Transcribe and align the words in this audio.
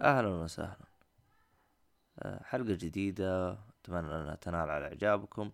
أهلا 0.00 0.28
وسهلا. 0.28 0.76
آه، 2.18 2.42
حلقة 2.42 2.74
جديدة 2.74 3.52
أتمنى 3.52 4.16
انها 4.16 4.34
تنال 4.34 4.70
على 4.70 4.84
إعجابكم. 4.86 5.50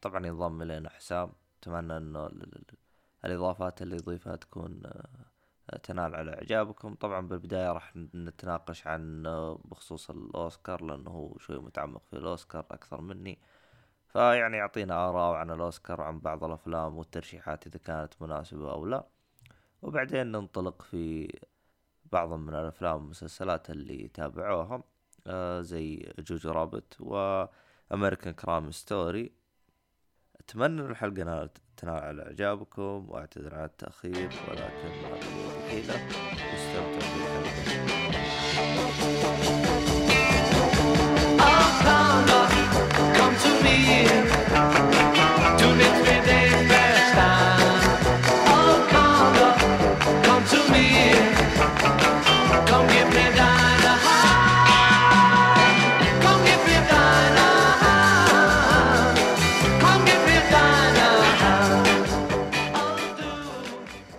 طبعا 0.00 0.26
ينضم 0.26 0.62
إلينا 0.62 0.90
حسام. 0.90 1.32
أتمنى 1.62 1.96
انه 1.96 2.26
ال- 2.26 2.42
ال- 2.42 2.76
الإضافات 3.24 3.82
اللي 3.82 3.96
يضيفها 3.96 4.36
تكون 4.36 4.80
آه، 5.72 5.76
تنال 5.76 6.14
على 6.14 6.34
إعجابكم. 6.34 6.94
طبعا 6.94 7.28
بالبداية 7.28 7.72
راح 7.72 7.96
نتناقش 7.96 8.86
عن 8.86 9.26
آه، 9.26 9.60
بخصوص 9.64 10.10
الأوسكار 10.10 10.84
لأنه 10.84 11.10
هو 11.10 11.38
شوي 11.38 11.58
متعمق 11.58 12.02
في 12.10 12.16
الأوسكار 12.16 12.66
أكثر 12.70 13.00
مني. 13.00 13.38
فيعني 14.08 14.56
يعطينا 14.56 15.08
آراء 15.08 15.34
عن 15.34 15.50
الأوسكار 15.50 16.00
وعن 16.00 16.20
بعض 16.20 16.44
الأفلام 16.44 16.96
والترشيحات 16.98 17.66
إذا 17.66 17.78
كانت 17.78 18.22
مناسبة 18.22 18.72
أو 18.72 18.86
لا. 18.86 19.06
وبعدين 19.82 20.26
ننطلق 20.32 20.82
في 20.82 21.32
بعض 22.12 22.32
من 22.32 22.54
الأفلام 22.54 22.96
والمسلسلات 22.96 23.70
اللي 23.70 24.08
تابعوها 24.08 24.82
آه 25.26 25.60
زي 25.60 26.12
جوجو 26.18 26.50
رابت 26.50 26.96
وامريكان 27.00 28.32
كرام 28.34 28.70
ستوري 28.70 29.32
أتمنى 30.40 30.80
إن 30.82 30.90
الحلقة 30.90 31.22
نال- 31.22 31.50
تنال 31.76 32.20
إعجابكم 32.20 33.06
وأعتذر 33.08 33.54
عن 33.54 33.64
التأخير 33.64 34.30
ولكن 34.48 34.90
واستمتعوا 36.52 37.14
بالحلقة 37.14 38.70
Come 43.16 43.34
to 43.42 43.50
me. 43.64 44.79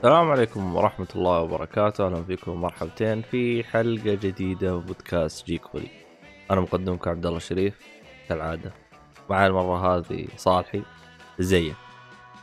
السلام 0.02 0.32
عليكم 0.32 0.76
ورحمة 0.76 1.08
الله 1.16 1.40
وبركاته. 1.42 2.06
أهلا 2.06 2.24
فيكم 2.24 2.62
مرحبتين 2.62 3.22
في 3.22 3.64
حلقة 3.64 4.14
جديدة 4.14 4.76
من 4.76 4.82
بودكاست 4.82 5.48
جيكولي 5.48 5.88
أنا 6.52 6.62
مقدمكم 6.62 7.10
عبد 7.10 7.26
الله 7.26 7.40
شريف 7.40 7.80
كالعادة. 8.30 8.72
معي 9.30 9.48
المرة 9.48 9.98
هذه 9.98 10.28
صالحي. 10.38 10.82
زيك 11.40 11.76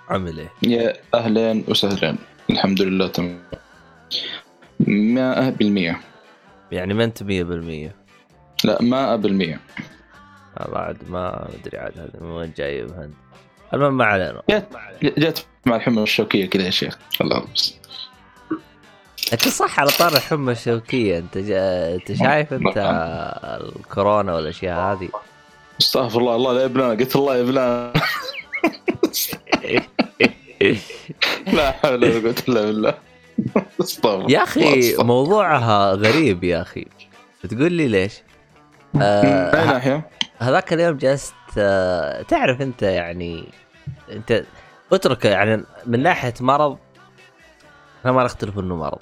عامل 0.08 0.38
إيه؟ 0.38 0.48
يا 0.62 0.96
اهلين 1.14 1.64
وسهلين 1.68 2.18
الحمد 2.50 2.82
لله 2.82 3.08
تمام 3.08 3.42
مائة 5.14 5.50
بالمية 5.50 6.00
يعني 6.72 6.94
ما 6.94 7.04
أنت 7.04 7.22
100% 7.22 7.26
لا 8.64 8.82
مائة 8.82 9.16
بالمية 9.16 9.60
والله 10.60 10.78
عاد 10.78 11.10
ما 11.10 11.48
أدري 11.54 11.78
عاد 11.78 11.98
هذا 11.98 12.20
من 12.20 12.30
وين 12.30 12.52
جايب 12.56 12.90
هند 12.90 13.14
المهم 13.74 13.96
ما 13.96 14.04
علينا. 14.04 14.42
جات 14.50 14.68
جات 15.02 15.40
مع 15.68 15.76
الحمى 15.76 16.02
الشوكية 16.02 16.46
كذا 16.46 16.64
يا 16.64 16.70
شيخ. 16.70 16.98
الله 17.20 17.44
لكن 19.32 19.50
صح 19.50 19.80
على 19.80 19.90
طار 19.90 20.12
الحمى 20.12 20.52
الشوكية. 20.52 21.18
أنت 21.18 21.38
جا... 21.38 21.94
أنت 21.94 22.12
شايف 22.12 22.52
أنت 22.52 22.76
الكورونا 23.76 24.34
والأشياء 24.34 24.80
هذه؟ 24.80 25.08
أستغفر 25.80 26.20
الله. 26.20 26.36
الله 26.36 26.52
لا 26.52 26.64
يبلانا 26.64 26.90
قلت 26.90 27.16
الله 27.16 27.36
يبلانا 27.36 27.92
لا 31.52 31.70
حول 31.70 32.04
ولا 32.04 32.20
قوة 32.20 32.34
إلا 32.48 32.64
بالله. 32.64 32.94
يا 34.28 34.42
أخي. 34.42 34.96
موضوعها 34.98 35.92
غريب 35.92 36.44
يا 36.44 36.62
أخي. 36.62 36.86
بتقول 37.44 37.72
لي 37.72 37.88
ليش؟ 37.88 38.12
آه؟ 39.02 40.02
هذاك 40.38 40.72
اليوم 40.72 40.96
جلست 40.96 41.34
آه، 41.58 42.22
تعرف 42.22 42.60
أنت 42.62 42.82
يعني 42.82 43.44
أنت 44.12 44.44
اترك 44.92 45.24
يعني 45.24 45.64
من 45.86 46.02
ناحية 46.02 46.34
مرض 46.40 46.78
أنا 48.04 48.12
ما 48.12 48.24
نختلف 48.24 48.58
إنه 48.58 48.76
مرض. 48.76 48.98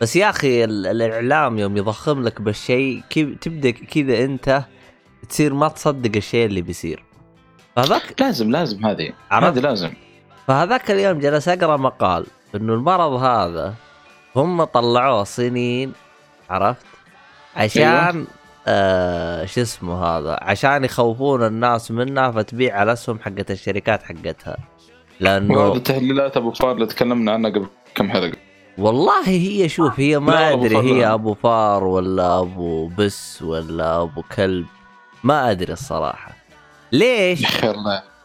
بس 0.00 0.16
يا 0.16 0.30
أخي 0.30 0.64
ال- 0.64 0.86
الإعلام 1.02 1.58
يوم 1.58 1.76
يضخم 1.76 2.22
لك 2.22 2.40
بالشيء 2.40 3.02
تبدأ 3.40 3.70
كذا 3.70 4.24
أنت 4.24 4.64
تصير 5.28 5.54
ما 5.54 5.68
تصدق 5.68 6.16
الشيء 6.16 6.46
اللي 6.46 6.62
بيصير. 6.62 7.04
فهذاك 7.76 8.20
لازم 8.20 8.50
لازم 8.50 8.86
هذه. 8.86 9.12
عرفت؟ 9.30 9.56
هذه 9.58 9.62
لازم. 9.62 9.92
فهذاك 10.46 10.90
اليوم 10.90 11.18
جلس 11.18 11.48
أقرأ 11.48 11.76
مقال 11.76 12.26
إنه 12.54 12.74
المرض 12.74 13.12
هذا 13.12 13.74
هم 14.36 14.64
طلعوه 14.64 15.24
صينيين 15.24 15.92
عرفت؟ 16.50 16.86
عشان 17.56 17.82
أيوة. 17.82 18.26
آه 18.66 19.44
شو 19.44 19.60
اسمه 19.62 20.04
هذا؟ 20.04 20.38
عشان 20.42 20.84
يخوفون 20.84 21.46
الناس 21.46 21.90
منها 21.90 22.30
فتبيع 22.30 22.82
الأسهم 22.82 23.18
حقت 23.18 23.50
الشركات 23.50 24.02
حقتها. 24.02 24.56
لأنه 25.22 25.54
وهذه 25.54 25.78
تحليلات 25.78 26.36
أبو 26.36 26.50
فار 26.50 26.72
اللي 26.72 26.86
تكلمنا 26.86 27.32
عنها 27.32 27.50
قبل 27.50 27.66
كم 27.94 28.10
حلقة. 28.10 28.36
والله 28.78 29.28
هي 29.28 29.68
شوف 29.68 30.00
هي 30.00 30.18
ما 30.18 30.52
أدري 30.52 30.76
هي. 30.76 31.06
أبو 31.06 31.34
فار 31.34 31.84
ولا 31.84 32.40
أبو 32.40 32.86
بس 32.98 33.42
ولا 33.42 34.02
أبو 34.02 34.22
كلب 34.36 34.66
ما 35.24 35.50
أدري 35.50 35.72
الصراحة. 35.72 36.36
ليش؟ 36.92 37.42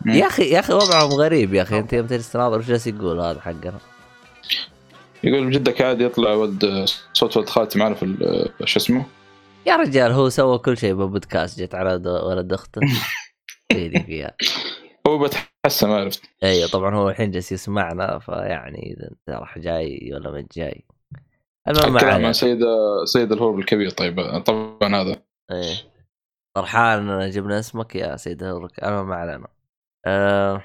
يا 0.05 0.27
أخي 0.27 0.43
يا 0.43 0.59
أخي 0.59 0.73
وضعهم 0.73 1.11
غريب 1.11 1.53
يا 1.53 1.61
أخي 1.61 1.79
أنت 1.79 1.93
يوم 1.93 2.07
تجلس 2.07 2.31
تناظر 2.31 2.59
وش 2.59 2.65
جالس 2.65 2.87
يقول 2.87 3.19
هذا 3.19 3.41
حقنا؟ 3.41 3.79
يقول 5.23 5.51
جدك 5.51 5.81
عادي 5.81 6.03
يطلع 6.03 6.31
ولد 6.31 6.85
صوت 7.13 7.37
ولد 7.37 7.49
خالتي 7.49 7.79
معنا 7.79 7.95
في 7.95 8.49
شو 8.65 8.79
اسمه؟ 8.79 9.05
يا 9.65 9.75
رجال 9.75 10.11
هو 10.11 10.29
سوى 10.29 10.57
كل 10.57 10.77
شيء 10.77 10.93
ببودكاست 10.93 11.59
جت 11.59 11.75
على 11.75 12.01
ولد 12.05 12.53
أخته. 12.53 12.81
فيها 14.05 14.31
هو 15.07 15.17
بتحسن 15.17 15.87
ما 15.89 15.95
عرفت. 15.95 16.21
اي 16.43 16.67
طبعا 16.67 16.95
هو 16.95 17.09
الحين 17.09 17.31
جالس 17.31 17.51
يسمعنا 17.51 18.19
فيعني 18.19 18.93
إذا 18.97 19.07
انت 19.11 19.29
راح 19.29 19.59
جاي 19.59 20.09
ولا 20.13 20.31
ما 20.31 20.47
جاي. 20.55 20.85
المهم 21.67 21.97
عن 21.97 22.33
سيد 22.33 22.59
سيد 23.05 23.31
الهرب 23.31 23.59
الكبير 23.59 23.89
طيب 23.89 24.39
طبعا 24.45 24.95
هذا. 24.95 25.23
إيه. 25.51 25.75
فرحان 26.55 27.09
إن 27.09 27.29
جبنا 27.29 27.59
اسمك 27.59 27.95
يا 27.95 28.15
سيد 28.15 28.43
هورك 28.43 28.79
أنا 28.83 29.03
ما 29.03 29.15
علينا. 29.15 29.47
آه. 30.05 30.63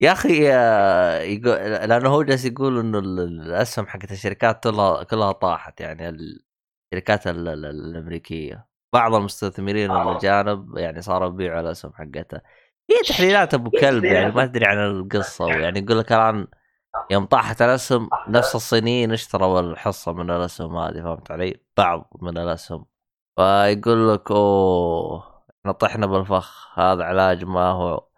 يا 0.00 0.12
أخي 0.12 0.52
آه، 0.52 1.18
يقول 1.20 1.54
لأنه 1.88 2.08
هو 2.08 2.22
جالس 2.22 2.44
يقول 2.44 2.78
إنه 2.78 2.98
ال- 2.98 3.20
الأسهم 3.40 3.86
حقت 3.86 4.12
الشركات 4.12 4.64
كلها 4.64 5.02
كلها 5.02 5.32
طاحت 5.32 5.80
يعني 5.80 6.08
الشركات 6.08 7.26
ال- 7.26 7.48
ال- 7.48 7.64
الأمريكية. 7.66 8.66
بعض 8.94 9.14
المستثمرين 9.14 9.90
الاجانب 9.90 10.76
يعني 10.78 11.02
صاروا 11.02 11.28
يبيعوا 11.28 11.60
الأسهم 11.60 11.92
حقتها. 11.92 12.42
هي 12.90 12.96
تحليلات 13.08 13.54
أبو 13.54 13.70
كلب 13.70 14.04
يعني 14.04 14.32
ما 14.32 14.46
تدري 14.46 14.66
عن 14.66 14.78
القصة 14.78 15.48
يعني 15.62 15.78
يقول 15.78 15.98
لك 15.98 16.12
الآن 16.12 16.46
يوم 17.10 17.24
طاحت 17.26 17.62
الأسهم 17.62 18.08
نفس 18.28 18.54
الصينيين 18.54 19.12
اشتروا 19.12 19.60
الحصة 19.60 20.12
من 20.12 20.30
الأسهم 20.30 20.76
هذه 20.76 21.02
فهمت 21.02 21.30
علي؟ 21.30 21.60
بعض 21.76 22.10
من 22.22 22.38
الأسهم 22.38 22.86
فيقول 23.36 24.14
لك 24.14 24.30
أوه 24.30 25.44
إحنا 25.60 25.72
طحنا 25.72 26.06
بالفخ 26.06 26.78
هذا 26.78 27.04
علاج 27.04 27.44
ما 27.44 27.70
هو 27.70 28.08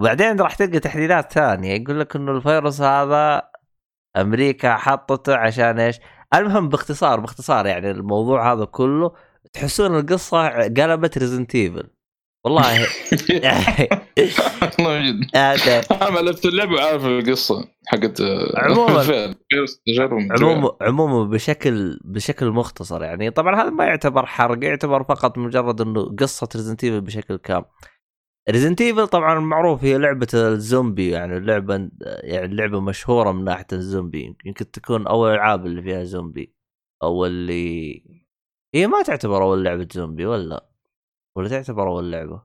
وبعدين 0.00 0.40
راح 0.40 0.54
تلقى 0.54 0.80
تحليلات 0.80 1.32
ثانية 1.32 1.72
يقول 1.74 2.00
لك 2.00 2.16
إنه 2.16 2.32
الفيروس 2.32 2.80
هذا 2.80 3.42
أمريكا 4.16 4.76
حطته 4.76 5.36
عشان 5.36 5.78
إيش؟ 5.80 6.00
المهم 6.34 6.68
باختصار 6.68 7.20
باختصار 7.20 7.66
يعني 7.66 7.90
الموضوع 7.90 8.52
هذا 8.52 8.64
كله 8.64 9.12
تحسون 9.52 9.98
القصة 9.98 10.48
قلبت 10.48 11.18
Resident 11.18 11.54
Evil 11.54 11.90
والله. 12.44 12.86
والله 14.78 15.10
جد. 15.10 15.34
أنا 15.92 16.10
ما 16.10 16.18
لعبت 16.18 16.44
اللعبة 16.44 16.74
وعارف 16.74 17.04
القصة 17.06 17.68
حقت 17.86 18.20
عموماً. 18.56 19.02
فيروس 19.50 19.80
تجارب 19.86 20.12
عموما 20.12 20.76
عموما 20.80 21.24
بشكل 21.24 21.98
بشكل 22.04 22.46
مختصر 22.50 23.02
يعني. 23.04 23.30
طبعا 23.30 23.62
هذا 23.62 23.70
ما 23.70 23.84
يعتبر 23.84 24.26
حرق 24.26 24.64
يعتبر 24.64 25.04
فقط 25.04 25.38
مجرد 25.38 25.80
إنه 25.80 26.16
قصة 26.16 26.48
Resident 26.56 26.84
بشكل 26.84 27.36
كامل. 27.36 27.64
Resident 28.50 28.80
Evil 28.80 29.08
طبعا 29.08 29.40
معروف 29.40 29.84
هي 29.84 29.98
لعبة 29.98 30.26
الزومبي 30.34 31.10
يعني 31.10 31.36
اللعبه 31.36 31.88
يعني 32.24 32.54
لعبة 32.56 32.80
مشهورة 32.80 33.32
من 33.32 33.44
ناحية 33.44 33.66
الزومبي. 33.72 34.36
يمكن 34.44 34.70
تكون 34.70 35.06
أول 35.06 35.28
الالعاب 35.30 35.66
اللي 35.66 35.82
فيها 35.82 36.04
زومبي 36.04 36.54
أو 37.02 37.26
اللي 37.26 38.02
هي 38.74 38.86
ما 38.86 39.02
تعتبر 39.02 39.42
أول 39.42 39.64
لعبة 39.64 39.88
زومبي 39.92 40.26
ولا؟ 40.26 40.71
ولا 41.36 41.48
تعتبر 41.48 41.88
أول 41.88 42.12
لعبة؟ 42.12 42.42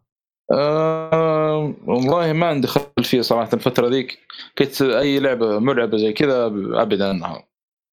آه 0.51 1.73
والله 1.87 2.33
ما 2.33 2.45
عندي 2.47 2.67
خلفية 2.67 3.21
صراحة 3.21 3.49
الفترة 3.53 3.87
ذيك. 3.87 4.19
كنت 4.57 4.81
أي 4.81 5.19
لعبة 5.19 5.59
مرعبه 5.59 5.97
زي 5.97 6.13
كذا 6.13 6.45
ابعد 6.81 7.01
عنها 7.01 7.47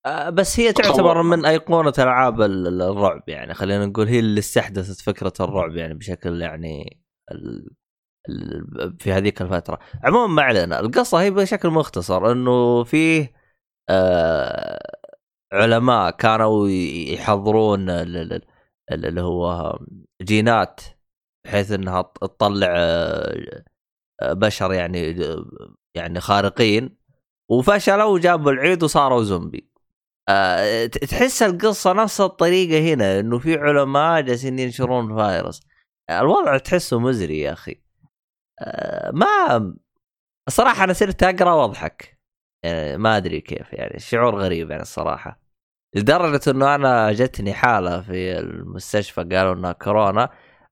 آه، 0.06 0.31
بس 0.31 0.61
هي 0.61 0.73
تعتبر 0.73 1.23
من 1.23 1.46
أيقونة 1.46 1.93
ألعاب 1.99 2.41
ال- 2.43 2.67
ال- 2.67 2.82
الرعب 2.82 3.23
يعني. 3.29 3.55
خلينا 3.55 3.87
نقول 3.87 4.08
هي 4.08 4.19
اللي 4.19 4.38
استحدثت 4.38 5.00
فكرة 5.00 5.32
الرعب 5.41 5.76
يعني 5.76 5.94
بشكل 5.94 6.43
يعني 6.43 7.02
ال... 7.32 7.69
ال... 8.29 8.97
في 8.99 9.12
هذيك 9.12 9.43
الفترة. 9.43 9.79
عموما 10.05 10.26
ما 10.26 10.43
علينا. 10.43 10.81
القصة 10.81 11.19
هي 11.23 11.31
بشكل 11.31 11.69
مختصر 11.70 12.32
إنه 12.32 12.85
فيه 12.85 13.32
آه 13.90 14.81
علماء 15.52 16.11
كانوا 16.11 16.69
يحضرون 17.08 17.90
ال- 17.90 18.17
ال- 18.17 18.43
ال- 18.93 19.06
اللي 19.06 19.20
هو 19.20 19.79
جينات 20.25 20.81
بحيث 21.44 21.73
إنها 21.73 22.03
تطلع 22.03 22.75
آه، 22.76 23.65
آه، 24.23 24.32
بشر 24.32 24.73
يعني 24.73 25.17
يعني 25.97 26.21
خارقين. 26.21 26.97
وفشلوا 27.50 28.05
وجابوا 28.05 28.53
العيد 28.53 28.82
وصاروا 28.82 29.23
زومبي. 29.23 29.71
آه، 30.29 30.87
تحس 30.87 31.43
القصة 31.43 31.93
نفس 31.93 32.21
الطريقة 32.21 32.94
هنا 32.94 33.21
إنه 33.21 33.38
في 33.38 33.56
علماء 33.56 34.21
جالسين 34.21 34.59
ينشرون 34.59 35.17
فايروس 35.17 35.61
الوضع 36.11 36.59
تحسه 36.59 36.99
مزري 37.00 37.41
يا 37.41 37.53
أخي. 37.53 37.82
ما 39.12 39.75
الصراحه 40.49 40.85
أنا 40.85 40.93
صرت 40.93 41.23
أقرأ 41.23 41.53
وأضحك. 41.53 42.19
يعني 42.65 42.99
ما 42.99 43.17
أدري 43.17 43.41
كيف 43.41 43.73
يعني 43.73 43.97
الشعور 43.97 44.35
غريب 44.41 44.71
يعني 44.71 44.82
الصراحة. 44.82 45.44
لدرجة 45.94 46.41
إنه 46.49 46.75
أنا 46.75 47.12
جتني 47.12 47.52
حالة 47.55 48.00
في 48.00 48.38
المستشفى 48.38 49.20
قالوا 49.20 49.55
إنها 49.55 49.73
كورونا. 49.73 50.29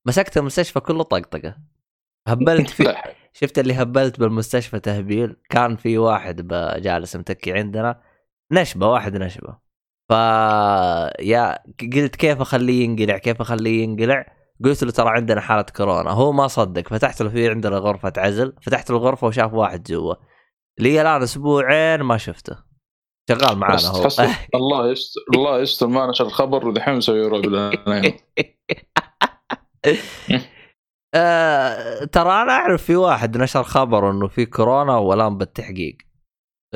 مسكت 0.06 0.36
المستشفى 0.36 0.80
كله 0.80 1.02
طقطقة. 1.02 1.56
هبلت 2.28 2.70
في 2.70 2.82
لا 2.82 3.14
شفت 3.32 3.58
اللي 3.58 3.74
هبلت 3.74 4.20
بالمستشفى 4.20 4.80
تهبيل؟ 4.80 5.36
كان 5.50 5.76
في 5.76 5.98
واحد 5.98 6.48
جالس 6.76 7.16
متكي 7.16 7.52
عندنا. 7.52 8.00
نشبة 8.52 8.86
واحد 8.86 9.16
نشبة. 9.16 9.56
ف 10.08 10.12
يا 11.20 11.58
قلت 11.80 12.16
كيف 12.16 12.40
أخليه 12.40 12.84
ينقلع؟ 12.84 13.18
كيف 13.18 13.40
أخليه 13.40 13.82
ينقلع؟ 13.82 14.26
قلت 14.64 14.84
له 14.84 14.90
ترى 14.90 15.08
عندنا 15.08 15.40
حالة 15.40 15.66
كورونا. 15.76 16.10
هو 16.10 16.32
ما 16.32 16.46
صدق. 16.46 16.88
فتحت 16.88 17.22
له 17.22 17.28
في 17.28 17.48
عندنا 17.48 17.76
غرفة 17.76 18.12
عزل. 18.16 18.52
فتحت 18.62 18.90
له 18.90 18.96
الغرفة 18.96 19.26
وشاف 19.26 19.52
واحد 19.52 19.82
جوا. 19.82 20.14
لي 20.78 21.02
الآن 21.02 21.22
أسبوعين 21.22 22.00
ما 22.00 22.16
شفته. 22.16 22.71
شغال 23.30 23.58
معانا 23.58 23.88
هو. 23.88 24.08
الله 24.54 24.90
يستر 24.90 25.20
الله 25.34 25.60
يستر 25.60 25.86
ما 25.86 26.06
نشر 26.06 26.26
الخبر 26.26 26.68
ودحين 26.68 26.94
مسوي 26.94 27.26
روب 27.26 27.42
بالعناية. 27.42 28.16
آه، 31.14 32.04
ترى 32.04 32.42
أنا 32.42 32.52
أعرف 32.52 32.82
في 32.82 32.96
واحد 32.96 33.36
نشر 33.36 33.62
خبر 33.62 34.10
إنه 34.10 34.28
في 34.28 34.46
كورونا 34.46 34.96
والآن 34.96 35.38
بالتحقيق. 35.38 35.96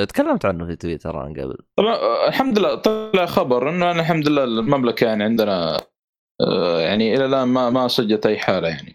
تكلمت 0.08 0.44
عنه 0.44 0.66
في 0.66 0.76
تويتر 0.76 1.20
أنا 1.26 1.42
قبل. 1.42 1.56
طبعا 1.76 2.28
الحمد 2.28 2.58
لله 2.58 2.74
طلع 2.74 3.26
خبر 3.26 3.70
إنه 3.70 3.90
أنا 3.90 4.00
الحمد 4.00 4.28
لله 4.28 4.44
المملكة 4.44 5.04
يعني 5.06 5.24
عندنا 5.24 5.80
آه، 6.40 6.80
يعني 6.80 7.14
إلى 7.14 7.24
الآن 7.24 7.48
ما 7.48 7.70
ما 7.70 7.88
سجلت 7.88 8.26
أي 8.26 8.38
حالة 8.38 8.68
يعني. 8.68 8.94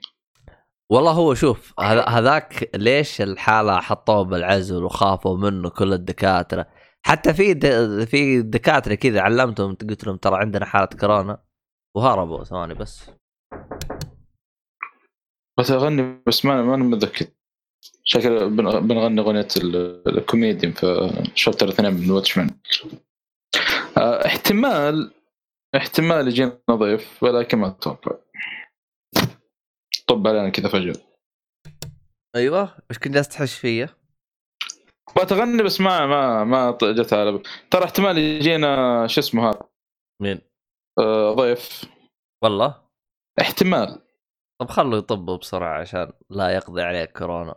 والله 0.91 1.11
هو 1.11 1.33
شوف 1.33 1.73
هذا- 1.79 2.09
هذاك 2.09 2.69
ليش 2.75 3.21
الحالة 3.21 3.79
حطوه 3.79 4.23
بالعزل 4.23 4.83
وخافوا 4.83 5.37
منه 5.37 5.69
كل 5.69 5.93
الدكاترة؟ 5.93 6.65
حتى 7.05 7.33
في 7.33 7.53
د... 7.53 7.65
في 8.03 8.41
دكاترة 8.41 8.95
كذا 8.95 9.21
علمتهم 9.21 9.75
قلت 9.75 10.03
لهم 10.03 10.17
ترى 10.17 10.35
عندنا 10.37 10.65
حالة 10.65 10.85
كورونا 10.85 11.43
وهربوا 11.95 12.43
ثواني 12.43 12.73
بس. 12.73 13.09
بس 15.59 15.71
أغني 15.71 16.21
بس 16.27 16.45
ما 16.45 16.61
ما 16.61 16.75
متذكر. 16.77 17.25
شكل 18.03 18.49
بن- 18.49 18.87
بنغني 18.87 19.21
أغنية 19.21 19.47
ال- 19.57 20.17
الكوميديان 20.17 20.71
في 20.73 21.09
شابتر 21.35 21.69
اثنين 21.69 21.93
من 21.93 22.11
واتشمان 22.11 22.49
آه، 23.97 24.25
احتمال 24.25 25.13
احتمال 25.75 26.27
يجينا 26.27 26.59
ضيف 26.71 27.23
ولكن 27.23 27.57
ما 27.57 27.67
أتوقع. 27.67 28.15
طب 30.07 30.27
علينا 30.27 30.49
كذا 30.49 30.67
فجأة. 30.69 30.95
أيوه 32.35 32.77
إيش 32.91 32.99
كنت 32.99 33.13
جالس 33.13 33.27
تحش 33.27 33.53
فيا؟ 33.55 33.89
بتغني 35.17 35.63
بس 35.63 35.81
ما 35.81 36.05
ما 36.05 36.43
ما 36.43 36.77
جت 36.81 37.13
على. 37.13 37.41
ترى 37.71 37.83
احتمال 37.83 38.17
يجينا 38.17 39.07
شو 39.07 39.21
اسمه 39.21 39.49
هذا؟ 39.49 39.61
مين؟ 40.21 40.41
آه، 40.99 41.33
ضيف. 41.33 41.85
والله؟ 42.43 42.81
احتمال. 43.41 44.01
طب 44.61 44.69
خلوا 44.69 44.97
يطبوا 44.97 45.37
بسرعة 45.37 45.79
عشان 45.81 46.11
لا 46.29 46.49
يقضي 46.49 46.81
عليك 46.81 47.17
كورونا. 47.17 47.55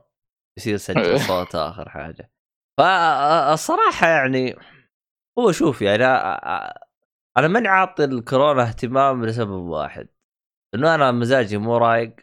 يصير 0.59 0.77
سجل 0.77 1.21
صوت 1.29 1.55
آخر 1.55 1.89
حاجة. 1.89 2.31
فالصراحه 2.79 4.07
يعني 4.07 4.57
هو 5.39 5.53
شوف 5.53 5.83
يعني 5.83 6.05
أنا 7.37 7.49
ماني 7.49 7.69
عاطي 7.69 8.05
الكورونا 8.05 8.63
اهتمام 8.63 9.25
لسبب 9.27 9.51
واحد. 9.51 10.09
إنه 10.75 10.95
أنا 10.95 11.13
مزاجي 11.13 11.59
مو 11.59 11.77
رايق. 11.77 12.17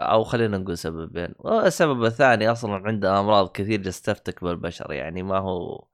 أو 0.00 0.24
خلينا 0.24 0.58
نقول 0.58 0.78
سببين. 0.78 1.34
والسبب 1.38 2.04
الثاني 2.04 2.52
أصلا 2.52 2.74
عنده 2.86 3.20
أمراض 3.20 3.52
كثير 3.52 3.80
جالس 3.82 4.02
تفتك 4.02 4.44
بالبشر 4.44 4.92
يعني 4.92 5.22
ما 5.22 5.38
هو 5.38 5.86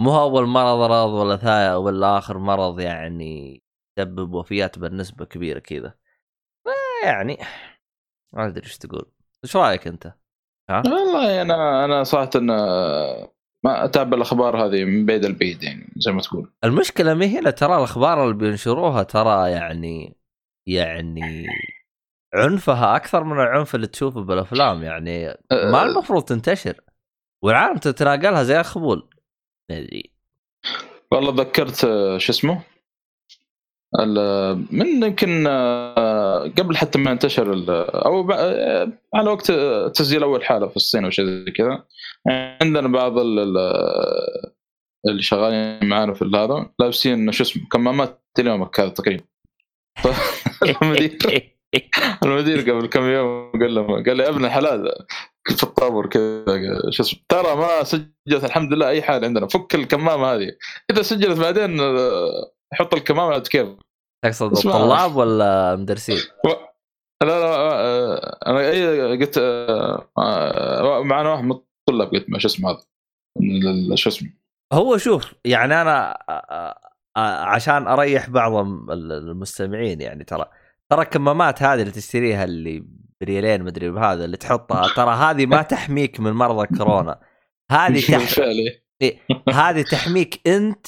مو 0.00 0.20
أول 0.20 0.46
مرض 0.46 0.90
رض 0.90 1.10
ولا 1.12 1.36
ثاني 1.36 1.74
ولا 1.74 2.18
آخر 2.18 2.38
مرض 2.38 2.80
يعني 2.80 3.62
يسبب 3.98 4.32
وفيات 4.34 4.78
بالنسبة 4.78 5.24
كبيرة 5.24 5.58
كذا. 5.58 5.94
ما 6.66 6.72
يعني 7.04 7.38
ما 8.34 8.46
أدري 8.46 8.64
إيش 8.64 8.78
تقول. 8.78 9.12
إيش 9.44 9.56
رأيك 9.56 9.86
أنت؟ 9.86 10.14
والله 10.70 11.42
أنا 11.42 11.84
أنا 11.84 12.04
صراحة 12.04 12.30
ما 13.64 13.84
أتابع 13.84 14.16
الأخبار 14.16 14.66
هذه 14.66 14.84
من 14.84 15.06
بعيد 15.06 15.24
البعيد 15.24 15.62
يعني 15.62 15.92
زي 15.96 16.12
ما 16.12 16.20
تقول. 16.20 16.52
المشكلة 16.64 17.14
ما 17.14 17.26
هنا 17.26 17.50
ترى 17.50 17.76
الأخبار 17.76 18.24
اللي 18.24 18.34
بينشروها 18.34 19.02
ترى 19.02 19.50
يعني 19.50 20.16
يعني 20.66 21.46
عنفها 22.34 22.96
أكثر 22.96 23.24
من 23.24 23.32
العنف 23.40 23.74
اللي 23.74 23.86
تشوفه 23.86 24.20
بالأفلام 24.20 24.82
يعني 24.82 25.26
ما 25.52 25.82
آه، 25.82 25.84
المفروض 25.86 26.22
تنتشر. 26.24 26.80
والعالم 27.42 27.76
تتناقلها 27.78 28.42
زي 28.42 28.60
الخبول 28.60 29.08
يعني 29.70 30.12
والله 31.12 31.32
تذكرت 31.32 31.84
آه، 31.84 32.18
شو 32.18 32.32
اسمه؟ 32.32 32.62
ال- 34.00 34.66
من 34.76 35.02
يمكن 35.02 35.46
آه، 35.48 36.38
قبل 36.58 36.76
حتى 36.76 36.98
ما 36.98 37.12
انتشر 37.12 37.64
أو 38.06 38.32
على 39.14 39.30
وقت 39.30 39.52
تسجيل 39.96 40.22
اول 40.22 40.44
حاله 40.44 40.68
في 40.68 40.76
الصين 40.76 41.04
أو 41.04 41.10
شيء 41.10 41.24
زي 41.26 41.44
كذا. 41.50 41.84
عندنا 42.62 42.88
بعض 42.88 43.18
ال- 43.18 43.38
ال- 43.38 44.52
اللي 45.08 45.22
شغالين 45.22 45.88
معانا 45.88 46.14
في 46.14 46.22
هذا 46.24 46.70
لابسين 46.78 47.32
شو 47.32 47.42
اسمه 47.42 47.68
كمامات 47.72 48.22
اليوم 48.38 48.62
هذا 48.78 48.88
تقريبا. 48.88 49.24
المدير 52.24 52.60
قبل 52.70 52.86
كم 52.86 53.02
يوم 53.02 53.52
قال 53.52 53.74
له 53.74 53.82
قال 54.04 54.16
لي 54.16 54.22
يا 54.22 54.28
ابن 54.28 54.44
الحلال 54.44 54.92
في 55.56 55.62
الطابور 55.62 56.06
كذا 56.06 56.46
شو 56.90 57.02
اسمه؟ 57.02 57.20
ترى 57.28 57.56
ما 57.56 57.82
سجلت 57.84 58.44
الحمد 58.44 58.72
لله 58.72 58.88
أي 58.88 59.02
حاله 59.02 59.26
عندنا 59.26 59.48
فك 59.48 59.74
الكمامة 59.74 60.26
هذه. 60.26 60.48
إذا 60.90 61.02
سجلت 61.02 61.38
بعدين 61.40 61.80
آه، 61.80 62.52
حط 62.72 62.94
الكمامة 62.94 63.32
عاد 63.32 63.46
كيف. 63.46 63.68
تقصد. 64.24 64.52
الطلاب 64.56 65.16
ولا 65.16 65.76
مدرسين؟ 65.76 66.16
لا 67.22 67.28
لا 67.40 67.46
آه، 67.56 68.38
أنا 68.46 68.72
أي- 68.72 69.20
قلت 69.20 69.38
آه، 69.38 70.08
آه، 70.18 71.02
معنا 71.02 71.30
واحد 71.30 71.44
من 71.44 71.52
الطلاب 71.52 72.10
قلت 72.10 72.30
ما 72.30 72.38
شو 72.38 72.48
اسمه 72.48 72.70
هذا؟ 72.70 72.84
شو 73.96 74.08
اسمه؟ 74.10 74.30
هو 74.72 74.96
شوف 74.96 75.34
يعني 75.44 75.82
أنا 75.82 76.18
عشان 77.46 77.86
أريح 77.88 78.30
بعض 78.30 78.52
ال- 78.90 79.12
المستمعين 79.12 80.00
يعني 80.00 80.24
ترى. 80.24 80.44
ترى 80.92 81.02
الكمامات 81.02 81.62
هذه 81.62 81.80
اللي 81.80 81.90
تشتريها 81.92 82.44
اللي 82.44 82.84
بريالين 83.20 83.62
مدري 83.62 83.90
بهذا 83.90 84.24
اللي 84.24 84.36
تحطها 84.36 84.94
ترى 84.94 85.14
هذه 85.14 85.46
ما 85.46 85.62
تحميك 85.62 86.20
من 86.20 86.32
مرضى 86.32 86.76
كورونا 86.76 87.20
هذه 87.70 88.00
تح... 88.12 88.38
إيه. 89.02 89.20
هذه 89.52 89.82
تحميك 89.82 90.48
أنت 90.48 90.86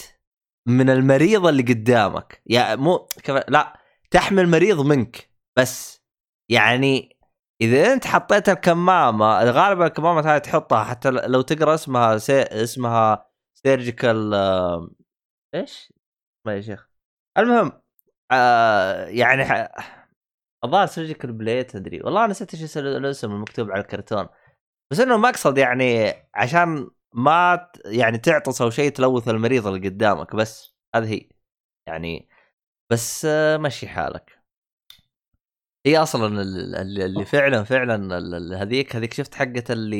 من 0.68 0.90
المريض 0.90 1.46
اللي 1.46 1.62
قدامك 1.62 2.42
يا 2.46 2.76
مو 2.76 2.98
كيف 2.98 3.36
لا 3.48 3.80
تحمي 4.10 4.40
المريض 4.40 4.80
منك 4.80 5.30
بس 5.58 6.02
يعني 6.50 7.18
إذا 7.62 7.92
أنت 7.92 8.06
حطيت 8.06 8.48
الكمامة 8.48 9.44
غالبا 9.44 9.86
الكمامة 9.86 10.20
هذه 10.20 10.38
تحطها 10.38 10.84
حتى 10.84 11.10
لو 11.10 11.40
تقرأ 11.40 11.74
اسمها 11.74 12.18
سي... 12.18 12.42
اسمها 12.42 13.30
surgical 13.54 14.34
إيش؟ 15.54 15.92
ما 16.46 16.56
يا 16.56 16.60
شيخ 16.60 16.90
المهم 17.38 17.83
آه 18.34 19.06
يعني 19.06 19.44
ح... 19.44 19.68
الظاهر 20.64 20.86
سيرجيكال 20.86 21.32
بليت 21.32 21.76
ادري 21.76 22.00
والله 22.02 22.26
نسيت 22.26 22.54
إيش 22.54 22.62
اسم- 22.62 22.80
الاسم 22.86 23.32
المكتوب 23.32 23.70
على 23.70 23.80
الكرتون. 23.80 24.28
بس 24.90 25.00
إنه 25.00 25.14
المقصد 25.14 25.58
يعني 25.58 26.12
عشان 26.34 26.90
ما 27.14 27.70
يعني 27.86 28.18
تعطس 28.18 28.62
أو 28.62 28.70
شيء 28.70 28.90
تلوث 28.90 29.28
المريض 29.28 29.66
اللي 29.66 29.88
قدامك 29.88 30.36
بس 30.36 30.76
هذه 30.94 31.12
هي. 31.14 31.28
يعني 31.88 32.28
بس 32.92 33.24
آه، 33.24 33.56
مشي 33.56 33.88
حالك. 33.88 34.38
هي 35.86 35.98
أصلا 35.98 36.26
ال- 36.42 36.74
ال- 36.76 37.02
اللي 37.02 37.24
فعلا 37.24 37.64
فعلا 37.64 38.18
هذيك 38.62 38.96
هذيك 38.96 39.12
شفت 39.14 39.34
حقة 39.34 39.64
اللي 39.70 39.98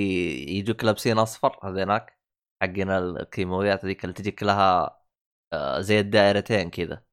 يجوك 0.59 0.85
لابسين 0.85 1.19
أصفر 1.19 1.59
هذيناك؟ 1.65 2.19
حقنا 2.63 2.99
الكيماويات 2.99 3.85
هذيك 3.85 4.05
اللي 4.05 4.15
تجيك 4.15 4.43
لها 4.43 5.01
آه، 5.53 5.81
زي 5.81 6.01
الدائرتين 6.01 6.71
كذا. 6.71 7.05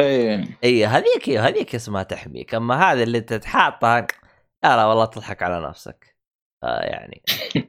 إيه. 0.00 0.58
اي 0.64 0.86
هذيك 0.86 1.28
هذيك 1.30 1.74
اسمها 1.74 2.02
تحميك. 2.02 2.54
أما 2.54 2.74
هذه 2.92 3.02
اللي 3.02 3.18
أنت 3.18 3.32
تحاطها 3.34 4.06
لا 4.64 4.76
لا 4.76 4.86
والله 4.86 5.04
تضحك 5.04 5.42
على 5.42 5.68
نفسك. 5.68 6.16
آه 6.64 6.80
يعني 6.82 7.22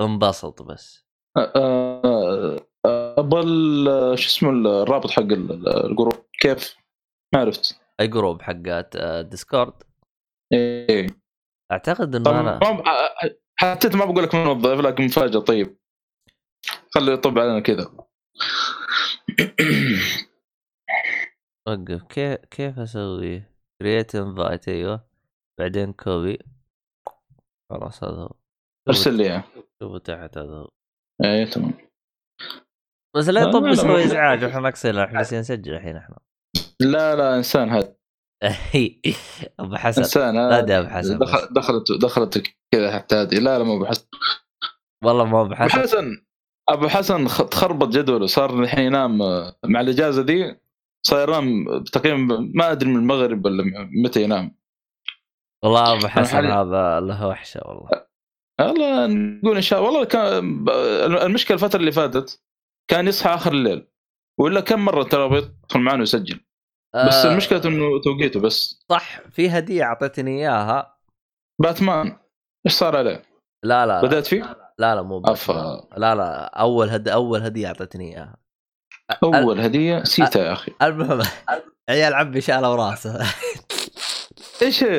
انبسط 0.00 0.62
بس. 0.62 1.06
آه، 1.36 2.56
آه، 2.86 3.14
أبغى 3.18 3.40
ال- 3.40 4.18
شو 4.18 4.26
اسمه 4.28 4.50
الرابط 4.50 5.10
حق 5.10 5.22
ال- 5.22 5.52
ال- 5.52 5.86
ال 5.90 5.95
group. 5.95 6.26
كيف؟ 6.40 6.76
ما 7.34 7.40
عرفت. 7.40 7.80
أي 8.00 8.08
جروب؟ 8.08 8.42
حقات 8.42 8.96
آه، 8.96 9.22
Discord؟ 9.22 9.72
إيه. 10.52 11.06
أعتقد 11.72 12.14
انه 12.16 12.40
أنا 12.40 12.58
حتى 13.56 13.88
ما 13.96 14.04
بقول 14.04 14.22
لك 14.24 14.34
من 14.34 14.50
الضيف 14.50 14.80
لكن 14.80 15.04
مفاجأة. 15.04 15.40
طيب. 15.40 15.76
خليه 16.90 17.12
يطب 17.12 17.38
علينا 17.38 17.60
كذا. 17.60 17.90
وقف 21.68 22.02
كيف 22.02 22.38
كيف 22.50 22.78
أسوي 22.78 23.42
create 23.82 24.14
invite 24.14 24.68
أيوه. 24.68 25.04
بعدين 25.60 25.92
copy 25.92 26.38
خلاص 27.72 28.04
هذا 28.04 28.16
هو. 28.22 28.34
أرسل 28.88 29.14
لي 29.14 29.24
إياه. 29.24 29.44
شوفوا 29.82 29.98
تحت 29.98 30.38
هذا 30.38 30.50
هو. 30.54 30.68
إيه 31.24 31.44
تمام. 31.44 31.72
بس 33.16 33.28
لا 33.28 33.40
يطب 33.40 33.62
ما- 33.62 34.04
ازعاج 34.04 34.44
وإحنا 34.44 34.60
ناقصين 34.60 34.98
إحنا 34.98 35.16
جالسين 35.18 35.40
نسجل 35.40 35.74
الحين 35.74 35.96
إحنا. 35.96 36.18
لا 36.80 37.16
لا 37.16 37.36
إنسان 37.36 37.68
هذا. 37.70 37.96
أبو 39.60 39.76
حسن. 39.76 40.02
إنسان 40.02 40.34
لا 40.34 40.58
هذا. 40.58 40.60
ده 40.66 40.78
أبو 40.78 40.88
حسن 40.88 41.18
بس. 41.18 41.28
دخل 41.30 41.54
دخلت 41.54 41.92
دخلت 42.02 42.42
كذا 42.74 42.92
حتى 42.98 43.16
هذه. 43.16 43.34
لا 43.38 43.58
لا 43.58 43.64
مو 43.64 43.76
أبو 43.76 43.86
حسن. 43.86 44.06
والله 45.04 45.24
ما 45.24 45.40
أبو 45.42 45.46
أبو 45.46 45.54
حسن. 45.54 45.80
حسن 45.82 46.24
أبو 46.68 46.88
حسن 46.88 47.28
خ- 47.28 47.48
تخربط 47.48 47.88
جدوله. 47.88 48.26
صار 48.26 48.60
الحين 48.62 48.84
ينام 48.84 49.22
آه، 49.22 49.56
مع 49.64 49.80
الإجازة 49.80 50.22
دي. 50.22 50.56
صار 51.06 51.28
ينام 51.28 51.64
تقريبا 51.84 52.50
ما 52.54 52.72
أدري 52.72 52.90
من 52.90 52.96
المغرب 52.96 53.44
ولا 53.44 53.64
متى 54.04 54.22
ينام. 54.22 54.56
والله 55.64 55.92
أبو 55.92 56.08
حسن 56.08 56.46
هذا 56.46 57.00
له 57.00 57.26
وحشة 57.26 57.60
والله. 57.64 58.06
والله 58.60 59.06
نقول 59.06 59.56
إن 59.56 59.62
شاء 59.62 59.78
الله. 59.78 59.90
والله 59.90 60.04
كان 60.04 61.18
المشكلة 61.22 61.54
الفترة 61.54 61.80
اللي 61.80 61.92
فاتت 61.92 62.42
كان 62.90 63.06
يصحى 63.06 63.34
آخر 63.34 63.52
الليل 63.52 63.88
ولا 64.40 64.60
كم 64.60 64.84
مرة 64.84 65.02
ترى 65.02 65.28
بيدخل 65.28 65.80
معنا 65.80 65.98
ويسجل. 65.98 66.40
بس 67.06 67.14
آه، 67.14 67.32
المشكلة 67.32 67.64
إنه 67.64 68.00
توقيته 68.04 68.40
بس. 68.40 68.84
صح 68.88 69.20
في 69.20 69.48
هدية 69.48 69.82
اعطيتني 69.82 70.38
إياها. 70.38 70.98
باتمان 71.62 72.18
إيش 72.66 72.74
صار 72.74 72.96
عليه؟ 72.96 73.22
لا 73.64 73.86
لا 73.86 74.02
بدأت 74.02 74.26
فيه؟ 74.26 74.56
لا 74.78 74.94
لا 74.94 75.02
مو 75.02 75.22
أفا. 75.24 75.88
لا 75.96 76.14
لا 76.14 76.44
أول 76.60 76.88
هد 76.88 77.08
أول 77.08 77.40
هدية 77.42 77.66
أعطتني 77.66 78.16
إياها. 78.16 78.39
أول 79.24 79.60
هدية 79.60 80.04
سيتا 80.04 80.40
يا 80.40 80.52
أخي. 80.52 80.72
المهم 80.82 81.22
عيال 81.88 82.14
عمي 82.14 82.40
شالوا 82.40 82.76
راسه. 82.76 83.18
إيش 84.62 84.84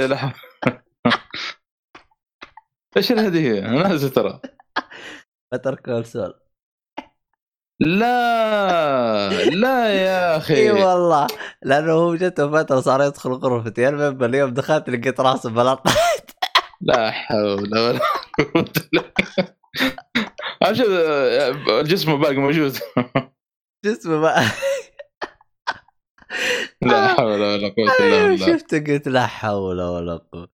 إيش 2.97 3.11
الهدية؟ 3.11 3.59
أنا 3.59 3.97
ترى. 3.97 4.39
بتر 5.53 5.75
كونسول 5.75 6.33
لا 7.79 9.29
لا 9.29 9.93
يا 9.93 10.37
أخي. 10.37 10.53
إي 10.53 10.71
والله 10.71 11.27
لأنه 11.63 11.91
هو 11.91 12.15
جته 12.15 12.51
فترة 12.51 12.79
صار 12.79 13.03
يدخل 13.03 13.31
غرفتي. 13.31 13.89
المهم 13.89 14.23
اليوم 14.23 14.53
دخلت 14.53 14.89
لقيت 14.89 15.19
راسه 15.19 15.49
بلط 15.49 15.81
لا 16.81 17.11
حول 17.11 17.77
ولا 17.77 17.99
قوة 18.37 18.71
إلا 18.93 19.13
عشان 20.61 20.85
الجسم 21.79 22.21
باقي 22.21 22.35
موجود. 22.35 22.77
جسمه 23.85 24.17
ما 24.19 24.35
لا 26.81 27.07
حول 27.07 27.25
ولا 27.41 27.67
قوة 27.69 27.95
إلا 27.99 28.27
بالله. 28.27 28.45
شفته 28.57 28.79
قلت 28.93 29.07
لا 29.07 29.25
حول 29.27 29.81
ولا 29.81 30.15
قوة. 30.33 30.49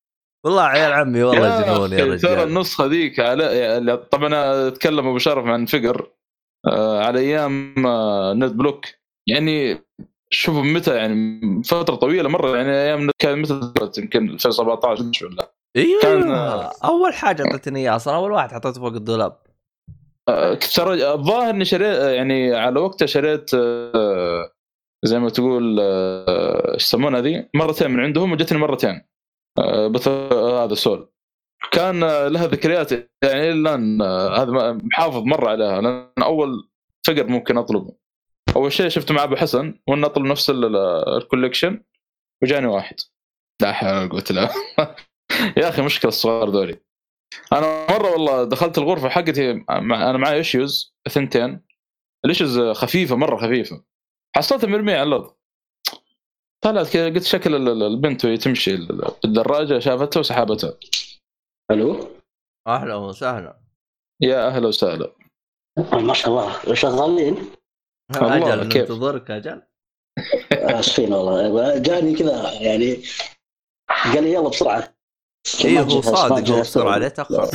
والله 0.44 0.62
عيال 0.62 0.92
عمي 0.92 1.22
والله 1.22 1.62
جنون 1.62 1.92
يا 1.92 1.96
أخي، 1.96 2.18
ترى 2.18 2.34
رجال 2.34 2.48
النسخة 2.48 2.86
ذيك 2.86 3.20
على 3.20 3.44
يعني 3.58 3.96
طبعا 3.96 4.30
أتكلم 4.68 5.06
أبو 5.06 5.18
شرف 5.18 5.46
عن 5.46 5.66
فقر 5.66 6.12
آه، 6.66 7.04
على 7.04 7.20
أيام 7.20 7.86
آه، 7.86 8.34
نت 8.34 8.52
بلوك. 8.52 8.84
يعني 9.28 9.84
شوفوا 10.30 10.62
متى 10.62 10.96
يعني 10.96 11.40
فترة 11.64 11.94
طويلة 11.94 12.28
مرة 12.28 12.56
يعني 12.56 12.70
أيام 12.72 13.10
كان 13.18 13.38
متى؟ 13.42 13.60
يمكن 13.98 14.30
2017 14.30 15.26
ولا. 15.26 15.52
أيوه 15.76 16.00
كان- 16.02 16.32
أول 16.84 17.14
حاجة 17.14 17.42
اعطيتني 17.46 17.80
إياها 17.80 17.96
أصلا 17.96 18.14
أول 18.16 18.32
واحد 18.32 18.52
حطيته 18.52 18.80
فوق 18.80 18.92
الدولاب. 18.92 19.45
ترى 20.74 21.12
الظاهر 21.12 21.50
اني 21.50 21.64
شريت 21.64 21.98
يعني 21.98 22.54
على 22.54 22.80
وقتها 22.80 23.06
شريت 23.06 23.50
آه، 23.54 24.50
زي 25.04 25.18
ما 25.18 25.28
تقول 25.30 25.78
آه، 25.80 26.74
إيش 26.74 26.82
يسمونها 26.84 27.20
ذي؟ 27.20 27.48
مرتين 27.54 27.90
من 27.90 28.00
عندهم 28.00 28.32
وجتني 28.32 28.58
مرتين 28.58 29.02
آه، 29.58 30.64
هذا 30.64 30.74
سول. 30.74 31.08
كان 31.72 32.00
لها 32.26 32.46
ذكريات 32.46 32.92
يعني 32.92 33.50
الآن 33.50 34.02
هذا 34.02 34.72
محافظ 34.72 35.22
مرة 35.22 35.48
عليها 35.50 35.80
لأن 35.80 36.08
أول 36.22 36.68
فقر 37.06 37.26
ممكن 37.26 37.58
أطلبه. 37.58 37.92
أول 38.56 38.72
شيء 38.72 38.88
شفته 38.88 39.14
مع 39.14 39.24
أبو 39.24 39.36
حسن 39.36 39.78
وأنا 39.88 40.06
أطلب 40.06 40.24
نفس 40.24 40.50
ال- 40.50 40.64
ال- 40.64 41.16
الكوليكشن 41.16 41.82
وجاني 42.42 42.66
واحد. 42.66 42.96
لا 43.62 43.72
حول 43.72 43.90
ولا 43.96 44.08
قوة 44.08 44.24
إلا. 44.30 44.48
يا 45.62 45.68
أخي 45.68 45.82
مشكلة 45.82 46.08
الصغار 46.08 46.50
ذولي. 46.50 46.80
أنا 47.52 47.86
مرة 47.98 48.10
والله 48.12 48.44
دخلت 48.44 48.78
الغرفة 48.78 49.08
حقتي 49.08 49.52
مع 49.68 50.10
أنا 50.10 50.18
معي 50.18 50.36
ايشوز 50.36 50.94
ثنتين. 51.08 51.66
الايشوز 52.24 52.60
خفيفة 52.60 53.16
مرة 53.16 53.36
خفيفة. 53.36 53.84
حصلتها 54.36 54.66
مرمية 54.66 54.96
على 54.96 55.02
الأرض. 55.08 55.36
طلعت 56.64 56.88
كذا 56.92 57.06
قلت 57.06 57.22
شكل 57.22 57.54
ال- 57.54 57.68
ال- 57.68 57.82
البنت 57.82 58.24
وهي 58.24 58.36
تمشي. 58.36 58.76
بالدراجه 59.22 59.78
شافتها 59.78 60.20
وسحبتها. 60.20 60.74
ألو؟ 61.70 62.08
أهلا 62.66 62.94
وسهلا. 62.94 63.60
يا 64.20 64.46
أهلا 64.46 64.68
وسهلا. 64.68 65.12
ما 65.92 66.14
شاء 66.14 66.30
الله. 66.30 66.74
شغالين 66.74 67.50
أجل 68.14 68.68
كيف؟ 68.72 68.90
ننتظرك 68.90 69.30
أجل. 69.30 69.62
أسفين 70.52 71.12
والله. 71.12 71.78
جاني 71.78 72.14
كذا 72.14 72.52
يعني 72.52 73.02
قال 73.88 74.24
لي 74.24 74.32
يلا 74.32 74.48
بسرعة. 74.48 74.95
إيه 75.64 75.74
ما 75.74 75.92
هو 75.92 76.00
صادق 76.00 76.32
هو 76.32 76.40
جهزت. 76.40 76.60
بسرعة 76.60 76.98
ليه 76.98 77.08
تاخر 77.08 77.50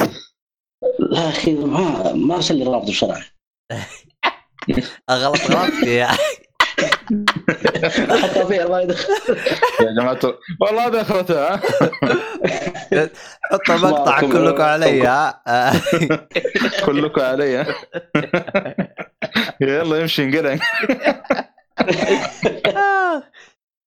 لا 0.99 1.29
أخي 1.29 1.53
ما 1.53 2.13
ما 2.13 2.35
ارسل 2.35 2.55
لي 2.55 2.63
الرابط 2.63 2.89
بسرعة. 2.89 3.23
أغلط 5.09 5.51
غلطك 5.51 5.87
يا 5.87 6.07
حتى 8.21 8.45
فيها 8.47 8.67
ما 8.67 8.81
يدخل. 8.81 9.13
يا 9.81 9.95
جماعة 9.99 10.19
والله 10.61 10.87
هذا 10.87 11.01
اخرتها 11.01 11.55
ها؟ 11.55 13.09
حطوا 13.51 13.75
مقطع 13.75 14.21
كلكم 14.21 14.61
علي 14.61 15.01
ها. 15.07 15.43
كلكم 16.85 17.21
علي؟ 17.21 17.75
يلا 19.61 20.01
يمشي 20.01 20.23
انقلع. 20.23 20.59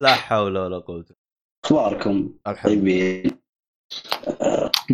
لا 0.00 0.14
حول 0.14 0.58
ولا 0.58 0.78
قوة 0.78 1.04
أخباركم؟ 1.64 2.30
طيبين. 2.64 3.43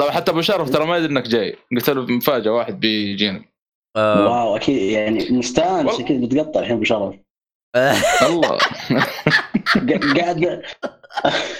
طبعا 0.00 0.10
حتى 0.10 0.30
أبو 0.30 0.40
شرف 0.40 0.70
ترى 0.70 0.86
ما 0.86 0.96
يدري 0.96 1.12
إنك 1.12 1.28
جاي. 1.28 1.56
قلت 1.76 1.90
له 1.90 2.02
مفاجأة 2.02 2.50
واحد 2.50 2.80
بيجينا. 2.80 3.44
آه، 3.96 4.28
واو 4.28 4.56
أكيد 4.56 4.76
يعني 4.92 5.30
مستانس. 5.30 6.00
أكيد 6.00 6.20
بتقطع 6.20 6.60
الحين 6.60 6.80
بشرف 6.80 7.14
آه، 7.76 7.94
الله 8.26 8.58
قاعد 10.18 10.62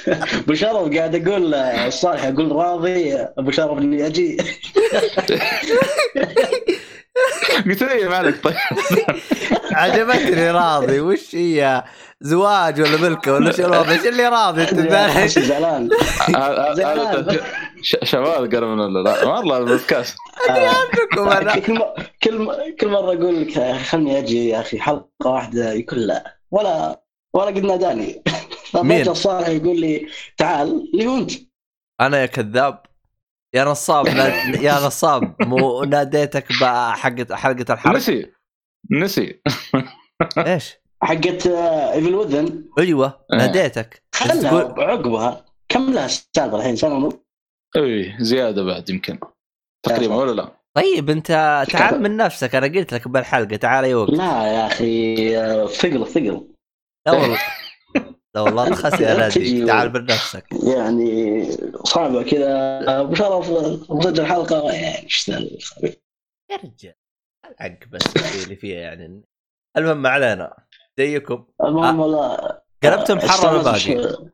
أبو 0.09 0.55
شرف 0.55 0.97
قاعد 0.97 1.29
أقول 1.29 1.55
الصالح 1.55 2.25
أقول 2.25 2.53
راضي 2.53 3.15
أبو 3.15 3.51
شرف 3.51 3.79
إني 3.79 4.07
أجي. 4.07 4.37
قلت 7.67 7.83
له 7.83 7.93
إيه، 7.93 8.09
ما 8.09 8.17
عليك 8.17 8.43
طيب. 8.45 8.57
عجبتني 9.73 10.51
راضي. 10.51 11.01
وش 11.01 11.35
هي؟ 11.35 11.85
زواج 12.21 12.81
ولا 12.81 12.97
ملكه 12.97 13.33
ولا 13.33 13.53
شو 13.53 13.63
الوضع؟ 13.63 13.91
إيش 13.91 14.07
اللي 14.07 14.29
راضي؟ 14.29 14.63
أنت؟ 14.63 14.75
زعلان. 15.39 15.89
شباب 17.83 18.55
قرب 18.55 18.69
من 18.69 18.81
ولا 18.81 19.03
لا؟ 19.03 19.25
والله 19.25 19.59
البودكاست 19.59 20.17
عندكم 20.49 21.29
أنا 21.29 21.59
كل 21.59 21.85
كل 22.81 22.89
مرة 22.89 23.15
أقول 23.15 23.43
لك 23.43 23.59
أخي 23.59 23.85
خلني 23.85 24.19
أجي 24.19 24.49
يا 24.49 24.61
أخي 24.61 24.81
حلقة 24.81 25.09
واحدة 25.25 25.73
يقول 25.73 26.07
لا. 26.07 26.37
ولا 26.51 27.03
ولا 27.35 27.47
قد 27.47 27.59
ناداني 27.63 28.23
مين؟ 28.75 29.09
الصالح 29.09 29.49
يقول 29.49 29.81
لي 29.81 30.07
تعال 30.37 30.91
اللي 30.95 31.07
هو 31.07 31.17
أنت. 31.17 31.33
أنا 32.01 32.21
يا 32.21 32.27
كذاب. 32.27 32.83
يا 33.55 33.65
نصاب 33.65 34.07
يا 34.61 34.87
نصاب 34.87 35.35
مو 35.43 35.85
ناديتك 35.85 36.47
بحقة 36.61 37.37
حلقة 37.37 37.75
الحرق 37.75 37.97
نسي 37.97 38.33
نسي. 38.91 39.41
إيش؟ 40.39 40.77
حقت 41.03 41.47
ايفل 41.47 42.15
وذن 42.15 42.65
أيوه 42.79 43.07
آه. 43.33 43.37
ناديتك. 43.37 44.03
خلها 44.15 44.43
تقول 44.43 44.85
عقبها. 44.85 45.45
كم 45.69 45.93
لها 45.93 46.07
السالفه 46.07 46.57
الحين؟ 46.57 46.77
سنة 46.77 46.95
ونص. 46.95 47.15
اي 47.77 48.17
زيادة 48.21 48.65
بعد 48.65 48.91
يمكن. 48.91 49.19
تقريبا 49.87 50.15
ولا 50.15 50.33
لا؟ 50.33 50.61
طيب 50.77 51.11
أنت 51.11 51.27
تعال 51.71 52.03
من 52.03 52.17
نفسك 52.17 52.55
أنا 52.55 52.67
قلت 52.67 52.95
لك 52.95 53.09
بالحلقة 53.09 53.57
تعال 53.57 53.85
يوقف 53.85 54.15
لا 54.15 54.47
يا 54.47 54.67
أخي 54.67 55.39
آه، 55.39 55.67
ثقل 55.67 56.07
ثقل. 56.07 56.49
لا 57.07 57.13
والله. 57.13 57.39
لا 58.35 58.41
والله 58.41 58.69
رخص 58.69 59.01
يا 59.01 59.15
نادي 59.15 59.67
تعال 59.67 59.93
من 59.93 60.05
نفسك. 60.05 60.47
يعني 60.53 61.43
صعبة 61.85 62.23
كذا. 62.23 63.01
أبو 63.01 63.15
شرف 63.15 63.51
مسجل 63.91 64.27
حلقه 64.27 64.73
يعني 64.73 65.03
إيش 65.05 65.29
يا 65.29 66.57
رجال 66.57 66.95
العق 67.61 67.79
بس 67.91 68.17
اللي 68.45 68.57
فيها 68.57 68.79
يعني. 68.81 69.23
المهم 69.77 70.03
ما 70.03 70.09
علينا. 70.09 70.57
زيكم. 70.99 71.47
المهم 71.65 72.01
والله 72.01 72.37
قلبتم 72.83 73.19
حر 73.21 73.49
ولا 73.57 73.61
استانس 73.61 73.87
باقي؟ 73.87 74.15
ش- 74.15 74.31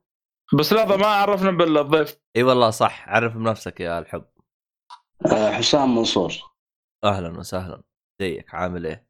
بس 0.58 0.72
لحظة 0.72 0.96
ما 0.96 1.06
عرفنا 1.06 1.50
بالضيف. 1.50 2.18
إي 2.36 2.42
والله 2.42 2.70
صح 2.70 3.08
عرف 3.08 3.36
بنفسك 3.36 3.80
يا 3.80 3.98
الحب. 3.98 4.24
آه، 5.26 5.50
حسام 5.50 5.94
منصور. 5.96 6.32
أهلا 7.04 7.38
وسهلا. 7.38 7.82
زيك 8.20 8.54
عامل 8.54 8.86
إيه؟ 8.86 9.06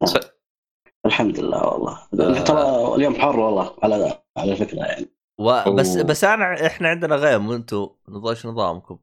الحمد 1.07 1.39
لله 1.39 1.65
والله 1.65 2.07
آه. 2.19 2.43
ترى 2.43 2.95
اليوم 2.95 3.15
حر 3.15 3.39
والله 3.39 3.75
على 3.83 4.21
على 4.37 4.55
فكرة 4.55 4.79
يعني 4.79 5.05
وبس 5.39 5.95
أوه. 5.95 6.03
بس 6.03 6.23
أنا 6.23 6.65
إحنا 6.67 6.89
عندنا 6.89 7.15
غيم 7.15 7.47
وأنتم 7.47 7.89
إيش 8.29 8.45
نظامكم؟ 8.45 8.99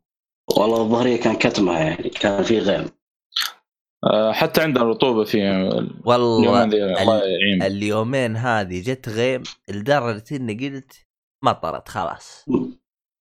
والله 0.59 0.83
الظهرية 0.83 1.21
كان 1.21 1.37
كتمة 1.37 1.79
يعني 1.79 2.09
كان 2.09 2.43
في 2.43 2.59
غيم 2.59 2.87
آه، 4.05 4.33
حتى 4.33 4.63
عندنا 4.63 4.85
رطوبة 4.85 5.25
في 5.25 5.39
والله 6.05 6.65
اليومين 6.65 7.63
اليومين 7.63 8.37
هذه 8.37 8.83
جت 8.83 9.09
غيم 9.09 9.43
لدرجة 9.69 10.25
إني 10.33 10.69
قلت 10.69 11.07
مطرت 11.45 11.89
خلاص 11.89 12.45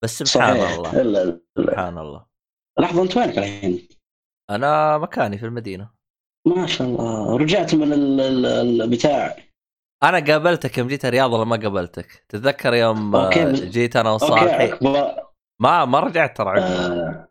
بس 0.04 0.24
سبحان 0.24 0.58
صحيح 0.58 0.74
الله 0.74 1.02
الا 1.02 1.24
إلا. 1.24 1.42
سبحان 1.58 1.98
الله 1.98 2.25
لحظة 2.80 3.04
أنت 3.04 3.18
وينك 3.18 3.38
الحين؟ 3.38 3.88
أنا 4.50 4.98
مكاني 4.98 5.38
في 5.38 5.46
المدينة 5.46 5.90
ما 6.46 6.66
شاء 6.68 6.88
الله. 6.88 7.38
رجعت 7.38 7.76
من 7.76 7.94
ال- 7.94 8.22
ال- 8.22 8.82
البتاع 8.82 9.36
أنا 10.04 10.20
قابلتك 10.20 10.78
يوم 10.78 10.88
جيت 10.88 11.06
الرياض 11.06 11.34
ولا 11.34 11.44
ما 11.44 11.56
قابلتك؟ 11.56 12.26
تتذكر 12.30 12.74
يوم 12.74 13.16
أوكي، 13.16 13.52
جيت 13.54 13.96
أنا 13.96 14.12
وصالحي 14.12 14.74
ما 15.60 15.86
ما 15.86 16.00
رجعت 16.00 16.38
ترى. 16.38 16.50
عقب. 16.50 16.62
آه، 16.62 17.28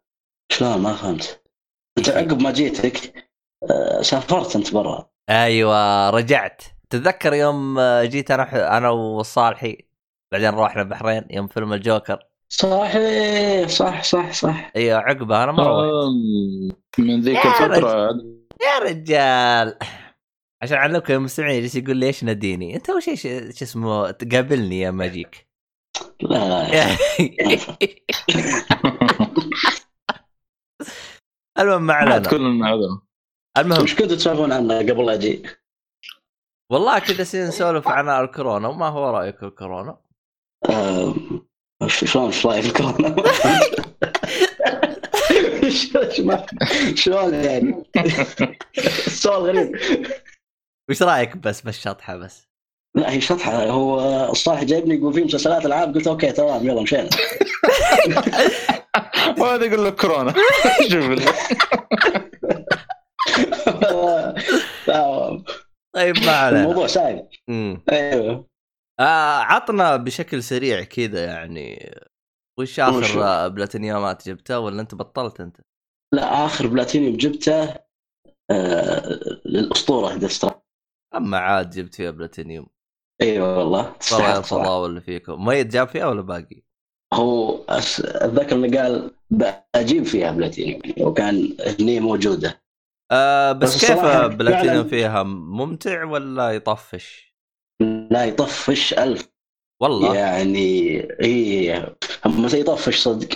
شلون؟ 0.52 0.78
ما 0.78 0.92
فهمت. 0.94 1.42
أنت 1.98 2.08
عقب 2.08 2.42
ما 2.42 2.50
جيتك 2.50 3.14
آه، 3.70 4.02
سافرت 4.02 4.56
أنت 4.56 4.74
برا. 4.74 5.08
أيوه 5.30 6.10
رجعت. 6.10 6.62
تتذكر 6.90 7.34
يوم 7.34 7.78
آه، 7.78 8.04
جيت 8.04 8.30
أنا 8.30 8.76
أنا 8.76 8.90
وصالحي 8.90 9.78
بعدين 10.32 10.50
روحنا 10.50 10.82
البحرين 10.82 11.24
يوم 11.30 11.46
فيلم 11.46 11.72
الجوكر. 11.72 12.18
صحيح 12.48 13.68
صح 13.68 14.02
صح 14.02 14.32
صح. 14.32 14.70
أيوه 14.76 14.98
عقبها 14.98 15.44
أنا 15.44 15.52
ما 15.52 15.62
روحت. 15.62 16.98
من 16.98 17.20
ذيك 17.20 17.46
الفترة 17.46 18.14
يا 18.62 18.78
رجال. 18.78 19.78
عشان 20.62 20.76
أعلمكم 20.76 21.12
يا 21.12 21.18
مستمعين 21.18 21.60
جالس 21.60 21.74
يقول 21.74 21.96
لي 21.96 22.06
إيش 22.06 22.24
ناديني؟ 22.24 22.76
أنت 22.76 22.90
أول 22.90 23.02
شيء 23.02 23.16
شو 23.16 23.28
اسمه؟ 23.64 24.10
تقابلني 24.10 24.80
يا 24.80 24.90
ما 24.90 25.04
أجيك. 25.04 25.48
لا 26.22 26.68
لا 26.70 26.96
المهم 31.58 31.82
ما 31.82 31.94
علينا. 31.94 33.00
المهم. 33.58 33.82
وش 33.82 33.94
كنتوا 33.94 34.16
تسولفون 34.16 34.52
عنه 34.52 34.78
قبل 34.78 35.06
لا 35.06 35.14
أجي؟ 35.14 35.42
والله 36.70 36.98
كذا 36.98 37.48
نسولف 37.48 37.88
عن 37.88 38.24
الكورونا 38.24 38.68
وما 38.68 38.88
هو 38.88 39.10
رأيك 39.10 39.36
في 39.38 39.42
الكورونا؟ 39.44 39.98
آه، 40.70 41.14
شلون 41.86 42.26
إيش 42.26 42.46
رأيك 42.46 42.64
في 42.64 42.68
الكورونا؟ 42.70 43.16
شلون 46.94 47.34
يعني؟ 47.34 47.84
السؤال 48.78 49.42
غريب 49.42 49.76
وش 50.90 51.02
رأيك 51.02 51.36
بس 51.36 51.60
بالشطحة 51.60 52.16
بس؟ 52.16 52.48
لا 52.96 53.12
هي 53.12 53.20
شطحة. 53.20 53.64
هو 53.64 54.00
الصالح 54.30 54.64
جايبني 54.64 54.94
يقول 54.94 55.14
في 55.14 55.24
مسلسلات 55.24 55.66
ألعاب 55.66 55.94
قلت 55.94 56.06
أوكي 56.06 56.32
تمام 56.32 56.66
يلا 56.66 56.82
مشينا. 56.82 57.08
وهذا 59.38 59.64
يقول 59.64 59.84
لك 59.84 60.00
كورونا. 60.00 60.34
شوف. 60.90 61.06
طيب 65.94 66.18
ما 66.24 66.32
علينا. 66.32 66.62
الموضوع 66.62 66.86
سايق 66.86 67.24
أمم. 67.48 67.82
أيوه. 67.92 68.46
آه 69.00 69.38
عطنا 69.38 69.96
بشكل 69.96 70.42
سريع 70.42 70.82
كذا 70.82 71.24
يعني 71.24 71.94
وش 72.58 72.80
آخر 72.80 73.48
بلاتينيومات 73.48 74.28
جبتها 74.28 74.56
ولا 74.56 74.80
أنت 74.82 74.94
بطلت 74.94 75.40
أنت؟ 75.40 75.56
لا 76.14 76.44
آخر 76.44 76.66
بلاتينيوم 76.66 77.16
جبته 77.16 77.74
آه 78.50 79.18
للأسطورة 79.46 80.14
دسترا 80.14 80.62
أما 81.14 81.38
عاد 81.38 81.70
جبت 81.70 81.94
فيها 81.94 82.10
بلاتينيوم 82.10 82.66
أيوه 83.22 83.58
والله 83.58 83.78
والله 83.82 83.96
صراحة. 84.00 84.38
الفضاء 84.38 84.86
اللي 84.86 85.00
فيكم 85.00 85.44
ميت 85.44 85.66
جاب 85.66 85.88
فيها 85.88 86.06
ولا 86.06 86.20
باقي؟ 86.22 86.62
هو 87.14 87.64
أتذكر 87.68 88.56
إنه 88.56 88.78
قال 88.82 89.10
بجيب 89.30 90.04
فيها 90.04 90.30
بلاتينيوم 90.30 90.80
وكان 91.00 91.56
هني 91.80 92.00
موجودة 92.00 92.62
آه 93.12 93.52
بس, 93.52 93.74
بس 93.76 93.84
كيف 93.86 93.98
بلاتينيوم 94.38 94.84
فعلاً- 94.84 94.90
فيها 94.90 95.22
ممتع 95.22 96.04
ولا 96.04 96.50
يطفش؟ 96.50 97.32
لا 98.10 98.24
يطفش 98.24 98.94
ألف 98.94 99.31
والله. 99.82 100.14
يعني 100.14 101.00
إي 101.22 101.94
متى 102.26 102.60
يطفش 102.60 103.02
صدق 103.02 103.28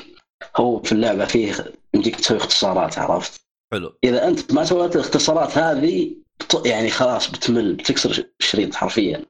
هو 0.56 0.82
في 0.82 0.92
اللعبة 0.92 1.24
فيه 1.24 1.54
يمديك 1.94 2.16
تسوي 2.16 2.36
اختصارات 2.36 2.98
عرفت؟ 2.98 3.40
حلو. 3.72 3.98
إذا 4.04 4.28
أنت 4.28 4.52
ما 4.52 4.64
سويت 4.64 4.96
الاختصارات 4.96 5.58
هذه 5.58 6.16
يعني 6.64 6.90
خلاص 6.90 7.30
بتمل 7.30 7.74
بتكسر 7.74 8.26
الشريط 8.40 8.74
حرفيا. 8.74 9.24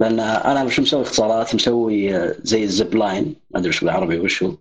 لأن 0.00 0.20
أنا 0.20 0.64
مش 0.64 0.80
مسوي 0.80 1.02
اختصارات؟ 1.02 1.54
مسوي 1.54 2.30
زي 2.42 2.64
ال 2.64 2.72
zip 2.72 2.94
line 2.94 3.36
ما 3.50 3.60
أدري 3.60 3.68
وش 3.68 3.80
بالعربي 3.80 4.18
وش 4.18 4.42
هو. 4.42 4.56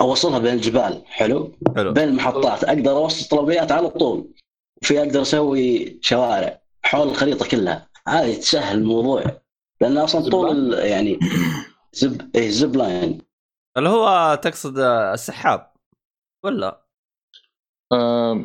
أوصلها 0.00 0.38
بين 0.38 0.54
الجبال 0.54 1.02
حلو؟ 1.06 1.52
حلو. 1.76 1.92
بين 1.92 2.08
المحطات. 2.08 2.64
أقدر 2.64 2.90
أوصل 2.90 3.28
طلبيات 3.28 3.72
على 3.72 3.90
طول 3.90 4.28
وفي 4.82 4.98
أقدر 4.98 5.22
أسوي 5.22 5.98
شوارع 6.00 6.60
حول 6.82 7.08
الخريطة 7.08 7.48
كلها. 7.48 7.88
هذه 8.08 8.34
تسهل 8.34 8.78
الموضوع. 8.78 9.45
لأن 9.80 9.98
أصلا 9.98 10.30
طول 10.30 10.50
ال- 10.50 10.86
يعني 10.90 11.18
زب 12.00 12.36
اي 12.36 12.50
زب 12.50 12.76
لاين. 12.76 13.22
اللي 13.76 13.88
هو 13.88 14.34
تقصد 14.34 14.78
السحاب 15.12 15.72
ولا؟ 16.44 16.86
آه، 17.92 18.44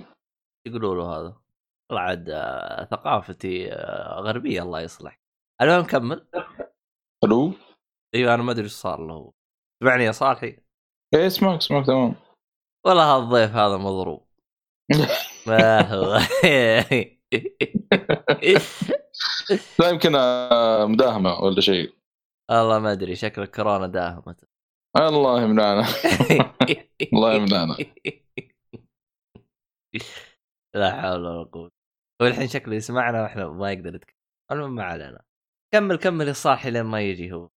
يقولوا 0.67 0.95
له 0.95 1.17
هذا. 1.17 1.41
والله 1.89 2.01
عاد 2.03 2.29
آه، 2.29 2.85
ثقافتي 2.85 3.73
آه، 3.73 4.19
غربية 4.19 4.61
الله 4.61 4.81
يصلح. 4.81 5.19
المهم 5.61 5.85
كمل 5.85 6.27
ألو؟ 7.23 7.53
أيوه 8.15 8.33
أنا 8.33 8.43
ما 8.43 8.51
أدري 8.51 8.63
إيش 8.63 8.71
صار 8.73 9.07
له. 9.07 9.33
سمعني 9.83 10.03
يا 10.03 10.11
صالحي 10.11 10.57
إيه 11.13 11.27
اسمعك 11.27 11.57
اسمعك 11.57 11.85
تمام. 11.85 12.15
والله 12.85 13.15
هذا 13.15 13.23
الضيف 13.23 13.51
هذا 13.51 13.77
مضروب. 13.77 14.27
ما 15.47 15.81
هو. 15.93 16.19
لا 19.79 19.89
يمكن 19.89 20.15
آه، 20.15 20.85
مداهمة 20.85 21.39
ولا 21.39 21.61
شيء. 21.61 21.93
والله 22.51 22.79
ما 22.79 22.91
أدري 22.91 23.15
شكل 23.15 23.45
كورونا 23.45 23.87
داهمت 23.87 24.43
الله 24.97 25.43
يمنعنا. 25.43 25.85
الله 27.13 27.33
يمنعنا. 27.33 27.77
لا 30.75 31.01
حول 31.01 31.25
ولا 31.25 31.43
قوة. 31.43 31.71
والحين 32.21 32.47
شكله 32.47 32.75
يسمعنا 32.75 33.21
وإحنا 33.21 33.47
ما 33.47 33.71
يقدر 33.71 33.95
يتكلم. 33.95 34.15
المهم 34.51 34.75
ما 34.75 34.83
علينا. 34.83 35.21
كمل 35.73 35.95
كمل 35.95 36.27
يا 36.27 36.33
صاحي 36.33 36.71
لين 36.71 36.83
ما 36.83 37.01
يجي 37.01 37.33
هو. 37.33 37.49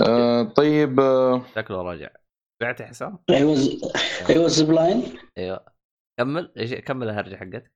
آه، 0.00 0.42
طيب 0.42 1.00
آه، 1.00 1.46
شكله 1.54 1.82
رجع. 1.82 2.08
بعت 2.62 2.82
حسام؟ 2.82 3.18
أيوه 3.30 3.56
أيوه 4.30 4.44
الزب 4.44 4.70
لاين 4.70 5.02
أيوه. 5.38 5.66
كمل 6.18 6.52
كمل 6.86 7.08
الهرجة 7.08 7.36
حقتك. 7.36 7.72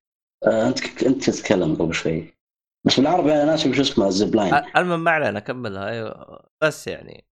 آه، 0.47 0.69
انت 0.69 1.03
أنت 1.03 1.31
تتكلم 1.31 1.75
قبل 1.75 1.95
شوي. 1.95 2.40
بس 2.87 3.01
بالعربي 3.01 3.33
أنا 3.33 3.45
ناسي 3.45 3.71
وش 3.71 3.81
اسمه 3.81 4.07
ال 4.07 4.14
zip 4.14 4.35
line. 4.35 4.55
المهم 4.77 5.05
ما 5.05 5.11
علينا 5.11 5.41
كملها. 5.41 5.89
أيوه. 5.89 6.41
بس 6.63 6.87
يعني 6.87 7.25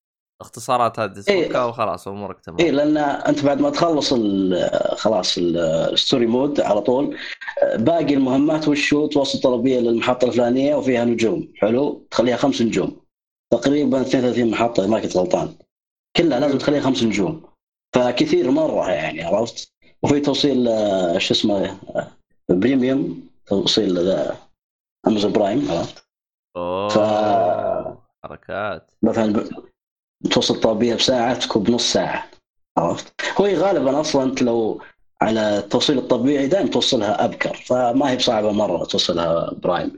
اختصارات 0.42 1.00
هذه 1.00 1.24
إيه. 1.30 1.68
وخلاص 1.68 2.08
امورك 2.08 2.40
تمام. 2.42 2.60
اي 2.60 2.72
لأن 2.72 2.98
أنت 2.98 3.46
بعد 3.46 3.62
ما 3.62 3.70
تخلص 3.70 4.14
ال- 4.14 4.70
خلاص 4.98 5.38
ال- 5.38 5.58
ال 5.94 5.99
story 5.99 6.26
mode 6.26 6.62
على 6.62 6.82
طول 6.82 7.18
آه، 7.64 7.76
باقي 7.76 8.14
المهمات 8.14 8.68
وش 8.68 8.94
هو 8.94 9.08
توصل 9.08 9.40
طلبية 9.40 9.80
للمحطة 9.80 10.26
الفلانية 10.28 10.76
وفيها 10.76 11.06
نجوم. 11.06 11.54
حلو؟ 11.56 12.08
تخليها 12.12 12.38
خمس 12.38 12.62
نجوم. 12.62 13.02
تقريبا 13.54 14.02
32 14.02 14.52
محطة 14.52 14.82
إذا 14.82 14.90
ما 14.90 15.00
كنت 15.00 15.18
غلطان. 15.18 15.56
كلها 16.18 16.40
لازم 16.40 16.58
تخليها 16.58 16.82
خمس 16.82 17.04
نجوم. 17.04 17.44
فكثير 17.96 18.52
مرة 18.52 18.92
يعني 18.92 19.24
عرفت؟ 19.24 19.72
وفي 20.04 20.20
توصيل 20.20 20.68
آه، 20.68 21.18
شو 21.18 21.34
اسمه 21.34 21.66
آه، 21.96 22.08
premium 22.50 23.28
توصيل 23.46 24.00
ذا 24.06 24.36
Amazon 25.08 25.32
Prime 25.34 25.72
عرفت؟ 25.72 26.06
أوه 26.56 26.90
ف- 26.90 27.98
حركات. 28.24 28.92
مثلا 29.04 29.44
توصل 30.32 30.60
طلبيه 30.62 30.96
بساعة 30.96 31.40
تكون 31.40 31.64
بنص 31.64 31.94
ساعة 31.94 32.30
عرفت؟ 32.78 33.22
هو 33.42 33.46
غالبا 33.46 34.00
أصلا 34.02 34.24
أنت 34.24 34.42
لو 34.42 34.82
على 35.22 35.58
التوصيل 35.58 35.98
الطبيعي 35.98 36.48
دائما 36.48 36.70
توصلها 36.70 37.26
أبكر 37.26 37.54
فما 37.56 38.10
هي 38.12 38.16
بصعبة 38.18 38.52
مرة 38.52 38.86
توصلها 38.86 39.54
prime 39.54 39.96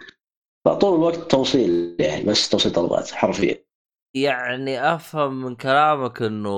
فطول 0.66 0.96
الوقت 0.96 1.32
توصيل 1.32 1.98
يعني 2.00 2.24
بس 2.24 2.50
توصيل 2.50 2.72
طلبات 2.74 3.12
حرفيا. 3.12 3.66
يعني 4.14 4.80
أفهم 4.96 5.42
من 5.46 5.56
كلامك 5.56 6.22
إنه 6.22 6.50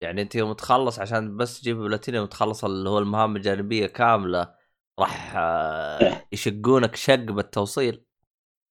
يعني 0.00 0.22
أنت 0.22 0.34
يوم 0.34 0.52
تخلص 0.52 0.98
عشان 0.98 1.36
بس 1.36 1.60
تجيب 1.60 1.76
بلاتينيوم 1.76 2.26
تخلص 2.26 2.64
اللي 2.64 2.88
هو 2.90 2.98
المهام 2.98 3.36
الجانبية 3.36 3.86
كاملة 3.86 4.54
راح 5.00 5.32
آه،. 5.36 6.22
يشقونك 6.32 6.96
شق 6.96 7.14
بالتوصيل؟ 7.14 8.02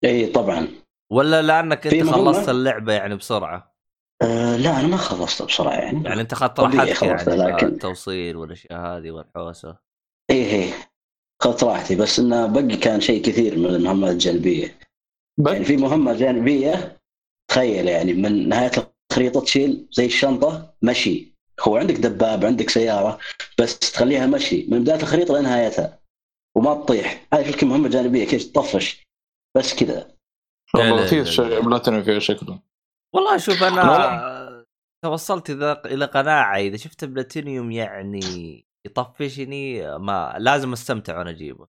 اي 0.04 0.26
طبعا. 0.28 0.68
ولا 1.12 1.42
لأنك 1.42 1.88
أنت؟ 1.88 2.10
خلصت 2.10 2.50
اللعبة 2.50 2.94
يعني 2.94 3.16
بسرعة؟ 3.16 3.76
آه 4.22 4.58
لا 4.58 4.80
أنا 4.80 4.88
ما 4.88 4.98
خلصت 4.98 5.42
بسرعة 5.42 5.74
يعني. 5.74 6.04
يعني 6.04 6.22
أنت 6.22 6.34
اخذت 6.34 6.60
راحتك 6.60 6.78
يعني 6.78 6.94
خلصت، 6.94 7.30
لكن- 7.30 7.68
التوصيل 7.68 8.36
والأشياء 8.36 8.80
هذه 8.80 9.12
والحوسة. 9.12 9.78
اي 10.32 10.52
اي 10.52 10.74
اخذت 11.42 11.64
راحتي 11.64 11.96
بس 11.96 12.20
انه 12.20 12.46
بقي 12.48 12.78
كان 12.78 13.02
شيء 13.02 13.22
كثير 13.24 13.60
من 13.60 13.66
المهمات 13.66 14.12
الجانبية. 14.12 14.80
يعني 15.48 15.66
في 15.66 15.78
مهمة 15.78 16.14
جانبية 16.14 16.98
تخيل 17.52 17.88
يعني 17.88 18.14
من 18.14 18.50
نهاية 18.50 18.72
الخريطة 19.12 19.42
تشيل 19.42 19.88
زي 19.92 20.06
الشنطة 20.06 20.74
مشي. 20.82 21.36
هو 21.62 21.78
عندك 21.78 21.96
دباب 21.96 22.46
عندك 22.46 22.70
سيارة 22.70 23.20
بس 23.60 23.80
تخليها 23.80 24.28
مشي. 24.28 24.66
من 24.70 24.80
بداية 24.84 25.02
الخريطة 25.02 25.40
لنهايتها. 25.40 26.00
وما 26.58 26.74
تطيح. 26.74 27.28
هذه 27.34 27.52
فيك 27.52 27.64
مهمة 27.64 27.90
جانبية 27.90 28.26
كيف 28.26 28.44
تطفش. 28.44 29.04
بس 29.58 29.84
كذا. 29.84 30.16
والله. 30.76 31.24
شيء 31.24 31.62
بلاتينيوم 31.62 32.04
فيها 32.04 32.20
شكله. 32.20 32.60
والله 33.16 33.38
شوف 33.38 33.64
أنا 33.64 33.82
أنا 33.82 34.66
توصلت 35.04 35.50
إلى 35.86 36.06
قناعة. 36.06 36.58
إذا 36.58 36.78
شفت 36.78 37.06
بلاتينيوم 37.06 37.72
يعني 37.72 38.66
يطفشني 38.86 39.98
ما 39.98 40.36
لازم 40.40 40.74
أستمتع 40.74 41.18
وأنا 41.18 41.30
أجيبه. 41.30 41.68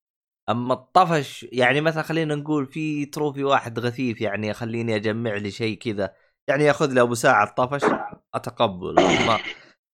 أما 0.48 0.74
الطفش 0.74 1.46
يعني 1.52 1.80
مثلا 1.80 2.02
خلينا 2.02 2.34
نقول 2.34 2.66
في 2.66 3.06
trophy 3.06 3.44
واحد 3.44 3.78
غثيث 3.78 4.20
يعني 4.20 4.52
خليني 4.52 4.96
أجمع 4.96 5.34
لي 5.34 5.50
شيء 5.50 5.78
كذا. 5.78 6.14
يعني 6.48 6.64
يأخذ 6.64 6.92
لي 6.92 7.00
أبو 7.00 7.14
ساعة 7.14 7.54
طفش 7.54 7.90
اتقبل 8.34 8.94
ما 8.94 9.38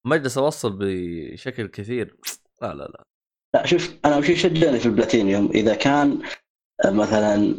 ما 0.07 0.14
اجلس 0.14 0.38
أوصل 0.38 0.79
بشكل 0.81 1.66
كثير. 1.66 2.16
لا 2.62 2.74
لا 2.74 2.85
لا. 2.85 3.05
لا 3.54 3.66
شوف 3.66 3.94
أنا 4.04 4.16
وش 4.16 4.28
يشجعني 4.28 4.78
في 4.78 4.86
البلاتينيوم. 4.86 5.50
إذا 5.54 5.74
كان 5.74 6.18
آه، 6.84 6.90
مثلا 6.90 7.54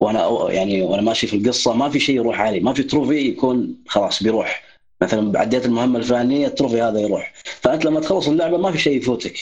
وأنا 0.00 0.52
يعني 0.52 0.82
وأنا 0.82 1.02
ماشي 1.02 1.26
في 1.26 1.36
القصة 1.36 1.74
ما 1.74 1.88
في 1.88 2.00
شيء 2.00 2.16
يروح 2.16 2.40
علي. 2.40 2.60
ما 2.60 2.72
في 2.72 2.82
trophy 2.82 3.18
يكون 3.18 3.84
خلاص 3.88 4.22
بيروح. 4.22 4.62
مثلا 5.02 5.40
عديت 5.40 5.66
المهمة 5.66 5.98
الفلانية 5.98 6.46
ال 6.46 6.51
trophy 6.51 6.82
هذا 6.82 7.00
يروح. 7.00 7.32
فأنت 7.44 7.84
لما 7.84 8.00
تخلص 8.00 8.28
اللعبة 8.28 8.58
ما 8.58 8.72
في 8.72 8.78
شيء 8.78 8.96
يفوتك. 8.96 9.34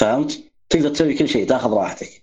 فهمت؟ 0.00 0.40
تقدر 0.68 0.88
تسوي 0.88 1.14
كل 1.14 1.28
شيء 1.28 1.48
تاخذ 1.48 1.72
راحتك. 1.72 2.22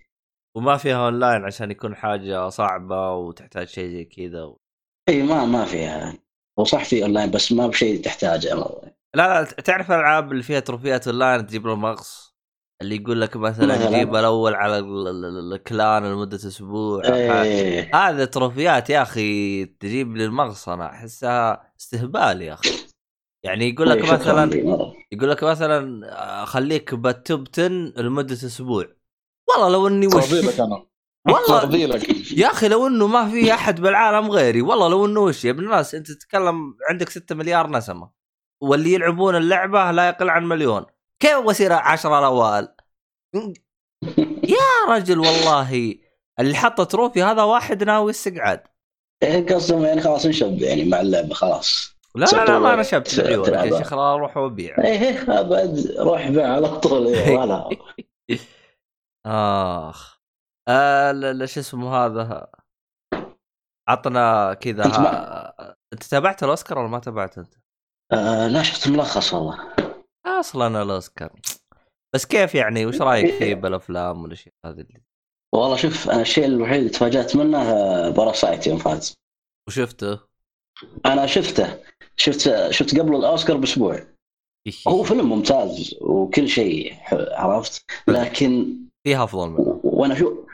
وما 0.56 0.78
فيها 0.78 1.06
أونلاين 1.06 1.46
عشان 1.46 1.72
يكون 1.72 1.96
حاجة 1.96 2.50
صعبة 2.50 3.14
وتحتاج 3.14 3.68
شيء 3.68 3.90
زي 3.90 4.06
كذا 4.06 4.54
إي 5.10 5.24
ما 5.24 5.46
ما 5.46 5.66
فيها. 5.66 6.18
وصح 6.58 6.86
في 6.86 7.04
أونلاين 7.04 7.32
بس 7.32 7.52
ما 7.52 7.68
بشيء 7.68 8.02
تحتاجه. 8.02 8.54
لا 8.54 8.94
لا 9.16 9.44
تعرف 9.44 9.92
الالعاب 9.92 10.32
اللي 10.32 10.44
فيها 10.44 10.60
trophy 10.60 11.01
ات 11.01 11.08
online 11.08 11.48
تجيب 11.48 11.68
له 11.68 11.76
مغص 11.76 12.27
اللي 12.82 12.96
يقول 12.96 13.22
لك 13.22 13.38
مثلا. 13.38 13.90
جيب 13.98 14.16
الأول 14.16 14.56
على 14.56 14.80
ال- 14.80 15.08
ال- 15.08 15.26
ال- 15.26 15.54
ال 15.54 15.64
clan 15.64 16.06
لمدة 16.06 16.36
أسبوع. 16.36 17.02
إيه. 17.06 17.96
هذا 17.96 18.26
trophy 18.26 18.81
ات 18.81 18.90
يا 18.90 19.02
أخي 19.02 19.66
تجيب 19.66 20.16
أنا 20.68 20.86
أحسها 20.86 21.74
استهبال 21.80 22.42
يا 22.42 22.54
أخي 22.54 22.70
يعني 23.44 23.70
يقول 23.70 23.90
لك 23.90 23.98
إيه، 24.06 24.14
مثلا. 24.14 24.56
يقول 25.12 25.30
لك 25.30 25.44
مثلا 25.44 26.08
آه، 26.12 26.46
خليك 26.46 26.94
بال 26.96 27.17
top 27.17 27.48
10 27.54 27.68
لمدة 28.02 28.34
أسبوع 28.34 28.86
والله 29.50 29.70
لو 29.70 29.88
إني 29.88 30.08
وش 30.08 30.34
أنا 30.60 30.86
والله 31.34 31.76
يا 32.38 32.48
أخي 32.52 32.68
لو 32.68 32.88
إنه 32.88 33.08
ما 33.08 33.30
في 33.30 33.54
أحد 33.54 33.82
بالعالم 33.82 34.32
غيري 34.32 34.62
والله 34.62 34.90
لو 34.90 35.06
إنه 35.06 35.20
وش 35.20 35.46
يا 35.46 35.52
ابن 35.52 35.64
الناس 35.64 35.96
أنت 35.96 36.12
تتكلم 36.12 36.74
عندك 36.90 37.10
6 37.10 37.36
مليار 37.36 37.70
نسمة 37.70 38.10
واللي 38.62 38.94
يلعبون 38.94 39.36
اللعبة 39.36 39.92
لا 39.92 40.08
يقل 40.10 40.30
عن 40.30 40.46
مليون 40.46 40.86
كيف 41.20 41.38
بصير 41.40 41.74
10 41.74 42.20
الاوائل 42.20 42.68
يا 44.58 44.90
رجل 44.90 45.20
والله 45.20 45.96
اللي 46.40 46.56
حط 46.56 46.82
trophy 46.82 47.24
هذا 47.24 47.44
واحد 47.44 47.84
ناوي 47.84 48.12
استقعاد 48.12 48.64
إيه، 49.24 49.46
قصدهم 49.46 49.86
يعني 49.86 50.02
خلاص 50.02 50.26
انشب 50.26 50.62
يعني 50.62 50.86
مع 50.86 51.02
اللعبة 51.02 51.34
خلاص. 51.34 51.98
لا 52.16 52.26
لا 52.26 52.46
لا 52.46 52.60
ما. 52.60 52.74
أنا 52.74 52.84
شبت 52.84 53.14
يا. 53.18 53.78
شيخ 53.78 53.94
أروح 53.94 54.38
وابيع 54.38 54.78
إيه 54.84 55.40
أبد 55.40 55.96
روح 56.00 56.30
بيع 56.30 56.54
على 56.54 56.80
طول 56.80 57.06
ولا 57.38 57.70
آخ. 59.26 60.18
آه 60.68 61.46
شو 61.46 61.60
اسمه 61.60 61.96
هذا؟ 61.96 62.48
عطنا 63.90 64.54
كذا. 64.54 64.84
أنت 65.94 66.04
تابعت 66.04 66.44
الأوسكار 66.44 66.80
ولا 66.80 66.88
ما 66.88 67.00
تابعت 67.00 67.38
أنت؟ 67.38 67.54
آه 68.14 68.48
لا 68.48 68.64
شفت 68.64 68.88
ملخص 68.88 69.34
والله. 69.34 69.87
أصلا 70.28 70.82
الاوسكار 70.82 71.34
بس 72.16 72.26
كيف 72.26 72.56
يعني؟ 72.56 72.86
وش 72.86 73.02
رأيك 73.02 73.34
فيه 73.34 73.56
بالأفلام 73.62 74.24
والأشياء 74.24 74.54
هذه 74.66 74.82
اللي 74.82 75.02
والله 75.56 75.76
شوف 75.76 76.10
أنا 76.10 76.22
الشيء 76.22 76.46
الوحيد 76.46 76.78
اللي 76.78 76.90
تفاجأت 76.90 77.36
منه 77.36 77.64
Parasite 78.10 78.68
يوم 78.68 78.78
فاز 78.78 79.14
وشفته؟ 79.68 80.20
أنا 81.06 81.26
شفته. 81.26 81.80
شفت 82.18 82.72
شفت 82.72 83.00
قبل 83.00 83.16
الأوسكار 83.16 83.58
بأسبوع. 83.58 84.00
هو 84.88 85.04
فيلم 85.04 85.30
ممتاز 85.30 85.96
وكل 86.02 86.50
شيء 86.50 86.96
عرفت؟ 87.12 87.82
لكن 88.08 88.76
فيها 89.04 89.24
افضل 89.24 89.50
منه. 89.50 89.80
وأنا 89.84 90.16
شو 90.16 90.46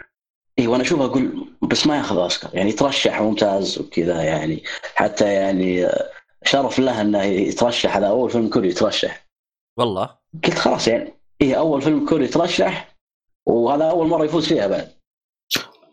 اي 0.60 0.68
وأنا 0.68 0.84
أشوف 0.84 1.02
أقول 1.02 1.48
بس 1.62 1.88
ما 1.88 1.98
ياخذ 1.98 2.18
أوسكار. 2.18 2.56
يعني 2.56 2.70
يترشح 2.70 3.22
ممتاز 3.22 3.80
وكذا 3.80 4.22
يعني. 4.24 4.64
حتى 4.96 5.34
يعني 5.34 5.86
آه، 5.86 6.10
شرف 6.44 6.80
له 6.80 7.02
إنه 7.02 7.24
يترشح. 7.24 7.98
هذا 7.98 8.08
أول 8.08 8.30
فيلم 8.30 8.50
كوري 8.50 8.70
يترشح. 8.70 9.23
والله. 9.78 10.10
قلت 10.46 10.60
خلاص 10.60 10.88
يعني. 10.88 11.14
اي 11.42 11.58
أول 11.58 11.82
فيلم 11.82 12.06
كوري 12.10 12.26
يترشح 12.26 12.96
وهذا 13.48 13.90
أول 13.90 14.08
مرة 14.08 14.26
يفوز 14.26 14.48
فيها 14.48 14.68
بعد. 14.68 14.92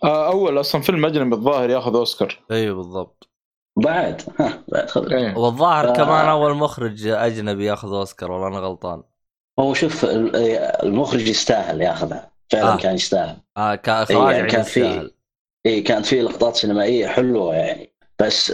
آه، 0.05 0.27
أول 0.33 0.61
أصلا 0.61 0.81
فيلم 0.81 1.07
أجنبي 1.07 1.37
الظاهر 1.37 1.71
ياخذ 1.71 1.95
أوسكار. 1.97 2.39
أيوه 2.51 2.77
بالضبط. 2.77 3.29
بعد؟ 3.77 4.23
ها 4.41 4.65
بعد 4.69 4.91
خذ. 4.91 5.13
إيه. 5.13 5.37
والظاهر 5.37 5.89
آه. 5.89 5.93
كمان 5.93 6.29
أول 6.29 6.55
مخرج 6.55 7.07
أجنبي 7.07 7.65
ياخذ 7.67 7.89
أوسكار 7.89 8.33
ولا 8.33 8.47
أنا 8.47 8.59
غلطان. 8.67 9.03
هو 9.61 9.75
شوف 9.75 10.05
ال- 10.05 10.37
المخرج 10.87 11.29
يستاهل 11.29 11.81
ياخذها. 11.83 12.31
فعلا 12.51 12.73
آه. 12.73 12.77
كان 12.77 12.95
يستاهل. 12.95 13.37
آه 13.57 13.75
كاخراج 13.75 14.29
إيه، 14.29 14.37
يعني 14.37 14.51
كان 14.51 14.63
في- 14.63 14.81
يستاهل. 14.81 15.15
اي 15.67 15.81
كانت 15.81 16.07
فيه 16.07 16.23
لقطات 16.23 16.57
سينمائية 16.57 17.07
حلوة 17.07 17.55
يعني. 17.55 17.95
بس 18.19 18.53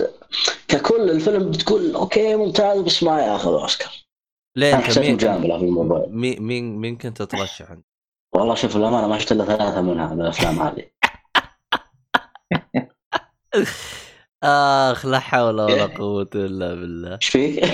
ككل 0.68 1.10
الفيلم 1.10 1.50
بتقول 1.50 1.94
okay 1.94 2.36
ممتاز 2.36 2.80
بس 2.80 3.02
ما 3.02 3.22
ياخذ 3.22 3.50
أوسكار. 3.52 3.92
ليه 4.56 4.76
أنت 4.76 4.98
مين 4.98 5.14
مجامله 5.14 5.58
في 5.58 5.64
الموضوع. 5.64 6.06
مين 6.08 6.42
مين 6.42 6.76
مين 6.76 6.96
كنت 6.96 7.22
ترشح 7.22 7.70
انت؟ 7.70 7.86
والله 8.34 8.54
شوف 8.54 8.76
الامانه 8.76 9.06
ما 9.08 9.18
شفت 9.18 9.32
الا 9.32 9.44
ثلاثة 9.44 9.82
منها 9.82 10.14
من 10.14 10.20
الأفلام 10.20 10.60
هذه. 10.60 10.90
آخ 14.44 15.06
لا 15.06 15.18
حول 15.18 15.60
ولا 15.60 15.86
قوة 15.86 16.30
إلا 16.34 16.74
بالله. 16.74 17.14
إيش 17.14 17.28
فيك؟ 17.28 17.64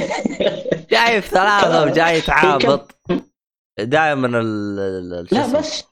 جايب 0.91 1.23
ثلاثة. 1.23 1.83
وجاي 1.85 2.21
تعابط. 2.31 2.97
دائما 3.79 4.41
ال 4.41 4.77
لا؟ 5.33 5.59
بس 5.59 5.85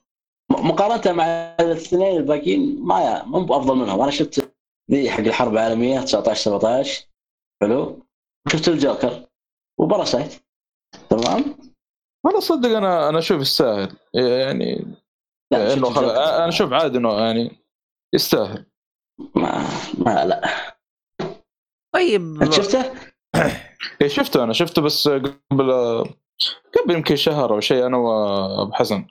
مقارنة 0.50 1.12
مع 1.12 1.24
الاثنين 1.61 2.16
الباقيين 2.16 2.81
ما 2.83 3.24
مو 3.24 3.44
بافضل 3.44 3.76
منهم. 3.76 4.00
أنا 4.00 4.11
شفت 4.11 4.53
ذي 4.90 5.11
حق 5.11 5.20
الحرب 5.20 5.53
العالمية 5.53 6.00
19 6.00 6.40
17 6.40 7.07
حلو؟ 7.62 8.07
شفت 8.53 8.68
الجوكر. 8.68 9.26
وباراسايت 9.81 10.50
تمام؟ 11.11 11.44
أنا 12.26 12.40
صدق 12.40 12.68
أنا 12.76 13.09
أنا 13.09 13.18
أشوف 13.18 13.40
يستاهل. 13.40 13.96
يعني 14.14 14.96
إنه 15.53 15.90
خل... 15.90 16.05
أنا 16.05 16.48
أشوف 16.48 16.72
عادي 16.72 16.98
إنه 16.98 17.12
يعني 17.18 17.50
يستاهل. 18.14 18.66
ما 19.35 19.68
ما 19.98 20.24
لا. 20.24 20.48
طيب. 21.94 22.42
انت 22.42 22.53
شفته؟ 22.53 22.92
إيه 24.03 24.09
شفته 24.09 24.44
أنا 24.44 24.53
شفته 24.53 24.83
بس 24.83 25.09
قبل 25.09 25.70
قبل 26.79 26.94
يمكن 26.94 27.16
شهر 27.16 27.55
أو 27.55 27.61
شيء 27.61 27.87
أنا 27.87 27.96
وأبو 27.96 28.72
حسن. 28.72 29.07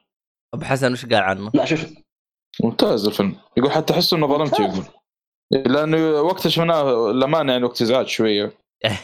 أبو 0.53 0.65
حسن 0.65 0.91
وش 0.91 1.05
قال 1.05 1.23
عنه؟ 1.23 1.51
لا 1.53 1.65
شوف. 1.65 1.85
ممتاز 2.63 3.05
الفيلم. 3.07 3.35
يقول 3.57 3.71
حتى 3.71 3.93
أحس 3.93 4.13
إنه 4.13 4.27
ظلمت 4.27 4.59
يقول. 4.59 4.83
لأنه 5.51 6.21
وقت 6.21 6.47
شفناه 6.47 7.11
الامانه 7.11 7.51
يعني 7.51 7.65
وقت 7.65 7.81
ازعاج 7.81 8.07
شوية. 8.07 8.51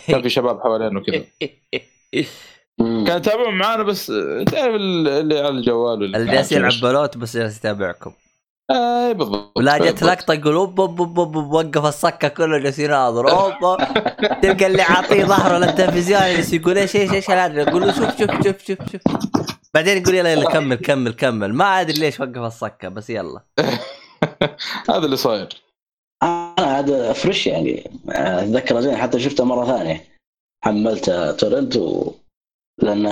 كان 0.07 0.21
في 0.21 0.29
شباب 0.37 0.59
حوالينا 0.61 0.99
وكذا. 0.99 1.25
كان 2.79 3.17
يتابعون 3.17 3.57
معانا 3.57 3.83
بس 3.83 4.05
تعرف 4.51 4.75
اللي 4.75 5.39
على 5.39 5.49
الجوال 5.49 6.03
اللي 6.03 6.31
جالس 6.31 6.51
يلعب 6.51 6.73
بلوت 6.81 7.17
بس 7.17 7.37
جالس 7.37 7.57
يتابعكم. 7.57 8.11
اي 8.71 9.13
بالضبط. 9.13 9.51
ولا 9.57 9.77
جت 9.77 9.83
بالضبط. 9.83 10.03
لقطة 10.03 10.33
يقول 10.33 10.53
أوب 10.53 10.81
أوب 10.81 11.01
أوب 11.01 11.19
أوب 11.19 11.53
وقف 11.53 11.85
الصكة 11.85 12.27
كله 12.27 12.57
جالس 12.57 12.79
يناظر. 12.79 13.29
أوب 13.31 13.77
تلقى 14.41 14.67
اللي 14.67 14.81
عاطيه 14.81 15.23
ظهره 15.25 15.57
للتلفزيون 15.57 16.21
جالس 16.21 16.53
يقول 16.53 16.77
إيش 16.77 16.95
إيش 16.95 17.13
إيش 17.13 17.29
هذا 17.29 17.61
يقول 17.61 17.81
له 17.81 17.91
شوف 17.91 18.19
شوف 18.19 18.31
شوف 18.43 18.65
شوف 18.67 18.77
شوف. 18.91 19.01
بعدين 19.73 19.97
يقول 19.97 20.15
يلا 20.15 20.31
يلا 20.31 20.49
كمل 20.49 20.75
كمل 20.75 21.13
كمل. 21.13 21.53
ما 21.53 21.81
أدري 21.81 21.99
ليش 21.99 22.19
وقف 22.19 22.37
الصكة 22.37 22.89
بس 22.89 23.09
يلا. 23.09 23.41
هذا 24.89 25.05
اللي 25.05 25.17
صاير. 25.17 25.49
أنا 26.23 26.79
هذا 26.79 27.13
فريش 27.13 27.47
يعني. 27.47 27.91
أتذكر 28.09 28.81
زين 28.81 28.95
حتى 28.97 29.19
شفته 29.19 29.45
مرة 29.45 29.65
ثانية. 29.65 30.05
حملته 30.65 31.31
تورنت 31.31 31.75
و... 31.77 32.11
لأن 32.77 33.07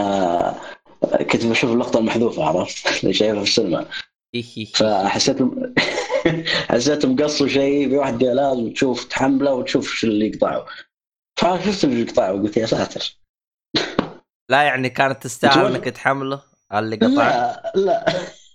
كنت 1.32 1.46
بشوف 1.46 1.72
اللقطة 1.72 2.00
المحذوفة 2.00 2.46
عرفت؟ 2.46 2.88
اللي 3.04 3.14
شايفها 3.14 3.44
في 3.44 3.50
السينما. 3.50 3.86
فحسيت 4.76 5.38
حسيت 6.72 7.06
مقصوا 7.06 7.48
شيء 7.48 7.90
في 7.90 7.98
واحد 7.98 8.24
قال 8.24 8.36
لازم 8.36 8.74
تشوف 8.74 9.04
تحمله 9.04 9.54
وتشوف 9.54 9.94
شو 9.94 10.08
اللي 10.08 10.28
يقطعه. 10.28 10.66
فشفت 11.40 11.84
اللي 11.84 12.02
يقطعه 12.02 12.34
وقلت 12.34 12.58
يا 12.58 12.66
ساتر. 12.66 13.18
لا 14.52 14.64
يعني 14.64 14.90
كانت 14.90 15.24
تستاهل 15.24 15.66
إنك 15.66 15.84
تحمله؟ 15.84 16.42
اللي 16.74 16.96
قطع 16.96 17.08
لا 17.08 17.72
لا. 17.76 18.06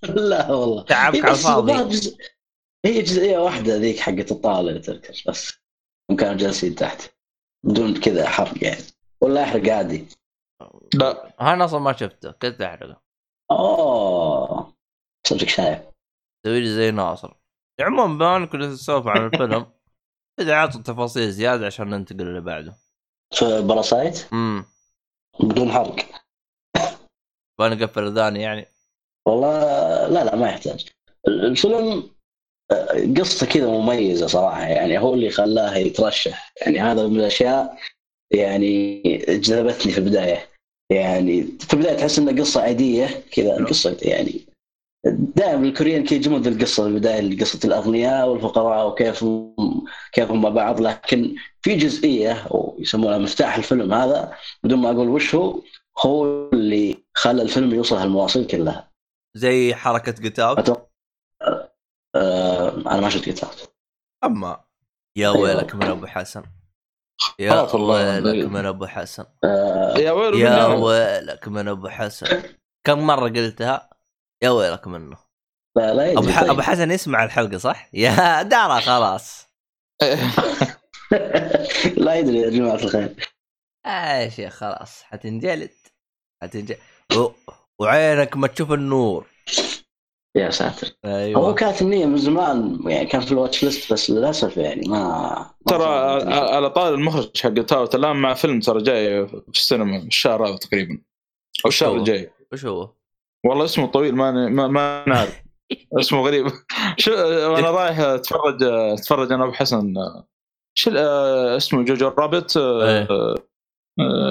لا 0.29 0.51
والله. 0.53 0.83
تعبك 0.85 1.25
على 1.25 1.35
الفاضي. 1.35 2.16
هي 2.87 3.03
جزئية 3.03 3.38
واحدة 3.38 3.77
ذيك 3.77 3.99
حقت 3.99 4.33
الطاولة 4.33 4.68
اللي 4.68 4.81
تذكر 4.81 5.23
بس. 5.29 5.53
هم 6.11 6.16
كانوا 6.16 6.35
جالسين 6.35 6.75
تحت. 6.75 7.03
بدون 7.64 8.01
كذا 8.01 8.29
حرق 8.29 8.64
يعني. 8.64 8.85
ولا 9.21 9.40
يحرق 9.40 9.73
عادي. 9.73 10.07
لا. 10.94 11.35
أنا 11.40 11.64
أصلا 11.64 11.81
ما 11.81 11.92
شفته 11.96 12.31
كنت 12.31 12.61
أحرقه. 12.62 13.01
أوه. 13.51 14.74
صدق 15.27 15.48
شايف 15.48 15.79
تسوي 16.44 16.61
لي 16.61 16.68
زي 16.74 16.90
ناصر 16.90 17.35
عموما 17.81 18.14
بما 18.18 18.37
إنك 18.37 18.48
كنت 18.48 18.62
تسولف 18.62 19.07
عن 19.07 19.27
الفيلم 19.27 19.66
اذا 20.40 20.55
عطوا 20.57 20.83
تفاصيل 20.83 21.31
زيادة 21.31 21.66
عشان 21.66 21.90
ننتقل 21.90 22.20
اللي 22.22 22.40
بعده. 22.40 22.74
في 23.35 23.62
باراسايت 23.62 24.33
امم 24.33 24.64
بدون 25.40 25.72
حرق. 25.72 25.96
بنقفل 27.61 28.03
الاذان 28.03 28.37
يعني؟ 28.37 28.66
والله 29.29 29.61
لا 30.09 30.24
لا 30.24 30.37
ما 30.37 30.48
يحتاج. 30.48 30.88
الفيلم 31.29 32.11
آه، 32.70 33.14
قصته 33.20 33.46
كذا 33.46 33.66
مميزة 33.70 34.27
صراحة. 34.27 34.62
يعني 34.62 34.98
هو 34.98 35.14
اللي 35.14 35.31
خلاه 35.31 35.77
يترشح. 35.77 36.53
يعني 36.62 36.81
هذا 36.81 37.07
من 37.07 37.20
الأشياء 37.20 37.79
يعني 38.31 39.03
جذبتني 39.29 39.92
في 39.92 39.98
البداية. 39.98 40.48
يعني 40.90 41.42
في 41.42 41.74
البداية 41.74 41.96
تحس 41.96 42.18
انها 42.18 42.40
قصة 42.40 42.62
عادية 42.62 43.24
كذا 43.33 43.64
قصة 43.64 43.96
يعني 44.03 44.48
دائما 45.07 45.66
الكوريين 45.66 46.05
كي 46.05 46.18
ذي 46.18 46.48
القصة 46.48 46.83
في 46.83 46.88
البداية 46.88 47.38
قصة 47.40 47.61
الأغنياء 47.64 48.29
والفقراء 48.29 48.88
وكيف 48.88 49.24
كيف 50.12 50.31
هم 50.31 50.42
مع 50.42 50.48
بعض 50.48 50.81
لكن 50.81 51.35
في 51.62 51.77
جزئية 51.77 52.46
ويسمونها 52.51 53.18
مفتاح 53.18 53.57
الفيلم 53.57 53.92
هذا 53.94 54.35
بدون 54.62 54.79
ما 54.79 54.90
أقول 54.90 55.09
وش 55.09 55.35
هو 55.35 55.62
هو 56.05 56.51
اللي 56.53 57.05
خلى 57.14 57.42
الفيلم 57.42 57.74
يوصل 57.74 57.96
هالمواصيل 57.96 58.46
كلها. 58.46 58.90
زي 59.37 59.74
حركة 59.74 60.12
جيت 60.12 60.38
اوت 60.38 60.88
آه 62.14 62.77
أنا 62.77 63.01
ما 63.01 63.09
شفت 63.09 63.29
قطعت 63.29 63.61
أما 64.24 64.64
يا. 65.16 65.29
ويلك 65.29 65.74
من 65.74 65.83
أبو 65.83 66.07
حسن. 66.07 66.42
يا. 67.39 67.75
ويلك 67.75 68.47
من 68.47 68.67
أبو 68.67 68.87
حسن. 68.87 69.25
آه 69.45 69.99
يا 69.99 70.13
ويل 70.13 70.35
يا. 70.35 70.67
ويلك 70.67 71.49
من 71.49 71.69
أبو 71.69 71.89
حسن. 71.89 72.43
كم 72.87 73.07
مرة 73.07 73.29
قلتها؟ 73.29 73.91
يا 74.43 74.51
ويلك 74.51 74.87
منه. 74.87 75.17
لا 75.77 75.95
لا 75.95 76.13
أبو 76.13 76.29
ح... 76.29 76.41
طيب. 76.41 76.51
أبو 76.51 76.63
حسن 76.63 76.91
يسمع 76.91 77.25
الحلقة 77.25 77.59
صح؟ 77.59 77.89
يا 77.95 78.43
دارا 78.43 78.81
خلاص. 78.81 79.49
لا 81.97 82.15
يدري 82.15 82.39
يا 82.39 82.51
جماعة 82.51 82.75
الخير. 82.75 83.15
آه 83.87 84.19
يا 84.19 84.29
شيخ 84.29 84.55
خلاص 84.55 85.03
حتنجلد. 85.03 85.71
حتنجلد 86.43 86.79
و... 87.17 87.31
وعينك 87.81 88.37
ما 88.37 88.47
تشوف 88.49 88.73
النور. 88.73 89.27
يا 90.40 90.51
ساتر. 90.51 90.87
هو 91.07 91.11
أيوه 91.11 91.55
كانت 91.55 91.83
النية 91.83 92.07
من 92.07 92.16
زمان 92.16 92.79
يعني 92.87 93.07
كان 93.07 93.20
في 93.20 93.33
الواتش 93.33 93.64
ليست 93.64 93.92
بس 93.92 94.11
للأسف 94.11 94.57
يعني 94.57 94.88
ما 94.88 95.46
ترى 95.66 95.85
على 96.55 96.70
طار 96.70 96.94
المخرج 96.94 97.37
حق 97.40 97.51
تاوت 97.55 97.94
الآن 97.94 98.16
مع 98.16 98.35
فيلم 98.35 98.61
ترى 98.61 98.83
جاي 98.83 99.27
في 99.27 99.42
السينما 99.48 99.96
الشهر 99.96 100.46
هذا 100.48 100.57
تقريبا. 100.57 100.98
أو 101.64 101.68
الشهر 101.68 101.88
هو؟ 101.90 101.96
الجاي. 101.96 102.31
وش 102.53 102.64
هو؟ 102.64 102.90
والله 103.46 103.64
اسمه 103.64 103.87
طويل 103.87 104.14
ما 104.14 104.31
ما, 104.48 104.66
ما 104.68 105.05
نعرف. 105.09 105.42
اسمه 106.01 106.20
غريب. 106.27 106.46
شو 106.98 107.11
وأنا 107.53 107.70
رايح 107.70 107.98
اتفرج 108.01 108.62
أتفرج 108.62 109.33
أنا 109.33 109.44
ابو 109.44 109.53
حسن 109.53 109.94
شو 110.74 110.90
اسمه 111.57 111.83
جوجو 111.85 112.09
رابت؟ 112.09 112.57
إيه. 112.57 113.09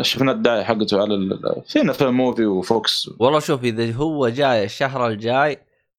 شفنا 0.02 0.32
الدعايه 0.32 0.64
حقته 0.64 1.02
على 1.02 1.14
ال- 1.16 1.64
فينا 1.68 1.94
فيلم 1.94 2.18
موفي 2.18 2.46
وفوكس. 2.46 3.10
والله 3.20 3.40
شوف 3.40 3.64
إذا 3.64 3.94
هو 3.94 4.30
جاي 4.30 4.64
الشهر 4.64 5.08
الجاي 5.08 5.58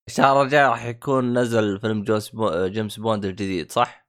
الشهر 0.08 0.42
الجاي 0.42 0.66
راح 0.66 0.84
يكون 0.84 1.38
نزل 1.38 1.80
فيلم 1.80 2.02
جوس 2.02 2.28
بو... 2.28 2.66
جيمس 2.66 2.96
بوند 3.00 3.24
الجديد 3.24 3.72
صح؟ 3.72 4.08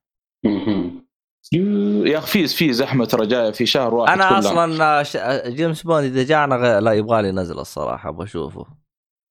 يا 2.05 2.17
أخي 2.17 2.27
في 2.27 2.47
في 2.47 2.73
زحمة 2.73 3.05
ترى 3.05 3.27
جاية 3.27 3.51
في 3.51 3.65
شهر 3.65 3.93
واحد 3.95 4.13
أنا 4.13 4.29
كلها. 4.29 4.39
أصلا 4.39 5.03
ش... 5.03 5.17
جيمس 5.47 5.83
بوند 5.83 6.03
إذا 6.03 6.23
جانا 6.23 6.55
غ... 6.55 6.79
لا 6.79 6.91
يبغى 6.93 7.21
لي 7.21 7.31
نزله 7.31 7.61
الصراحة 7.61 8.09
أبغى 8.09 8.23
أشوفه 8.23 8.65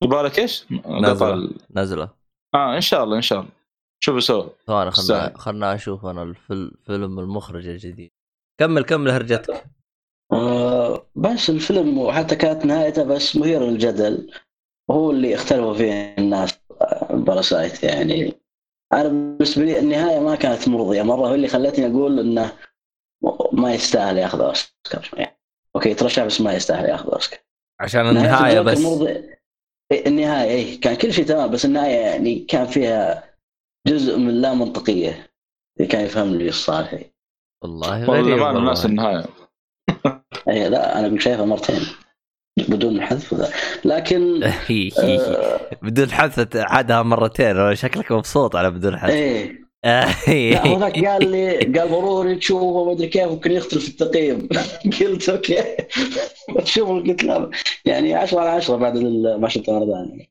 يبغالك 0.03 0.39
إيش؟ 0.39 0.65
ال- 0.71 1.57
نزله 1.75 2.09
آه 2.55 2.75
إن 2.75 2.81
شاء 2.81 3.03
الله 3.03 3.15
إن 3.17 3.21
شاء 3.21 3.39
الله 3.39 3.51
شوفوا 4.03 4.19
سوا 4.19 4.49
ثواني 4.67 4.91
خلنا 4.91 5.07
سهل. 5.07 5.35
خلنا 5.37 5.75
أشوف 5.75 6.05
أنا 6.05 6.23
الفيلم 6.23 6.71
فيلم 6.85 7.19
المخرج 7.19 7.67
الجديد 7.67 8.11
كمل 8.59 8.83
كمل 8.83 9.11
هرجتك 9.11 9.65
آه 10.31 11.05
بس 11.15 11.49
الفيلم 11.49 11.97
وحتى 11.97 12.35
كانت 12.35 12.65
نهايته 12.65 13.03
بس 13.03 13.35
مثير 13.35 13.61
للجدل 13.63 14.31
هو 14.91 15.11
اللي 15.11 15.35
اختلفوا 15.35 15.73
فيه 15.73 16.15
الناس 16.17 16.59
آه، 16.81 17.07
باراسايت 17.15 17.83
يعني. 17.83 18.33
أنا 18.93 19.03
بالنسبة 19.07 19.63
لي 19.65 19.79
النهاية 19.79 20.19
ما 20.19 20.35
كانت 20.35 20.67
مرضية. 20.67 21.01
مرة 21.01 21.27
هو 21.27 21.33
اللي 21.35 21.47
خلتني 21.47 21.85
أقول 21.87 22.19
إنه 22.19 22.51
ما 23.51 23.73
يستاهل 23.73 24.17
ياخذ 24.17 24.41
أوسكار. 24.41 25.09
يعني 25.13 25.39
okay 25.75 25.93
ترشح 25.93 26.25
بس 26.25 26.41
ما 26.41 26.53
يستاهل 26.53 26.89
ياخذ 26.89 27.13
أوسكار. 27.13 27.39
عشان 27.81 28.09
النهاية 28.09 28.61
بس. 28.61 28.79
مرضي. 28.79 29.09
إيه، 29.91 30.07
النهاية 30.07 30.49
إي 30.51 30.77
كان 30.77 30.95
كل 30.95 31.13
شيء 31.13 31.25
تمام 31.25 31.51
بس 31.51 31.65
النهاية 31.65 31.95
يعني 31.95 32.39
كان 32.39 32.65
فيها 32.65 33.23
جزء 33.87 34.17
من 34.17 34.41
لا 34.41 34.53
منطقية. 34.53 35.31
اللي 35.77 35.87
كان 35.87 36.05
يفهم 36.05 36.35
لي 36.35 36.49
الصالحي 36.49 37.05
والله 37.63 38.05
غريب 38.05 38.31
والله. 38.31 38.57
الناس 38.59 38.85
النهاية. 38.85 39.25
إي 40.49 40.69
لا 40.69 40.99
أنا 40.99 41.19
شايفها 41.19 41.45
مرتين. 41.45 41.81
بدون 42.57 43.01
حذف 43.01 43.51
لكن 43.85 44.43
آه 44.99 45.59
بدون 45.81 46.11
حذف 46.11 46.47
عادها 46.55 47.01
مرتين 47.03 47.75
شكلك 47.75 48.11
مبسوط 48.11 48.55
على 48.55 48.71
بدون 48.71 48.97
حذف. 48.97 49.11
إيه. 49.11 49.59
لا 49.85 50.67
هو 50.67 50.79
ذاك 50.79 51.05
قال 51.05 51.31
لي 51.31 51.57
قال 51.57 51.89
ضروري 51.89 52.35
تشوفه 52.35 52.85
ما 52.85 52.91
أدري 52.91 53.07
كيف 53.07 53.23
ممكن 53.27 53.51
يختلف 53.51 53.87
التقييم. 53.87 54.49
قلت 55.01 55.29
okay. 55.29 55.63
تشوف 56.63 56.89
قلت 56.89 57.23
لا. 57.23 57.49
يعني 57.85 58.13
10 58.15 58.39
على 58.39 58.49
10 58.49 58.75
بعد 58.75 58.97
ال- 58.97 59.41
ما 59.41 59.49
شفت 59.49 59.65
ثانية 59.65 60.29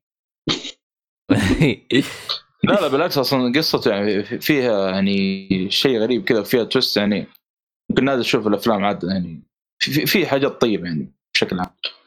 لا 2.65 2.73
لا 2.81 2.89
بالعكس 2.89 3.19
أصلا 3.19 3.53
قصته 3.59 3.91
يعني 3.91 4.23
فيها 4.23 4.91
يعني 4.91 5.49
شيء 5.71 5.99
غريب 5.99 6.25
كذا 6.25 6.43
فيها 6.43 6.65
twist 6.65 6.97
يعني. 6.97 7.27
يمكن 7.91 8.05
نادر 8.05 8.23
تشوف 8.23 8.47
الأفلام 8.47 8.85
عاد 8.85 9.05
يعني 9.05 9.43
في, 9.79 10.07
في- 10.07 10.27
حاجات 10.27 10.61
طيبة 10.61 10.85
يعني 10.85 11.13
بشكل 11.35 11.59
عام. 11.59 11.67
إيه 11.85 11.98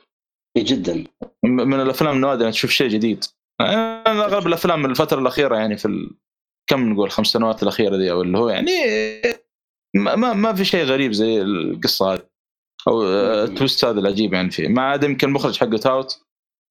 جدا. 0.57 1.03
م- 1.43 1.49
من 1.49 1.79
الأفلام 1.81 2.15
النوادر 2.15 2.51
تشوف 2.51 2.71
شيء 2.71 2.87
جديد. 2.87 3.25
أنا 3.61 4.25
أغلب 4.25 4.47
الأفلام 4.47 4.81
من 4.81 4.89
الفترة 4.89 5.19
الأخيرة 5.19 5.55
يعني 5.55 5.77
في 5.77 5.85
ال... 5.85 6.17
كم 6.69 6.89
نقول 6.93 7.11
خمس 7.11 7.27
سنوات 7.27 7.63
الأخيرة 7.63 7.97
دي 7.97 8.11
أو 8.11 8.21
اللي 8.21 8.37
هو 8.37 8.49
يعني 8.49 8.71
ما 9.95 10.15
ما, 10.15 10.33
ما 10.33 10.53
في 10.53 10.65
شيء 10.65 10.83
غريب 10.83 11.11
زي 11.11 11.41
القصة 11.41 12.13
هذه 12.13 12.21
أو 12.87 13.03
آه، 13.03 13.43
ال 13.43 13.50
twist 13.50 13.85
هذا 13.85 13.99
العجيب 13.99 14.33
يعني 14.33 14.51
فيه. 14.51 14.67
ما 14.67 14.81
عاد 14.81 15.03
يمكن 15.03 15.27
المخرج 15.27 15.57
حق 15.57 15.77
Get 15.77 15.96
Out. 15.96 16.21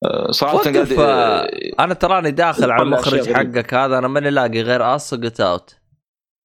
آه، 0.04 0.30
صراحة 0.30 0.58
قاعد 0.58 0.92
آه، 0.92 1.50
أنا 1.80 1.94
تراني 1.94 2.30
داخل 2.30 2.70
على 2.70 2.82
المخرج. 2.82 3.32
حقك 3.32 3.74
هذا 3.74 3.98
أنا 3.98 4.08
ماني 4.08 4.30
لاقي 4.30 4.62
غير 4.62 4.96
Us 4.96 5.14
Get 5.40 5.58
Out 5.58 5.76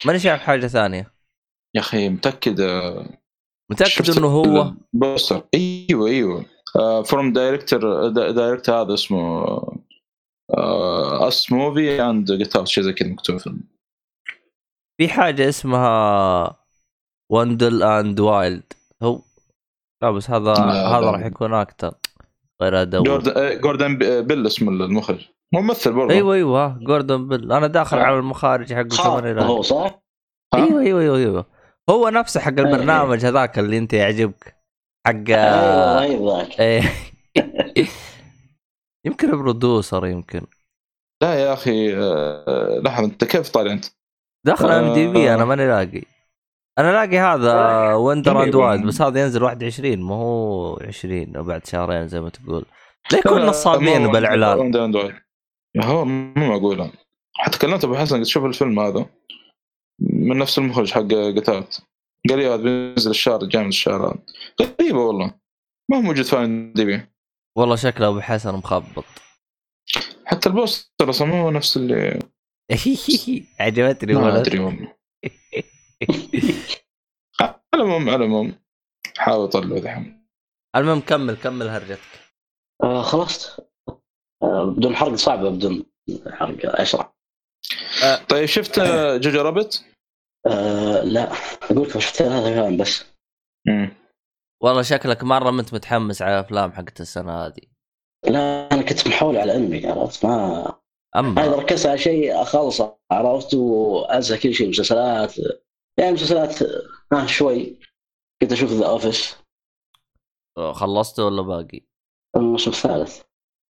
ماني 0.05 0.19
شايف 0.19 0.41
حاجة 0.41 0.67
ثانية. 0.67 1.13
يا 1.75 1.81
أخي 1.81 2.09
متأكد 2.09 2.61
متأكد 3.71 4.17
إنه 4.17 4.27
هو؟ 4.27 4.73
ال 4.93 4.99
poster. 4.99 5.43
أيوه 5.53 6.07
أيوه. 6.07 6.45
فروم 7.05 7.33
دايركتور 7.33 8.07
دايركتور 8.09 8.75
هذا 8.81 8.93
اسمه 8.93 9.45
اس 11.27 11.51
موفي 11.51 12.01
اند 12.01 12.31
جيت 12.31 12.55
اوت 12.55 12.67
شيء 12.67 12.83
زي 12.83 12.93
كذا 12.93 13.09
مكتوب 13.09 13.37
في 13.37 13.55
في 15.01 15.09
حاجة 15.09 15.49
اسمها 15.49 16.57
وندل 17.31 17.83
اند 17.83 18.19
وايلد 18.19 18.73
هو 19.03 19.21
لا 20.03 20.11
بس 20.11 20.29
هذا 20.29 20.53
لا، 20.53 20.87
هذا. 20.87 21.11
راح 21.11 21.25
يكون 21.25 21.53
أكثر 21.53 21.93
غير 22.61 22.81
ادوي 22.81 23.03
جوردن 23.03 23.31
آه، 23.37 23.53
جوردن 23.53 23.97
بيل 23.97 24.47
اسمه 24.47 24.71
المخرج 24.71 25.27
ممثل 25.53 25.93
برضه 25.93 26.13
أيوه 26.13 26.33
أيوه 26.35 26.77
جوردن 26.77 27.27
بيل 27.27 27.51
أنا 27.51 27.67
داخل 27.67 27.97
آه. 27.97 28.03
على 28.03 28.19
المخارج 28.19 28.73
لا. 28.73 29.43
هو 29.43 29.61
صح؟ 29.61 30.01
أيوه 30.53 30.81
أيوه 30.81 31.01
أيوه 31.01 31.17
أيوه 31.17 31.45
هو 31.89 32.09
نفسه 32.09 32.39
حق 32.39 32.53
أيوة. 32.57 32.69
البرنامج 32.69 33.25
هذاك 33.25 33.59
اللي 33.59 33.77
أنت 33.77 33.93
يعجبك 33.93 34.54
حق 35.05 35.29
أيوه 35.29 36.37
ذاك 36.41 36.59
إيه. 36.59 36.81
يمكن 39.05 39.31
producer 39.31 40.05
يمكن 40.07 40.41
لا 41.23 41.33
يا 41.33 41.53
أخي 41.53 41.95
آه، 41.97 42.81
لحظه 42.85 43.05
أنت 43.05 43.23
كيف 43.23 43.49
طالع 43.49 43.71
أنت؟ 43.71 43.85
داخل 44.45 44.71
IMDb 44.71 45.31
آه. 45.31 45.35
أنا 45.35 45.45
ماني 45.45 45.67
لاقي 45.67 46.01
أنا 46.79 46.91
لاقي 46.91 47.17
هذا 47.19 47.93
Wendell 47.93 48.43
and. 48.43 48.55
Wild 48.55 48.85
بس 48.85 49.01
هذا 49.01 49.21
ينزل 49.21 49.43
21 49.43 49.99
ما 50.01 50.15
هو 50.15 50.77
20 50.87 51.35
أو 51.35 51.43
بعد 51.43 51.65
شهرين 51.67 52.07
زي 52.07 52.21
ما 52.21 52.29
تقول 52.29 52.65
لا 53.11 53.17
يكون 53.19 53.45
نصابين 53.45 54.07
بالإعلان 54.07 54.57
وند- 54.59 54.75
وند- 54.75 54.95
وند. 54.95 55.13
هو 55.83 56.05
مو 56.05 56.33
معقوله 56.47 56.91
حتى 57.35 57.57
كلمت 57.59 57.83
أبو 57.83 57.95
حسن 57.95 58.17
قلت 58.17 58.27
شوف 58.27 58.45
الفيلم 58.45 58.79
هذا 58.79 59.05
من 60.01 60.37
نفس 60.37 60.57
المخرج 60.57 60.91
حق 60.91 61.07
Get 61.37 61.56
Out 61.56 61.75
هذا 62.31 62.55
بينزل 62.55 63.11
الشهر 63.11 63.45
جاي 63.45 63.61
من 63.63 63.69
الشهر 63.69 64.05
هذا 64.07 64.17
غريبة 64.61 64.99
والله. 64.99 65.33
ما 65.91 65.97
هو 65.97 66.01
موجود 66.01 66.25
في 66.25 66.35
IMDb. 66.35 67.01
والله 67.57 67.75
شكله 67.75 68.07
أبو 68.07 68.19
حسن 68.19 68.53
مخبط. 68.55 69.05
حتى 70.25 70.49
ال 70.49 70.58
poster 70.58 71.09
أصلا 71.09 71.27
مو 71.27 71.51
نفس 71.51 71.77
اللي 71.77 72.19
عجبتني 73.59 74.13
ما 74.13 74.19
والله. 74.21 74.41
أدري 74.41 74.59
والله. 74.59 74.95
على 77.41 77.59
العموم 77.75 78.09
على 78.09 78.15
العموم 78.15 78.55
حاول 79.17 79.43
أطلع 79.45 79.77
دحين 79.79 80.27
المهم 80.75 80.99
كمل 80.99 81.35
كمل 81.35 81.67
هرجتك. 81.67 81.99
آه 82.83 83.01
خلصت 83.01 83.67
آه 84.43 84.65
بدون 84.77 84.95
حرق 84.95 85.13
صعبه 85.15 85.49
بدون 85.49 85.85
حرق 86.31 86.79
اشرح 86.81 87.15
طيب 88.29 88.45
شفت 88.45 88.79
آه، 88.79 89.17
Jojo 89.17 89.41
Rabbit؟ 89.41 89.85
آه 90.47 91.03
لا 91.03 91.31
أقول 91.63 91.83
لك 91.83 91.99
شفت 91.99 92.15
ثلاثة 92.15 92.49
افلام 92.51 92.77
بس. 92.77 93.05
مم. 93.67 93.91
والله 94.63 94.81
شكلك 94.81 95.23
مرة 95.23 95.51
ما 95.51 95.61
أنت 95.61 95.73
متحمس 95.73 96.21
على 96.21 96.39
الافلام 96.39 96.71
حقت 96.71 97.01
السنة 97.01 97.45
هذه. 97.45 97.61
لا 98.25 98.71
أنا 98.71 98.81
كنت 98.81 99.07
محول 99.07 99.37
على 99.37 99.55
أنمي 99.55 99.87
عرفت؟ 99.87 100.25
ما 100.25 100.61
هذا 101.15 101.27
اما 101.27 101.55
ركزت 101.55 101.85
على 101.85 101.97
شيء 101.97 102.41
اخلص 102.41 102.81
عرفت؟ 103.11 103.53
وأنسى 103.53 104.37
كل 104.37 104.53
شيء 104.53 104.69
مسلسلات. 104.69 105.33
يعني 105.99 106.11
مسلسلات 106.11 106.61
آه 107.13 107.25
شوي. 107.25 107.79
كنت 108.41 108.51
أشوف 108.51 108.71
ذا 108.71 108.85
Office 108.85 109.35
خلصته 110.73 111.25
ولا 111.25 111.41
باقي؟ 111.41 111.81
الموسم 112.35 112.71
الثالث. 112.71 113.21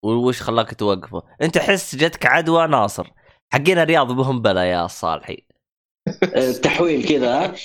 وش 0.05 0.41
خلاك 0.41 0.73
توقفه؟ 0.73 1.23
أنت 1.41 1.57
حس 1.57 1.95
جتك 1.95 2.25
عدوى 2.25 2.67
ناصر. 2.67 3.11
حقين 3.53 3.77
الرياض 3.77 4.11
بهم 4.11 4.41
بلا 4.41 4.71
يا 4.71 4.87
صالحي. 4.87 5.47
تحويل 6.63 7.07
كذا 7.07 7.33
ها؟ 7.45 7.55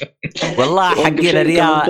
والله 0.58 0.94
حقين 1.04 1.36
الرياض. 1.36 1.88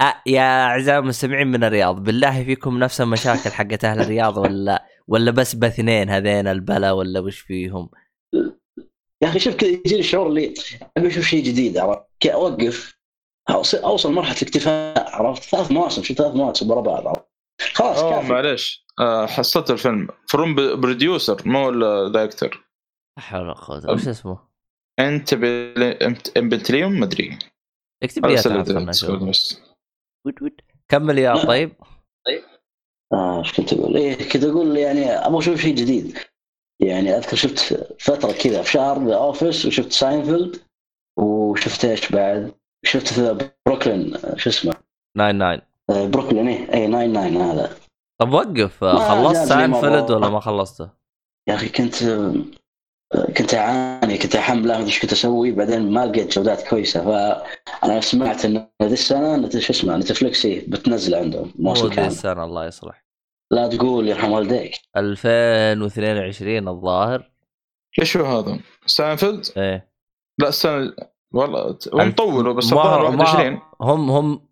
أه 0.00 0.14
يا 0.26 0.64
أعزائي 0.66 0.98
المستمعين 0.98 1.46
من 1.46 1.64
الرياض 1.64 2.02
بالله 2.04 2.44
فيكم 2.44 2.78
نفس 2.78 3.00
المشاكل 3.00 3.50
حقت 3.50 3.84
أهل 3.84 4.00
الرياض 4.00 4.36
ولا 4.38 4.84
ولا 5.08 5.30
بس 5.30 5.54
باثنين 5.54 6.10
هذين 6.10 6.46
البلا 6.48 6.92
ولا 6.92 7.20
وش 7.20 7.38
فيهم؟ 7.38 7.90
يا 9.22 9.28
أخي 9.28 9.38
شوف 9.38 9.54
كذا 9.54 9.68
يجيني 9.70 10.00
الشعور 10.00 10.26
اللي 10.26 10.54
أبي 10.96 11.08
أشوف 11.08 11.24
شيء 11.24 11.44
جديد 11.44 11.78
عرفت؟ 11.78 12.26
أوقف 12.26 12.98
أوصل- 13.50 13.84
أوصل 13.84 14.12
مرحلة 14.12 14.36
الاكتفاء 14.42 15.10
عرفت؟ 15.16 15.42
ثلاث 15.42 15.72
مواسم 15.72 16.02
شفت 16.02 16.18
ثلاث 16.18 16.34
مواسم 16.34 16.70
ورا 16.70 16.80
بعض 16.80 17.06
عرفت؟ 17.08 17.24
خلاص 17.74 17.98
أوه 17.98 18.12
كافي. 18.20 18.32
معليش. 18.32 18.86
آه 19.00 19.26
حصلت 19.26 19.70
الفيلم. 19.70 20.08
from 20.28 20.54
producer 20.54 21.36
مو 21.44 21.68
ال 21.70 21.80
director 21.80 22.64
لا 23.18 23.22
حول 23.22 23.40
ولا 23.42 23.52
قوة 23.52 23.90
وش 23.94 24.08
اسمه؟ 24.08 24.47
Antebellum 24.98 26.92
ما 26.92 27.04
أدري. 27.04 27.38
اكتب 28.02 28.26
لي 28.26 28.36
ود. 30.42 30.60
كمل 30.88 31.18
يا 31.18 31.46
طيب. 31.46 31.72
آه 33.12 33.38
إيش 33.38 33.52
كنت 33.52 33.72
أقول؟ 33.72 33.96
إيه 33.96 34.28
كنت 34.28 34.44
أقول 34.44 34.76
يعني 34.76 35.10
أبغى 35.10 35.38
أشوف 35.38 35.60
شيء 35.60 35.74
جديد. 35.74 36.18
يعني 36.80 37.16
أذكر 37.16 37.36
شفت 37.36 37.58
فترة 38.00 38.32
كذا 38.32 38.62
في 38.62 38.70
شهر 38.70 39.06
The 39.06 39.16
Office 39.16 39.66
وشفت 39.66 39.92
ساينفيلد 39.92 40.60
وشفت 41.18 41.84
إيش 41.84 42.12
بعد؟ 42.12 42.54
شفت 42.84 43.20
بروكلين 43.66 44.16
آه، 44.16 44.36
شو 44.36 44.50
اسمه؟ 44.50 44.74
Nine 45.16 45.36
Nine. 45.38 45.60
آه، 45.90 46.06
بروكلين 46.06 46.48
إيه. 46.48 46.74
اي 46.74 46.88
99 46.88 47.36
هذا. 47.36 47.76
طب 48.20 48.32
وقف. 48.32 48.84
ما 48.84 49.08
خلصت 49.08 49.48
ساينفيلد. 49.48 50.10
ولا 50.10 50.28
ما 50.28 50.40
خلصته؟ 50.40 50.90
يا 51.48 51.54
أخي 51.54 51.68
كنت 51.68 52.02
آه، 52.02 52.34
كنت 53.36 53.54
أعاني 53.54 54.18
كنت 54.18 54.36
أحمل 54.36 54.66
ما 54.68 54.74
ادري 54.74 54.86
إيش 54.86 55.02
كنت 55.02 55.12
أسوي 55.12 55.50
بعدين 55.52 55.90
ما 55.92 56.06
لقيت 56.06 56.32
جودات 56.38 56.68
كويسة. 56.68 57.04
فأنا 57.04 58.00
سمعت 58.00 58.44
إن 58.44 58.68
ذي 58.82 58.92
السنة 58.92 59.36
نت- 59.36 59.58
شو 59.58 59.72
اسمه 59.72 59.96
نتفلكس 59.96 60.46
بتنزل 60.46 61.14
عندهم 61.14 61.52
مو 61.58 61.68
موسم 61.68 61.88
كامل 61.88 62.06
السنة 62.06 62.44
الله 62.44 62.66
يصلح. 62.66 63.04
لا 63.50 63.68
تقول 63.68 64.08
يرحم 64.08 64.32
والديك. 64.32 64.74
2022 64.96 66.68
الظاهر. 66.68 67.30
إيش 67.98 68.16
هو 68.16 68.38
هذا؟ 68.38 68.58
ساينفيلد؟ 68.86 69.46
إيه. 69.56 69.90
لا 70.38 70.48
السنة 70.48 70.92
والله 71.34 71.78
هم 71.94 72.12
طولوا 72.12 72.54
بس 72.54 72.64
الظاهر 72.72 73.10
ما- 73.10 73.22
21 73.24 73.60
هم 73.80 74.10
هم 74.10 74.48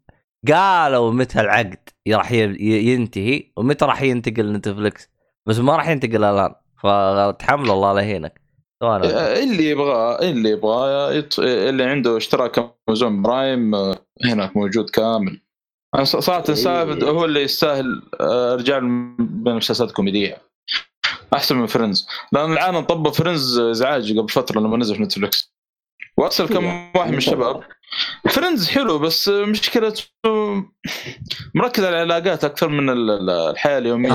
قالوا 0.53 1.13
متى 1.13 1.41
العقد 1.41 1.89
راح 2.09 2.33
ينتهي 2.33 3.43
ومتى 3.57 3.85
راح 3.85 4.03
ينتقل 4.03 4.53
Netflix 4.53 5.09
بس 5.47 5.59
ما 5.59 5.77
راح 5.77 5.89
ينتقل 5.89 6.25
الآن. 6.25 6.55
فتحمل 6.83 7.71
الله 7.71 7.93
لا 7.93 8.01
يهينك 8.01 8.46
آه، 8.83 9.43
اللي 9.43 9.71
يبغاه 9.71 10.19
اللي 10.23 10.51
يبغاه 10.51 11.13
يط... 11.13 11.39
اللي 11.39 11.85
عنده 11.85 12.17
اشتراك 12.17 12.75
Amazon 12.89 13.23
Prime 13.23 13.75
آه، 13.75 13.99
هناك 14.25 14.57
موجود 14.57 14.91
كامل. 14.91 15.41
أنا 15.95 16.05
صراحة 16.05 16.55
سايفد 16.55 17.05
هو 17.05 17.25
اللي 17.25 17.43
يستاهل 17.43 18.03
آه، 18.21 18.55
رجال 18.55 18.85
من 18.85 19.55
مسلسلات 19.55 19.93
كوميدية. 19.93 20.39
أحسن 21.35 21.57
من 21.57 21.67
Friends 21.67 22.07
لأن 22.33 22.53
العالم 22.53 22.81
طبوا 22.81 23.11
Friends 23.11 23.59
ازعاج 23.59 24.19
قبل 24.19 24.29
فترة 24.29 24.61
لما 24.61 24.77
نزل 24.77 24.97
في 24.97 25.03
Netflix 25.03 25.56
وارسل 26.19 26.49
كم 26.49 26.67
واحد 26.97 27.11
من 27.11 27.17
الشباب. 27.19 27.61
Friends 28.31 28.69
حلو 28.69 28.99
بس 28.99 29.29
مشكلته 29.29 30.03
مركز 31.55 31.85
على 31.85 32.03
العلاقات 32.03 32.45
أكثر 32.45 32.69
من 32.69 32.91
ال- 32.91 33.11
ال- 33.11 33.31
الحياة 33.31 33.79
اليومية 33.79 34.13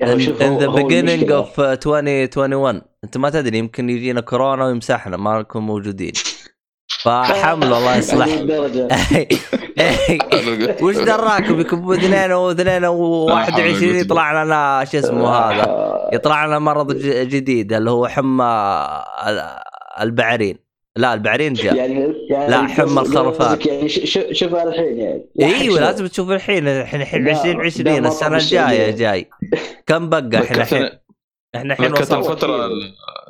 يعني 0.00 0.28
هو- 0.28 0.60
the 0.60 0.64
هو 0.64 0.76
beginning 0.76 0.92
المشكلة. 0.92 1.44
of 1.44 1.60
2021 1.60 2.82
أنت 3.04 3.16
ما 3.16 3.30
تدري 3.30 3.58
يمكن 3.58 3.90
يجينا 3.90 4.20
كورونا 4.20 4.64
ويمسحنا 4.66 5.16
ما 5.16 5.38
نكون 5.40 5.62
موجودين. 5.62 6.12
فحمل 7.04 7.72
الله 7.74 7.96
يصلح. 7.96 8.28
وش 10.82 10.96
دراكم 10.96 11.60
يكون 11.60 11.94
اثنين 11.98 12.32
واثنين 12.32 12.82
و21 12.88 13.82
يطلع 13.82 14.44
لنا 14.44 14.84
شو 14.92 14.98
اسمه 14.98 15.28
هذا؟ 15.28 15.62
آه، 15.64 16.10
يطلع 16.12 16.46
لنا 16.46 16.58
مرض 16.58 16.92
ج- 16.96 17.28
جديد 17.28 17.72
اللي 17.72 17.90
هو 17.90 18.06
حمى 18.08 18.44
ال- 19.26 19.60
البعرين 20.00 20.69
لا 21.00 21.14
البعرين 21.14 21.52
جاء. 21.52 21.74
يعني 21.76 22.14
يعني 22.30 22.50
لا، 22.50 22.66
حمى 22.66 23.00
الخرفان. 23.00 23.58
يعني 23.66 23.88
ش- 23.88 24.18
ش- 24.18 24.38
شوفها 24.38 24.62
الحين 24.62 24.98
يعني. 24.98 25.26
أيوه 25.40 25.80
لازم 25.80 26.06
تشوف 26.06 26.30
الحين. 26.30 26.68
الحين 26.68 27.00
الحين 27.00 27.24
لا، 27.24 27.30
2020 27.30 27.94
لا، 27.94 28.00
ما 28.00 28.08
السنة 28.08 28.36
الجاية 28.36 28.84
الشيء. 28.88 28.96
جاي. 28.98 29.30
كم 29.86 30.08
بقى 30.08 30.30
إحنا 30.42 30.62
الحين؟ 30.62 30.88
إحنا 31.54 31.72
الحين 31.74 31.92
وصلنا 31.92 32.18
الفترة 32.20 32.66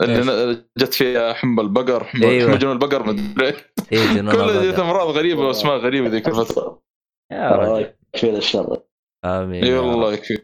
اللي 0.02 0.64
جت 0.78 0.94
فيها 0.94 1.32
حمى 1.32 1.62
البقر 1.62 2.04
حمى 2.04 2.26
أيوة. 2.26 2.50
مجنون 2.50 2.72
البقر 2.72 3.06
مدري 3.06 3.54
إيه 3.92 4.14
جنون 4.14 4.32
كل. 4.34 4.72
جت 4.72 4.78
أمراض 4.78 5.08
غريبة 5.08 5.46
واسماء 5.46 5.76
غريبة 5.76 6.08
ذيك 6.08 6.28
الفترة. 6.28 6.82
يا 7.32 7.50
رجل. 7.50 7.90
كذا 8.12 8.38
الشر. 8.38 8.76
آمين 9.24 9.64
رب. 9.78 9.84
والله 9.84 10.12
يكفي 10.12 10.38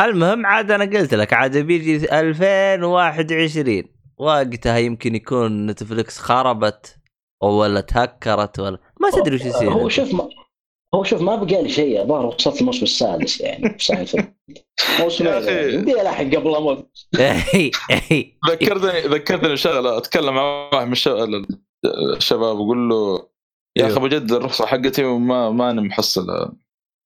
المهم 0.00 0.46
عاد 0.46 0.70
أنا 0.70 0.84
قلت 0.84 1.14
لك 1.14 1.32
عاد 1.32 1.56
بيجي 1.56 2.20
2021 2.20 3.84
وقتها 4.20 4.78
يمكن 4.78 5.14
يكون 5.14 5.66
Netflix 5.66 6.18
خربت 6.18 6.96
ولا 7.42 7.80
تهكرت 7.80 8.58
ولا 8.58 8.78
ما 9.00 9.10
تدري 9.10 9.34
وش 9.36 9.40
يصير 9.44 9.72
هو 9.72 9.88
شوف 9.88 10.14
ما 10.14 10.28
هو 10.94 11.04
شوف 11.04 11.20
ما 11.22 11.36
بقى 11.36 11.62
لي 11.62 11.68
شيء 11.68 12.02
الظاهر 12.02 12.26
وصلت 12.26 12.60
الموسم 12.60 12.82
السادس 12.82 13.40
يعني 13.40 13.76
ساينفيلد 13.78 14.34
موسم 15.00 15.26
يا 15.26 15.38
أخي. 15.38 15.74
يمدي 15.74 16.00
الحق 16.02 16.24
قبل 16.24 16.54
أموت 16.56 16.90
إي- 17.16 17.70
إي. 18.12 18.38
ذكرتني 18.50 19.00
ذكرتني 19.00 19.56
شغله 19.56 19.98
أتكلم 19.98 20.34
مع 20.34 20.42
واحد 20.72 20.86
من 20.86 20.92
الشباب, 20.92 22.56
أقول 22.56 22.88
له 22.88 23.28
يا 23.76 23.86
أخي 23.86 23.92
أيوه. 23.96 24.02
بجد 24.08 24.32
الرخصة 24.32 24.66
حقتي 24.66 25.04
وما 25.04 25.50
ماني 25.50 25.80
محصل 25.80 26.52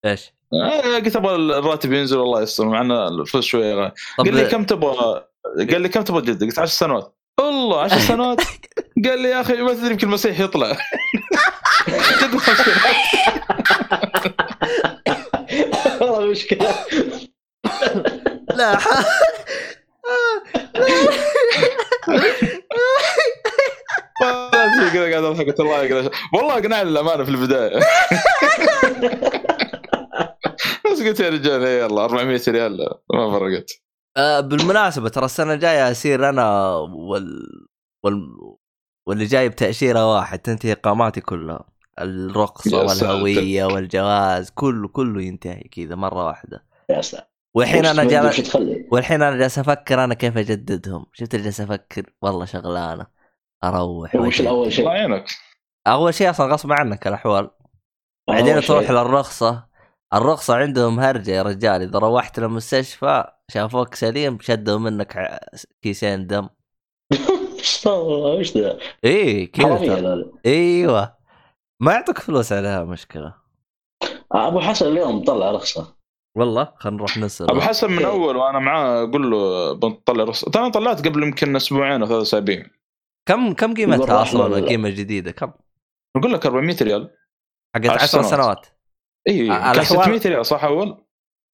إيش؟ 0.05 0.33
آه، 0.55 0.97
قلت 0.99 1.17
أبغى 1.17 1.35
الراتب 1.35 1.93
ينزل 1.93 2.21
الله 2.21 2.43
يستر 2.43 2.69
مع 2.69 2.81
ان 2.81 2.91
الفلوس 2.93 3.45
شوية 3.45 3.75
غالي 3.75 3.93
قال 4.19 4.35
لي 4.35 4.45
كم 4.47 4.65
تبغى 4.65 5.25
قال 5.59 5.81
لي 5.81 5.89
كم 5.89 6.03
تبغى 6.03 6.23
جد 6.23 6.45
قلت 6.45 6.59
10 6.59 6.67
سنوات. 6.67 7.17
والله 7.41 7.81
10 7.81 7.99
سنوات؟ 8.13 8.41
قال 9.05 9.19
لي 9.23 9.29
يا 9.29 9.41
أخي 9.41 9.63
ما 9.63 9.75
تدري 9.75 9.91
يمكن 9.91 10.07
المسيح 10.07 10.41
يطلع. 10.41 10.73
جد 12.23 12.35
مشكلة. 12.35 12.75
والله 16.01 16.19
المشكلة 16.19 16.75
لا 18.55 18.79
كذا 24.93 25.11
قاعد 25.11 25.25
أضحك. 25.25 25.47
قلت 25.47 25.61
الله 25.61 25.83
يقدر. 25.83 26.11
والله 26.35 26.59
أقنعني 26.59 26.83
الامانه 26.89 27.25
في 27.25 27.31
البداية. 27.31 27.79
بس 30.93 31.03
قلت 31.03 31.21
يا 31.21 31.29
رجال 31.29 31.65
إيه 31.65 31.83
يلا 31.85 32.05
400 32.05 32.41
ريال 32.49 32.89
ما 33.15 33.39
فرقت. 33.39 33.84
آه، 34.17 34.41
بالمناسبة 34.41 35.09
ترى 35.09 35.25
السنة 35.25 35.53
الجاية 35.53 35.91
اصير 35.91 36.29
أنا 36.29 36.69
وال 36.77 37.49
وال 38.05 38.37
واللي 39.07 39.25
جاي 39.25 39.49
بتاشيره 39.49 40.15
واحد 40.15 40.39
تنتهي 40.39 40.73
إقاماتي 40.73 41.21
كلها. 41.21 41.65
ساتر. 41.99 42.77
والهوية 42.77 43.65
والجواز 43.65 44.51
كله 44.51 44.89
كله 44.89 45.23
ينتهي 45.23 45.63
كذا 45.63 45.95
مرة 45.95 46.27
واحدة. 46.27 46.65
يا 46.91 47.01
سلام 47.01 47.25
والحين 47.55 47.87
أنا 47.87 48.03
وش 48.03 48.09
جالس 48.09 48.57
والحين 48.93 49.23
أنا 49.23 49.37
جالس 49.37 49.59
أفكر 49.59 50.05
أنا 50.05 50.15
كيف 50.15 50.39
أجددهم. 50.39 51.07
شفت 51.13 51.35
اللي 51.35 51.45
جالس 51.45 51.61
أفكر؟ 51.61 52.11
والله 52.23 52.45
شغلانة. 52.45 53.07
أروح 53.65 54.15
وش 54.15 54.21
وأجدد. 54.21 54.41
الأول 54.41 54.73
شيء؟ 54.73 54.87
يعينك. 54.87 55.25
أول 55.87 56.15
شيء 56.15 56.31
أصلا 56.31 56.53
غصب 56.53 56.73
عنك 56.73 57.07
الأحوال. 57.07 57.51
بعدين 58.29 58.61
تروح. 58.61 58.91
للرخصه 58.91 59.67
الرخصه 60.15 60.57
عندهم 60.57 61.01
هرجة 61.01 61.31
يا 61.31 61.43
رجال. 61.43 61.83
إذا 61.83 61.99
روحت 61.99 62.41
للمستشفى 62.41 63.25
شافوك 63.51 63.95
سليم 63.95 64.39
شدوا 64.41 64.79
منك 64.79 65.41
كيسين 65.83 66.27
دم. 66.27 66.49
وش 67.87 68.57
ذا؟ 68.57 68.79
إيه 69.05 69.53
كذا. 69.53 70.25
إيوه. 70.47 71.17
ما 71.83 71.93
يعطوك 71.93 72.19
فلوس 72.19 72.53
عليها 72.53 72.85
مشكلة. 72.85 73.35
أبو 74.33 74.61
حسن 74.61 74.87
اليوم 74.89 75.25
طلع 75.25 75.51
رخصة. 75.51 75.97
والله 76.37 76.73
خلينا 76.77 76.97
نروح 76.97 77.19
نسال 77.19 77.51
أبو 77.51 77.61
حسن 77.61 77.93
من 77.93 78.05
أول 78.05 78.37
وأنا 78.37 78.59
معاه 78.59 79.03
أقول 79.03 79.31
له 79.31 79.73
بنطلع 79.73 80.25
رخصة. 80.25 80.51
ترى 80.51 80.71
طلعت 80.71 81.09
قبل 81.09 81.23
يمكن 81.23 81.57
أسبوعين 81.57 82.03
أو 82.03 82.09
ثلاث 82.09 82.23
أسابيع. 82.23 82.67
كم 83.29 83.53
كم 83.53 83.75
قيمتها 83.75 84.23
أصلا؟ 84.23 84.67
قيمة 84.67 84.89
جديدة 84.91 85.31
كم؟ 85.31 85.53
أقول 86.17 86.33
لك 86.33 86.47
400 86.47 86.77
ريال. 86.83 87.11
حقت 87.77 87.87
عشر 87.87 88.03
10 88.03 88.23
سنوات. 88.23 88.67
اي 89.29 89.51
آه، 89.51 89.73
كان 89.73 89.85
الأحوال- 89.85 90.03
600 90.03 90.21
ريال 90.27 90.47
صح 90.47 90.65
أول؟ 90.65 91.05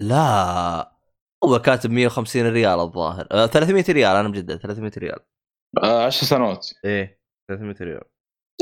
لا. 0.00 0.89
هو 1.44 1.58
كاتب 1.58 1.90
150 1.90 2.46
ريال 2.46 2.80
الظاهر. 2.80 3.26
آه 3.32 3.46
300 3.46 3.84
ريال 3.88 4.16
أنا 4.16 4.28
مجدد 4.28 4.56
300 4.56 4.92
ريال. 4.98 5.18
آه 5.84 6.06
10 6.06 6.26
سنوات. 6.26 6.66
إيه 6.84 7.20
300 7.50 7.74
ريال. 7.80 8.02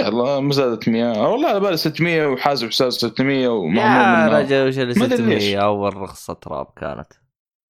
يلا 0.00 0.40
ما 0.40 0.52
زادت 0.52 0.88
100 0.88 1.12
آه، 1.12 1.28
والله 1.28 1.48
على 1.48 1.60
بالي 1.60 1.76
600 1.76 2.26
وحاسب 2.26 2.68
حساب 2.68 2.90
600 2.90 3.42
يا 3.42 3.48
ومعمول 3.48 4.28
منه 4.30 4.38
رجل 4.38 4.68
وش 4.68 4.78
ليش. 4.78 4.98
600 4.98 5.64
أول 5.64 5.96
رخصة 5.96 6.34
تراب 6.34 6.66
كانت. 6.76 7.12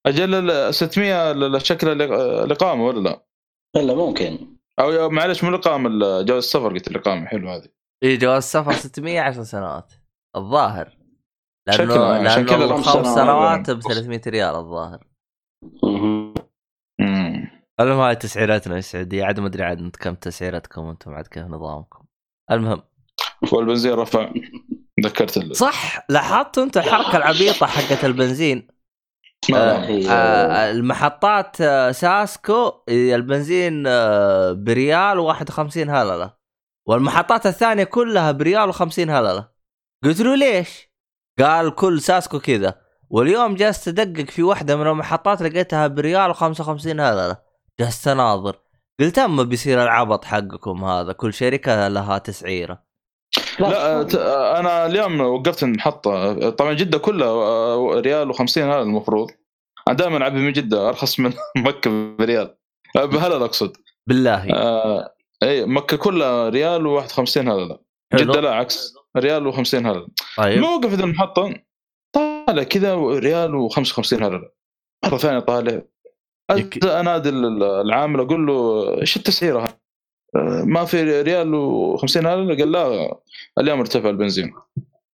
أجل 0.06 0.50
ال 0.50 0.74
600 0.74 1.32
ل- 1.32 1.66
شكل 1.66 2.02
الاقامه 2.02 2.84
ولا 2.86 3.00
لا؟ 3.08 3.24
الا 3.76 3.94
ممكن. 3.94 4.56
أو 4.80 4.90
يا- 4.90 5.08
معلش 5.08 5.44
مو 5.44 5.50
الاقامه 5.50 5.88
ال- 5.88 6.26
جواز 6.26 6.42
السفر 6.44 6.68
قلت 6.72 6.88
الاقامه 6.88 7.26
حلو 7.26 7.50
هذه. 7.50 7.68
اي 8.04 8.16
جواز 8.16 8.42
سفر 8.42 8.72
600 8.72 9.20
10 9.20 9.42
سنوات. 9.42 9.92
الظاهر. 10.36 10.97
لأنه 11.76 11.92
شكلها- 11.94 12.30
عشان 12.30 12.46
لأنه 12.46 12.64
الخمس 12.64 12.88
خمس 12.88 13.06
سنوات. 13.14 13.70
ب 13.70 13.80
300 13.80 14.20
ريال 14.26 14.54
الظاهر. 14.54 15.04
مهم. 15.82 16.34
المهم 17.80 17.98
هاي 18.00 18.16
تسعيرتنا 18.16 18.74
يا 18.74 18.78
السعوديه 18.78 19.24
عاد 19.24 19.40
ما 19.40 19.46
أدري 19.46 19.62
عاد 19.62 19.96
كم 20.00 20.14
تسعيرتكم 20.14 20.86
أنتم 20.86 21.14
عاد 21.14 21.26
كيف 21.26 21.44
نظامكم. 21.44 22.04
المهم. 22.50 22.82
والبنزين 23.52 23.92
رفع. 23.92 24.32
ذكرت 25.04 25.36
ال... 25.36 25.56
صح 25.56 26.06
لاحظتوا 26.10 26.62
انت 26.62 26.76
الحركة 26.76 27.16
العبيطة 27.16 27.66
حقت 27.66 28.04
البنزين؟ 28.04 28.68
هي- 29.50 30.10
آه 30.10 30.70
المحطات 30.70 31.60
آه، 31.60 31.90
ساسكو 31.92 32.72
البنزين 32.88 33.84
آه، 33.86 34.52
بريال 34.52 35.18
و51 35.34 35.76
هللة. 35.76 36.34
والمحطات 36.88 37.46
الثانية 37.46 37.84
كلها 37.84 38.32
بريال 38.32 38.72
و50 38.74 38.98
هللة. 38.98 39.48
قلت 40.04 40.20
له 40.20 40.34
ليش؟ 40.36 40.87
قال 41.40 41.74
كل 41.74 42.00
ساسكو 42.00 42.38
كذا. 42.40 42.74
واليوم 43.10 43.54
جالس 43.54 43.84
تدقق 43.84 44.30
في 44.30 44.42
واحدة 44.42 44.76
من 44.76 44.86
المحطات 44.86 45.42
لقيتها 45.42 45.86
بريال 45.86 46.34
و55 46.34 46.70
هلله 46.86 47.36
جالس 47.80 48.08
أناظر. 48.08 48.56
قلت 49.00 49.18
اما 49.18 49.42
بيصير 49.42 49.82
العبط 49.82 50.24
حقكم 50.24 50.84
هذا؟ 50.84 51.12
كل 51.12 51.34
شركة 51.34 51.88
لها 51.88 52.18
تسعيرة. 52.18 52.82
لا 53.60 54.02
ت- 54.02 54.14
أنا 54.58 54.86
اليوم 54.86 55.20
وقفت 55.20 55.62
المحطة. 55.62 56.50
طبعا 56.50 56.72
جدة 56.72 56.98
كلها 56.98 57.28
آه، 57.28 58.00
ريال 58.00 58.34
و50 58.34 58.58
هذا 58.58 58.82
المفروض. 58.82 59.30
أنا 59.88 59.96
دائما 59.96 60.22
اعبي 60.22 60.38
من 60.40 60.52
جدة 60.52 60.88
أرخص 60.88 61.20
من 61.20 61.32
مكة 61.56 62.16
بريال. 62.18 62.54
بهلل 62.96 63.42
أقصد. 63.42 63.72
بالله. 64.06 64.50
آه 64.54 65.14
إي 65.42 65.66
مكة 65.66 65.96
كلها 65.96 66.48
ريال 66.48 67.00
و51 67.02 67.38
هلل 67.38 67.78
حلو. 68.12 68.32
جدة 68.32 68.40
لا 68.40 68.54
عكس. 68.54 68.94
ريال 69.16 69.52
و50 69.52 69.74
هلل 69.74 70.08
طيب. 70.36 70.58
ما 70.58 70.68
وقفت 70.68 71.00
المحطه 71.00 71.54
طالع 72.12 72.62
كذا 72.62 72.94
ريال 72.96 73.68
و55 73.70 74.12
هلل 74.22 74.48
مرة 75.04 75.16
ثانية 75.16 75.38
طالع. 75.38 75.82
انادي 76.84 77.28
ال- 77.28 77.62
العامل 77.62 78.20
أقول 78.20 78.46
له 78.46 78.84
إيش 79.00 79.16
التسعيرة 79.16 79.60
هذه؟ 79.60 79.78
آه، 80.36 80.64
ما 80.64 80.84
في 80.84 81.22
ريال 81.22 81.52
و50 81.98 82.16
هلل 82.16 82.56
قال 82.58 82.72
لا 82.72 83.16
اليوم 83.58 83.78
ارتفع 83.80 84.08
البنزين. 84.10 84.54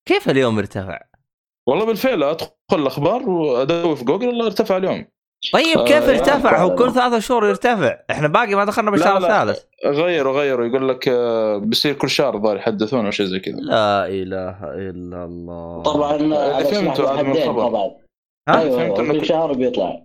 كيف 0.07 0.29
اليوم 0.29 0.57
ارتفع؟ 0.57 0.99
والله 1.67 1.85
بالفعل 1.85 2.23
أدخل 2.23 2.49
الأخبار 2.73 3.29
وادور 3.29 3.95
في 3.95 4.05
جوجل 4.05 4.29
الله 4.29 4.45
ارتفع 4.45 4.77
اليوم. 4.77 5.05
طيب 5.53 5.77
آه، 5.77 5.85
كيف 5.85 6.07
يا 6.07 6.09
ارتفع؟ 6.09 6.61
هو. 6.61 6.75
كل 6.75 6.93
ثلاثة 6.93 7.19
شهور 7.19 7.45
يرتفع، 7.47 7.97
إحنا 8.11 8.27
باقي 8.27 8.55
ما 8.55 8.65
دخلنا 8.65 8.91
بالشهر. 8.91 9.17
الثالث. 9.17 9.59
غيروا 9.85 10.39
غيروا 10.41 10.65
يقول 10.65 10.89
لك 10.89 11.07
آه، 11.07 11.57
بيصير 11.57 11.93
كل 11.93 12.09
شهر 12.09 12.39
ظهر 12.39 12.55
يحدثون 12.57 13.05
أو 13.05 13.11
شيء 13.11 13.25
زي 13.25 13.39
كذا 13.39 13.55
لا 13.55 14.07
إله 14.07 14.57
إلا 14.63 15.25
الله 15.25 15.83
طبعا 15.83 16.13
على 16.13 16.65
فهمتوا 16.65 16.95
سلاح 16.95 17.11
هذا 17.11 17.21
من 17.23 17.31
الخبر. 17.31 17.67
طبعا 17.67 17.91
ها؟ 18.49 18.59
أيوه 18.61 18.77
فهمت 18.77 19.11
كل 19.11 19.25
شهر 19.25 19.53
بيطلع 19.53 20.01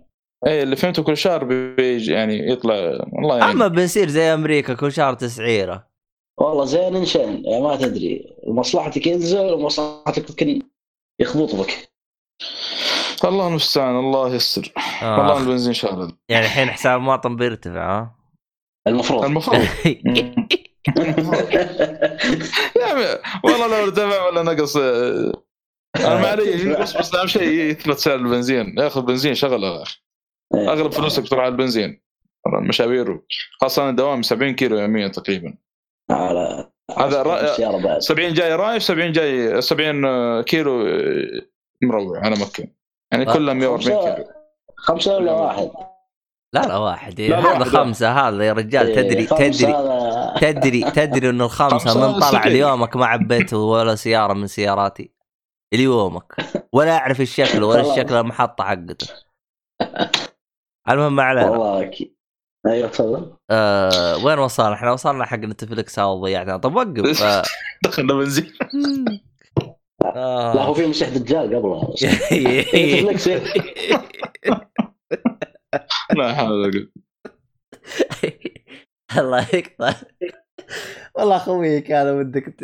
اي 0.47 0.63
اللي 0.63 0.75
فهمته 0.75 1.03
كل 1.03 1.17
شهر 1.17 1.43
بيجي 1.43 2.11
يعني 2.11 2.51
يطلع 2.51 2.75
الله 3.19 3.37
يعني 3.37 3.51
أما 3.51 3.67
بنصير 3.67 4.07
زي 4.07 4.33
أمريكا 4.33 4.73
كل 4.73 4.91
شهر 4.91 5.13
تسعيرة. 5.13 5.87
والله 6.39 6.65
زين 6.65 6.95
ان 6.95 7.05
شين 7.05 7.45
يعني 7.45 7.63
ما 7.63 7.75
تدري 7.75 8.35
مصلحتك 8.47 9.07
ينزل 9.07 9.53
ومصلحتك 9.53 10.29
يمكن 10.29 10.61
يخبط 11.21 11.55
بك 11.55 11.89
الله 13.25 13.47
المستعان 13.47 13.95
الله 13.99 14.35
يستر 14.35 14.71
آه. 15.01 15.17
والله 15.17 15.37
البنزين 15.41 15.73
شهر 15.73 16.11
يعني 16.29 16.45
الحين 16.45 16.69
حساب 16.69 16.99
المواطن 16.99 17.35
بيرتفع 17.35 17.99
ها؟ 17.99 18.15
المفروض. 18.87 19.25
المفروض. 19.25 19.57
والله 23.43 23.67
لو 23.67 23.83
ارتفع 23.83 24.25
ولا 24.25 24.43
نقص 24.43 24.77
آه، 24.77 25.43
أنا 25.99 26.21
ما 26.21 26.27
علي 26.27 26.75
بس 26.75 26.97
بس 26.97 27.15
أهم 27.15 27.27
شيء 27.27 27.49
يثبت 27.49 27.97
سعر 27.97 28.15
البنزين. 28.15 28.79
ياخذ 28.79 29.01
بنزين 29.01 29.35
شغله 29.35 29.67
يا 29.67 29.81
أخي. 29.83 29.99
أغلب 30.55 30.91
فلوسك 30.91 31.29
تروح 31.29 31.41
على 31.43 31.51
البنزين. 31.51 32.01
المشاوير 32.47 33.21
خاصة 33.61 33.83
أنا 33.83 33.91
دوام 33.95 34.21
70 34.21 34.55
كيلو 34.55 34.77
يوميا 34.77 35.07
تقريبا. 35.07 35.57
على 36.11 36.71
هذا 36.97 37.23
بعد؟ 37.23 37.99
70 37.99 38.33
جاي 38.33 38.55
رايح 38.55 38.83
70 38.83 39.11
جاي 39.11 39.61
70 39.61 40.41
كيلو 40.41 40.87
آه، 40.87 41.41
مروع 41.83 42.19
على 42.19 42.35
مكة. 42.35 42.67
يعني 43.11 43.25
كلها 43.25 43.53
140 43.53 43.97
خمسة- 43.97 44.15
كيلو 44.15 44.27
خمسة 44.77 45.15
ولا 45.15 45.31
واحد؟ 45.31 45.69
لا 46.53 46.61
لا 46.61 46.77
واحد. 46.77 47.21
لا، 47.21 47.27
لا، 47.27 47.39
هذا 47.57 47.63
خمسة 47.63 48.11
هذا 48.11 48.43
يا 48.45 48.53
رجال 48.53 48.87
إيه، 48.87 48.95
تدري 48.95 49.27
خمسة 49.27 50.33
تدري 50.39 50.81
تدري 50.81 50.91
تدري 50.91 51.29
إنه 51.29 51.45
الخمسة 51.45 51.77
خمسة 51.77 52.13
من 52.13 52.19
طلع. 52.19 52.47
ليومك 52.47 52.95
ما 52.95 53.05
عبيته 53.05 53.57
ولا 53.57 53.95
سيارة 53.95 54.33
من 54.33 54.47
سياراتي. 54.47 55.11
اليومك 55.73 56.35
ولا 56.73 56.97
أعرف 56.97 57.21
الشكل 57.21 57.63
ولا. 57.63 57.91
الشكل 57.91 58.13
المحطة 58.15 58.63
حقته. 58.63 59.07
المهم 60.89 61.15
ما 61.15 61.23
علينا. 61.23 61.49
والله. 61.49 61.91
أيوه 62.67 62.89
تفضل. 62.89 63.33
آه 63.51 64.25
وين 64.25 64.39
وصلنا؟ 64.39 64.73
إحنا 64.73 64.91
وصلنا 64.91 65.25
حق 65.25 65.37
نتفلكس 65.37 65.99
هذا 65.99 66.13
ضيعنا 66.13 66.57
طب 66.57 66.75
وقف. 66.75 67.21
آه. 67.23 67.43
دخلنا 67.83 68.13
بنزين 68.13 68.53
آه. 70.15 70.53
لا 70.55 70.61
هو 70.61 70.73
في 70.73 70.85
مسيح 70.85 71.09
دجال 71.09 71.55
قبله. 71.55 71.95
لا 76.17 76.33
حول 76.35 76.89
الله 79.17 79.47
يقطع 79.53 79.93
والله 81.15 81.35
أخوي 81.35 81.81
كان 81.81 82.07
ودك 82.07 82.55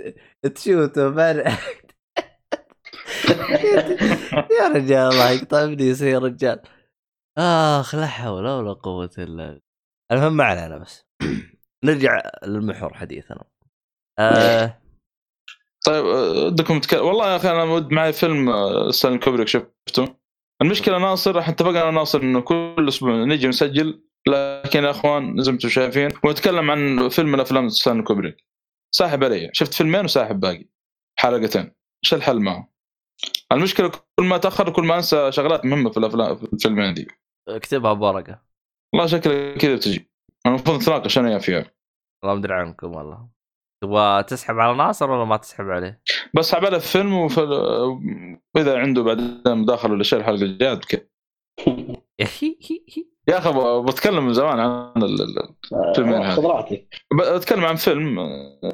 تشوته 0.56 1.10
ما 1.10 1.32
يا 4.60 4.68
رجال 4.76 5.12
الله 5.12 5.30
يقطع 5.32 5.64
ابني 5.64 5.86
يا 6.02 6.20
رجال. 6.20 6.62
آخ 7.38 7.96
لا 7.96 8.08
حول 8.08 8.48
ولا 8.48 8.74
قوة 8.74 9.10
إلا 9.18 9.26
بالله. 9.26 9.60
المهم 10.12 10.38
ما 10.38 10.44
علينا 10.44 10.78
بس. 10.78 11.06
نرجع 11.86 12.22
للمحور 12.44 12.94
حديثنا. 12.94 13.44
آه 14.20 14.83
طيب 15.86 16.06
آه، 16.06 16.46
ودكم 16.46 16.80
تك... 16.80 16.94
والله 16.94 17.32
يا 17.32 17.36
أخي 17.36 17.52
أنا 17.52 17.64
ود 17.64 17.92
معي 17.92 18.14
فيلم 18.14 18.50
آه، 18.50 18.92
ستانلي 18.92 19.18
كوبريك 19.20 19.48
شفته 19.48 20.16
المشكلة 20.62 20.98
ناصر 20.98 21.40
إحنا 21.40 21.54
اتفقنا 21.54 21.92
ناصر 21.92 22.22
إنه 22.22 22.42
كل 22.42 22.86
أسبوع 22.88 23.12
نجي 23.14 23.48
نسجل 23.48 24.04
لكن 24.28 24.84
يا 24.84 24.92
إخوان 24.92 25.42
زي 25.42 25.52
ما 25.52 25.56
أنتم 25.56 25.70
شايفين 25.70 26.10
ونتكلم 26.24 26.72
عن 26.72 27.10
فيلم 27.10 27.32
من 27.32 27.40
أفلام 27.40 27.70
ستانلي 27.70 28.04
كوبريك 28.04 28.38
ساحب 28.96 29.24
علي 29.24 29.50
شفت 29.54 29.74
فيلمين 29.74 30.06
وساحب 30.06 30.40
باقي 30.40 30.66
حلقتين 31.20 31.76
إيش 32.06 32.14
الحل 32.14 32.40
معه؟ 32.40 32.74
المشكلة 33.52 33.88
كل 33.88 34.26
ما 34.26 34.38
تأخر 34.38 34.74
كل 34.74 34.84
ما 34.84 34.96
أنسى 34.96 35.32
شغلات 35.32 35.66
مهمة 35.66 35.90
في 35.90 35.98
الافلام 35.98 36.36
في 36.36 36.54
الفيلمين 36.54 36.94
دي. 36.94 37.08
اكتبها 37.50 37.94
بورقة. 37.94 38.42
والله 38.94 39.08
شكلها 39.08 39.58
كذا 39.58 39.76
بتجي. 39.76 40.12
المفروض 40.46 40.82
نتناقش 40.82 41.18
أنا 41.18 41.40
فيها 41.40 41.72
والله 42.24 42.36
ما 42.36 42.40
ادري 42.40 42.54
عنكم 42.54 42.96
والله. 42.96 43.28
تبغى 43.84 44.24
تسحب 44.24 44.60
على 44.60 44.78
ناصر 44.78 45.12
ولا 45.12 45.26
ما 45.26 45.38
تسحب 45.38 45.70
عليه؟ 45.70 46.02
بس 46.34 46.54
على 46.54 46.80
في 46.80 46.88
فيلم 46.88 47.14
وفي... 47.14 47.42
وإذا 48.56 48.78
عنده 48.80 49.04
بعدين 49.04 49.42
مداخلة 49.46 49.92
ولا 49.94 50.04
شيء 50.04 50.20
الحلقة 50.20 50.42
الجاية 50.42 50.74
بك- 50.74 51.10
يا 53.28 53.38
أخي 53.38 53.54
بتكلم 53.88 54.26
من 54.26 54.34
زمان 54.34 54.60
عن 54.60 55.04
ال- 55.04 55.22
ال- 55.22 55.94
فيلمين 55.96 56.22
هذا. 56.22 56.36
خذ 56.36 56.46
راحتك 56.46 56.88
ب- 57.14 57.36
بتكلم 57.36 57.66
عن 57.66 57.76
فيلم 57.76 58.16
شو 58.64 58.72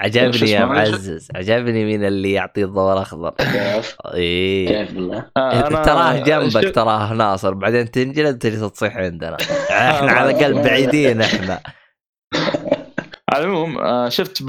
عجبني؟ 0.00 0.50
يا. 0.50 0.64
معزز 0.64 1.28
عجبني 1.34 1.84
مين 1.84 2.04
اللي 2.04 2.32
يعطيه 2.32 2.64
الضوء 2.64 2.92
الاخضر 2.92 3.30
كيف 3.30 3.96
إيه 4.14 4.68
كيف 4.68 4.94
بالله 4.94 5.30
آه، 5.36 5.62
أنا- 5.68 5.84
تراه 5.84 6.18
جنبك 6.18 6.74
تراه 6.74 7.12
ناصر 7.12 7.54
بعدين 7.54 7.90
تنجلد 7.90 8.38
تجلس 8.38 8.72
تصيح 8.72 8.96
عندنا 8.96 9.36
إحنا 9.70 10.12
على 10.12 10.30
الأقل 10.30 10.54
بعيدين 10.54 11.20
إحنا 11.20 11.60
العموم 13.40 13.78
آه، 13.78 14.08
شفت 14.08 14.42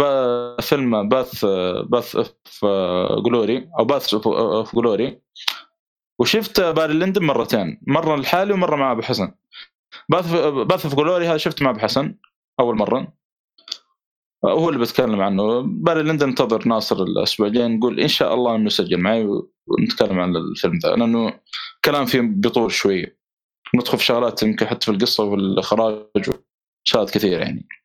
فيلم 0.62 1.10
Path 1.09 1.45
Path 1.86 2.16
of 2.16 2.66
Glory 3.26 3.70
أو 3.80 3.86
Path 3.86 4.14
of 4.14 4.76
Glory. 4.76 5.22
وشفت 6.20 6.62
Barry 6.62 6.93
Lyndon 6.93 7.24
مرتين 7.24 7.82
مرة 7.88 8.16
لحالي 8.16 8.54
ومرة 8.54 8.76
مع 8.76 8.92
أبو 8.92 9.02
حسن. 9.02 9.32
Path 10.09 10.34
Path 10.45 10.86
of 10.86 10.95
Glory 10.95 11.28
هذا 11.28 11.38
شفته 11.38 11.64
مع 11.66 11.72
أبو 11.72 11.80
حسن 11.80 12.16
أول 12.60 12.76
مرة. 12.78 13.14
آه، 14.44 14.52
هو 14.52 14.70
اللي 14.70 14.80
بتكلم 14.80 15.22
عنه. 15.22 15.62
Barry 15.62 16.03
Lyndon 16.03 16.28
انتظر 16.28 16.68
ناصر 16.68 17.04
الأسبوع 17.04 17.48
الجاي 17.48 17.68
نقول 17.68 18.00
إن 18.00 18.08
شاء 18.08 18.34
الله 18.34 18.56
إنه 18.56 18.66
يسجل 18.66 18.98
معي 18.98 19.28
ونتكلم 19.68 20.20
عن 20.20 20.36
الفيلم 20.36 20.80
ذا 20.84 20.96
لأنه 20.96 21.39
كلام 21.86 22.06
فيه 22.06 22.22
بيطول 22.22 22.72
شوية 22.72 23.22
ندخل 23.76 23.98
في 23.98 24.06
شغلات 24.06 24.44
يمكن 24.44 24.68
حتى 24.68 24.86
في 24.86 24.92
القصة 24.92 25.24
والإخراج 25.24 26.30
شغلات 26.84 27.10
كثير 27.12 27.39
يعني. 27.39 27.68
آه، 27.70 27.80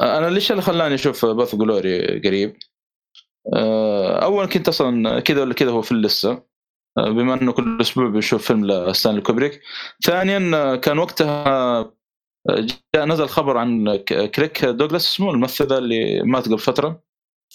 أنا 0.00 0.30
ليش 0.30 0.50
اللي 0.50 0.62
خلاني 0.62 0.94
أشوف 0.94 1.26
Path 1.26 1.54
Glory 1.54 2.20
قريب؟ 2.20 2.56
آه، 3.54 4.24
أول 4.24 4.46
كنت 4.46 4.68
أصلا 4.68 5.20
كذا 5.20 5.40
ولا 5.40 5.54
كذا 5.54 5.70
هو 5.70 5.82
في 5.82 5.92
الليستة. 5.92 6.42
آه، 6.98 7.10
بما 7.10 7.34
إنه 7.34 7.52
كل 7.52 7.80
أسبوع 7.80 8.08
بنشوف 8.08 8.46
فيلم 8.46 8.66
لستانلي 8.66 9.20
كوبريك. 9.20 9.60
ثانيا 10.04 10.50
آه، 10.54 10.76
كان 10.76 10.98
وقتها 10.98 11.46
آه، 11.46 12.66
جاء 12.94 13.04
نزل 13.06 13.28
خبر 13.28 13.56
عن 13.56 13.96
كيرك 14.06 14.64
دوغلاس 14.64 15.06
اسمه 15.06 15.30
الممثل 15.30 15.66
ذا 15.66 15.78
اللي 15.78 16.22
مات 16.22 16.46
قبل 16.46 16.58
فترة. 16.58 17.02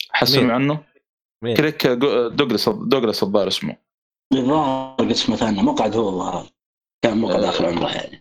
حسمع؟ 0.10 0.54
عنه. 0.54 0.84
مين؟ 1.44 1.56
كيرك 1.56 1.88
دوغلاس 1.88 2.70
دوغلاس 2.70 3.24
الظاهر 3.24 3.48
اسمه. 3.48 3.78
الظاهر 4.34 5.12
اسمه 5.12 5.36
ثاني 5.36 5.64
مقعد 5.64 5.96
هو 5.96 6.22
هذا 6.22 6.50
كان 7.04 7.18
مقعد 7.18 7.44
آخر 7.44 7.66
عمره 7.66 7.90
يعني. 7.90 8.18
آه، 8.18 8.21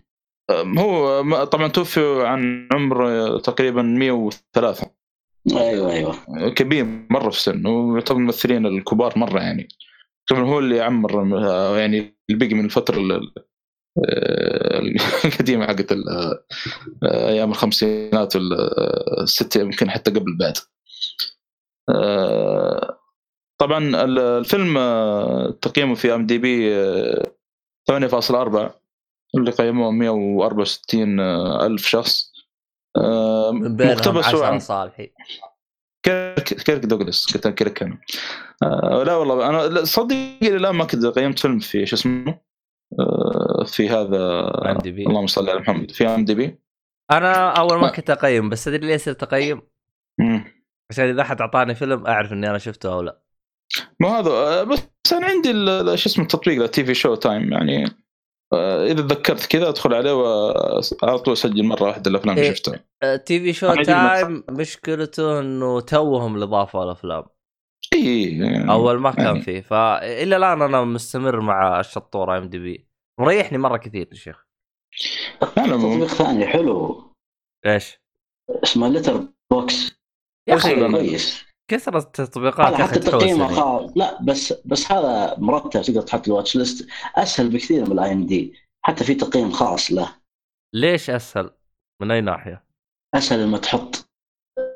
هو 0.78 1.44
طبعا 1.44 1.68
توفي 1.68 2.26
عن 2.26 2.68
عمر 2.72 3.08
آه، 3.08 3.38
تقريبا 3.38 3.82
103 3.82 4.90
أيوه 5.56 5.92
أيوه. 5.92 6.14
كبير 6.54 6.86
مرة 7.10 7.30
في 7.30 7.40
سن 7.42 7.66
ويعتبر 7.66 8.16
من 8.16 8.22
الممثلين 8.22 8.66
الكبار 8.66 9.18
مرة 9.18 9.40
يعني. 9.40 9.68
طبعا 10.30 10.42
هو 10.42 10.58
اللي 10.58 10.80
عمر 10.80 11.38
آه، 11.48 11.78
يعني 11.78 12.16
البقي 12.30 12.54
من 12.54 12.64
الفترة 12.64 12.96
ال- 12.98 13.12
ال- 13.12 13.32
آه، 14.06 14.78
القديمة 15.24 15.66
حقت 15.66 15.92
أيام 17.04 17.50
الخمسينات 17.50 18.36
والستة 18.36 19.60
يمكن 19.60 19.90
حتى 19.90 20.10
قبل 20.10 20.36
بعد. 20.38 20.56
طبعا 23.60 23.78
ال- 24.04 24.18
الفيلم 24.18 24.74
تقييمه 25.62 25.94
في 25.94 26.14
ام 26.14 26.26
دي 26.26 26.38
بي 26.38 26.70
8.4 27.90 28.79
اللي 29.36 29.50
قيموه 29.50 29.90
164 29.90 31.20
ألف 31.20 31.86
شخص. 31.86 32.32
آه، 32.96 33.52
من 33.52 33.76
بينهم 33.76 33.92
مقتبس 33.94 34.24
هو 34.24 34.42
10 34.42 34.46
عن 34.46 34.58
صالحين. 34.58 35.10
كيرك 36.02 36.44
كيرك 36.44 36.84
دوغلاس 36.84 37.32
قلت 37.34 37.48
كيرك 37.48 37.82
أنا 37.82 37.98
آه 38.62 39.02
لا 39.02 39.16
والله 39.16 39.48
أنا 39.48 39.84
صدق 39.84 40.16
إلى 40.42 40.56
الآن 40.56 40.74
ما 40.74 40.84
كنت 40.84 41.06
قيمت 41.06 41.38
فيلم 41.38 41.58
في 41.58 41.86
شو 41.86 41.96
اسمه؟ 41.96 42.40
آه 43.00 43.64
في 43.64 43.88
هذا 43.88 44.50
IMDb. 44.70 45.06
اللهم 45.06 45.26
صل 45.26 45.50
على 45.50 45.60
محمد 45.60 45.90
في 45.90 46.06
IMDb. 46.06 46.58
أنا 47.10 47.50
أول 47.50 47.78
ما 47.78 47.88
كنت 47.88 48.10
أقيم 48.10 48.48
بس 48.48 48.64
تدري 48.64 48.86
ليه 48.86 48.96
صرت 48.96 49.22
أقيم؟ 49.22 49.62
عشان 50.90 51.04
إذا 51.04 51.22
احد 51.22 51.40
أعطاني 51.40 51.74
فيلم 51.74 52.06
أعرف 52.06 52.32
إني 52.32 52.50
أنا 52.50 52.58
شفته 52.58 52.92
أو 52.92 53.02
لا. 53.02 53.22
ما 54.00 54.08
هذا 54.08 54.30
آه، 54.30 54.62
بس 54.62 54.88
أنا 55.12 55.26
عندي 55.26 55.52
شو 55.96 56.08
اسمه 56.08 56.24
التطبيق 56.24 56.62
ال 56.62 56.84
TV 56.84 56.94
Show 56.94 57.14
Time 57.14 57.52
يعني 57.52 57.84
آه 57.84 57.90
اذا 58.54 59.02
تذكرت 59.02 59.46
كذا 59.46 59.68
أدخل 59.68 59.94
عليه 59.94 60.12
وعلى 60.12 61.18
طول 61.18 61.32
أسجل 61.32 61.64
مرة 61.64 61.82
واحدة 61.82 62.10
الأفلام 62.10 62.36
اللي 62.36 62.48
إيه. 62.48 62.54
شفتها 62.54 63.16
TV 63.16 63.52
Show 63.52 63.74
Time 63.74 64.44
مشكلته 64.50 65.40
إنه 65.40 65.80
توهم 65.80 66.36
الإضافة 66.36 66.82
الأفلام 66.82 67.24
اي 67.94 68.38
يعني 68.38 68.70
أول 68.70 68.98
ما 68.98 69.10
كان 69.10 69.24
يعني. 69.24 69.40
فيه 69.40 69.60
فإلى 69.60 70.36
الآن 70.36 70.62
أنا 70.62 70.84
مستمر 70.84 71.40
مع 71.40 71.80
الشطورة 71.80 72.38
IMDb 72.38 72.88
مريحني 73.20 73.58
مرة 73.58 73.76
كثير 73.76 74.08
يا 74.10 74.16
شيخ 74.16 74.46
العموم 75.58 76.04
تطبيق 76.04 76.06
ثاني 76.06 76.46
حلو 76.46 77.04
إيش؟ 77.66 77.98
اسمه 78.64 78.88
لتر 78.88 79.28
بوكس 79.50 80.00
يا 80.48 80.54
أخي. 80.54 80.90
كويس 80.90 81.49
كثرة 81.70 81.98
التطبيقات 81.98 82.74
حتى 82.74 83.00
تحوسني 83.00 83.48
خاص. 83.48 83.90
لا 83.96 84.22
بس 84.22 84.54
بس 84.64 84.92
هذا 84.92 85.34
مرتب 85.38 85.82
تقدر 85.82 86.02
تحط 86.02 86.28
ال 86.28 86.33
watch 86.33 86.56
list 86.56 86.88
أسهل 87.16 87.48
بكثير 87.48 87.84
من 87.86 87.92
ال 87.92 88.12
IMDb 88.12 88.54
حتى 88.84 89.04
في 89.04 89.14
تقييم 89.14 89.50
خاص 89.50 89.92
له. 89.92 90.08
ليش 90.74 91.10
أسهل؟ 91.10 91.50
من 92.02 92.10
أي 92.10 92.20
ناحية؟ 92.20 92.64
أسهل 93.14 93.42
لما 93.42 93.58
تحط 93.58 94.10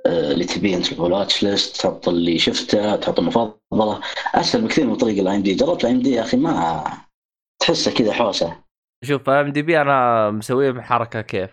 آه، 0.06 0.32
اللي 0.32 0.44
تبيه 0.44 0.76
أنت 0.76 0.86
في 0.86 0.92
ال 0.92 1.00
watch 1.00 1.42
list 1.42 1.76
تحط 1.76 2.08
اللي 2.08 2.38
شفته 2.38 2.96
تحط 2.96 3.18
المفضلة. 3.18 4.00
أسهل 4.34 4.62
بكثير 4.62 4.86
من 4.86 4.96
طريق 4.96 5.18
ال 5.18 5.36
IMDb 5.36 5.54
جربت 5.54 5.84
ال 5.84 5.92
IMDb 5.96 6.10
يا 6.10 6.22
أخي 6.22 6.36
ما 6.36 6.84
تحسه 7.62 7.94
كذا 7.94 8.12
حوسة. 8.12 8.56
شوف 9.04 9.28
IMDb 9.30 9.80
أنا 9.80 10.30
مسويه 10.30 10.70
بحركة 10.70 11.20
كيف؟ 11.20 11.50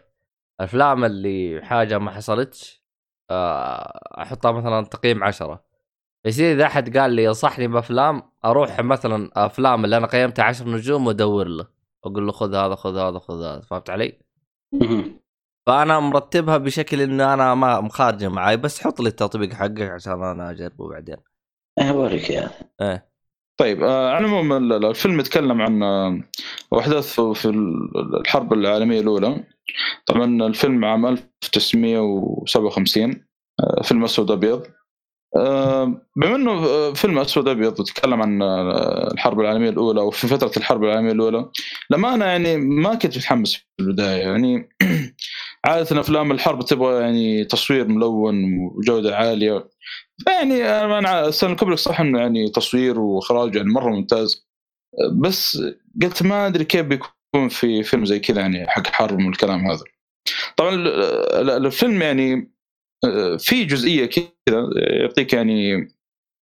الأفلام 0.59 1.05
اللي 1.05 1.61
حاجة 1.63 1.97
ما 1.97 2.11
حصلتش 2.11 2.80
أحطها 4.21 4.51
مثلا 4.51 4.85
تقييم 4.85 5.23
عشرة. 5.23 5.63
يصير 6.25 6.51
إذا 6.55 6.65
أحد 6.65 6.97
قال 6.97 7.11
لي 7.11 7.27
انصحني 7.27 7.67
بأفلام 7.67 8.23
أروح 8.45 8.79
مثلا 8.79 9.29
أفلام 9.35 9.85
اللي 9.85 9.97
أنا 9.97 10.07
قيمتها 10.07 10.43
عشر 10.45 10.69
نجوم 10.69 11.07
وأدور 11.07 11.47
له. 11.47 11.67
أقول 12.05 12.25
له 12.25 12.31
خذ 12.31 12.55
هذا 12.55 12.75
خذ 12.75 12.97
هذا 12.97 13.19
خذ 13.19 13.43
هذا. 13.43 13.61
فهمت 13.61 13.89
علي؟ 13.89 14.17
فأنا 15.67 15.99
مرتبها 15.99 16.57
بشكل 16.57 17.01
انه 17.01 17.33
أنا 17.33 17.55
مخارجة 17.55 18.29
معي 18.29 18.57
بس 18.57 18.81
حط 18.83 18.99
لي 18.99 19.07
التطبيق 19.09 19.53
حقك 19.53 19.81
عشان 19.81 20.23
أنا 20.23 20.51
أجربه 20.51 20.89
بعدين. 20.89 21.17
إيه 21.79 21.89
اوريك 21.91 22.29
يا 22.29 22.49
إيه. 22.81 23.11
طيب 23.57 23.83
آه، 23.83 24.09
على 24.09 24.25
العموم 24.25 24.53
ال- 24.53 24.73
ال- 24.73 24.85
الفيلم 24.85 25.19
يتكلم 25.19 25.61
عن 25.61 25.83
آه، 25.83 26.19
أحداث 26.79 27.13
في- 27.15 27.33
في 27.41 27.45
ال- 27.49 28.19
الحرب 28.19 28.53
العالمية 28.53 28.99
الأولى. 29.01 29.43
طبعا 30.05 30.47
الفيلم 30.47 30.85
عام 30.85 31.05
1957 31.05 33.25
آه، 33.59 33.81
فيلم 33.83 34.03
أسود 34.03 34.31
أبيض. 34.31 34.63
آه، 35.35 36.01
بما 36.15 36.35
إنه 36.35 36.51
آه، 36.51 36.93
فيلم 36.93 37.19
أسود 37.19 37.47
أبيض 37.47 37.79
يتكلم 37.79 38.21
عن 38.21 38.41
الحرب 39.11 39.39
العالمية 39.39 39.69
الأولى 39.69 40.01
وفي 40.01 40.27
فترة 40.27 40.51
الحرب 40.57 40.83
العالمية 40.83 41.11
الأولى 41.11 41.49
لما 41.89 42.13
أنا 42.13 42.25
يعني 42.25 42.57
ما 42.57 42.95
كنت 42.95 43.17
متحمس 43.17 43.55
في 43.55 43.63
البداية. 43.79 44.21
يعني 44.21 44.69
عادة 45.65 45.99
أفلام 45.99 46.31
الحرب 46.31 46.65
تبغى 46.65 47.01
يعني 47.01 47.45
تصوير 47.45 47.87
ملون 47.87 48.59
وجودة 48.59 49.17
عالية. 49.17 49.69
يعني 50.27 50.63
أنا 50.65 51.31
ستانلي 51.31 51.55
كوبريك 51.55 51.79
صح 51.79 52.01
إنه 52.01 52.19
يعني 52.19 52.49
تصوير 52.49 52.99
وإخراج 52.99 53.55
يعني 53.55 53.69
مرة 53.69 53.89
ممتاز. 53.89 54.47
بس 55.13 55.63
قلت 56.01 56.23
ما 56.23 56.47
أدري 56.47 56.65
كيف 56.65 56.85
بيكون 56.85 57.09
في 57.49 57.83
فيلم 57.83 58.05
زي 58.05 58.19
كذا 58.19 58.41
يعني 58.41 58.67
حق 58.67 58.87
حرب 58.87 59.17
من 59.19 59.29
الكلام 59.29 59.67
هذا. 59.67 59.83
طبعا 60.57 60.69
ال- 60.75 60.87
ال- 61.49 61.65
الفيلم 61.65 62.01
يعني 62.01 62.51
آه، 63.05 63.37
في 63.37 63.63
جزئية 63.65 64.05
كذا 64.05 64.69
يعطيك 64.75 65.33
يعني 65.33 65.87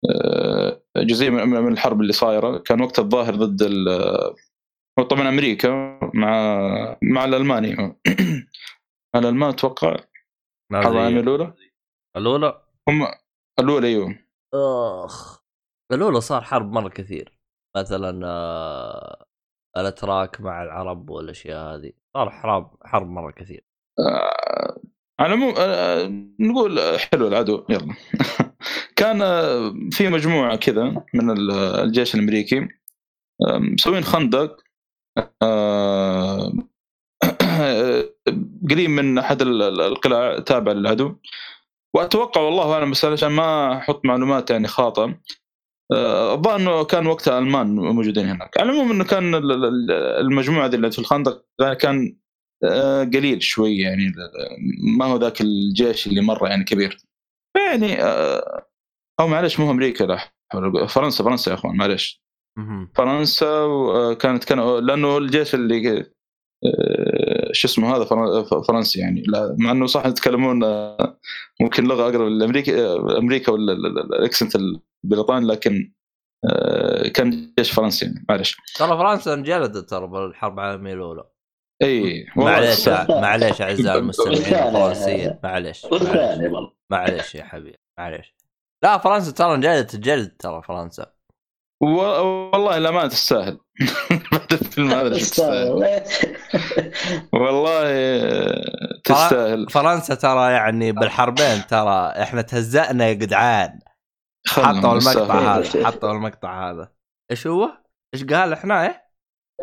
آه، 0.10 0.82
جزئية 0.98 1.30
من 1.30 1.74
الحرب 1.74 2.02
اللي 2.02 2.14
صايرة. 2.14 2.58
كان 2.58 2.82
وقتها 2.82 3.04
الظاهر 3.04 3.36
ضد 3.36 3.62
ال- 3.62 3.90
هو 5.00 5.04
طبعا 5.04 5.30
أمريكا 5.30 6.00
مع 6.14 6.98
مع 7.04 7.26
الألماني. 7.26 7.76
مع 9.16 9.20
الألمان 9.20 9.50
أتوقع. 9.50 9.96
الحرب 10.74 10.96
الأولى؟ 10.96 11.54
الأولى؟ 12.18 12.62
هم 12.90 13.08
الأولى 13.60 13.88
أيوه. 13.88 14.16
أخ 15.06 15.40
الأولى 15.94 16.22
صار 16.22 16.42
حرب 16.42 16.72
مرة 16.72 16.90
كثير. 16.90 17.40
مثلا 17.78 18.28
آه، 18.28 19.26
الأتراك 19.78 20.42
مع 20.42 20.64
العرب 20.64 21.10
والأشياء 21.10 21.76
هذه. 21.76 21.92
صار 22.14 22.30
حرب 22.30 22.72
حرب 22.86 23.10
مرة 23.10 23.32
كثير. 23.32 23.64
آه، 24.00 24.82
على 25.20 25.34
العموم 25.34 25.54
آه، 25.58 26.08
نقول 26.40 26.80
حلو 27.00 27.28
العدو 27.28 27.66
يلا. 27.70 27.96
كان 28.96 29.22
آه، 29.22 29.74
في 29.92 30.10
مجموعة 30.10 30.56
كذا 30.56 30.84
من 31.14 31.30
ال- 31.32 31.52
الجيش 31.52 32.16
الأمريكي 32.16 32.68
مسوين 33.42 34.04
خندق 34.04 34.58
آه، 35.42 36.52
قريب 38.70 38.90
من 38.90 39.18
أحد 39.18 39.42
ال- 39.42 39.62
ال- 39.62 39.82
القلاع 39.82 40.40
تابع 40.40 40.72
للعدو. 40.72 41.16
وأتوقع 41.96 42.42
والله 42.42 42.74
اعلم 42.74 42.92
بس 42.92 43.06
عشان 43.06 43.30
ما 43.30 43.78
أحط 43.78 44.06
معلومات 44.06 44.50
يعني 44.50 44.68
خاطئة 44.68 45.20
الظاهر 45.92 46.56
إنه 46.60 46.84
كان 46.84 47.08
وقتها 47.08 47.40
ألمان 47.40 47.76
موجودين 47.76 48.26
هناك. 48.26 48.58
على 48.60 48.70
العموم 48.72 48.92
إنه 48.92 49.04
كان 49.04 49.36
ال- 49.36 49.52
ال- 49.52 49.92
المجموعة 49.92 50.68
دي 50.68 50.76
اللي 50.76 50.92
في 50.92 51.00
الخندق 51.00 51.46
كان 51.80 52.18
آه، 52.64 53.04
قليل 53.04 53.44
شوي 53.44 53.78
يعني 53.78 54.14
ما 54.98 55.06
هو 55.06 55.18
ذاك 55.18 55.42
الجيش 55.42 56.08
اللي 56.08 56.22
مرة 56.22 56.48
يعني 56.48 56.64
كبير. 56.64 56.98
يعني 57.58 58.04
آه، 58.04 58.66
أو 59.20 59.28
معلش 59.28 59.60
مو 59.60 59.72
أمريكا 59.72 60.04
لا 60.04 60.20
فرنسا 60.88 61.24
فرنسا 61.24 61.52
يا 61.52 61.56
إخوان 61.56 61.78
معلش. 61.78 62.24
فرنسا 62.96 63.64
وكانت 63.64 64.44
كان 64.44 64.60
لأنه 64.86 65.18
الجيش 65.18 65.56
اللي 65.56 66.06
آه، 66.66 67.50
شو 67.52 67.68
اسمه 67.68 67.96
هذا 67.96 68.04
فرن- 68.06 68.62
فرنسي 68.68 69.00
يعني 69.00 69.24
لا 69.28 69.56
مع 69.60 69.72
إنه 69.72 69.86
صح 69.86 70.06
يتكلمون 70.06 70.64
آه، 70.64 71.20
ممكن 71.62 71.84
لغة 71.84 72.04
أقرب 72.04 72.28
لامريكا 72.28 72.86
آه، 72.86 73.18
أمريكا 73.18 73.52
ولا 73.52 73.74
ال- 73.74 73.86
ال- 73.86 74.16
الأكسنت 74.16 74.56
البريطاني 75.04 75.48
لكن 75.48 75.94
آه، 76.50 77.08
كان 77.08 77.54
جيش 77.60 77.72
فرنسي 77.72 78.06
يعني 78.06 78.26
معلش. 78.30 78.58
ترى 78.76 78.88
فرنسا 78.98 79.34
انجلدت 79.34 79.90
ترى 79.90 80.08
بالحرب 80.08 80.60
العالمية 80.60 80.94
الأولى. 80.94 81.24
إي 81.82 82.26
والله. 82.36 82.52
معليش. 82.52 82.90
معليش 83.10 83.62
أعزائي 83.62 83.98
المستمعين. 84.00 84.38
الفرنسيين 84.38 85.40
معليش 85.44 85.86
معليش. 86.92 87.36
يا 87.36 87.44
حبيبي 87.44 87.78
معليش. 88.00 88.36
لا 88.84 88.98
فرنسا 88.98 89.32
ترى 89.32 89.56
انجلدت 89.56 89.96
جلد 89.96 90.30
ترى 90.40 90.62
فرنسا. 90.62 91.12
والله 91.84 92.78
لا 92.78 92.92
ما 92.92 93.08
تستاهل. 93.08 93.60
بعد 94.32 94.54
الفيلم 94.54 94.92
هذا 94.94 95.10
تستاهل. 95.18 96.02
والله 97.34 97.84
تستاهل. 99.04 99.70
فرنسا 99.70 100.16
ترى 100.16 100.52
يعني 100.52 100.92
بالحربين 100.92 101.68
ترى 101.70 102.08
إحنا 102.22 102.42
تهزأنا 102.42 103.08
يا 103.08 103.14
جدعان. 103.14 103.80
حطوا. 104.48 104.98
المقطع 104.98 105.58
هذا 105.58 105.86
حطوا 105.86 106.12
المقطع 106.12 106.72
هذا 106.72 106.92
إيش 107.32 107.48
هو؟ 107.48 107.72
إيش 108.14 108.24
قال 108.24 108.54
إحنا 108.54 108.86
إيه؟ 108.86 109.10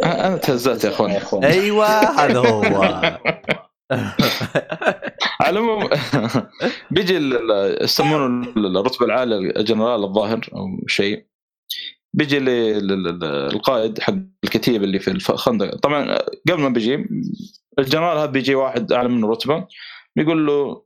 أنا 0.05 0.37
تهزأت 0.37 0.85
يا 0.85 0.91
أخوان 0.91 1.45
أيوه 1.45 1.87
هذا 1.87 2.39
هو 2.39 2.63
على 5.41 5.59
العموم 5.59 5.89
بيجي 6.91 7.17
ال- 7.17 7.53
ال- 7.53 7.85
يسمونه 7.85 8.49
ال- 8.57 8.77
الرتبة 8.77 9.07
العالية 9.07 9.37
الجنرال 9.37 10.05
الظاهر 10.05 10.41
أو 10.55 10.67
شيء 10.87 11.27
بيجي 12.15 12.39
ل- 12.39 12.87
ل- 12.87 13.19
ل- 13.19 13.25
القائد 13.25 14.01
حق 14.01 14.15
الكتيبة 14.45 14.85
اللي 14.85 14.99
في 14.99 15.11
الخندق 15.11 15.75
طبعا 15.77 16.19
قبل 16.49 16.61
ما 16.61 16.69
بيجي 16.69 17.09
الجنرال 17.79 18.19
هذا 18.19 18.27
بيجي 18.27 18.55
واحد 18.55 18.93
أعلى 18.93 19.09
منه 19.09 19.31
رتبة 19.31 19.67
بيقول 20.17 20.47
له 20.47 20.86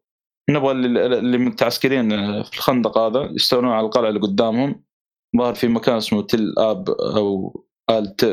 نبغى 0.53 0.73
اللي 0.73 1.39
متعسكرين 1.39 2.09
في 2.43 2.55
الخندق 2.59 2.99
هذا 2.99 3.31
يستولون 3.33 3.71
على 3.73 3.87
القلعة 3.87 4.09
اللي 4.09 4.21
قدامهم. 4.21 4.85
ظهر 5.37 5.55
في 5.55 5.69
مكان 5.69 5.97
اسمه 5.97 6.23
تل 6.23 6.55
آب 6.59 6.91
أو 6.91 7.55
آل 7.91 8.17
ت... 8.17 8.25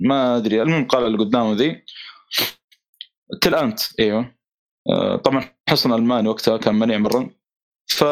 ما 0.00 0.36
أدري. 0.36 0.62
المهم 0.62 0.82
القلعة 0.82 1.06
اللي 1.06 1.18
قدامه 1.18 1.52
ذي. 1.52 1.84
تل 3.40 3.54
آنت 3.54 3.80
أيوه. 4.00 4.34
آه، 4.90 5.16
طبعا 5.16 5.44
حصن 5.68 5.92
ألماني 5.92 6.28
وقتها 6.28 6.56
كان 6.56 6.74
منيع 6.74 6.98
مره 6.98 7.30
ف 7.90 8.04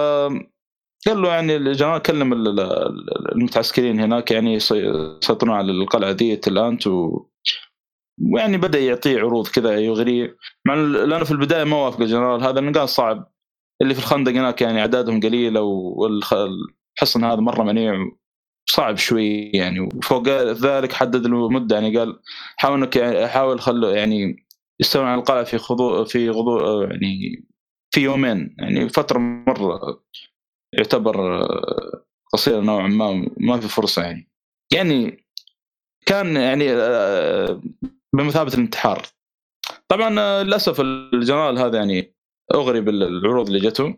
قال 1.06 1.22
له 1.22 1.28
يعني 1.28 1.56
الجنرال 1.56 2.02
كلم 2.02 2.32
ال- 2.32 2.48
ال- 2.60 3.32
المتعسكرين 3.32 4.00
هناك 4.00 4.30
يعني 4.30 4.54
يسي- 4.54 5.18
يسيطرون 5.22 5.54
على 5.54 5.72
القلعة 5.72 6.10
ذي 6.10 6.36
تل 6.36 6.58
آنت 6.58 6.86
و... 6.86 7.26
ويعني 8.34 8.56
بدأ 8.56 8.78
يعطيه 8.78 9.18
عروض 9.18 9.48
كذا 9.48 9.78
يغريه. 9.78 10.36
مع 10.66 10.74
لأنه 10.74 11.24
في 11.24 11.30
البداية 11.30 11.64
ما 11.64 11.76
وافق 11.76 12.00
الجنرال 12.00 12.42
هذا 12.42 12.60
لأنه 12.60 12.78
قال 12.78 12.88
صعب. 12.88 13.32
اللي 13.82 13.94
في 13.94 14.00
الخندق 14.00 14.32
هناك 14.32 14.62
يعني 14.62 14.80
اعدادهم 14.80 15.20
قليلة 15.20 15.60
والحصن 15.60 17.24
هذا 17.24 17.40
مرة 17.40 17.62
منيع 17.62 17.94
صعب 18.70 18.96
شوي 18.96 19.50
يعني. 19.54 19.80
وفوق 19.80 20.28
ذلك 20.52 20.92
حدد 20.92 21.26
له 21.26 21.48
مدة 21.48 21.76
يعني 21.76 21.98
قال 21.98 22.20
حاول 22.56 22.78
إنك 22.78 22.96
يعني 22.96 23.28
حاول 23.28 23.60
خلوا 23.60 23.90
يعني 23.90 24.46
يستولون 24.80 25.08
على 25.08 25.20
القلعة 25.20 25.44
في 25.44 25.58
خضوع 25.58 26.04
في 26.04 26.30
غضوع 26.30 26.88
يعني 26.90 27.44
في 27.94 28.00
يومين 28.00 28.56
يعني 28.58 28.88
فترة 28.88 29.18
مرة 29.18 30.02
يعتبر 30.72 31.46
قصيرة 32.32 32.60
نوعا 32.60 32.88
ما 32.88 33.30
ما 33.36 33.60
في 33.60 33.68
فرصة 33.68 34.02
يعني. 34.02 34.30
يعني 34.72 35.24
كان 36.06 36.36
يعني 36.36 36.66
بمثابة 38.12 38.54
الانتحار. 38.54 39.02
طبعا 39.88 40.42
للأسف 40.44 40.80
الجنرال 40.80 41.58
هذا 41.58 41.78
يعني 41.78 42.17
اغري 42.54 42.80
بالعروض 42.80 43.46
اللي 43.46 43.60
جته 43.68 43.96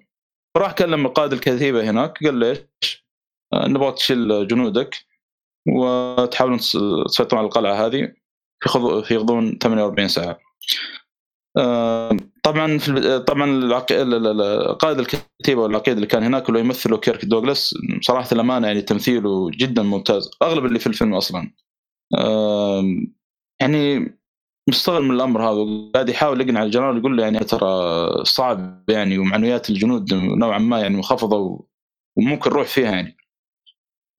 فراح 0.55 0.73
كلم 0.73 1.09
قائد 1.09 1.33
الكتيبة 1.33 1.91
هناك 1.91 2.25
قال 2.25 2.41
له 2.41 2.51
إيش 2.51 3.07
آه، 3.53 3.69
نبغاك 3.69 3.95
تشيل 3.95 4.49
جنودك 4.49 4.97
وتحاولون 5.69 6.59
تس- 6.59 6.79
تسيطرون 7.07 7.39
على 7.39 7.47
القلعة 7.47 7.87
هذه 7.87 8.13
في 9.05 9.17
غضون 9.17 9.59
48 9.59 10.09
ساعة. 10.09 10.39
آه، 11.59 12.17
طبعا 12.43 12.79
في 12.79 13.19
طبعا 13.19 13.73
قائد 14.73 14.99
الكتيبة 14.99 15.63
والعقيد 15.63 15.95
اللي 15.95 16.07
كان 16.07 16.23
هناك 16.23 16.49
اللي 16.49 16.61
يمثله 16.61 16.97
كيرك 16.99 17.25
دوغلاس 17.25 17.75
صراحة 18.03 18.29
الأمانة 18.33 18.67
يعني 18.67 18.83
تمثيله 18.83 19.51
جدا 19.51 19.83
ممتاز 19.83 20.31
أغلب 20.43 20.65
اللي 20.67 20.79
في 20.79 20.87
الفيلم 20.87 21.15
أصلا. 21.15 21.53
آه، 22.19 22.83
يعني 23.61 24.13
مستغل 24.71 25.03
من 25.03 25.11
الأمر 25.11 25.43
هذا 25.43 25.91
قاعد 25.95 26.09
يحاول 26.09 26.41
يقنع 26.41 26.63
الجنرال 26.63 26.99
يقول 26.99 27.17
له 27.17 27.23
يعني 27.23 27.39
ترى 27.39 28.25
صعب 28.25 28.85
يعني 28.91 29.19
ومعنويات 29.19 29.71
الجنود 29.71 30.15
نوعا 30.15 30.59
ما 30.59 30.81
يعني 30.81 30.97
منخفضة 30.97 31.67
وممكن 32.17 32.51
نروح 32.51 32.67
فيها 32.67 32.91
يعني. 32.91 33.17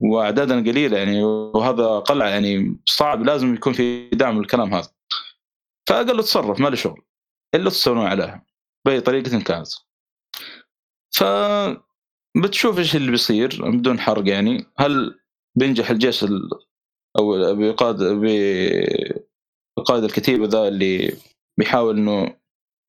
واعدادنا 0.02 0.72
قليلة 0.72 0.98
يعني 0.98 1.24
وهذا 1.24 2.00
قلعه 2.00 2.28
يعني 2.28 2.80
صعب 2.86 3.24
لازم 3.24 3.54
يكون 3.54 3.74
في 3.74 4.10
دعم 4.10 4.38
للكلام 4.40 4.74
هذا. 4.74 4.90
فقال 5.90 6.18
له 6.18 6.22
تصرف 6.22 6.60
ما 6.60 6.70
لي 6.70 6.76
شغل 6.76 7.02
إلا 7.56 7.70
تستولون 7.70 8.06
عليها 8.06 8.46
بأي 8.86 9.02
طريقة 9.02 9.40
كانت. 9.40 9.68
ف 11.12 11.24
بتشوف 12.44 12.78
إيش 12.80 12.96
اللي 12.96 13.12
بيصير 13.12 13.70
بدون 13.70 14.00
حرق 14.00 14.28
يعني 14.28 14.66
هل 14.78 15.20
بينجح 15.56 15.90
الجيش 15.90 16.24
ال... 16.24 16.50
أو 17.20 17.56
بقائد 17.56 17.98
بقائد 19.80 20.04
الكتيبه 20.04 20.48
ذا 20.48 20.68
اللي 20.68 21.14
بيحاول 21.60 21.98
إنه 21.98 22.36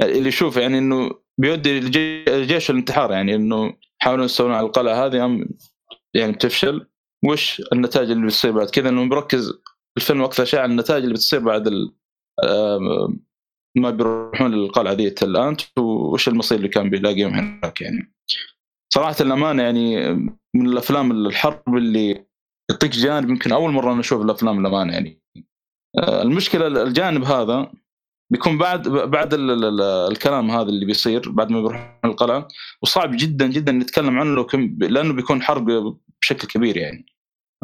اللي 0.03 0.28
يشوف 0.28 0.57
يعني 0.57 0.78
إنه 0.78 1.11
بيودي 1.41 1.78
الجي- 1.78 2.35
الجيش 2.35 2.70
الانتحار 2.70 3.12
يعني 3.12 3.35
إنه 3.35 3.74
يحاولون 4.03 4.24
يستولون 4.24 4.55
على 4.55 4.66
القلعة 4.66 5.07
هذه 5.07 5.24
أم 5.24 5.49
يعني 6.16 6.33
بتفشل؟ 6.33 6.87
وش 7.24 7.62
النتائج 7.72 8.11
اللي 8.11 8.26
بتصير 8.26 8.51
بعد؟ 8.53 8.70
كذا 8.70 8.89
إنه 8.89 9.05
مركز 9.05 9.53
الفيلم 9.97 10.22
أكثر 10.22 10.45
شيء 10.45 10.61
على 10.61 10.70
النتائج 10.70 11.03
اللي 11.03 11.14
بتصير 11.14 11.41
بعد 11.41 11.68
ما 13.76 13.91
بيروحون 13.91 14.51
للقلعة 14.55 14.93
ذي 14.93 15.14
الآن. 15.22 15.57
وش 15.78 16.28
المصير 16.28 16.59
اللي 16.59 16.68
كان 16.68 16.91
بيلاقيهم 16.91 17.35
هناك 17.35 17.80
يعني؟ 17.80 18.14
صراحة 18.95 19.16
الأمانة 19.20 19.62
يعني 19.62 20.12
من 20.57 20.66
الأفلام 20.66 21.11
الحرب 21.26 21.76
اللي 21.76 22.26
يعطيك 22.70 22.91
جانب 22.91 23.30
يمكن 23.30 23.53
أول 23.53 23.70
مرة 23.72 23.95
نشوف 23.95 24.22
الأفلام 24.22 24.61
الأمانة 24.61 24.93
يعني. 24.93 25.22
المشكلة 25.99 26.66
الجانب 26.66 27.24
هذا 27.24 27.72
بيكون 28.32 28.59
بعد 28.59 28.88
بعد 28.88 29.34
ال 29.34 29.51
ال 29.51 29.64
ال 29.64 29.80
الكلام 30.12 30.51
هذا 30.51 30.68
اللي 30.68 30.86
بيصير 30.86 31.30
بعد 31.30 31.51
ما 31.51 31.61
بيروح 31.61 32.01
القلعة 32.05 32.49
وصعب 32.82 33.11
جدا 33.16 33.47
جدا 33.47 33.72
نتكلم 33.72 34.18
عنه 34.18 34.34
لو 34.34 34.47
كم 34.47 34.76
لأنه 34.80 35.12
بيكون 35.12 35.43
حرب 35.43 35.97
بشكل 36.22 36.49
كبير 36.49 36.76
يعني. 36.76 37.07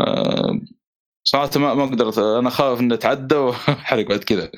آه، 0.01 0.61
صراحة 1.25 1.51
ما 1.57 1.75
ما 1.75 1.85
قدرت 1.85 2.19
أنا 2.19 2.51
خايف 2.51 2.81
إنه 2.81 2.97
تعدى 2.97 3.35
واحرق 3.45 4.07
بعد 4.07 4.25
كذا. 4.25 4.51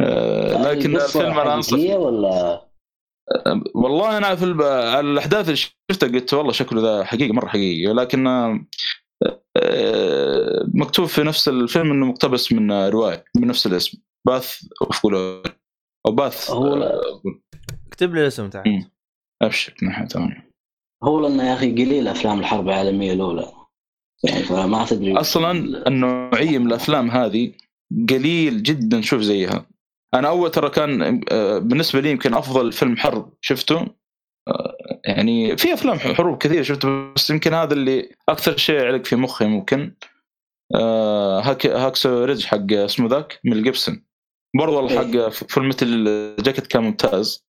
آه، 0.00 0.72
لكن 0.72 0.96
القصة 0.96 1.20
الفيلم 1.20 1.38
أنا 1.38 1.54
أنصح 1.54 1.78
ولا؟ 1.78 2.64
والله 3.74 4.18
أنا 4.18 4.34
في 4.34 4.44
الب... 4.44 4.62
على 4.62 5.00
الأحداث 5.00 5.46
اللي 5.46 5.56
شفتها 5.56 6.08
قلت 6.08 6.34
والله 6.34 6.52
شكله 6.52 6.82
ذا 6.82 7.04
حقيقي 7.04 7.32
مرة 7.32 7.48
حقيقي 7.48 7.90
آه، 7.90 8.08
آه، 8.26 8.60
مكتوب 10.74 11.06
في 11.06 11.22
نفس 11.22 11.48
الفيلم 11.48 11.90
إنه 11.90 12.06
مقتبس 12.06 12.52
من 12.52 12.70
آه، 12.70 12.88
رواية 12.88 13.24
من 13.36 13.48
نفس 13.48 13.66
الاسم. 13.66 13.98
باث 14.26 14.62
أوف 14.82 15.06
أو 16.06 16.12
باث 16.12 16.50
هو. 16.50 16.74
آه، 16.74 17.00
اكتب 17.88 18.14
لي 18.14 18.22
الاسم 18.22 18.48
تحت. 18.50 18.68
ابشر 19.42 19.74
ناحيه 19.82 20.06
ثانية 20.06 20.50
هو 21.04 21.20
لأنه 21.20 21.48
يا 21.48 21.54
أخي 21.54 21.72
قليل 21.72 22.08
افلام 22.08 22.40
الحرب 22.40 22.68
العالمية 22.68 23.12
الأولى. 23.12 23.52
يعني 24.24 24.42
فما 24.42 24.84
تدري 24.84 25.16
أصلا 25.16 25.52
النوعية 25.88 26.58
من 26.58 26.66
الأفلام 26.66 27.10
هذه 27.10 27.52
قليل 28.10 28.62
جدا 28.62 29.00
شوف 29.00 29.20
زيها. 29.20 29.66
أنا 30.14 30.28
أول 30.28 30.50
ترى 30.50 30.70
كان 30.70 31.20
آه، 31.32 31.58
بالنسبة 31.58 32.00
لي 32.00 32.10
يمكن 32.10 32.34
أفضل 32.34 32.72
فيلم 32.72 32.96
حرب 32.96 33.32
شفته 33.40 33.86
آه، 34.48 34.76
يعني 35.04 35.56
في 35.56 35.74
أفلام 35.74 35.98
حروب 35.98 36.38
كثيرة 36.38 36.62
شفته 36.62 37.12
بس 37.12 37.30
يمكن 37.30 37.54
هذا 37.54 37.74
اللي 37.74 38.14
أكثر 38.28 38.56
شيء 38.56 38.84
علق 38.84 39.04
في 39.04 39.16
مخي 39.16 39.46
ممكن. 39.46 39.94
آه، 40.74 41.40
Hack 41.40 41.66
Hacksaw 41.66 42.24
Ridge 42.24 42.44
حق 42.44 42.72
اسمه 42.72 43.08
ذاك 43.08 43.40
ميل 43.44 43.62
جيبسون. 43.62 44.04
برضو 44.56 44.76
والله 44.76 44.98
حق 44.98 45.28
فيلم 45.28 45.68
مثل 45.68 46.04
Full 46.40 46.47
Metal 46.47 46.56
Jacket 46.56 46.66
كان 46.66 46.82
ممتاز. 46.82 47.44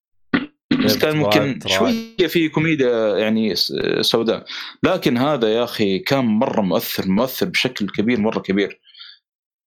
بس 0.84 0.98
كان 0.98 1.16
ممكن 1.16 1.60
شوية 1.66 2.26
في 2.26 2.48
كوميديا 2.48 3.16
يعني 3.16 3.54
سوداء. 4.00 4.44
لكن 4.82 5.16
هذا 5.16 5.48
يا 5.48 5.64
أخي 5.64 5.98
كان 5.98 6.24
مرة 6.24 6.60
مؤثر 6.60 7.08
مؤثر 7.08 7.46
بشكل 7.46 7.88
كبير 7.88 8.20
مرة 8.20 8.38
كبير. 8.40 8.80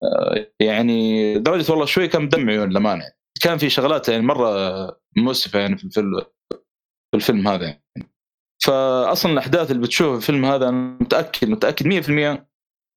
آه، 0.03 0.47
يعني 0.59 1.35
لدرجه 1.35 1.71
والله 1.71 1.85
شوي 1.85 2.07
كان 2.07 2.27
بدمع 2.27 2.51
عيون 2.51 2.69
للأمانة. 2.69 3.03
كان 3.41 3.57
في 3.57 3.69
شغلات 3.69 4.09
يعني 4.09 4.23
مرة 4.23 4.99
مؤسفة 5.15 5.59
يعني 5.59 5.77
في 5.77 5.85
الفيلم 7.15 7.41
في 7.41 7.41
الفيلم 7.41 7.47
هذا 7.47 7.65
يعني. 7.65 8.09
فاصلا 8.63 9.31
الأحداث 9.31 9.71
اللي 9.71 9.81
بتشوفها 9.81 10.19
في 10.19 10.29
الفيلم 10.29 10.45
هذا 10.45 10.69
أنا 10.69 10.97
متأكد 11.01 11.49
متأكد 11.49 11.87
100% 12.37 12.45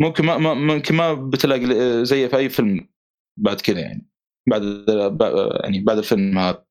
ممكن 0.00 0.24
ما 0.24 0.54
ممكن 0.54 0.94
ما 0.94 1.14
بتلاقي 1.14 2.04
زي 2.04 2.28
في 2.28 2.36
أي 2.36 2.48
فيلم 2.48 2.88
بعد 3.40 3.60
كذا 3.60 3.80
يعني 3.80 4.10
بعد 4.48 4.62
يعني 5.64 5.80
بعد 5.80 5.98
الفيلم 5.98 6.38
هذا. 6.38 6.64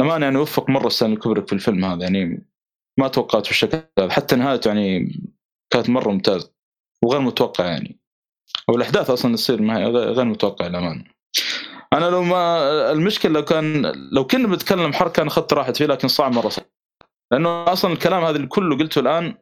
لما 0.00 0.16
يعني 0.16 0.38
وفق 0.38 0.70
مرة 0.70 0.88
ستانلي 0.88 1.16
كوبريك 1.16 1.46
في 1.46 1.52
الفيلم 1.52 1.84
هذا 1.84 2.02
يعني 2.02 2.46
ما 2.98 3.08
توقعت 3.08 3.46
بالشكل 3.46 3.78
هذا 3.98 4.10
حتى 4.10 4.36
نهايته 4.36 4.68
يعني 4.68 5.12
كانت 5.72 5.90
مرة 5.90 6.10
ممتازة 6.10 6.52
وغير 7.04 7.20
متوقع 7.20 7.64
يعني. 7.64 8.00
والأحداث 8.68 9.10
أصلا 9.10 9.34
تصير 9.34 9.70
غير 9.90 10.24
متوقع 10.24 10.66
للأمانة. 10.66 11.04
أنا 11.92 12.04
لو 12.10 12.22
ما 12.22 12.92
المشكلة 12.92 13.32
لو 13.32 13.44
كان 13.44 13.92
لو 14.12 14.26
كنا 14.26 14.48
بنتكلم 14.48 14.92
حركة 14.92 15.12
كان 15.12 15.26
اخذت 15.26 15.52
راحت 15.52 15.76
فيه 15.76 15.86
لكن 15.86 16.08
صعب 16.08 16.32
مرة 16.32 16.48
صعب 16.48 16.64
لأنه 17.32 17.72
أصلا 17.72 17.92
الكلام 17.92 18.24
هذا 18.24 18.36
اللي 18.36 18.46
كله 18.46 18.76
قلته 18.76 18.98
الآن 18.98 19.34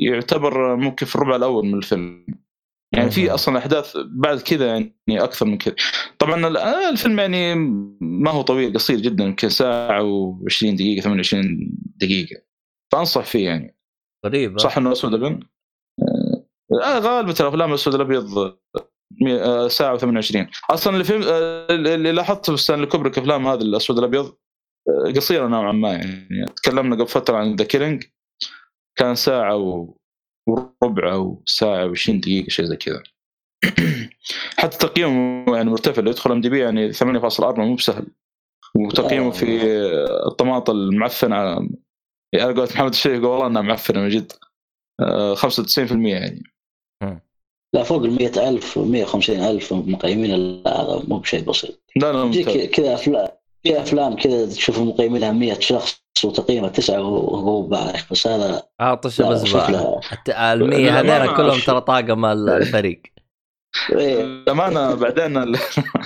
يعتبر 0.00 0.76
ممكن 0.76 1.06
في 1.06 1.16
الربع 1.16 1.36
الأول 1.36 1.66
من 1.66 1.74
الفيلم. 1.74 2.26
يعني 2.94 3.10
في. 3.10 3.30
أصلا 3.30 3.58
أحداث 3.58 3.96
بعد 3.96 4.40
كذا 4.40 4.66
يعني 4.66 4.94
أكثر 5.10 5.46
من 5.46 5.58
كذا. 5.58 5.74
طبعا 6.18 6.46
آه، 6.46 6.88
الفيلم 6.90 7.18
يعني 7.18 7.54
ما 8.00 8.30
هو 8.30 8.42
طويل 8.42 8.74
قصير 8.74 9.00
جدا 9.00 9.24
يمكن 9.24 9.48
ساعة 9.48 10.02
و20 10.02 10.74
دقيقة 10.74 11.02
28 11.02 11.72
دقيقة. 11.96 12.42
فأنصح 12.92 13.24
فيه 13.24 13.44
يعني. 13.44 13.76
غريبه 14.26 14.56
صح 14.56 14.78
إنه 14.78 14.92
أسود 14.92 15.14
أبيض؟ 15.14 15.40
آه 16.82 16.98
غالبا 16.98 17.32
ترى 17.32 17.48
أفلام 17.48 17.68
الاسود 17.70 17.94
الابيض 17.94 18.54
آه، 19.28 19.68
ساعة 19.68 19.98
و28 19.98 20.46
أصلا 20.70 21.04
آه، 21.26 21.66
اللي 21.70 22.12
لاحظته 22.12 22.56
في 22.56 22.62
ستانلي 22.62 22.86
كوبريك 22.86 23.18
أفلام 23.18 23.46
هذا 23.46 23.60
الأسود 23.60 23.98
الأبيض 23.98 24.24
آه، 24.26 24.36
قصيرة 25.16 25.48
نوعا 25.48 25.72
ما 25.72 25.92
يعني. 25.92 26.46
تكلمنا 26.56 26.96
قبل 26.96 27.08
فترة 27.08 27.36
عن 27.36 27.56
The 27.56 27.64
Killing 27.64 28.04
كان 28.98 29.14
ساعة 29.14 29.56
و... 29.56 29.96
وربع 30.48 31.12
أو 31.12 31.42
ساعة 31.46 31.92
و20 31.94 32.10
دقيقة 32.10 32.48
شيء 32.48 32.64
زي 32.64 32.76
كذا. 32.76 33.02
حتى 34.58 34.78
تقييمه 34.78 35.56
يعني 35.56 35.70
مرتفع. 35.70 35.98
اللي 35.98 36.10
يدخل 36.10 36.32
IMDb 36.32 36.60
يعني 36.60 36.92
8.4 36.92 37.58
مو 37.58 37.74
بسهل. 37.74 38.06
وتقييمه 38.74 39.30
في 39.30 39.66
الطماطم 40.26 40.72
المعفنة 40.72 41.36
يعني 42.32 42.44
أنا 42.50 42.60
قلت 42.60 42.72
محمد 42.72 42.90
الشريف 42.90 43.16
يقول 43.16 43.26
والله 43.26 43.46
إنها 43.46 43.62
معفنة 43.62 44.00
من 44.00 44.08
جد. 44.08 44.32
آه، 45.00 45.34
95% 45.34 46.06
يعني. 46.06 46.42
لا 47.74 47.82
فوق 47.82 48.02
ال 48.02 48.10
100000 48.10 48.78
و 48.78 48.84
150000 48.84 49.72
مقيمين 49.72 50.30
لا 50.30 50.80
هذا 50.80 51.02
مو 51.08 51.18
بشيء 51.18 51.44
بسيط. 51.44 51.82
لا 51.96 52.12
لا 52.12 52.66
كذا 52.66 52.94
أفلام. 52.94 53.28
في 53.62 53.80
أفلام 53.80 54.16
كذا 54.16 54.46
تشوف 54.46 54.78
مقيمينها 54.78 55.32
100 55.32 55.60
شخص 55.60 56.00
وتقييمه 56.24 56.68
تسعة 56.68 57.00
وهو 57.02 57.62
بايخ 57.62 58.06
بس 58.12 58.26
هذا 58.26 58.62
عاطش 58.80 59.20
لا 59.20 59.28
بزباله 59.30 59.64
شكلها 59.64 60.00
لا، 60.90 61.02
ما 61.02 61.24
هذول 61.24 61.36
كلهم. 61.36 61.58
ترى 61.66 61.80
طاقم 61.80 62.24
ال- 62.24 62.48
الفريق. 62.50 63.02
للامانه 63.92 64.94
بعدين 64.94 65.36
ال- 65.36 65.58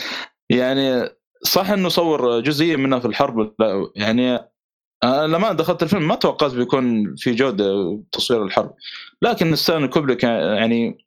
يعني 0.50 1.08
صح 1.42 1.70
إنه 1.70 1.88
صور 1.88 2.40
جزئية 2.40 2.76
منها 2.76 2.98
في 2.98 3.06
الحرب 3.06 3.54
لا، 3.58 3.90
يعني 3.96 4.38
أنا 5.04 5.26
لما 5.26 5.52
دخلت 5.52 5.82
الفيلم 5.82 6.08
ما 6.08 6.14
توقعت 6.14 6.52
بيكون 6.52 7.14
في 7.16 7.34
جودة 7.34 7.98
تصوير 8.12 8.44
الحرب. 8.44 8.74
لكن 9.22 9.56
ستانلي 9.56 9.88
كوبريك 9.88 10.22
يعني 10.24 11.06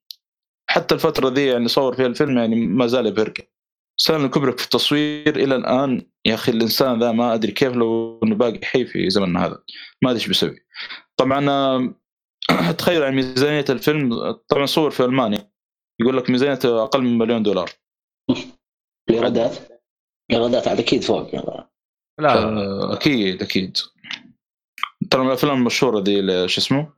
حتى 0.70 0.96
الفترة 0.96 1.30
ذي 1.30 1.46
يعني 1.46 1.68
صور 1.68 1.96
فيها 1.96 2.06
الفيلم 2.06 2.38
يعني 2.38 2.56
ما 2.56 2.88
زال 2.88 3.06
يبهرك. 3.06 3.52
ستانلي 4.00 4.28
كوبريك 4.30 4.58
في 4.58 4.64
التصوير 4.66 5.36
إلى 5.36 5.56
الآن 5.56 6.08
يا 6.28 6.34
أخي 6.34 6.52
الإنسان 6.52 7.00
ذا 7.00 7.12
ما 7.12 7.34
أدري 7.34 7.52
كيف 7.52 7.74
لو 7.74 8.20
إنه 8.24 8.36
باقي 8.36 8.66
حي 8.66 8.86
في 8.86 9.10
زمننا 9.10 9.46
هذا. 9.46 9.64
ما 10.02 10.10
أدري 10.10 10.20
إيش 10.20 10.28
بيسوي. 10.28 10.60
طبعا 11.18 11.50
آه، 11.50 11.96
تخيل 12.78 13.04
عن 13.04 13.16
ميزانية 13.16 13.66
الفيلم 13.70 14.32
طبعا 14.32 14.66
صور 14.66 14.92
في 14.92 15.06
ألمانيا. 15.06 15.52
يقول 16.02 16.18
لك 16.18 16.30
ميزانيته 16.30 16.84
أقل 16.84 17.02
من 17.02 17.18
مليون 17.18 17.44
دولار. 17.44 17.70
الايرادات 19.10 19.58
الايرادات 20.32 20.68
عاد 20.68 20.80
أكيد 20.80 21.04
فوق. 21.04 21.36
لا. 22.20 22.34
آه، 22.34 22.94
أكيد 22.94 23.42
أكيد. 23.42 23.78
ترى 25.12 25.22
من 25.22 25.28
الأفلام 25.28 25.58
المشهورة 25.58 26.00
ذي 26.00 26.48
شو 26.48 26.62
اسمه؟ 26.62 26.94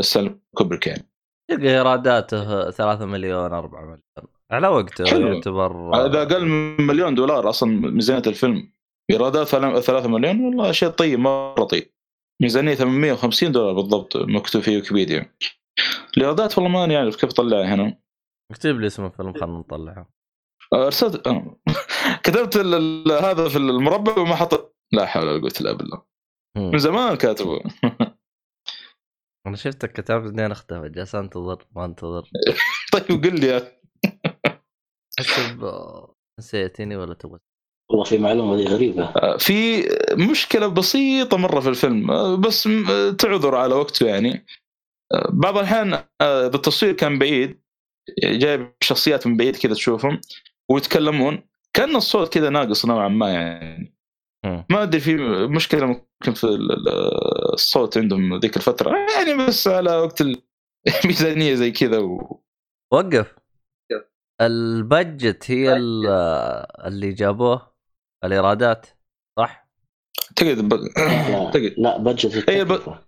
ستانلي 0.00 0.38
كوبريك 0.54 0.86
يعني. 0.86 1.10
تلقى 1.50 1.68
إيراداته 1.68 2.70
3 2.70 3.06
مليون 3.06 3.52
4 3.52 3.80
مليون. 3.82 4.02
على 4.52 4.68
وقته. 4.68 5.04
يعتبر. 5.18 6.06
إذا 6.06 6.22
أقل 6.22 6.46
من 6.46 6.86
مليون 6.86 7.14
دولار 7.14 7.48
أصلا 7.48 7.68
ميزانية 7.90 8.22
الفيلم. 8.26 8.72
إيرادات 9.10 9.46
3 9.48 10.08
مليون 10.08 10.40
والله 10.44 10.72
شيء 10.72 10.88
طيب 10.88 11.18
مرة 11.18 11.64
طيب. 11.64 11.92
ميزانية 12.42 12.74
850 12.74 13.52
دولار 13.52 13.72
بالضبط 13.74 14.16
مكتوب 14.16 14.62
في 14.62 14.76
ويكيبيديا. 14.76 15.34
الإيرادات 16.16 16.58
والله 16.58 16.70
ما 16.72 16.86
نعرف 16.86 17.16
كيف 17.16 17.32
طلعها 17.32 17.74
هنا. 17.74 18.00
اكتب 18.50 18.80
لي 18.80 18.86
اسم 18.86 19.04
الفيلم 19.04 19.32
خلينا 19.32 19.58
نطلعه. 19.58 20.10
ارسلت 20.74 21.26
آه. 21.26 21.56
كتبت 22.24 22.56
ال- 22.56 23.12
هذا 23.12 23.48
في 23.48 23.56
المربع 23.58 24.18
وما 24.18 24.34
حط 24.36 24.76
لا 24.92 25.06
حول 25.06 25.28
ولا 25.28 25.40
قوة 25.40 25.52
إلا 25.60 25.72
بالله. 25.72 26.02
من 26.56 26.78
زمان 26.78 27.14
كاتبه. 27.16 27.60
أنا 29.46 29.56
شفتك 29.56 29.92
كتبت 29.92 30.10
بعدين 30.30 30.50
اختفى 30.50 30.88
جالس 30.88 31.14
أنتظر 31.14 31.66
ما 31.76 31.84
أنتظر. 31.84 32.22
طيب 32.92 33.24
قل 33.24 33.40
لي 33.40 33.80
حسب 35.18 35.70
نسيتني 36.38 36.96
ولا 36.96 37.14
تبغى 37.14 37.38
والله 37.90 38.04
في 38.04 38.18
معلومة 38.18 38.56
ذي 38.56 38.64
غريبة. 38.64 39.04
آه، 39.04 39.36
في 39.36 39.82
مشكلة 40.30 40.66
بسيطة 40.66 41.36
مرة 41.36 41.60
في 41.60 41.68
الفيلم 41.68 42.10
آه، 42.10 42.34
بس 42.36 42.66
آه، 42.66 43.10
تعذر 43.10 43.54
على 43.56 43.74
وقته 43.74 44.06
يعني. 44.06 44.46
آه، 45.12 45.30
بعض 45.32 45.58
الأحيان 45.58 45.92
آه، 45.94 46.06
إذا 46.20 46.56
التصوير 46.56 46.92
كان 46.92 47.18
بعيد 47.18 47.60
جايب 48.24 48.72
شخصيات 48.80 49.26
من 49.26 49.36
بعيد 49.36 49.56
كذا 49.56 49.74
تشوفهم 49.74 50.20
ويتكلمون 50.70 51.42
كأن 51.76 51.96
الصوت 51.96 52.34
كذا 52.34 52.50
ناقص 52.50 52.86
نوعا 52.86 53.08
ما 53.08 53.28
يعني. 53.32 53.96
ما 54.44 54.82
أدري 54.82 55.00
في 55.00 55.14
مشكلة 55.46 55.86
ممكن 55.86 56.34
في 56.34 56.44
ال- 56.44 56.72
ال- 56.72 57.52
الصوت 57.54 57.98
عندهم 57.98 58.38
ذيك 58.38 58.56
الفترة 58.56 58.96
يعني 59.16 59.46
بس 59.46 59.68
على 59.68 59.96
وقت 59.96 60.22
الميزانيه 61.04 61.54
زي 61.62 61.70
كذا 61.70 61.98
و... 61.98 62.42
وقف. 62.92 63.39
البادجت 64.40 65.50
هي 65.50 65.72
ال- 65.76 66.06
اللي 66.86 67.12
جابوه 67.12 67.72
الإيرادات 68.24 68.86
صح؟ 69.38 69.68
تقعد 70.36 70.58
ب... 70.58 70.72
لا 70.74 71.50
تقعد 71.50 71.74
لا 71.78 71.98
بجت 71.98 72.50
هي 72.50 72.62
الب- 72.62 72.72
التكلفة. 72.72 73.00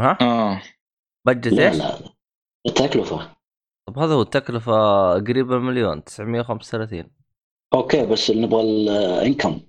ها؟ 0.00 0.18
آه. 0.20 0.62
بادجت 1.26 1.52
لا 1.52 1.68
إيش؟ 1.68 1.76
لا 1.76 1.98
التكلفة. 2.66 3.34
طب 3.88 3.98
هذا 3.98 4.14
هو 4.14 4.22
التكلفة 4.22 4.72
قريبة 5.14 5.58
مليون 5.58 6.04
935 6.04 7.10
أوكي 7.74 8.06
بس 8.06 8.30
نبغى 8.30 8.60
الإنكم 8.62 9.60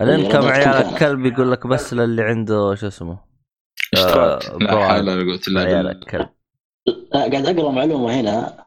الانكم 0.00 0.32
كم 0.40 0.44
عيال؟ 0.48 0.68
الكلب 0.68 1.26
يقول 1.26 1.52
لك 1.52 1.66
بس 1.66 1.94
للي 1.94 2.22
عنده 2.22 2.74
شو 2.74 2.86
اسمه 2.86 3.24
إشتراك. 3.94 4.44
آه، 4.44 4.56
لا. 4.58 4.88
حول 4.88 5.00
ولا 5.10 5.22
قوة 5.32 5.40
إلا 5.48 5.60
عيال 5.60 5.76
بالله. 5.76 5.90
الكلب. 5.90 6.28
لا 6.86 7.20
قاعد 7.20 7.46
أقرأ 7.46 7.70
معلومة 7.70 8.20
هنا. 8.20 8.66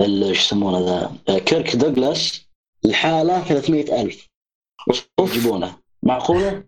إيش 0.00 0.38
يسمونه 0.38 1.10
ذا؟ 1.28 1.38
كيرك 1.38 1.76
دوغلاس 1.76 2.48
الحالة 2.84 3.44
300000 3.44 4.28
أوف. 5.18 5.36
يجيبونه. 5.36 5.76
معقولة؟ 6.02 6.64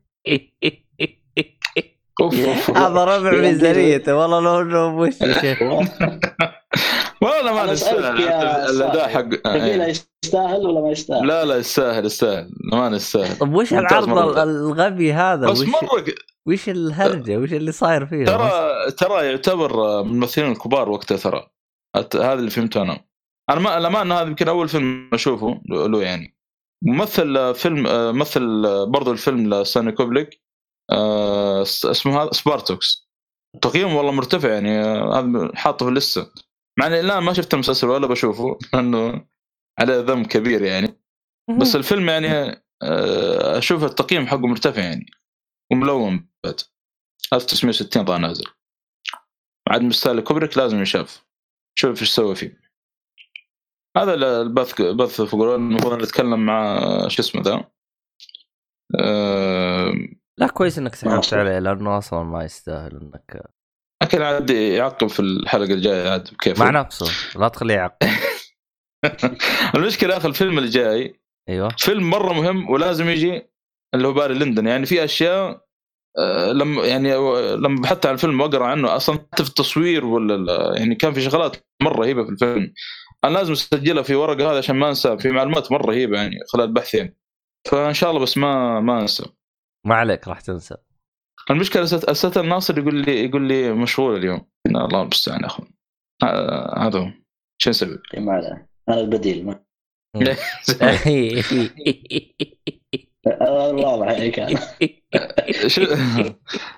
أوف. 2.20 2.34
اوف 2.40 2.70
هذا 2.78 3.04
ربع 3.04 3.30
ميزانيته 3.30 4.16
والله 4.16 4.40
لو 4.40 4.60
انه 4.62 4.98
وش 4.98 5.20
يا 5.20 5.40
شيخ 5.40 5.62
والله 7.22 7.52
ما 7.52 7.72
نستاهل. 7.72 8.22
الأداء. 8.70 9.08
حق 9.08 9.28
تبيله 9.28 9.84
إيه. 9.84 9.94
يستاهل 10.24 10.66
ولا 10.66 10.80
ما 10.80 10.90
يستاهل؟ 10.90 11.26
لا 11.26 11.44
لا 11.44 11.56
يستاهل 11.56 12.06
يستاهل. 12.06 12.50
ما 12.72 12.88
نستاهل. 12.88 13.38
طب 13.38 13.54
وش 13.54 13.72
العرض. 13.72 14.38
الغبي 14.38 15.12
هذا؟ 15.12 15.46
بس 15.50 15.60
وش, 15.60 15.68
مرة 15.68 16.04
وش 16.46 16.68
الهرجة؟ 16.68 17.36
وش 17.36 17.52
اللي 17.52 17.72
صاير 17.72 18.06
فيها 18.06 18.24
ترى 18.24 18.90
ترى 18.90 19.26
يعتبر 19.26 20.02
من 20.02 20.10
الممثلين 20.10 20.52
الكبار 20.52 20.88
وقتها 20.88 21.16
ترى. 21.16 21.46
هذا 22.14 22.32
اللي 22.32 22.50
فهمته 22.50 22.82
أنا. 22.82 23.05
أنا 23.51 23.61
ما 23.61 23.78
الامانه 23.78 24.14
هذا 24.14 24.28
يمكن 24.28 24.49
أول 24.49 24.68
فيلم 24.68 25.11
أشوفه 25.12 25.61
له 25.68 26.03
يعني. 26.03 26.36
ممثل 26.82 27.55
فيلم 27.55 27.82
مثل 28.18 28.62
برضو 28.90 29.12
الفيلم 29.12 29.55
لستانلي 29.55 29.92
كوبريك 29.92 30.42
آه، 30.92 31.62
اسمه 31.62 32.22
هذا 32.22 32.30
Spartacus. 32.32 33.09
تقييمه 33.62 33.97
والله 33.97 34.12
مرتفع 34.12 34.49
يعني 34.49 34.80
آه، 34.80 35.18
هذا 35.18 35.51
حاطه 35.55 35.86
في 35.86 35.90
ال 35.90 35.99
list 35.99 36.32
مع 36.78 36.86
إني 36.86 37.01
الآن 37.01 37.18
ما 37.18 37.32
شفت 37.32 37.55
المسلسل 37.55 37.86
ولا 37.88 38.07
بشوفه 38.07 38.59
لأنه 38.74 39.26
عليه 39.80 40.01
ذم 40.01 40.24
كبير 40.24 40.62
يعني. 40.62 41.01
بس 41.61 41.76
الفيلم 41.76 42.09
يعني 42.09 42.28
آه، 42.82 43.59
أشوف 43.59 43.84
التقييم 43.84 44.26
حقه 44.26 44.47
مرتفع 44.47 44.82
يعني 44.82 45.07
وملون 45.72 46.28
بعد. 46.44 46.61
1960 47.32 48.05
ضاع 48.05 48.16
نازل. 48.16 48.44
عاد 49.68 49.82
مستاهل 49.82 50.20
كوبريك 50.20 50.59
لازم 50.59 50.82
يشاف 50.82 51.26
شوف 51.78 52.01
إيش 52.01 52.11
سوى 52.11 52.34
فيه. 52.34 52.65
هذا 53.97 54.14
البث 54.14 54.82
بث 54.82 55.20
فقرون 55.20 55.55
المفروض 55.55 56.03
نتكلم 56.03 56.47
مع 56.47 56.78
شو 57.09 57.22
اسمه 57.22 57.42
ذا؟ 57.42 57.64
آه، 59.01 59.92
لا 60.38 60.47
كويس 60.47 60.78
إنك 60.78 60.94
سحبت. 60.94 61.34
عليه 61.34 61.59
لأنه 61.59 61.99
أصلا 61.99 62.22
ما 62.22 62.44
يستاهل 62.44 62.97
انك 62.97 63.42
لكن 64.03 64.22
عاد 64.22 64.51
يعقب 64.51 65.07
في 65.07 65.20
الحلقة 65.20 65.74
الجاية 65.74 66.11
عاد 66.11 66.28
كيف 66.40 66.61
مع 66.61 66.70
نفسه. 66.70 67.38
لا 67.40 67.49
تخليه 67.49 67.74
يعقل 67.74 68.09
المشكلة 69.74 70.16
أخي 70.16 70.28
الفيلم 70.28 70.59
اللي 70.59 70.68
جاي 70.68 71.20
أيوه. 71.49 71.68
فيلم 71.78 72.11
مرة 72.11 72.32
مهم 72.32 72.70
ولازم 72.70 73.09
يجي 73.09 73.51
اللي 73.94 74.09
هو 74.09 74.12
باري 74.12 74.34
لندن. 74.34 74.66
يعني 74.66 74.86
في 74.86 75.05
أشياء 75.05 75.66
آه، 76.18 76.53
لما 76.53 76.86
يعني 76.86 77.14
لما 77.57 77.80
بحثت 77.80 78.07
عن 78.07 78.14
الفيلم 78.14 78.40
وأقرأ 78.40 78.66
عنه 78.66 78.97
أصلا 78.97 79.18
حتى 79.32 79.44
في 79.44 79.49
التصوير 79.51 80.07
ولا 80.07 80.78
يعني 80.78 80.94
كان 80.94 81.12
في 81.12 81.20
شغلات 81.20 81.57
مرة 81.82 81.97
رهيبه 81.97 82.24
في 82.24 82.30
الفيلم. 82.30 82.72
أنا 83.26 83.38
لازم 83.38 83.52
اسجلها 83.52 84.02
في 84.02 84.14
ورقه 84.14 84.50
هذا 84.50 84.58
عشان 84.58 84.76
ما 84.76 84.88
أنسى 84.88 85.18
في 85.18 85.28
معلومات 85.28 85.72
مرة 85.72 85.86
رهيبة 85.86 86.16
يعني 86.16 86.36
خلال 86.52 86.72
بحثين. 86.72 87.14
فإن 87.70 87.94
شاء 87.94 88.10
الله 88.10 88.22
بس 88.22 88.38
ما 88.38 88.80
ما 88.80 89.00
أنسى. 89.00 89.26
ما 89.86 89.94
عليك 89.94 90.28
راح 90.28 90.40
تنسى. 90.40 90.76
المشكلة 91.50 91.84
أسات 91.84 92.38
الناصر 92.38 92.78
يقول 92.78 92.94
لي 92.94 93.24
يقول 93.24 93.48
لي 93.48 93.72
مشغول 93.72 94.16
اليوم. 94.16 94.48
الله 94.66 95.02
المستعان 95.02 95.40
يا 95.40 95.46
اخوان 95.46 95.68
آه، 96.22 96.86
هذا 96.86 96.98
هو. 96.98 97.10
شو 97.58 97.70
نسوي؟ 97.70 97.98
ما 98.18 98.32
عليه 98.32 98.68
أنا 98.88 99.00
البديل 99.00 99.46
ما. 99.46 99.66
واضح 103.72 104.06
يعني 104.06 104.30
كان 104.30 104.58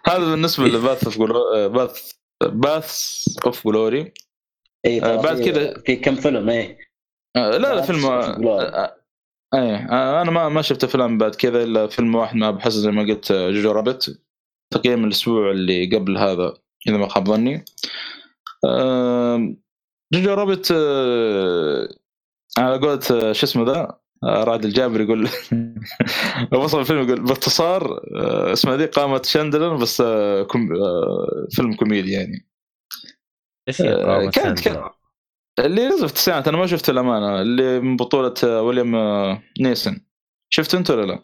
هذا 0.07 0.31
بالنسبة 0.31 0.65
ل 0.65 0.71
Paths 0.71 1.05
of 1.05 1.19
Paths 1.73 2.13
Paths 2.43 3.25
of 3.47 3.67
Glory. 3.67 4.13
اي 4.87 5.03
آه، 5.03 5.23
بعد 5.23 5.41
كذا- 5.41 5.79
في 5.87 5.97
كم 5.97 6.15
فيلم 6.15 6.49
إيه. 6.49 6.79
لا 7.37 7.59
لا 7.59 7.83
Paths 7.83 7.87
فيلم. 7.87 8.07
آه، 8.07 8.95
إيه 9.55 9.77
آه، 9.77 10.23
أنا 10.23 10.31
ما 10.31 10.49
ما 10.49 10.63
شفت 10.63 10.85
افلام 10.85 11.19
بعد 11.19 11.35
كذا 11.35 11.63
إلا 11.63 11.87
فيلم 11.87 12.15
واحد 12.15 12.37
مع 12.37 12.49
ابو 12.49 12.59
حسن 12.59 12.81
زي 12.81 12.91
ما 12.91 13.03
قلت 13.03 13.31
آه، 13.31 13.51
Jojo 13.51 13.71
Rabbit. 13.73 14.19
تقييم 14.75 15.05
الأسبوع 15.05 15.51
اللي 15.51 15.97
قبل 15.97 16.19
هذا 16.19 16.55
إذا 16.89 16.97
ما 16.97 17.09
خاب 17.09 17.27
ظني. 17.29 17.65
آه، 18.69 19.55
Jojo 20.15 20.35
Rabbit 20.35 20.73
آه، 20.77 21.89
على 22.59 22.79
قولة 22.79 23.01
آه، 23.11 23.33
شو 23.33 23.47
اسمه 23.47 23.65
ذا؟ 23.65 23.99
آه، 24.25 24.45
رعد 24.45 24.65
الجابر 24.65 25.01
يقول 25.01 25.29
وصل 26.55 26.81
الفيلم 26.81 27.03
يقول 27.09 27.21
باختصار 27.21 28.01
آه، 28.17 28.53
اسمها 28.53 28.77
ذي 28.77 28.87
قامت 28.87 29.27
شندلر 29.27 29.77
بس 29.77 30.01
آه، 30.01 30.41
آه، 30.41 31.47
فيلم 31.51 31.73
كوميدي 31.75 32.13
يعني. 32.13 32.49
إيش 33.69 33.83
هي 33.83 33.89
آه، 33.95 34.31
كانت؟ 34.31 34.69
اللي 35.59 35.89
نزل 35.89 35.99
في 35.99 36.05
التسعينات 36.13 36.49
أنا 36.49 36.57
ما 36.59 36.67
شفت 36.67 36.91
الأمانة 36.91 37.41
اللي 37.41 37.81
من 37.81 37.97
بطولة 37.97 38.35
آه، 38.45 38.63
ويليام 38.63 38.95
آه، 38.95 39.43
نيسن 39.61 40.01
شفت 40.51 40.75
أنت 40.75 40.91
ولا 40.91 41.07
لا؟ 41.07 41.23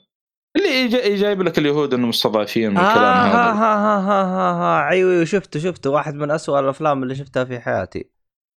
اللي 0.56 0.88
جا- 0.88 1.16
جايب 1.16 1.42
لك 1.42 1.58
اليهود 1.58 1.94
انهم 1.94 2.08
مستضعفين 2.08 2.70
من 2.70 2.76
آه 2.76 2.80
هذا. 2.80 3.00
ها 3.00 3.52
ها 3.52 3.74
ها 3.74 3.98
ها 3.98 4.52
ها 4.84 4.88
أيوه 4.90 5.12
أيوه 5.12 5.24
شفته 5.24 5.60
شفته. 5.60 5.90
واحد 5.90 6.14
من 6.14 6.30
أسوأ 6.30 6.60
الأفلام 6.60 7.02
اللي 7.02 7.14
شفتها 7.14 7.44
في 7.44 7.60
حياتي. 7.60 8.10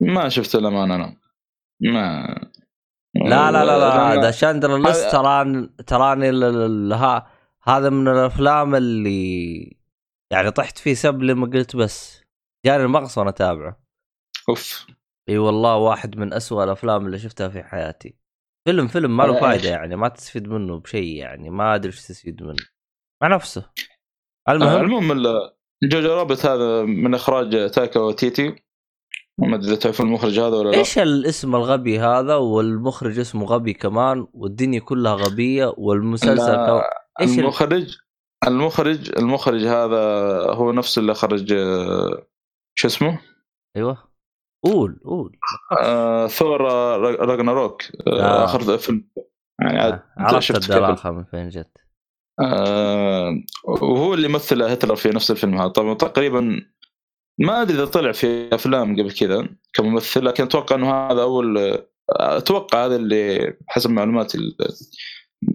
ما 0.01 0.29
شفت 0.29 0.55
الأمانة 0.55 0.95
أنا. 0.95 1.15
ما 1.81 2.27
لا 3.15 3.51
لا 3.51 3.65
لا 3.65 3.79
لا 3.79 4.15
لأن- 4.15 4.21
ذا 4.23 4.31
شاندر 4.31 4.77
ليست 4.77 4.99
هذا- 5.03 5.11
تراني 5.11 5.69
تراني 5.87 6.29
ال- 6.29 6.43
ال- 6.43 6.93
ها 6.93 7.27
هذا 7.63 7.89
من 7.89 8.07
الأفلام 8.07 8.75
اللي 8.75 9.77
يعني 10.31 10.51
طحت 10.51 10.77
فيه 10.77 10.93
سب 10.93 11.21
لما 11.23 11.47
قلت 11.47 11.75
بس. 11.75 12.24
جاني 12.65 12.83
المغص 12.83 13.17
وأنا 13.17 13.29
أتابعه. 13.29 13.79
أوف. 14.49 14.87
إي 15.29 15.37
والله 15.37 15.75
واحد 15.75 16.17
من 16.17 16.33
أسوأ 16.33 16.63
الأفلام 16.63 17.05
اللي 17.05 17.19
شفتها 17.19 17.49
في 17.49 17.63
حياتي. 17.63 18.15
فيلم 18.67 18.87
فيلم 18.87 19.17
ما 19.17 19.23
له 19.23 19.39
فائده؟ 19.39 19.69
يعني 19.69 19.95
ما 19.95 20.07
تستفيد 20.07 20.47
منه 20.47 20.79
بشيء 20.79 21.15
يعني 21.17 21.49
ما 21.49 21.75
أدري 21.75 21.87
إيش 21.91 21.97
تستفيد 22.07 22.43
منه. 22.43 22.55
مع 23.23 23.27
نفسه. 23.35 23.69
المهم؟ 24.49 24.81
المهم 24.81 25.11
ال- 25.11 25.51
جوجو 25.83 26.13
رابت 26.13 26.45
هذا 26.45 26.81
من 26.83 27.13
إخراج 27.15 27.71
تايكا 27.71 27.99
وتيتي. 27.99 28.55
ما 29.39 29.55
أدري 29.55 29.67
إذا 29.71 29.75
تعرف 29.75 30.01
المخرج 30.01 30.39
هذا 30.39 30.55
ولا 30.57 30.69
لا. 30.71 30.77
إيش 30.77 30.99
الاسم 30.99 31.55
الغبي 31.55 31.99
هذا؟ 31.99 32.35
والمخرج 32.35 33.19
اسمه 33.19 33.45
غبي 33.45 33.73
كمان 33.73 34.27
والدنيا 34.33 34.79
كلها 34.79 35.13
غبية 35.13 35.73
والمسلسل 35.77 36.55
كمان 36.55 36.81
إيش 37.21 37.29
ال- 37.31 37.39
المخرج 37.39 37.97
المخرج 38.47 39.17
المخرج 39.17 39.63
هذا 39.63 40.01
هو 40.53 40.71
نفسه 40.71 40.99
اللي 40.99 41.13
خرج 41.13 41.53
آه، 41.53 42.27
شو 42.75 42.87
اسمه؟ 42.87 43.19
أيوه 43.77 44.15
قول 44.65 44.99
قول 45.05 45.37
آه 45.81 46.27
ثور 46.27 46.61
راجناروك 47.01 47.81
آه. 48.07 48.21
آه. 48.21 48.43
آخر 48.43 48.77
فيلم 48.77 49.09
يعني 49.61 50.01
عرفت 50.17 50.55
الدلاخه 50.55 51.11
من 51.11 51.23
فين 51.23 51.49
جت 51.49 51.77
آه 52.39 53.43
وهو 53.63 54.13
اللي 54.13 54.27
مثل 54.27 54.63
هتلر 54.63 54.95
في 54.95 55.09
نفس 55.09 55.31
الفيلم 55.31 55.57
هذا 55.57 55.67
طبعا 55.67 55.93
تقريبا 55.93 56.61
ما 57.39 57.61
أدري 57.61 57.77
إذا 57.77 57.85
طلع 57.85 58.11
في 58.11 58.55
أفلام 58.55 58.93
قبل 58.93 59.11
كذا 59.11 59.49
كممثل 59.73 60.25
لكن 60.25 60.43
أتوقع 60.43 60.75
إنه 60.75 60.93
هذا 60.93 61.21
أول 61.21 61.79
أتوقع 62.09 62.85
هذا 62.85 62.95
اللي 62.95 63.53
حسب 63.67 63.89
معلوماتي 63.89 64.37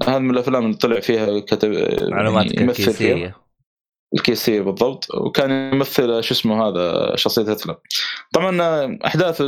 هذا 0.03 0.18
من 0.18 0.31
الأفلام 0.31 0.64
اللي 0.64 0.77
طلع 0.77 1.01
فيها 1.01 1.41
كتب 1.41 1.71
معلوماتك 2.11 2.55
يعني 2.55 2.66
يمثل 2.66 2.93
فيها. 2.93 3.35
الكيسية 4.14 4.61
بالضبط 4.61 5.14
وكان 5.14 5.50
يمثل 5.74 6.22
شو 6.22 6.34
اسمه 6.34 6.68
هذا 6.68 7.16
شخصية 7.16 7.42
هتلر. 7.42 7.76
طبعا 8.32 8.98
أحداث 9.06 9.40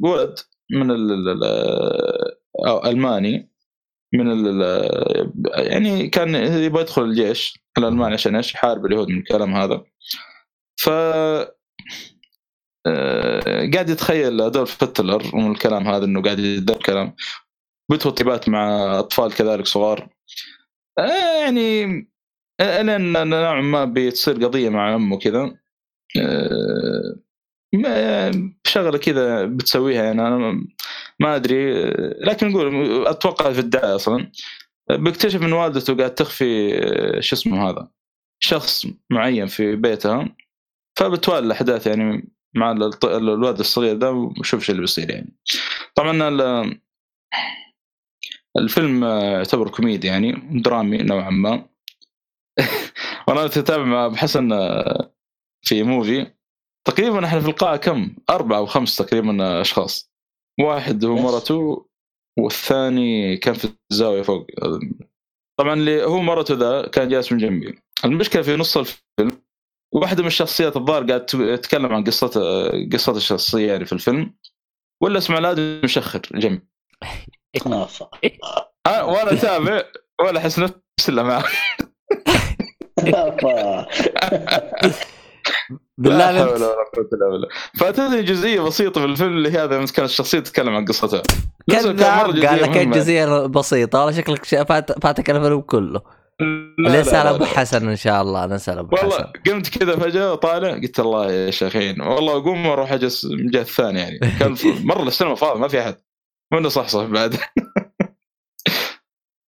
ولد 0.00 0.38
من 0.70 0.90
ال 0.90 1.28
ال- 1.28 2.36
أو 2.68 2.84
ألماني 2.84 3.50
من 4.14 4.60
يعني 5.56 6.08
كان 6.08 6.34
يبغى 6.34 6.82
يدخل 6.82 7.02
الجيش 7.02 7.58
الألماني 7.78 8.14
عشان 8.14 8.36
إيش؟ 8.36 8.54
يحارب 8.54 8.86
اليهود 8.86 9.08
من 9.08 9.18
الكلام 9.18 9.54
هذا. 9.54 9.84
ف 10.80 10.88
آه، 12.88 13.70
قاعد 13.74 13.88
يتخيل 13.90 14.40
أدولف 14.40 14.82
هتلر 14.82 15.22
ومن 15.34 15.50
الكلام 15.50 15.88
هذا 15.88 16.04
إنه 16.04 16.22
قاعد 16.22 16.38
يدور 16.38 16.76
كلام 16.76 17.14
بيدخل 17.90 18.10
طيبات 18.10 18.48
مع 18.48 18.98
أطفال 18.98 19.34
كذلك 19.34 19.66
صغار. 19.66 20.08
آه، 20.98 21.42
يعني 21.42 21.84
لأن 22.60 23.28
نوعا 23.28 23.60
ما 23.60 23.84
بتصير 23.84 24.34
قضية 24.44 24.68
مع 24.68 24.94
أمه 24.94 25.18
كذا 25.18 25.56
شغلة 28.66 28.98
كذا 28.98 29.44
بتسويها 29.44 30.04
يعني 30.04 30.26
أنا 30.26 30.66
ما- 31.20 31.36
أدري. 31.36 31.84
لكن 32.20 32.48
نقول 32.48 33.06
أتوقع 33.06 33.52
في 33.52 33.58
الدعاية 33.58 33.94
أصلا. 33.94 34.30
بيكتشف 34.90 35.42
إن 35.42 35.52
والدته 35.52 35.96
قاعد 35.96 36.14
تخفي 36.14 36.70
شو 37.22 37.36
اسمه 37.36 37.70
هذا 37.70 37.88
شخص 38.42 38.86
معين 39.10 39.46
في 39.46 39.76
بيتها. 39.76 40.28
فبتوالي 40.98 41.46
الأحداث 41.46 41.86
يعني 41.86 42.28
مع 42.54 42.72
الولد 43.04 43.58
الصغير 43.58 43.96
ده 43.96 44.12
وشوف 44.12 44.60
إيش 44.60 44.70
اللي 44.70 44.80
بيصير 44.80 45.10
يعني. 45.10 45.36
طبعا 45.94 46.28
ال- 46.28 46.80
الفيلم 48.58 49.04
يعتبر 49.04 49.68
كوميدي 49.68 50.06
يعني 50.06 50.32
درامي 50.62 50.98
نوعا 50.98 51.30
ما. 51.30 51.68
وأنا 53.28 53.44
اتابع 53.44 53.84
مع 53.84 54.06
أبو 54.06 54.16
حسن 54.16 54.52
آه، 54.52 55.12
في 55.62 55.82
muvi. 55.82 56.26
تقريبا 56.86 57.24
إحنا 57.26 57.40
في 57.40 57.46
القاعة 57.48 57.76
كم؟ 57.76 58.16
أربعة 58.30 58.58
أو 58.58 58.66
خمس 58.66 58.96
تقريبا 58.96 59.60
أشخاص. 59.60 60.12
واحد 60.60 61.04
هو. 61.04 61.16
مرته 61.16 61.86
والثاني 62.38 63.36
كان 63.36 63.54
في 63.54 63.68
الزاوية 63.92 64.22
فوق. 64.22 64.46
طبعا 65.58 65.72
اللي 65.74 66.04
هو 66.04 66.20
مرته 66.20 66.54
ذا 66.54 66.88
كان 66.88 67.08
جالس 67.08 67.32
من 67.32 67.38
جنبي. 67.38 67.78
المشكلة 68.04 68.42
في 68.42 68.56
نص 68.56 68.76
الفيلم 68.76 69.42
واحدة 69.94 70.22
من 70.22 70.26
الشخصيات 70.28 70.76
الظاهر 70.76 71.06
قاعد 71.06 71.26
تتكلم 71.26 71.92
عن 71.94 72.04
قصة 72.04 72.30
قصة 72.92 73.16
الشخصية 73.16 73.72
يعني 73.72 73.84
في 73.84 73.92
الفيلم. 73.92 74.34
ولا 75.02 75.18
اسمع 75.18 75.38
الادمي 75.38 75.80
مشخر 75.84 76.20
جنبي 76.34 76.62
آه، 77.66 77.88
أنا- 78.88 79.02
وأنا 79.02 79.32
أتابع 79.32 79.82
ولا 80.20 80.38
أحس 80.40 80.58
نفسي 80.58 80.76
الا 81.08 81.22
معه 81.22 81.44
بالله 85.98 86.30
لا 86.30 86.44
حول 86.44 86.52
ولا 86.54 86.66
قوة 86.66 87.08
إلا 87.12 87.28
بالله. 87.30 87.48
فاتتني 87.78 88.22
جزئية 88.22 88.60
بسيطة 88.60 89.00
في 89.00 89.06
الفيلم 89.06 89.36
اللي 89.36 89.50
هذا 89.50 89.78
كانت 89.78 89.98
الشخصية 89.98 90.38
تتكلم 90.40 90.74
عن 90.74 90.84
قصتها. 90.84 91.22
كذاب 91.70 91.96
جزئية 91.96 92.48
قال 92.48 92.62
لك. 92.62 92.88
جزئيه 92.88 93.46
بسيطة. 93.46 93.98
والله 93.98 94.12
شكلك 94.20 94.44
فاتك 95.02 95.30
الفيلم 95.30 95.60
كله. 95.60 96.00
لا، 96.78 97.00
نسال 97.00 97.12
لا، 97.14 97.24
لا، 97.24 97.30
أبو. 97.34 97.44
حسن 97.44 97.88
إن 97.88 97.96
شاء 97.96 98.22
الله. 98.22 98.46
نسال 98.46 98.78
أبو 98.78 98.96
والله 98.96 99.16
حسن. 99.16 99.24
قمت 99.46 99.78
كذا 99.78 99.96
فجأة 99.96 100.34
طالع 100.34 100.70
قلت 100.72 101.00
الله 101.00 101.32
يا 101.32 101.50
شيخين 101.50 102.00
والله 102.00 102.36
أقوم 102.36 102.66
وأروح 102.66 102.92
أجلس 102.92 103.24
من 103.24 103.40
الجهه 103.40 103.60
الثانية 103.60 104.00
يعني. 104.00 104.18
كان 104.40 104.56
مرة 104.90 105.02
السينما 105.02 105.34
فاضي 105.34 105.60
ما 105.60 105.68
في 105.68 105.80
أحد. 105.80 105.96
وأنا 106.52 106.68
صح 106.68 106.88
صح 106.88 107.04
بعد؟ 107.04 107.36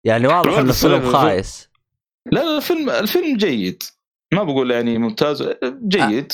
يعني 0.04 0.26
واضح 0.26 0.40
الولد 0.40 0.58
إنه 0.60 0.70
الصغير 0.70 0.98
فيلم 1.00 1.10
في- 1.12 1.16
خايس. 1.16 1.67
لا 2.32 2.56
الفيلم 2.56 2.90
الفيلم 2.90 3.36
جيد 3.36 3.82
ما 4.34 4.42
بقول 4.42 4.70
يعني 4.70 4.98
ممتاز 4.98 5.48
جيد 5.88 6.32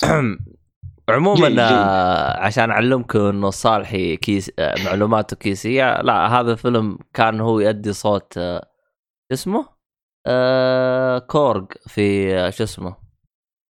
عموما 1.08 1.48
جيد، 1.48 1.48
جيد. 1.48 1.58
آه، 1.58 2.40
عشان 2.40 2.70
أعلمكم 2.70 3.18
إنه 3.18 3.50
صالحي 3.50 4.16
كيس 4.16 4.50
آه، 4.58 4.74
معلوماته 4.84 5.36
كيسية 5.36 6.02
لا 6.02 6.40
هذا 6.40 6.52
الفيلم 6.52 6.98
كان 7.14 7.40
هو 7.40 7.60
يؤدي 7.60 7.92
صوت 7.92 8.38
اسمه؟ 9.32 9.68
آه 10.26 11.18
كورج 11.18 11.66
في 11.86 12.30
شو 12.52 12.64
اسمه؟ 12.64 12.96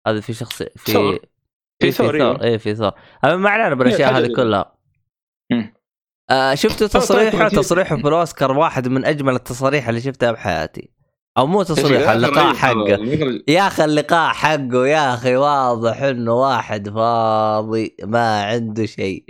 هذا 0.06 0.20
في 0.20 0.32
شخصيه 0.32 0.68
في 0.76 0.92
ثور. 0.92 1.18
في 1.78 1.86
إيه، 1.86 1.90
ثور،. 1.90 2.42
اي 2.44 2.58
في 2.58 2.74
ثور 2.74 2.92
أما 3.24 3.36
ما 3.36 3.50
علينا 3.50 3.74
بالأشياء 3.74 4.12
حاجة 4.12 4.24
هذه 4.24 4.32
كلها. 4.36 4.74
آه 6.30 6.54
شفتوا 6.54 6.86
طيب، 6.86 7.02
تصريحه 7.02 7.48
طيب. 7.48 7.58
تصريحه 7.58 7.96
في 7.96 8.08
الأوسكار 8.08 8.58
واحد 8.58 8.88
من 8.88 9.04
أجمل 9.04 9.34
التصاريح 9.34 9.88
اللي 9.88 10.00
شفتها 10.00 10.32
بحياتي 10.32 10.93
أو 11.38 11.46
مو 11.46 11.62
تصريح 11.62 12.10
اللقاء 12.10 12.54
حقه. 12.54 12.98
يا 13.48 13.66
أخي 13.66 13.84
اللقاء 13.84 14.32
حقه 14.32 14.86
يا 14.86 15.14
أخي 15.14 15.36
واضح 15.36 16.02
إنه 16.02 16.32
واحد 16.34 16.88
فاضي 16.88 17.96
ما 18.02 18.42
عنده 18.44 18.86
شيء. 18.86 19.24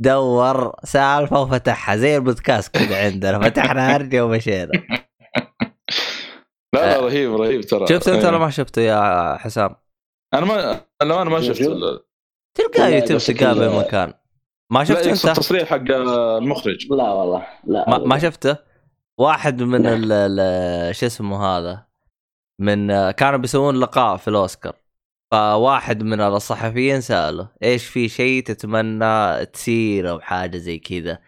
دور 0.00 0.72
سالفة 0.84 1.40
وفتحها 1.42 1.96
زي 1.96 2.16
البودكاست 2.16 2.74
كذا 2.78 3.04
عندنا. 3.04 3.38
فتحنا 3.48 3.96
هرجة 3.96 4.24
ومشينا. 4.24 4.70
لا 6.74 6.86
لا 6.86 7.00
رهيب 7.00 7.34
رهيب 7.34 7.60
ترى. 7.60 7.86
شفت 7.86 8.08
أنت 8.08 8.24
إيه. 8.24 8.28
ولا 8.28 8.38
ما 8.38 8.50
شفته 8.50 8.82
يا 8.82 9.36
حسام؟ 9.36 9.74
أنا 10.34 10.46
ما 10.46 10.80
أنا 11.02 11.24
ما 11.24 11.40
شفت 11.40 11.62
موجود؟ 11.62 11.82
ال- 11.82 12.00
تلقاه 12.54 12.88
يوتيوب 12.88 13.20
تلقاه 13.20 13.52
ال- 13.52 13.68
بمكان 13.68 14.12
ما 14.72 14.78
لا 14.78 14.84
شفت 14.84 15.06
يقصد 15.06 15.28
أنت؟ 15.28 15.38
التصريح 15.38 15.68
حق 15.68 15.90
المخرج. 15.90 16.86
لا 16.90 17.10
والله. 17.12 17.46
لا 17.66 17.90
ما, 17.90 17.98
ما 17.98 18.18
شفته؟ 18.18 18.56
واحد 19.18 19.62
من 19.62 19.86
ال- 19.86 20.12
ال- 20.12 20.96
شو 20.96 21.06
اسمه 21.06 21.46
هذا 21.46 21.86
من 22.60 23.10
كانوا 23.10 23.38
بيسوون 23.38 23.80
لقاء 23.80 24.16
في 24.16 24.28
الأوسكار. 24.28 24.76
فواحد 25.32 26.02
من 26.02 26.20
الصحفيين 26.20 27.00
سأله 27.00 27.48
إيش 27.62 27.86
في 27.86 28.08
شيء 28.08 28.42
تتمنى 28.44 29.46
تصير 29.46 30.10
أو 30.10 30.20
حاجة 30.20 30.56
زي 30.56 30.78
كذا؟ 30.78 31.18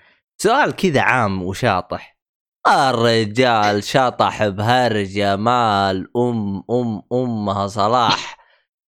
سؤال 0.43 0.76
كذا 0.76 1.01
عام 1.01 1.43
وشاطح. 1.43 2.16
الرجال 2.68 3.84
شطح 3.84 4.49
بهرجة 4.49 5.36
مال 5.36 6.11
أم 6.16 6.62
أم 6.70 7.03
أمها 7.12 7.66
صلاح 7.66 8.36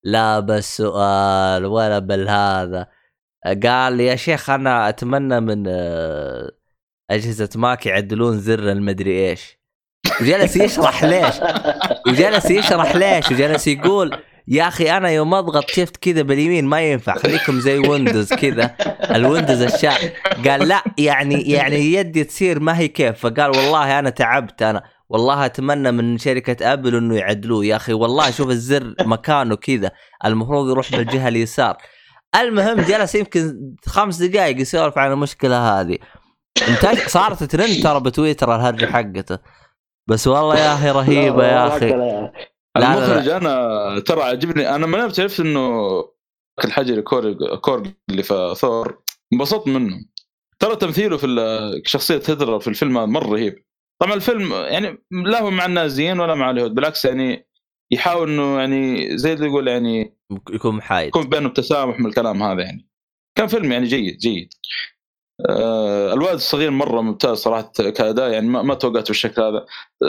لا 0.03 0.39
بالسؤال 0.39 1.65
ولا 1.65 1.99
بالهذا. 1.99 2.87
قال 3.63 3.99
يا 3.99 4.15
شيخ 4.15 4.49
أنا 4.49 4.89
أتمنى 4.89 5.39
من 5.39 5.63
أجهزة 7.12 7.49
ماك 7.55 7.86
يعدلون 7.86 8.39
زر 8.39 8.72
المدري 8.72 9.30
إيش. 9.30 9.59
وجلس 10.22 10.55
يشرح 10.55 11.03
ليش. 11.03 11.36
وجلس 12.07 12.51
يشرح 12.51 12.95
ليش. 12.95 13.32
وجلس 13.32 13.68
يقول 13.68 14.18
يا 14.47 14.68
أخي 14.68 14.91
أنا 14.97 15.09
يوم 15.09 15.34
أضغط 15.34 15.70
شفت 15.70 15.97
كذا 15.97 16.22
باليمين 16.22 16.66
ما 16.66 16.82
ينفع 16.82 17.18
خليكم 17.18 17.59
زي 17.59 17.78
ويندوز 17.78 18.34
كذا. 18.34 18.76
الويندوز 19.16 19.62
الشا 19.62 19.93
قال 20.47 20.68
لا 20.68 20.84
يعني 20.97 21.41
يعني 21.41 21.93
يدي 21.93 22.24
تصير 22.24 22.59
ما 22.59 22.78
هي 22.78 22.88
كيف. 22.88 23.20
فقال 23.20 23.49
والله 23.49 23.99
أنا 23.99 24.09
تعبت 24.09 24.62
أنا 24.62 24.84
والله 25.09 25.45
أتمنى 25.45 25.91
من 25.91 26.18
شركة 26.18 26.74
ابل 26.74 26.95
إنه 26.95 27.16
يعدلوه. 27.16 27.66
يا 27.66 27.76
أخي 27.76 27.93
والله 27.93 28.32
شوف 28.32 28.49
الزر 28.49 28.93
مكانه 29.01 29.55
كذا. 29.55 29.91
المفروض 30.26 30.70
يروح 30.70 30.91
بالجهة 30.91 31.28
اليسار. 31.28 31.78
المهم 32.36 32.82
جلس 32.82 33.16
يمكن 33.16 33.53
خمس 33.86 34.18
دقائق 34.22 34.62
يسولف 34.62 34.97
عن 34.97 35.12
المشكلة 35.12 35.82
هذه. 35.82 35.97
صارت 37.07 37.43
ترند 37.43 37.83
ترى 37.83 37.99
بتويتر 37.99 38.55
الهرجة 38.55 38.85
حقته. 38.85 39.39
بس 40.09 40.27
والله 40.27 40.59
يا 40.59 40.73
أخي 40.73 40.89
رهيبة 40.89 41.45
يا 41.45 41.67
أخي. 41.67 41.89
لا، 41.89 42.31
لا. 42.75 42.93
المخرج 42.93 43.29
أنا 43.29 43.99
ترى 43.99 44.21
عجبني 44.21 44.75
أنا 44.75 44.87
ما 44.87 45.01
عرفت 45.03 45.39
إنه 45.39 45.81
الحجري 46.65 47.01
Korg 47.01 47.43
Korg 47.61 47.91
اللي 48.09 48.23
في 48.23 48.53
ثور. 48.57 49.03
انبسطت 49.33 49.67
منه. 49.67 49.95
ترى 50.59 50.75
تمثيله 50.75 51.17
في 51.17 51.27
شخصية 51.85 52.21
هتلر 52.27 52.59
في 52.59 52.67
الفيلم 52.67 52.93
مرة 53.13 53.27
رهيب. 53.27 53.65
طبعا 54.01 54.13
الفيلم 54.13 54.53
يعني 54.53 54.97
لا 55.11 55.41
هو 55.41 55.51
مع 55.51 55.65
النازيين 55.65 56.19
ولا 56.19 56.35
مع 56.35 56.51
اليهود 56.51 56.75
بالعكس 56.75 57.05
يعني 57.05 57.47
يحاول 57.91 58.29
إنه 58.29 58.59
يعني 58.59 59.17
زي 59.17 59.33
اللي 59.33 59.45
يقول 59.45 59.67
يعني 59.67 60.17
يكون 60.49 60.75
محايد 60.75 61.07
يكون 61.07 61.29
بينهم 61.29 61.53
تسامح 61.53 61.99
من 61.99 62.05
الكلام 62.05 62.43
هذا 62.43 62.61
يعني. 62.61 62.89
كان 63.37 63.47
فيلم 63.47 63.71
يعني 63.71 63.85
جيد 63.85 64.17
جيد. 64.17 64.53
آه 65.49 66.13
الوالد 66.13 66.33
الصغير 66.33 66.71
مرة 66.71 67.01
ممتاز 67.01 67.37
صراحة 67.37 67.71
كأداء 67.71 68.31
يعني 68.31 68.47
ما, 68.47 68.73
توقعت 68.73 69.07
بالشكل 69.07 69.41
هذا. 69.41 69.65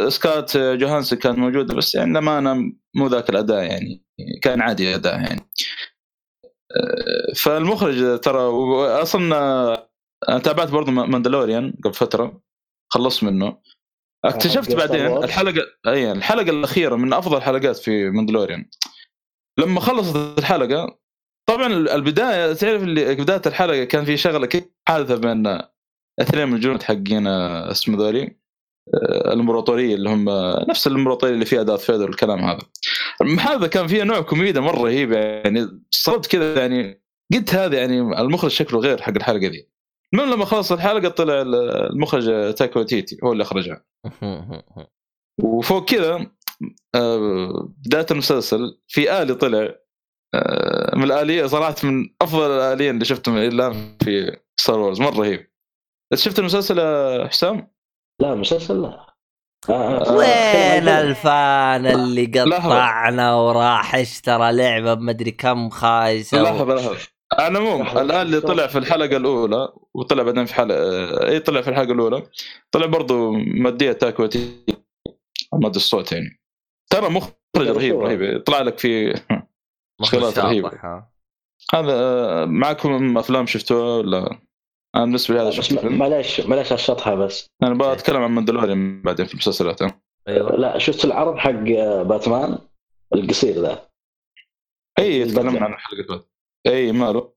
سكات 0.08 0.56
جوهانسن 0.56 1.16
كانت 1.16 1.38
موجوده 1.38 1.74
بس 1.74 1.94
يعني 1.94 2.12
لما 2.12 2.38
أنا 2.38 2.72
مو 2.94 3.06
ذاك 3.06 3.30
الأداء 3.30 3.64
يعني 3.64 4.04
كان 4.42 4.60
عادي 4.60 4.94
أداء 4.94 5.14
يعني. 5.14 5.40
آه 6.76 7.32
فالمخرج 7.36 8.20
ترى 8.20 8.40
أصلا 9.02 9.22
أنا 10.28 10.38
تابعت 10.38 10.70
برضه 10.70 10.92
ماندلوريان 10.92 11.74
قبل 11.84 11.94
فترة 11.94 12.42
خلصت 12.88 13.24
منه. 13.24 13.58
اكتشفت 14.24 14.74
بعدين. 14.74 15.06
الحلقة 15.06 15.66
أي 15.86 16.12
الحلقة 16.12 16.50
الأخيرة 16.50 16.96
من 16.96 17.12
أفضل 17.12 17.36
الحلقات 17.36 17.76
في 17.76 18.10
Mandalorian. 18.10 18.70
لما 19.58 19.80
خلصت 19.80 20.38
الحلقة 20.38 20.98
طبعا 21.46 21.66
البداية 21.66 22.52
تعرف 22.52 22.82
اللي 22.82 23.14
بداية 23.14 23.42
الحلقة 23.46 23.84
كان 23.84 24.04
في 24.04 24.16
شغلة 24.16 24.46
كيف 24.46 24.64
حادثه 24.88 25.16
بين 25.16 25.62
اثنين 26.20 26.48
من 26.48 26.54
الجنود 26.54 26.82
حقين 26.82 27.26
آه، 27.26 27.70
اسمه 27.70 27.96
ذولي 27.96 28.22
آه، 28.94 29.32
الامبراطوريه 29.32 29.94
اللي 29.94 30.10
هم 30.10 30.28
آه، 30.28 30.66
نفس 30.68 30.86
الامبراطوريه 30.86 31.34
اللي 31.34 31.44
فيها 31.44 31.62
دارث 31.62 31.84
فيدر 31.84 32.04
والكلام 32.04 32.38
هذا. 32.38 32.58
المحادثه 33.22 33.66
كان 33.66 33.86
فيها 33.86 34.04
نوع 34.04 34.20
كوميديا 34.20 34.60
مرة 34.60 34.82
رهيب 34.82 35.12
يعني 35.12 35.82
صرت 35.90 36.26
كذا 36.26 36.60
يعني 36.60 37.02
قلت 37.34 37.54
هذا 37.54 37.78
يعني 37.78 38.00
المخرج 38.00 38.50
شكله 38.50 38.80
غير 38.80 39.02
حق 39.02 39.12
الحلقة 39.16 39.48
دي 39.48 39.68
المهم 40.14 40.30
لما 40.30 40.44
خلص 40.44 40.72
الحلقة 40.72 41.08
طلع 41.08 41.42
المخرج 41.42 42.54
تايكا 42.54 42.82
وايتيتي 42.82 43.18
هو 43.24 43.32
اللي 43.32 43.42
أخرجها. 43.42 43.84
وفوق 45.42 45.84
كذا 45.90 46.26
بداية 47.86 48.06
المسلسل 48.10 48.80
في 48.88 49.22
آلي 49.22 49.34
طلع 49.34 49.74
من 50.96 51.02
الآلية 51.04 51.46
صراحة 51.46 51.74
من 51.84 52.08
أفضل 52.22 52.50
الآليين 52.50 52.94
اللي 52.94 53.04
شفتهم 53.04 53.36
الان 53.36 53.96
في 54.04 54.36
Star 54.62 54.78
Wars 54.78 55.00
مرة 55.00 55.18
رهيب 55.20 55.50
شفت 56.14 56.38
المسلسل 56.38 56.78
يا 56.78 57.28
حسام؟ 57.28 57.72
لا 58.20 58.34
مسلسل 58.34 58.82
لا 58.82 59.06
آه، 59.68 59.72
آه، 59.72 60.12
وين. 60.16 60.88
الفان 60.88 61.86
اللي. 61.86 62.26
قطعنا 62.26 63.34
وراح 63.34 63.94
اشترى 63.94 64.52
لعبة 64.52 64.94
بمدري 64.94 65.30
كم 65.30 65.70
خايسة 65.70 66.42
لحظة 66.42 66.74
لحظة 66.74 66.96
على 67.32 67.58
العموم. 67.58 67.82
الآلي 67.82 68.20
اللي 68.20 68.40
طلع 68.40 68.66
في 68.66 68.78
الحلقة 68.78 69.16
الأولى 69.16 69.68
وطلع 69.94 70.22
بعدين 70.22 70.44
في 70.44 70.54
حلقة 70.54 71.28
إي 71.28 71.40
طلع 71.40 71.60
في 71.60 71.70
الحلقة 71.70 71.92
الأولى 71.92 72.22
طلع 72.70 72.86
برضو 72.86 73.32
مؤديه 73.32 73.92
تايكا 73.92 74.26
وايتيتي 74.26 74.66
مؤدي 75.52 75.76
الصوت 75.76 76.12
يعني 76.12 76.40
ترى 76.92 77.08
مخرج 77.08 77.32
رهيب 77.56 78.00
رهيب 78.00 78.22
يطلع 78.22 78.60
لك 78.62 78.78
في. 78.78 79.20
شاطح، 80.02 80.44
ها. 80.84 81.12
هذا 81.74 81.92
آه، 81.92 82.44
معكم 82.44 83.18
أفلام 83.18 83.46
شفتوها 83.46 83.96
ولا 83.98 84.38
أنا 84.94 85.04
بالنسبة 85.04 85.34
لي 85.34 85.40
هذا 85.40 85.50
شفت 85.50 85.72
الفيلم 85.72 85.98
معليش 85.98 86.40
معليش 86.40 86.72
الشطحة 86.72 87.14
بس. 87.14 87.46
أنا 87.62 87.74
بقى 87.74 87.92
أتكلم 87.92 88.22
عن 88.22 88.30
Mandalorian 88.30 89.02
بعدين 89.02 89.26
في 89.26 89.32
المسلسلات. 89.34 89.80
أيوه. 90.28 90.56
لا 90.56 90.78
شفت 90.78 91.04
العرض 91.04 91.36
حق 91.36 91.50
آه، 91.50 92.02
باتمان؟ 92.02 92.58
القصير 93.14 93.54
ذا. 93.54 93.88
اي 94.98 95.24
تكلمنا 95.24 95.64
عن 95.64 95.72
الحلقة 95.72 96.24
اي 96.66 96.92
ماله؟ 96.92 97.32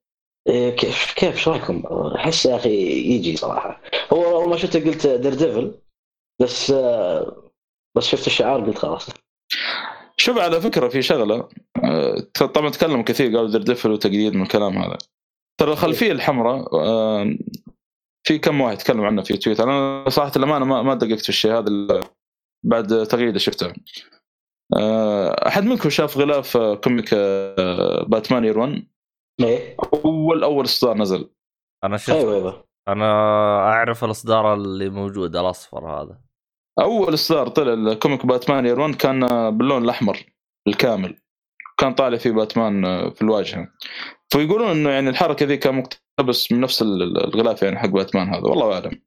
إيه، 0.47 0.75
كيف 0.75 1.13
كيف 1.13 1.33
إيش 1.35 1.47
رأيكم؟ 1.47 1.83
أحس 2.15 2.45
يا 2.45 2.55
أخي 2.55 2.75
يجي 3.15 3.37
صراحة. 3.37 3.81
هو 4.13 4.41
أول 4.41 4.49
ما 4.49 4.57
شفته 4.57 4.85
قلت 4.85 5.07
Daredevil 5.07 5.79
بس 6.41 6.71
آه، 6.71 7.51
بس 7.97 8.07
شفت 8.07 8.27
الشعار 8.27 8.65
قلت 8.65 8.77
خلاص. 8.77 9.09
شوف 10.17 10.37
على 10.37 10.61
فكرة 10.61 10.87
في 10.87 11.01
شغلة 11.01 11.49
آه، 11.83 12.17
طبعا 12.53 12.69
تكلموا 12.69 13.03
كثير 13.03 13.25
قالوا 13.25 13.49
Daredevil 13.49 13.91
وتقليد 13.91 14.35
من 14.35 14.41
الكلام 14.41 14.77
هذا. 14.77 14.97
ترى 15.59 15.71
الخلفية 15.71 16.11
الحمراء 16.11 16.75
آه، 16.75 17.37
في 18.27 18.39
كم 18.39 18.61
واحد 18.61 18.77
تكلم 18.77 19.01
عنه 19.01 19.21
في 19.21 19.37
تويتر. 19.37 19.63
أنا 19.63 20.09
صراحة 20.09 20.31
الامانه 20.35 20.65
ما 20.65 20.81
ما 20.81 20.93
دققت 20.93 21.21
في 21.21 21.29
الشيء 21.29 21.51
هذا 21.51 21.69
بعد 22.65 23.07
تغريده 23.07 23.39
شفتها 23.39 23.73
آه، 24.73 25.47
أحد 25.47 25.63
منكم 25.63 25.89
شاف 25.89 26.17
غلاف 26.17 26.57
آه، 26.57 26.75
comic 26.75 27.09
آه، 27.13 28.03
باتمان 28.03 28.45
Year 28.45 28.59
1 28.59 28.87
إيه. 29.39 29.77
اول 30.05 30.43
أول 30.43 30.65
إصدار 30.65 30.97
نزل. 30.97 31.29
أنا 31.83 31.97
شفت 31.97 32.09
أيوه 32.09 32.35
أيوه. 32.35 32.65
أنا 32.87 33.05
أعرف 33.59 34.03
الإصدار 34.03 34.53
اللي 34.53 34.89
موجود 34.89 35.35
الأصفر 35.35 35.87
هذا. 35.89 36.21
أول 36.79 37.13
إصدار 37.13 37.47
طلع 37.47 37.73
ال 37.73 37.82
comic 37.82 38.25
باتمان 38.25 38.65
Year 38.65 38.79
1 38.79 38.95
كان 38.95 39.19
باللون 39.57 39.83
الأحمر 39.83 40.25
بالكامل 40.65 41.17
كان 41.78 41.93
طالع 41.93 42.17
فيه 42.17 42.32
باتمان 42.32 42.86
آه، 42.86 43.09
في 43.09 43.21
الواجهة. 43.21 43.67
فيقولون 44.30 44.67
إنه 44.71 44.89
يعني 44.89 45.09
الحركة 45.09 45.45
ذي 45.45 45.57
كان 45.57 45.76
مقتبس 45.76 46.51
من 46.51 46.59
نفس 46.61 46.82
ال- 46.82 47.23
الغلاف 47.23 47.63
يعني 47.63 47.80
حق 47.80 47.88
باتمان 47.89 48.30
هذا. 48.30 48.41
والله 48.41 48.73
أعلم. 48.73 49.01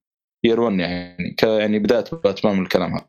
يير 0.44 0.60
1 0.60 0.78
يعني. 0.80 1.34
ك 1.38 1.42
يعني 1.42 1.78
بداية 1.78 2.04
باتمان 2.24 2.56
من 2.56 2.62
الكلام 2.62 2.92
هذا. 2.92 3.04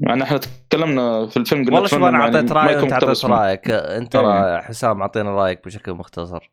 مع 0.00 0.14
إن 0.14 0.22
إحنا 0.22 0.38
تكلمنا 0.38 1.26
في 1.26 1.36
الفيلم 1.36 1.64
قلنا 1.64 1.74
والله 1.74 1.88
شوف 1.88 1.98
أنا 1.98 2.18
يعني 2.20 2.36
أعطيت 2.36 2.52
ما 2.52 2.60
راي 2.62 2.72
يكون 2.72 2.82
وانت 2.82 2.92
أعطيت 2.92 3.24
رأيك. 3.24 3.70
أنت 3.70 4.16
حسام 4.64 5.00
أعطينا 5.02 5.30
رأيك 5.30 5.64
بشكل 5.64 5.92
مختصر. 5.92 6.50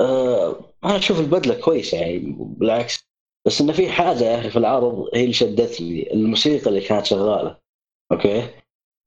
آه 0.00 0.74
أنا 0.84 0.96
أشوف 0.96 1.20
البدلة 1.20 1.54
كويسة 1.60 1.98
يعني 1.98 2.34
بالعكس. 2.38 3.08
بس 3.46 3.60
إنه 3.60 3.72
في 3.72 3.90
حاجة 3.90 4.24
يا 4.24 4.38
أخي 4.40 4.50
في 4.50 4.56
العرض 4.58 5.08
هي 5.14 5.22
اللي 5.22 5.32
شدتني 5.32 6.12
الموسيقى 6.12 6.66
اللي 6.70 6.80
كانت 6.80 7.06
شغالة. 7.06 7.58
أوكي؟ 8.12 8.48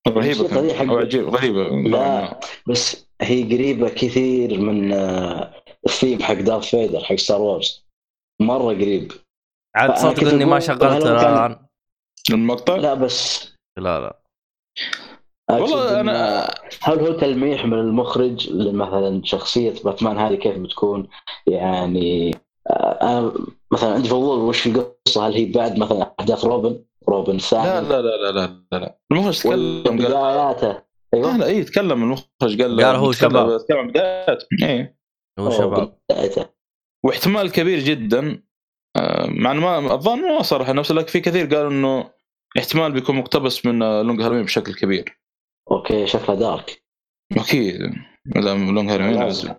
رهيبه 0.07 0.47
كانت. 0.47 0.89
أو 0.89 0.97
عجيب 0.97 1.29
غريبة. 1.29 1.63
لا 1.69 2.39
بس 2.67 3.07
هي 3.21 3.43
قريبة 3.43 3.89
كثير 3.89 4.59
من 4.59 4.93
آه، 4.93 5.53
الثيم 5.85 6.21
حق 6.21 6.33
دارث 6.33 6.65
فيدر 6.69 6.99
حق 6.99 7.15
Star 7.15 7.41
Wars 7.41 7.85
مرة 8.41 8.73
قريب. 8.73 9.11
عاد 9.75 10.15
كنت 10.15 10.23
إني 10.33 10.45
ما 10.45 10.59
شغلت 10.59 10.83
هل 10.83 11.07
هو 11.07 11.17
كان- 11.19 11.33
الآن. 11.33 11.65
المقطع؟ 12.31 12.75
لا 12.75 12.93
بس 12.93 13.49
لا 13.77 13.99
لا. 13.99 14.19
والله 15.51 15.99
أنا 15.99 16.47
هل 16.81 16.99
هو 16.99 17.11
تلميح 17.13 17.65
من 17.65 17.73
المخرج 17.79 18.53
مثلا 18.53 19.21
شخصية 19.23 19.73
باتمان 19.85 20.17
هذه 20.17 20.35
كيف 20.35 20.57
بتكون؟ 20.57 21.07
يعني 21.47 22.35
آه، 22.69 22.99
أنا 23.01 23.33
مثلا 23.71 23.93
عندي 23.93 24.09
فضول 24.09 24.39
وش 24.39 24.67
القصة؟ 24.67 25.27
هل 25.27 25.33
هي 25.33 25.45
بعد 25.45 25.79
مثلا 25.79 26.15
أحداث 26.19 26.45
روبن 26.45 26.83
روبن 27.09 27.35
الثاني 27.35 27.63
لا 27.63 27.81
لا 27.81 28.01
لا 28.01 28.17
لا 28.17 28.31
لا 28.31 28.63
لا, 28.71 28.77
لا. 28.77 28.99
المخرج 29.11 29.39
تكلم 29.39 29.83
قال 29.83 29.97
بداياته 29.97 30.81
أيوه. 31.13 31.37
لا 31.37 31.45
اي 31.45 31.63
تكلم 31.63 32.03
المخرج 32.03 32.61
قال 32.61 32.83
قال 32.85 32.95
هو 32.95 33.11
شباب. 33.11 33.49
بتكلم 33.59 33.77
عن 33.77 33.87
بدايات. 33.87 34.43
اي 34.63 34.95
هو 35.39 35.49
شباب. 35.49 35.99
بدايته. 36.09 36.45
واحتمال 37.05 37.51
كبير 37.51 37.79
جدا 37.79 38.43
آه، 38.97 39.27
مع 39.27 39.51
إنه 39.51 39.61
ما 39.61 39.93
الظاهر 39.93 40.17
ما 40.17 40.41
صرح 40.41 40.69
نفسه 40.69 40.95
لكن 40.95 41.07
في 41.07 41.19
كثير 41.19 41.55
قالوا 41.55 41.71
إنه 41.71 42.11
احتمال 42.57 42.91
بيكون 42.91 43.15
مقتبس 43.15 43.65
من 43.65 43.81
آه، 43.83 44.01
Long 44.01 44.21
Halloween 44.21 44.43
بشكل 44.43 44.73
كبير. 44.73 45.19
okay 45.71 46.07
شكله 46.07 46.35
dark. 46.35 46.83
أكيد. 47.37 47.81
لا 48.35 48.53
Long 48.55 48.91
Halloween 48.91 49.19
لازم. 49.19 49.55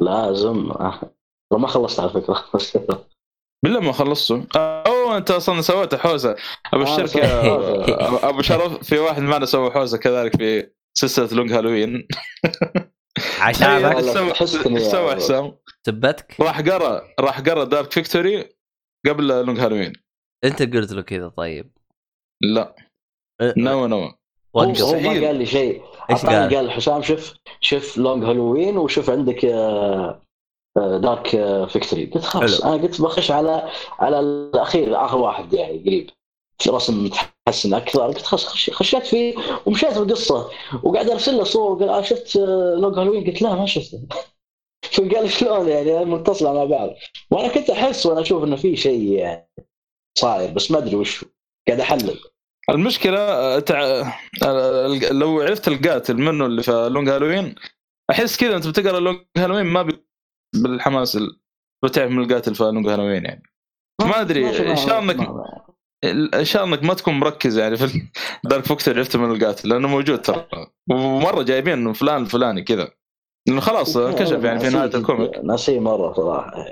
لازم. 0.00 0.70
آه. 0.70 1.00
ما 1.52 1.66
خلصت 1.68 2.00
على 2.00 2.10
فكرة. 2.10 2.44
بالله 3.64 3.80
ما 3.80 3.92
خلصته. 3.92 4.46
اوه 5.04 5.16
انت 5.16 5.30
أصلا 5.30 5.60
سويت 5.60 5.94
حوسه 5.94 6.36
أبو 6.74 6.82
آه، 6.84 7.00
الشركة. 7.04 7.24
أبو 8.28 8.42
شرف 8.42 8.84
في 8.84 8.98
واحد 8.98 9.22
معنا 9.22 9.46
سوى 9.46 9.70
حوسه 9.70 9.98
كذلك 9.98 10.36
في 10.36 10.70
سلسلة 10.94 11.36
Long 11.36 11.52
Halloween. 11.52 12.08
عشانك. 13.40 13.96
إيش 13.96 14.82
سوى 14.82 15.14
حسام؟ 15.14 15.56
سبتك 15.86 16.36
راح 16.40 16.60
قرا 16.60 17.02
راح 17.20 17.40
قرأ 17.40 17.64
Dark 17.64 17.92
Victory 17.92 18.48
قبل 19.06 19.44
Long 19.46 19.60
Halloween. 19.60 19.92
أنت 20.44 20.62
قلت 20.62 20.92
له 20.92 21.02
كذا 21.02 21.28
طيب. 21.28 21.72
لا. 22.42 22.74
أه، 23.40 23.54
no 23.56 23.86
no 23.86 24.12
هو 24.56 25.00
ما. 25.00 25.26
قال 25.26 25.36
لي 25.36 25.46
شيء. 25.46 25.82
إيش 26.10 26.26
قال؟ 26.26 26.54
قال؟ 26.54 26.70
حسام 26.70 27.02
شوف 27.02 27.34
شوف 27.60 27.98
Long 27.98 28.24
Halloween 28.24 28.78
وشوف 28.78 29.10
عندك 29.10 29.44
آه، 29.44 30.23
Dark 30.76 31.34
آه، 31.34 31.66
Victory 31.66 32.06
قلت 32.06 32.24
خلاص. 32.24 32.60
أنا 32.64 32.82
قلت 32.82 33.00
بخش 33.00 33.30
على 33.30 33.70
على 33.98 34.20
الأخير 34.20 35.04
آخر 35.04 35.18
واحد 35.18 35.52
يعني 35.52 35.78
قريب. 35.86 36.10
رسم 36.68 37.04
متحسن 37.04 37.74
أكثر. 37.74 38.00
قلت 38.06 38.18
خلاص 38.22 38.46
خش- 38.46 38.70
خشيت 38.70 39.06
فيه 39.06 39.34
ومشيت 39.66 39.96
القصة 39.96 40.50
وقاعد 40.82 41.10
أرسل 41.10 41.36
له 41.36 41.44
صور 41.44 41.78
قال 41.78 41.88
آه 41.88 42.02
شفت 42.02 42.36
آه، 42.36 42.74
Long 42.80 42.98
Halloween؟ 42.98 43.26
قلت 43.26 43.42
لا 43.42 43.54
ما 43.54 43.66
شفته. 43.66 44.00
فقال 44.92 45.30
شلون 45.30 45.68
يعني؟ 45.68 46.04
متصله 46.04 46.52
مع 46.52 46.64
بعض 46.64 46.90
وأنا 47.30 47.48
كنت 47.48 47.70
أحس 47.70 48.06
وأنا 48.06 48.20
أشوف 48.20 48.44
إنه 48.44 48.56
في 48.56 48.76
شيء 48.76 49.12
يعني 49.12 49.50
صاير 50.18 50.50
بس 50.50 50.70
ما 50.70 50.78
أدري 50.78 50.96
وش. 50.96 51.24
قاعد 51.68 51.80
أحلل. 51.80 52.20
المشكلة 52.70 53.18
آه، 53.18 53.58
تع... 53.58 54.02
آه، 54.42 54.86
لو 55.12 55.40
عرفت 55.40 55.68
القاتل 55.68 56.16
منه 56.16 56.46
اللي 56.46 56.62
في 56.62 56.88
Long 56.92 57.08
Halloween 57.08 57.54
أحس 58.10 58.36
كذا 58.36 58.56
أنت 58.56 58.66
بتقرأ 58.68 59.00
Long 59.00 59.18
Halloween 59.36 59.66
ما 59.66 59.82
بي... 59.82 60.03
بالحماس 60.62 61.16
ال- 61.16 61.40
بتعرف 61.84 62.10
من 62.10 62.22
القاتل 62.24 62.64
لونج 62.64 62.88
هالوين 62.88 63.24
يعني 63.24 63.42
ما 64.02 64.20
أدري 64.20 64.70
إن 64.70 64.76
شاء 64.76 65.00
ما- 65.00 65.12
انك 65.12 65.20
ما- 65.28 65.64
إن 66.34 66.44
شاء 66.44 66.64
إنك 66.64 66.82
ما 66.82 66.94
تكون 66.94 67.14
مركز 67.14 67.58
يعني 67.58 67.76
في 67.76 68.02
دارك 68.44 68.64
فوكتر 68.64 68.98
عرفت 68.98 69.16
من 69.16 69.30
القاتل 69.30 69.68
لأنه 69.68 69.88
موجود 69.88 70.22
ترى 70.22 70.46
ومرة 70.90 71.42
جايبين 71.42 71.72
إنه 71.72 71.92
فلان 71.92 72.22
الفلاني 72.22 72.62
كذا 72.62 72.88
لأنه 73.48 73.60
خلاص 73.60 73.96
انكشف 73.96 74.44
يعني 74.44 74.60
في 74.60 74.68
نهاية 74.68 74.94
الكوميك 74.94 75.30
جداً، 75.30 75.42
ناسيه 75.42 75.80
مرة 75.80 76.12
صراحة 76.12 76.64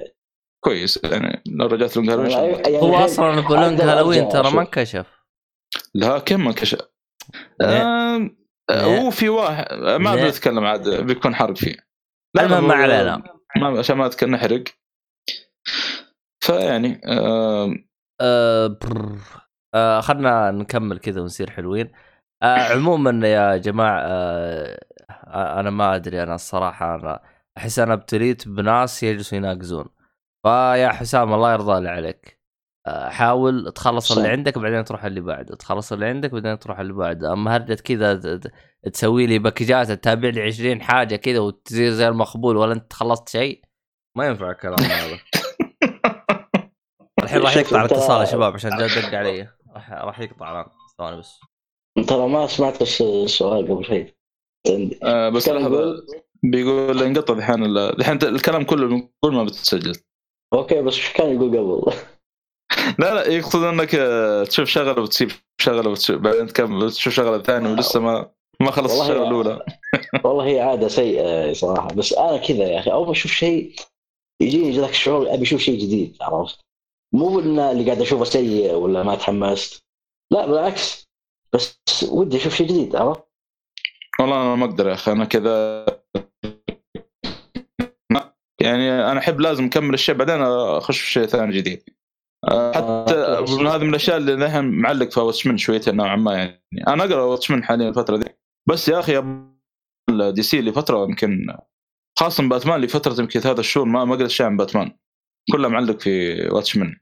كويس 0.65 1.01
يعني 1.05 1.43
لو 1.47 1.67
رجعت 1.67 1.97
لونج 1.97 2.11
هالوين. 2.11 2.31
يعني 2.31 2.79
هو 2.79 2.97
أصلا 2.97 3.41
بلونج 3.41 3.81
أقدر 3.81 3.93
هالوين 3.93 4.29
ترى 4.29 4.51
ما. 4.51 4.61
انكشف 4.61 5.07
لا 5.95 6.19
كم 6.19 6.41
ما 6.45 6.49
انكشف. 6.51 6.79
آه. 7.61 8.31
هو 8.71 9.11
في 9.11 9.29
واحد 9.29 9.67
ما. 9.75 10.15
بنتكلم 10.17 10.65
عاد 10.65 10.89
بيكون 11.07 11.35
حرق 11.35 11.57
فيه 11.57 11.77
المهم 12.41 12.69
ما 12.69 12.75
علينا. 12.75 13.23
ما 13.57 13.79
عشان 13.79 13.97
ما 13.97 14.11
أتك- 14.11 14.25
نحرق 14.25 14.65
فيعني 16.45 17.01
آه 17.07 17.75
آه. 18.21 18.77
آه 19.75 20.01
خلنا 20.01 20.51
نكمل 20.51 20.99
كذا 20.99 21.21
ونصير 21.21 21.51
حلوين. 21.51 21.93
آه 22.43 22.59
عموما 22.73 23.29
يا 23.29 23.57
جماعة 23.57 24.01
آه 24.01 24.79
آه، 25.11 25.61
أنا 25.61 25.71
ما 25.71 25.95
أدري 25.97 26.23
أنا 26.23 26.35
الصراحة 26.35 26.95
أنا 26.95 27.23
أحس 27.59 27.79
أنا 27.79 27.93
ابتليت 27.95 28.49
بناس 28.49 29.03
يجلسوا 29.03 29.39
يناقزون. 29.39 29.89
فيا 30.43 30.89
حسام 30.89 31.33
الله 31.35 31.53
يرضى 31.53 31.81
لي 31.83 31.89
عليك. 31.89 32.42
حاول 32.89 33.73
تخلص 33.73 34.13
اللي 34.13 34.25
صح. 34.25 34.31
عندك 34.31 34.59
بعدين 34.59 34.85
تروح 34.85 35.05
اللي 35.05 35.21
بعده 35.21 35.57
تخلص 35.57 35.93
اللي 35.93 36.07
عندك 36.07 36.31
بعدين 36.33 36.59
تروح 36.59 36.79
اللي 36.81 36.93
بعده 36.93 37.33
أما 37.33 37.57
هرجة 37.57 37.75
كذا 37.75 38.41
تسوي 38.93 39.27
لي 39.27 39.39
باكجات 39.39 39.91
تتابع 39.93 40.29
لي 40.29 40.43
20 40.43 40.83
حاجة 40.83 41.17
كذا 41.17 41.39
وتصير 41.39 41.91
زي 41.91 42.09
المخبول 42.09 42.57
ولا 42.57 42.73
أنت 42.73 42.93
خلصت 42.93 43.29
شيء؟ 43.29 43.63
ما 44.17 44.27
ينفع 44.27 44.51
الكلام 44.51 44.81
هذا. 44.81 45.19
الحين 47.23 47.41
راح 47.43 47.57
يقطع 47.57 47.81
الاتصال 47.81 48.21
يا 48.21 48.25
شباب 48.25 48.55
عشان 48.55 48.71
جد 48.71 49.07
دق 49.11 49.19
علي. 49.19 49.49
راح 49.75 49.93
راح 49.93 50.21
يقطع 50.21 50.53
الآن. 50.53 50.65
ثواني 50.99 51.17
بس. 51.17 51.41
ترى 52.09 52.29
ما 52.29 52.47
سمعت 52.47 52.83
الس- 52.83 53.03
السؤال 53.03 53.69
قبل 53.73 53.85
شيء 53.85 54.15
عندي. 54.69 54.99
آه 55.03 55.29
بس 55.29 55.49
لحظة. 55.49 55.95
بيقول 56.43 57.03
انقطع 57.03 57.35
الحين 57.35 57.65
ال- 57.65 57.79
الحين 57.79 58.19
الكلام 58.23 58.65
كله 58.65 58.87
بنقول 58.89 59.35
ما 59.35 59.45
بتسجل. 59.45 59.95
okay 60.55 60.83
بس 60.83 60.95
إيش 60.95 61.13
كان 61.13 61.35
يقول 61.37 61.59
قبل؟ 61.59 61.93
لا 62.99 63.15
لا 63.15 63.29
يقصد 63.29 63.63
إنك 63.63 63.95
آه، 63.95 64.45
تشوف 64.45 64.69
شغلة 64.69 65.03
وتسيب 65.03 65.31
شغلة 65.59 65.91
وتشوف 65.91 66.17
بعدين 66.17 66.47
تكمل 66.47 66.93
تشوف 66.93 67.15
شغلة 67.15 67.43
ثانية 67.43 67.71
ولسه 67.71 68.01
ما 68.01 68.31
ما 68.61 68.71
خلص 68.71 68.91
والله 68.91 69.05
الشغلة 69.05 69.29
الأولى. 69.29 69.65
والله 70.25 70.45
هي 70.45 70.61
عادة 70.61 70.89
سيئة 70.89 71.53
صراحة. 71.53 71.89
بس 71.89 72.13
أنا 72.13 72.37
كذا 72.37 72.65
يا 72.65 72.79
أخي 72.79 72.93
أول 72.93 73.07
ما 73.07 73.13
أشوف 73.13 73.33
شيء 73.33 73.75
يجيني 74.43 74.81
ذاك 74.81 74.91
الشعور 74.91 75.35
أبي 75.35 75.43
أشوف 75.43 75.61
شيء 75.61 75.81
جديد 75.81 76.17
عرفت؟ 76.21 76.59
مو 77.15 77.41
ان 77.41 77.59
اللي 77.59 77.85
قاعد 77.85 78.01
أشوفه 78.01 78.25
سيء 78.25 78.75
ولا 78.75 79.03
ما 79.03 79.15
تحمست. 79.15 79.85
لا 80.31 80.47
بالعكس. 80.47 81.09
بس 81.53 81.79
ودي 82.09 82.37
أشوف 82.37 82.55
شيء 82.55 82.67
جديد 82.67 82.97
عرفت؟ 82.97 83.23
والله 84.21 84.43
أنا 84.43 84.55
ما 84.55 84.65
أقدر 84.65 84.89
يا 84.89 84.95
أخي 84.95 85.13
أنا 85.13 85.25
كذا 85.25 85.87
يعني 88.63 89.13
أنا 89.13 89.19
أحب 89.19 89.41
لازم 89.41 89.65
أكمل 89.65 89.95
الشيء 89.95 90.15
بعدين 90.15 90.43
أخش 90.43 91.01
في 91.01 91.11
شيء 91.11 91.27
ثاني 91.27 91.57
جديد. 91.57 91.83
حتى 92.47 93.15
آه،. 93.15 93.45
من 93.59 93.67
هذه 93.67 93.83
من 93.83 93.89
الأشياء 93.89 94.17
اللي 94.17 94.35
الحين 94.35 94.65
معلق 94.65 95.11
في 95.11 95.21
Watchmen 95.21 95.59
شويتين 95.59 95.97
نوعا 95.97 96.17
ما 96.17 96.35
يعني. 96.35 96.65
أنا 96.89 97.05
أقرأ 97.05 97.23
Watchmen 97.23 97.65
حاليا 97.65 97.89
الفترة 97.89 98.17
دي 98.17 98.27
بس 98.69 98.89
يا 98.89 99.01
أخي 99.01 99.23
DC 100.11 100.61
لفتره 100.61 101.05
يمكن 101.05 101.47
خاصه 102.19 102.49
باتمان 102.49 102.81
لفتره 102.81 103.21
يمكن 103.21 103.41
ثلاث 103.41 103.61
شهور 103.61 103.87
ما 103.87 104.05
ما 104.05 104.17
قريت 104.17 104.31
شيء 104.31 104.47
عن 104.47 104.57
باتمان. 104.57 104.99
كله 105.53 105.69
معلق 105.69 106.01
في 106.01 106.47
Watchmen 106.49 106.97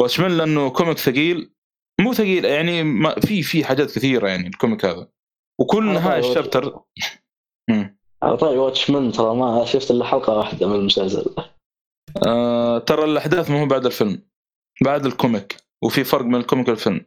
Watchmen 0.00 0.36
لأنه 0.36 0.70
comic 0.70 0.98
ثقيل. 0.98 1.52
مو 2.00 2.12
ثقيل 2.12 2.44
يعني 2.44 2.82
ما 2.82 3.20
في 3.20 3.42
في 3.42 3.64
حاجات 3.64 3.90
كثيرة 3.90 4.28
يعني 4.28 4.46
ال 4.46 4.52
comic 4.52 4.84
هذا. 4.84 5.08
وكل 5.60 5.84
نهايه 5.84 6.22
طيب، 6.22 6.30
ال 6.30 6.36
chapter. 6.36 6.80
على 8.22 8.36
طاري 8.36 8.58
Watchmen 8.58 9.12
ترى 9.12 9.34
ما 9.34 9.64
شفت 9.64 9.90
إلا 9.90 10.04
حلقة 10.04 10.38
واحدة 10.38 10.68
من 10.68 10.74
المسلسل. 10.74 11.34
آه 12.26 12.78
ترى 12.78 13.04
الأحداث 13.04 13.50
ما 13.50 13.62
هو 13.62 13.66
بعد 13.66 13.86
الفيلم 13.86 14.22
بعد 14.84 15.06
ال 15.06 15.14
comic 15.14 15.56
وفي 15.82 16.04
فرق 16.04 16.22
بين 16.22 16.34
ال 16.34 16.40
comic 16.40 16.68
والفيلم 16.68 17.00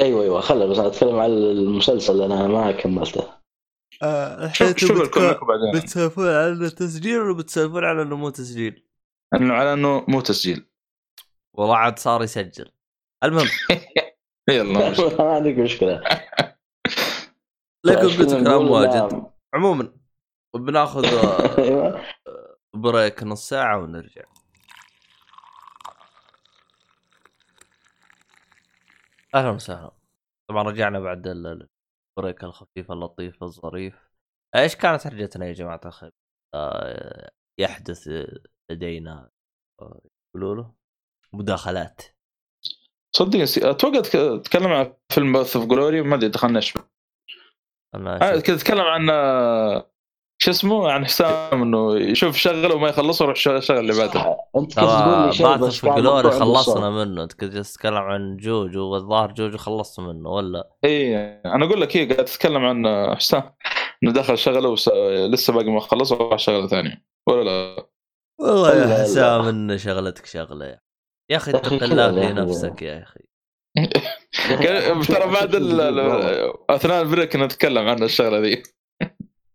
أيوه 0.00 0.22
أيوه 0.22 0.40
خله 0.40 0.66
بس 0.66 0.78
أنا 0.78 0.86
أتكلم 0.86 1.16
عن 1.18 1.30
المسلسل 1.30 2.22
أنا 2.22 2.46
ما 2.46 2.72
كملته 2.72 3.36
شوف 4.52 4.76
شوف 4.76 5.00
الكوميك 5.00 5.42
وبعدين 5.42 5.72
بتسولفون 5.74 6.28
عن 6.28 6.64
التسجيل 6.64 7.18
ولا 7.20 7.36
بتسولفون 7.36 7.84
عن 7.84 7.98
إنه 7.98 8.16
مو 8.16 8.30
تسجيل؟ 8.30 8.84
إنه 9.34 9.54
على 9.54 9.72
إنه 9.72 10.04
مو 10.08 10.20
تسجيل 10.20 10.66
والله 11.54 11.76
عاد 11.76 11.98
صار 11.98 12.22
يسجل 12.22 12.70
المهم 13.24 13.46
يلا. 14.50 14.90
ما 15.18 15.34
عندك 15.34 15.58
مشكلة 15.58 16.02
لكن 17.84 17.98
إيش 18.06 18.18
قلت 18.18 18.30
كلام؟ 18.30 18.70
واجد 18.70 19.12
لا. 19.12 19.32
عموما 19.54 19.92
بناخذ 20.56 21.04
آه، 21.04 21.58
أيوه 21.58 22.02
break 22.76 23.22
نص 23.22 23.48
ساعة 23.48 23.78
ونرجع. 23.78 24.22
أهلا 29.34 29.50
وسهلا. 29.50 29.90
طبعا 30.50 30.62
رجعنا 30.62 31.00
بعد 31.00 31.26
ال- 31.26 31.68
ال 32.18 32.22
break 32.22 32.44
الخفيف 32.44 32.92
اللطيف 32.92 33.42
الظريف. 33.42 34.08
إيش 34.56 34.76
كانت 34.76 35.04
هرجتنا 35.04 35.46
يا 35.46 35.52
جماعة 35.52 35.80
الخير؟ 35.86 36.12
آه، 36.54 37.30
يحدث 37.60 38.08
لدينا 38.70 39.30
يقولوا 39.80 40.54
له 40.54 40.74
مداخلات. 41.32 42.02
صدق 43.16 43.66
أتوقع 43.68 44.00
تك- 44.00 44.42
تكلم 44.44 44.72
عن 44.72 44.94
فيلم 45.14 45.32
Paths 45.32 45.56
of 45.56 45.66
Glory 45.66 46.02
ما 46.02 46.14
أدري 46.14 46.28
دخلنا 46.28 46.56
إيش 46.58 46.74
أنا 47.94 48.30
آه، 48.30 48.34
شوف- 48.34 48.42
كذا 48.42 48.56
تكلم 48.56 48.80
عن 48.80 49.10
آه، 49.10 49.90
شو 50.38 50.50
اسمه؟ 50.50 50.90
عن 50.90 51.04
حسام 51.04 51.62
إنه 51.62 51.96
يشوف 51.96 52.36
شغله 52.36 52.74
وما 52.74 52.88
يخلصه 52.88 53.24
يروح 53.24 53.36
شغل 53.36 53.56
الشغل 53.56 53.78
اللي 53.78 53.92
بعده. 53.92 54.36
أنت 54.56 54.66
كنت 54.66 54.72
تقول 54.72 54.88
ترى 54.88 55.26
لي 55.26 55.32
شيء 55.32 55.56
بس 55.56 55.80
في. 55.80 56.40
خلصنا 56.40 56.90
منه. 56.90 57.22
أنت 57.22 57.32
كنت 57.32 57.56
تتكلم 57.56 57.96
عن 57.96 58.36
جوجو 58.36 58.88
والظاهر 58.88 59.32
جوجو 59.32 59.58
خلصت 59.58 60.00
منه 60.00 60.30
ولا؟ 60.30 60.70
اي 60.84 61.16
أنا 61.44 61.64
أقول 61.64 61.80
لك 61.80 61.96
هي 61.96 62.04
قاعد 62.04 62.24
تتكلم 62.24 62.64
عن 62.64 62.86
حسام. 63.16 63.52
إنه 64.02 64.12
دخل 64.12 64.38
شغله 64.38 64.68
وس... 64.68 64.88
لسه 65.30 65.52
باقي 65.52 65.70
ما 65.70 65.80
خلص 65.80 66.12
وراح 66.12 66.38
شغلة 66.38 66.66
ثانية. 66.66 67.04
ولا 67.28 67.44
لا؟ 67.44 67.86
والله 68.40 68.74
يا. 68.74 69.02
حسام 69.02 69.48
ان 69.48 69.78
شغلتك 69.78 70.26
شغلة. 70.26 70.66
يا 70.66 70.80
يا 71.30 71.36
أخي 71.36 71.50
اتق 71.50 71.82
الله 71.82 72.04
يا 72.04 72.12
في 72.12 72.20
أخي. 72.26 72.32
نفسك 72.32 72.82
يا 72.82 73.02
أخي؟ 73.02 73.20
ترى 75.08 75.26
بعد 75.32 75.54
أثناء 76.70 77.02
البريك 77.02 77.36
نتكلم 77.36 77.88
عن 77.88 78.02
الشغلة 78.02 78.38
ذي 78.38 78.62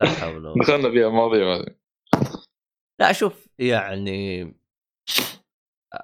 لا 0.02 0.10
حول 0.10 0.36
ولا 0.36 0.50
قوة. 0.50 0.64
دخلنا 0.64 0.90
فيها 0.92 1.10
مواضيع 1.10 1.56
هذه 1.56 1.76
لا 3.00 3.12
شوف 3.12 3.48
يعني 3.60 4.42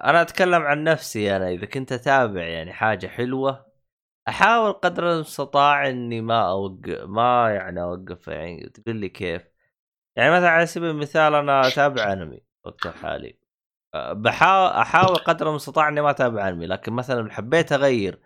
أنا 0.04 0.22
أتكلم 0.22 0.62
عن 0.62 0.84
نفسي 0.84 1.36
أنا 1.36 1.48
إذا 1.48 1.66
كنت 1.66 1.92
أتابع 1.92 2.42
يعني 2.42 2.72
حاجة 2.72 3.06
حلوة 3.06 3.68
أحاول 4.28 4.72
قدر 4.72 5.12
المستطاع 5.12 5.88
إني 5.88 6.20
ما 6.20 6.50
اوقف 6.50 7.00
ما 7.06 7.50
يعني 7.50 7.82
أوقف 7.82 8.28
يعني 8.28 8.68
تقول 8.68 8.96
لي 8.96 9.08
كيف. 9.08 9.42
يعني 10.16 10.30
مثلا 10.30 10.48
على 10.48 10.66
سبيل 10.66 10.90
المثال 10.90 11.34
أنا 11.34 11.68
أتابع 11.68 12.12
أنمي 12.12 12.40
وقت 12.64 12.86
الحالي. 12.86 13.38
أه، 13.94 14.12
بحاول 14.12 14.70
أحاول 14.70 15.16
قدر 15.16 15.50
المستطاع 15.50 15.88
إني 15.88 16.00
ما 16.00 16.10
أتابع 16.10 16.48
أنمي 16.48 16.66
لكن 16.66 16.92
مثلا 16.92 17.20
لو 17.20 17.30
حبيت 17.30 17.72
أغير 17.72 18.20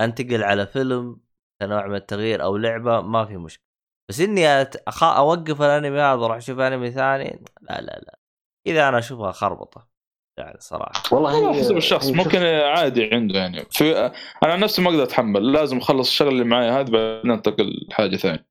أنتقل 0.00 0.44
على 0.44 0.66
فيلم 0.66 1.20
كنوع 1.62 1.86
من 1.86 1.94
التغيير 1.94 2.42
أو 2.42 2.56
لعبة 2.56 3.00
ما 3.00 3.24
في 3.24 3.36
مشكلة. 3.36 3.69
بس 4.10 4.20
إني 4.20 4.60
أت... 4.60 4.76
أخ... 4.88 5.02
أوقف 5.02 5.62
الأنمي 5.62 6.00
هذا 6.00 6.12
وأروح 6.14 6.36
أشوف 6.36 6.58
أنمي 6.58 6.90
ثاني 6.90 7.44
لا 7.60 7.80
لا 7.80 8.00
لا. 8.06 8.18
إذا 8.66 8.88
أنا 8.88 8.98
أشوفها 8.98 9.32
خربطة 9.32 9.88
يعني 10.38 10.56
صراحة. 10.60 11.02
والله 11.12 11.52
حسب 11.60 11.76
الشخص 11.76 12.06
هي 12.06 12.12
ممكن 12.12 12.38
عادي 12.44 13.10
عنده 13.14 13.38
يعني. 13.38 13.64
في 13.70 13.96
أنا 14.42 14.52
عن 14.52 14.60
نفسي 14.60 14.82
ما 14.82 14.90
أقدر 14.90 15.02
أتحمل 15.02 15.52
لازم 15.52 15.78
أخلص 15.78 16.08
الشغله 16.08 16.30
اللي 16.30 16.44
معي 16.44 16.70
هذه 16.70 16.90
بعدين 16.90 17.30
أنتقل 17.30 17.86
لحاجة 17.88 18.16
ثانية. 18.16 18.46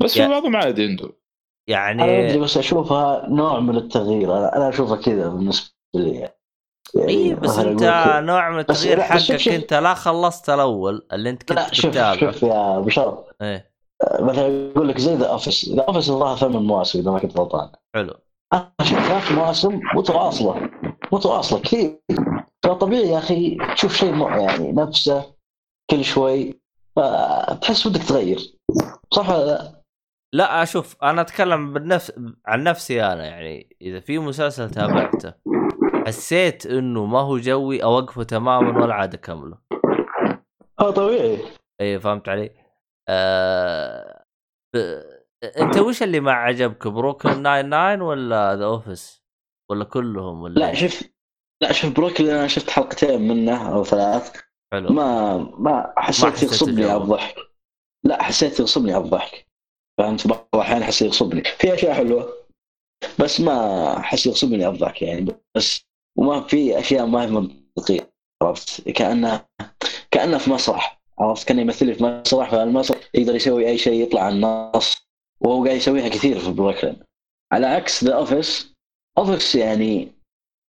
بس 0.00 0.14
في 0.14 0.20
يا- 0.20 0.28
بعضهم 0.28 0.56
عادي 0.56 0.84
عنده. 0.84 1.04
أنا 1.70 2.04
ادري 2.04 2.26
يعني 2.26 2.38
بس 2.38 2.56
أشوفها 2.56 3.26
نوع 3.28 3.60
من 3.60 3.76
التغيير 3.76 4.38
أنا 4.56 4.68
أشوفها 4.68 4.96
كذا 4.96 5.28
بالنسبة 5.28 5.74
لي 5.94 6.14
يعني. 6.14 6.34
اي 6.96 7.08
إيه، 7.08 7.34
بس 7.34 7.58
أنت 7.58 7.82
نوع 8.24 8.50
من 8.50 8.58
التغيير 8.58 8.98
لا، 8.98 9.18
شوف- 9.18 9.30
حقك 9.30 9.36
شوف. 9.40 9.52
أنت 9.54 9.74
لا 9.74 9.94
خلصت 9.94 10.50
الأول 10.50 11.06
اللي 11.12 11.30
أنت 11.30 11.52
لا 11.52 11.64
كنت 11.64 11.74
شوف 11.74 11.86
بتتابعه 11.90 12.16
شوف 12.16 12.42
يا 12.42 12.78
أبو 12.78 12.88
شرف. 12.88 13.18
إيه. 13.42 13.73
مثلا 14.20 14.70
أقول 14.72 14.88
لك 14.88 14.98
زي 14.98 15.14
The 15.14 15.26
Office 15.26 15.68
The 15.68 15.82
Office 15.82 16.10
الظاهر 16.10 16.36
ثمان 16.36 16.62
مواسم 16.62 16.98
إذا 16.98 17.10
ما 17.10 17.18
كنت 17.18 17.38
غلطان. 17.38 17.70
حلو. 17.94 18.14
أنا 18.52 18.72
شفت 18.82 19.00
ثلاث 19.00 19.32
مواسم 19.32 19.80
متواصلة. 19.94 20.70
متواصلة 21.12 21.60
كثير. 21.60 22.00
فطبيعي 22.64 23.08
يا 23.08 23.18
أخي 23.18 23.58
تشوف 23.74 23.94
شيء 23.94 24.28
يعني 24.28 24.72
نفسه 24.72 25.34
كل 25.90 26.04
شوي. 26.04 26.60
فتحس 26.96 27.86
ودك 27.86 28.02
تغير. 28.02 28.38
صح 29.10 29.30
ولا 29.30 29.44
لا؟ 29.44 29.82
لا 30.34 30.62
أشوف 30.62 30.96
أنا 31.02 31.20
أتكلم 31.20 31.72
بالنفس 31.72 32.12
عن 32.46 32.62
نفسي 32.62 33.04
أنا 33.04 33.24
يعني. 33.24 33.76
إذا 33.82 34.00
في 34.00 34.18
مسلسل 34.18 34.70
تابعته 34.70 35.32
حسيت 36.06 36.66
إنه 36.66 37.04
ما 37.04 37.20
هو 37.20 37.38
جوي 37.38 37.82
أوقفه 37.82 38.22
تماما 38.22 38.82
ولا 38.82 38.94
عاد 38.94 39.14
أكمله. 39.14 39.58
آه 40.80 40.90
طبيعي. 40.90 41.38
اي 41.80 42.00
فهمت 42.00 42.28
علي؟ 42.28 42.63
آه... 43.08 44.24
ب... 44.74 44.76
أنت 45.44 45.78
وش 45.78 46.02
اللي 46.02 46.20
ما 46.20 46.32
عجبك 46.32 47.26
Nine-Nine 47.26 48.02
ولا 48.02 48.56
The 48.56 48.64
Office؟ 48.64 49.24
ولا 49.70 49.84
كلهم 49.84 50.42
ولا 50.42 50.60
لا 50.60 50.74
شوف 50.74 51.02
لا 51.62 51.72
شوف 51.72 51.92
بروكلين 51.92 52.34
أنا 52.34 52.46
شفت 52.46 52.70
حلقتين 52.70 53.28
منه 53.28 53.74
أو 53.74 53.84
ثلاث. 53.84 54.36
حلو. 54.72 54.88
ما 54.88 55.36
ما 55.38 55.94
حسيت 55.96 56.32
حسيت 56.32 56.42
يغصبني. 56.50 56.84
على 56.84 57.02
الضحك 57.02 57.36
لا 58.04 58.22
حسيت 58.22 58.60
يغصبني 58.60 58.92
على 58.92 59.04
الضحك 59.04 59.48
فهمت؟ 59.98 60.26
بعض 60.26 60.48
الاحيان 60.54 60.82
احس 60.82 61.02
يغصبني. 61.02 61.44
في 61.44 61.74
أشياء 61.74 61.94
حلوة 61.94 62.32
بس 63.20 63.40
ما 63.40 63.96
احس 63.96 64.26
يغصبني 64.26 64.64
على 64.64 64.74
الضحك 64.74 65.02
يعني. 65.02 65.26
بس 65.56 65.86
وما 66.18 66.40
في 66.40 66.78
أشياء 66.78 67.06
ما 67.06 67.22
هي 67.22 67.26
منطقية 67.26 68.14
عرفت؟ 68.42 68.88
كأنه 68.90 69.46
كأنه 70.10 70.38
في 70.38 70.50
مسرح 70.50 71.03
عرفت؟ 71.18 71.48
كانه 71.48 71.60
يمثل 71.60 71.94
في 71.94 72.04
مسرح 72.04 72.50
فالمسرح 72.50 72.98
يقدر 73.14 73.34
يسوي 73.36 73.68
أي 73.68 73.78
شيء 73.78 74.02
يطلع 74.02 74.22
عن 74.22 74.32
النص. 74.44 74.96
وهو 75.40 75.64
قاعد 75.64 75.76
يسويها 75.76 76.08
كثير 76.08 76.38
في 76.38 76.50
بروكلين. 76.50 76.96
على 77.52 77.66
عكس 77.66 78.04
The 78.04 78.14
Office 78.14 78.74
Office 79.18 79.54
يعني 79.54 80.12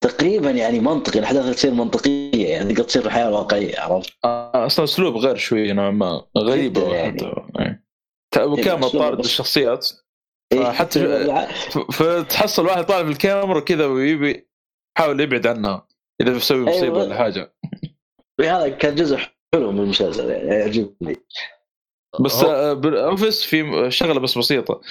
تقريبا 0.03 0.49
يعني 0.51 0.79
منطقي 0.79 1.19
الاحداث 1.19 1.55
تصير 1.55 1.71
منطقية 1.73 2.47
يعني 2.49 2.73
قد 2.73 2.83
تصير 2.85 3.01
في 3.01 3.07
الحياة 3.07 3.27
الواقعيه 3.27 3.79
عرفت؟ 3.79 4.13
آه، 4.25 4.65
أصلا 4.65 4.85
أسلوب 4.85 5.15
غير 5.17 5.35
شوي 5.35 5.73
نوعا 5.73 5.91
ما 5.91 6.25
غريبه 6.37 6.95
يعني. 6.95 7.17
حتى. 7.17 7.33
إيه. 7.59 7.83
ت- 8.31 8.37
وكامل 8.37 8.85
أسلوبه 8.85 9.05
طارد 9.05 9.17
بس- 9.17 9.25
الشخصيات 9.25 9.89
إيه، 10.53 10.71
حتى 10.71 11.27
فتحصل 11.93 12.65
واحد 12.65 12.85
طالع 12.85 13.03
في 13.03 13.09
الكاميرا 13.11 13.59
كذا 13.59 13.85
ويبي 13.85 14.49
يحاول 14.97 15.19
يبعد 15.21 15.47
عنها 15.47 15.87
إذا 16.21 16.33
بيسوي 16.33 16.59
مصيبة 16.65 16.83
أيوة. 16.83 16.97
ولا 17.03 17.17
حاجة. 17.17 17.53
هذا 18.41 18.69
كان 18.69 18.95
جزء 18.95 19.19
حلو 19.53 19.71
من 19.71 19.79
المسلسل 19.79 20.29
يعني 20.29 20.47
يعجبني. 20.49 21.17
بس 22.19 22.43
آه، 22.43 22.73
بالاوفيس 22.73 23.43
في 23.43 23.85
شغلة 23.91 24.19
بس 24.19 24.37
بسيطة. 24.37 24.81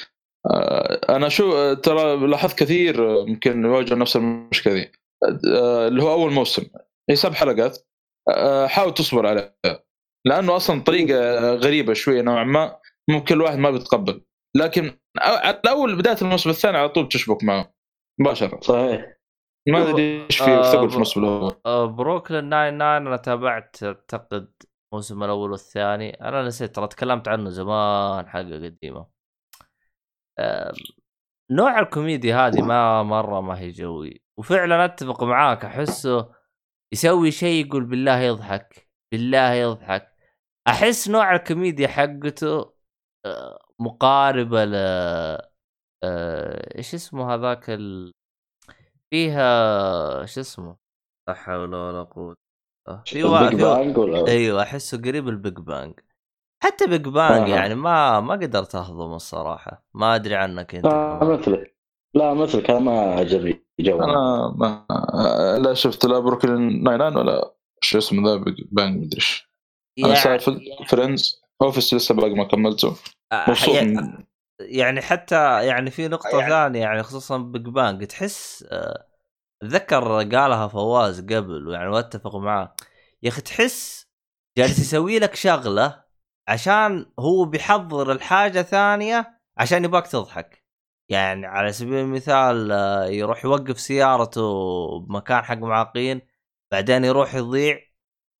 آه، 0.50 1.00
أنا 1.16 1.28
شو 1.28 1.52
آه، 1.56 1.74
ترى 1.74 2.26
لاحظت 2.26 2.58
كثير 2.58 3.10
آه، 3.10 3.24
يمكن 3.28 3.64
يواجهوا 3.64 3.98
نفس 3.98 4.16
المشكلة 4.16 4.74
دي 4.74 4.92
آه، 5.54 5.88
اللي 5.88 6.02
هو 6.02 6.12
أول 6.12 6.32
موسم. 6.32 6.62
هي 7.10 7.16
سبع 7.16 7.34
حلقات. 7.34 7.78
آه، 8.28 8.66
حاول 8.66 8.94
تصبر 8.94 9.26
عليها. 9.26 9.54
لأنه 10.26 10.56
أصلا 10.56 10.80
طريقة 10.80 11.18
آه، 11.20 11.54
غريبة 11.54 11.92
شوية 11.94 12.22
نوعا 12.22 12.44
ما. 12.44 12.76
ممكن 13.10 13.34
الواحد 13.34 13.58
ما 13.58 13.70
بيتقبل. 13.70 14.24
لكن 14.56 14.92
اول 15.68 15.96
بداية 15.96 16.16
الموسم 16.22 16.50
الثاني 16.50 16.78
على 16.78 16.88
طول 16.88 17.08
تشبك 17.08 17.44
معه. 17.44 17.74
مباشرة. 18.20 18.60
صحيح. 18.60 19.16
ما 19.68 19.90
أدري 19.90 20.24
إيش 20.26 20.38
في 20.38 20.50
آه، 20.50 20.62
ثقل 20.62 20.80
في 20.80 20.86
ب- 20.86 20.92
الموسم 20.92 21.24
الأول. 21.24 21.52
آه، 21.66 21.86
Brooklyn 21.86 22.44
Nine-Nine 22.44 23.06
أنا 23.06 23.16
تابعت 23.16 23.82
أعتقد 23.82 24.52
الموسم 24.92 25.22
الأول 25.22 25.50
والثاني. 25.50 26.10
أنا 26.28 26.42
نسيت 26.42 26.74
ترى 26.76 26.86
تكلمت 26.88 27.28
عنه 27.28 27.50
زمان 27.50 28.28
حلقة 28.28 28.64
قديمة. 28.64 29.06
نوع 31.50 31.78
الكوميديا 31.80 32.36
هذه 32.46 32.62
ما 32.62 33.02
مرة 33.02 33.40
ما 33.40 33.58
هي 33.58 33.70
جوي. 33.70 34.22
وفعلا 34.38 34.84
أتفق 34.84 35.22
معاك 35.24 35.64
أحسه 35.64 36.32
يسوي 36.92 37.30
شيء 37.30 37.66
يقول 37.66 37.84
بالله 37.84 38.18
يضحك 38.18 38.88
بالله 39.12 39.52
يضحك. 39.52 40.12
أحس 40.68 41.08
نوع 41.08 41.34
الكوميديا 41.34 41.88
حقته 41.88 42.72
آه، 43.26 43.58
مقاربة 43.78 44.64
ل 44.64 44.74
آه، 46.04 46.78
إيش 46.78 46.94
اسمه 46.94 47.34
هذاك 47.34 47.70
ال... 47.70 48.12
فيها 49.12 50.26
شو 50.26 50.40
اسمه؟ 50.40 50.76
لا 51.28 51.34
حول 51.34 51.74
ولا 51.74 52.02
قوة. 52.02 52.36
آه، 52.88 53.02
في 53.06 53.24
وا... 53.24 53.48
Big 53.48 53.58
في 53.58 53.64
وا... 53.64 53.74
Bang 53.74 53.98
ولا 53.98 54.28
أيوه 54.28 54.62
أحسه 54.62 54.98
قريب 54.98 55.28
ال 55.28 55.34
Big 55.34 55.52
Bang. 55.52 55.94
حتى 56.62 56.86
Big 56.86 57.08
Bang 57.08 57.50
آه. 57.50 57.54
يعني 57.54 57.74
ما 57.74 58.20
ما 58.20 58.34
قدرت 58.34 58.74
اهضم 58.74 59.14
الصراحة. 59.14 59.84
ما 59.94 60.14
أدري 60.14 60.34
عنك 60.34 60.74
أنت 60.74 60.84
لا 60.84 61.18
كمان. 61.20 61.38
مثلك. 61.38 61.76
لا 62.14 62.34
مثلك. 62.34 62.70
أنا 62.70 62.78
ما 62.78 63.00
عجبني 63.00 63.66
جو 63.80 64.04
أنا 64.04 64.54
ما 64.56 64.86
آه، 64.90 65.58
لا 65.58 65.74
شفت. 65.74 66.06
لا 66.06 66.18
Brooklyn 66.18 66.82
Nine-Nine 66.82 67.16
ولا 67.16 67.54
شو 67.80 67.98
اسمه 67.98 68.30
The 68.30 68.36
Big 68.36 68.64
Bang 68.72 68.96
مدري 68.96 69.16
إيش. 69.16 69.48
أنا 70.04 70.14
سالفه 70.14 70.60
Friends 70.88 71.42
Office 71.62 71.94
لسه 71.94 72.14
باقي 72.14 72.34
ما 72.34 72.44
كملته. 72.44 72.96
مبسوط 73.48 73.76
يعني, 74.62 74.78
يعني 74.78 75.02
حتى 75.02 75.66
يعني 75.66 75.90
في 75.90 76.08
نقطة 76.08 76.38
يعني- 76.38 76.50
ثانية 76.50 76.80
يعني 76.80 77.02
خصوصا 77.02 77.38
Big 77.38 77.62
Bang 77.68 78.04
تحس 78.04 78.64
آه، 78.72 79.06
اتذكر 79.62 80.22
قالها 80.36 80.68
فواز 80.68 81.20
قبل 81.20 81.68
ويعني 81.68 81.88
واتفق 81.88 82.36
معاه. 82.36 82.74
يا 83.22 83.28
أخي 83.28 83.40
تحس 83.40 84.06
جالس 84.58 84.78
يسوي 84.78 85.18
لك 85.18 85.34
شغلة 85.34 86.02
عشان 86.48 87.06
هو 87.18 87.44
بيحضر 87.44 88.12
الحاجة 88.12 88.62
ثانية 88.62 89.38
عشان 89.58 89.84
يباك 89.84 90.06
تضحك. 90.06 90.62
يعني 91.08 91.46
على 91.46 91.72
سبيل 91.72 91.94
المثال 91.94 92.72
آه، 92.72 93.04
يروح 93.04 93.44
يوقف 93.44 93.80
سيارته 93.80 94.42
بمكان 95.00 95.44
حق 95.44 95.56
معاقين 95.58 96.20
بعدين 96.72 97.04
يروح 97.04 97.34
يضيع 97.34 97.78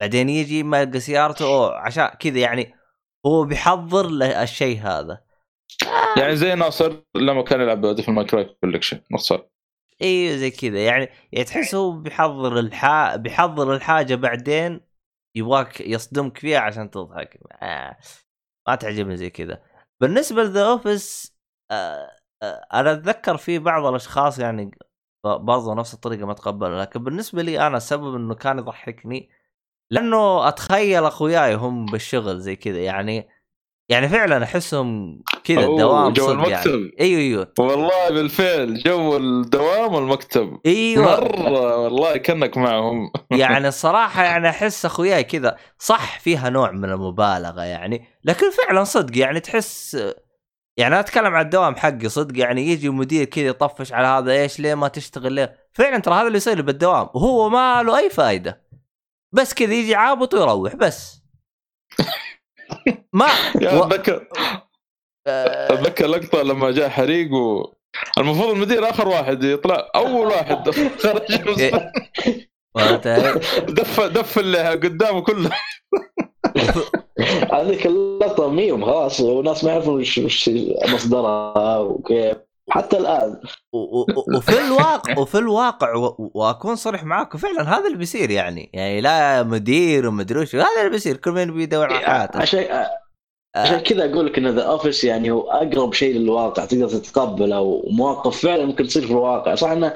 بعدين 0.01 0.29
يجي 0.29 0.63
ما 0.63 0.81
يلقى 0.81 1.01
سيارته 1.01 1.45
أوه 1.47 1.79
عشان 1.79 2.07
كذا 2.07 2.39
يعني 2.39 2.75
هو 3.27 3.45
بيحضر 3.45 4.07
له 4.07 4.43
الشيء 4.43 4.81
هذا. 4.81 5.32
يعني 6.17 6.37
زي 6.37 6.55
ناصر 6.55 7.03
لما 7.15 7.43
كان 7.43 7.61
يلعب 7.61 7.87
Devil 7.87 8.13
May 8.13 8.25
Cry 8.25 8.45
Collection 8.45 9.01
باختصار 9.11 9.47
أيوه 10.03 10.37
زي 10.37 10.51
كذا. 10.51 10.85
يعني 10.85 11.09
يعني 11.33 11.45
تحس 11.45 11.75
هو 11.75 11.93
بيحضر 11.93 12.59
الحا 12.59 13.17
بيحضر 13.17 13.75
الحاجة 13.75 14.15
بعدين 14.15 14.81
يبغاك 15.37 15.81
يصدمك 15.81 16.39
فيها 16.39 16.59
عشان 16.59 16.91
تضحك. 16.91 17.39
آه. 17.63 17.97
ما 18.69 18.75
تعجبني 18.75 19.17
زي 19.17 19.31
كذا. 19.31 19.63
بالنسبة 20.01 20.43
لذا 20.43 20.67
أوفيس 20.67 21.37
آه 21.71 22.11
آه 22.43 22.67
أنا 22.75 22.93
أتذكر 22.93 23.37
في 23.37 23.59
بعض 23.59 23.87
الأشخاص 23.87 24.39
يعني 24.39 24.71
برضو 25.25 25.75
نفس 25.75 25.95
الطريقة 25.95 26.27
ما 26.27 26.35
تقبلوا 26.35 26.81
لكن 26.81 27.05
بالنسبة 27.05 27.43
لي 27.43 27.67
أنا 27.67 27.77
السبب 27.77 28.15
إنه 28.15 28.35
كان 28.35 28.59
يضحكني 28.59 29.31
لأنه 29.91 30.49
أتخيل 30.49 31.05
أخوياي 31.05 31.55
هم 31.55 31.87
بالشغل 31.87 32.41
زي 32.41 32.57
كذا. 32.57 32.79
يعني 32.79 33.29
يعني 33.93 34.09
فعلا 34.09 34.45
أحسهم 34.45 35.21
كذا 35.45 35.65
أوه، 35.65 35.79
دوام 35.79 36.13
جو 36.13 36.23
صدق 36.23 36.33
المكتب. 36.33 36.71
يعني 36.71 36.97
أيوه 37.01 37.21
أيوه. 37.21 37.53
والله 37.59 38.11
بالفعل 38.11 38.75
جو 38.75 39.17
الدوام 39.17 39.95
والمكتب. 39.95 40.59
أيوه. 40.67 41.05
مرة 41.05 41.77
والله 41.77 42.17
كأنك 42.17 42.57
معهم. 42.57 43.11
يعني 43.31 43.69
الصراحة 43.69 44.23
يعني 44.23 44.49
أحس 44.49 44.85
أخوياي 44.85 45.25
كذا 45.25 45.57
صح 45.79 46.21
فيها 46.21 46.51
نوع 46.51 46.71
من 46.71 46.85
المبالغة 46.85 47.63
يعني 47.63 48.05
لكن 48.25 48.51
فعلا 48.51 48.85
صدق 48.85 49.19
يعني 49.19 49.41
تحس 49.41 49.95
يعني 50.77 50.95
أنا 50.95 51.01
أتكلم 51.01 51.35
عن 51.35 51.45
الدوام 51.45 51.77
حقي 51.77 52.09
صدق 52.09 52.39
يعني 52.39 52.69
يجي 52.69 52.89
مدير 52.89 53.25
كذا 53.25 53.47
يطفش 53.47 53.93
على 53.93 54.07
هذا 54.07 54.33
إيش 54.33 54.61
ليه 54.61 54.75
ما 54.75 54.89
تشتغل 54.89 55.33
ليه؟ 55.33 55.57
فعلا 55.73 55.99
ترى 55.99 56.15
هذا 56.15 56.27
اللي 56.27 56.37
يصير 56.37 56.63
بالدوام 56.63 57.09
وهو 57.15 57.49
ما 57.49 57.83
له 57.83 57.99
أي 57.99 58.11
فائدة 58.11 58.63
بس 59.33 59.55
كذا 59.55 59.75
يجي 59.75 59.95
عابط 59.95 60.35
ويروح 60.35 60.77
بس. 60.77 61.23
ما. 63.13 63.27
اتذكر 63.57 64.29
آه، 65.27 65.73
أتذكر 65.75 66.07
لقطة 66.07 66.43
لما 66.43 66.71
جاء 66.71 66.89
حريق 66.89 67.35
و 67.35 67.73
المفروض 68.19 68.51
المدير 68.51 68.91
آخر 68.91 69.09
واحد 69.09 69.45
يطلع 69.45 69.91
أول 69.95 70.27
واحد 70.27 70.71
خرج؟ 71.03 71.41
دف 73.69 74.01
دف 74.01 74.39
اللي 74.39 74.59
قدامه 74.59 75.21
كله 75.21 75.51
هذيك 77.53 77.87
اللقطة 77.87 78.49
ميم 78.49 78.85
خلاص 78.85 79.21
وناس 79.21 79.65
ما 79.65 79.71
يعرفون 79.71 80.01
وش 80.01 80.21
مصدرها 80.89 81.79
وكيف 81.79 82.37
حتى 82.71 82.99
الآن. 82.99 83.41
وفي 84.37 84.67
الواقع 84.67 85.19
وفي 85.19 85.39
الواقع 85.39 85.93
وأكون 86.19 86.77
صريح 86.77 87.05
معاكم 87.05 87.39
فعلا 87.39 87.79
هذا 87.79 87.87
اللي 87.87 87.99
بيصير 87.99 88.31
يعني. 88.31 88.71
يعني 88.75 89.01
لا 89.01 89.43
مدير 89.43 90.07
ومدري 90.07 90.41
وش 90.41 90.55
هذا 90.55 90.67
اللي 90.79 90.91
بيصير 90.91 91.17
كل 91.17 91.31
من 91.31 91.55
بيدور 91.55 91.93
على 91.93 92.07
حياته 92.07 92.41
عشان 92.41 92.87
عشان 93.57 93.81
كذا 93.81 94.13
أقول 94.13 94.27
لك 94.27 94.39
إن 94.39 94.49
The 94.49 94.63
Office 94.63 95.05
يعني 95.05 95.31
هو 95.31 95.51
أقرب 95.51 95.93
شيء 95.93 96.15
للواقع 96.15 96.65
تقدر 96.65 96.89
تتقبله 96.89 97.61
ومواقف 97.61 98.41
فعلا 98.41 98.65
ممكن 98.65 98.87
تصير 98.87 99.03
في 99.07 99.11
الواقع. 99.11 99.55
صح 99.55 99.71
إنه 99.71 99.95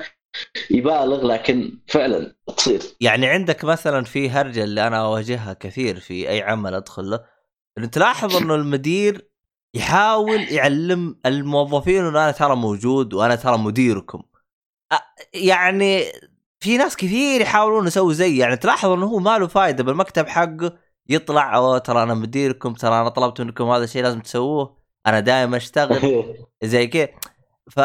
يبالغ 0.70 1.26
لكن 1.26 1.78
فعلا 1.86 2.34
تصير. 2.56 2.82
يعني 3.00 3.26
عندك 3.26 3.64
مثلا 3.64 4.04
في 4.04 4.30
هرجه 4.30 4.64
اللي 4.64 4.86
أنا 4.86 5.00
أواجهها 5.00 5.52
كثير 5.52 6.00
في 6.00 6.28
أي 6.28 6.42
عمل 6.42 6.74
أدخل 6.74 7.10
له 7.10 7.20
إنه 7.78 7.86
تلاحظ 7.86 8.36
إنه 8.36 8.54
المدير 8.54 9.25
يحاول 9.76 10.40
يعلم 10.40 11.16
الموظفين 11.26 12.04
إنه 12.04 12.08
أنا 12.24 12.30
ترى 12.30 12.56
موجود 12.56 13.14
وأنا 13.14 13.34
ترى 13.34 13.58
مديركم. 13.58 14.22
يعني 15.34 16.04
في 16.60 16.76
ناس 16.76 16.96
كثير 16.96 17.40
يحاولون 17.40 17.86
يسووا 17.86 18.12
زي 18.12 18.36
يعني 18.36 18.56
تلاحظ 18.56 18.88
إنه 18.90 19.06
هو 19.06 19.18
ما 19.18 19.38
له 19.38 19.46
فائده 19.46 19.84
بالمكتب 19.84 20.26
حقه 20.26 20.78
يطلع 21.08 21.56
أوه 21.56 21.78
ترى 21.78 22.02
أنا 22.02 22.14
مديركم 22.14 22.74
ترى 22.74 23.00
أنا 23.00 23.08
طلبت 23.08 23.40
منكم 23.40 23.64
هذا 23.64 23.84
الشيء 23.84 24.02
لازم 24.02 24.20
تسووه 24.20 24.76
أنا 25.06 25.20
دائما 25.20 25.56
أشتغل. 25.56 26.34
زي 26.64 26.86
كذا. 26.86 27.08
ف. 27.70 27.80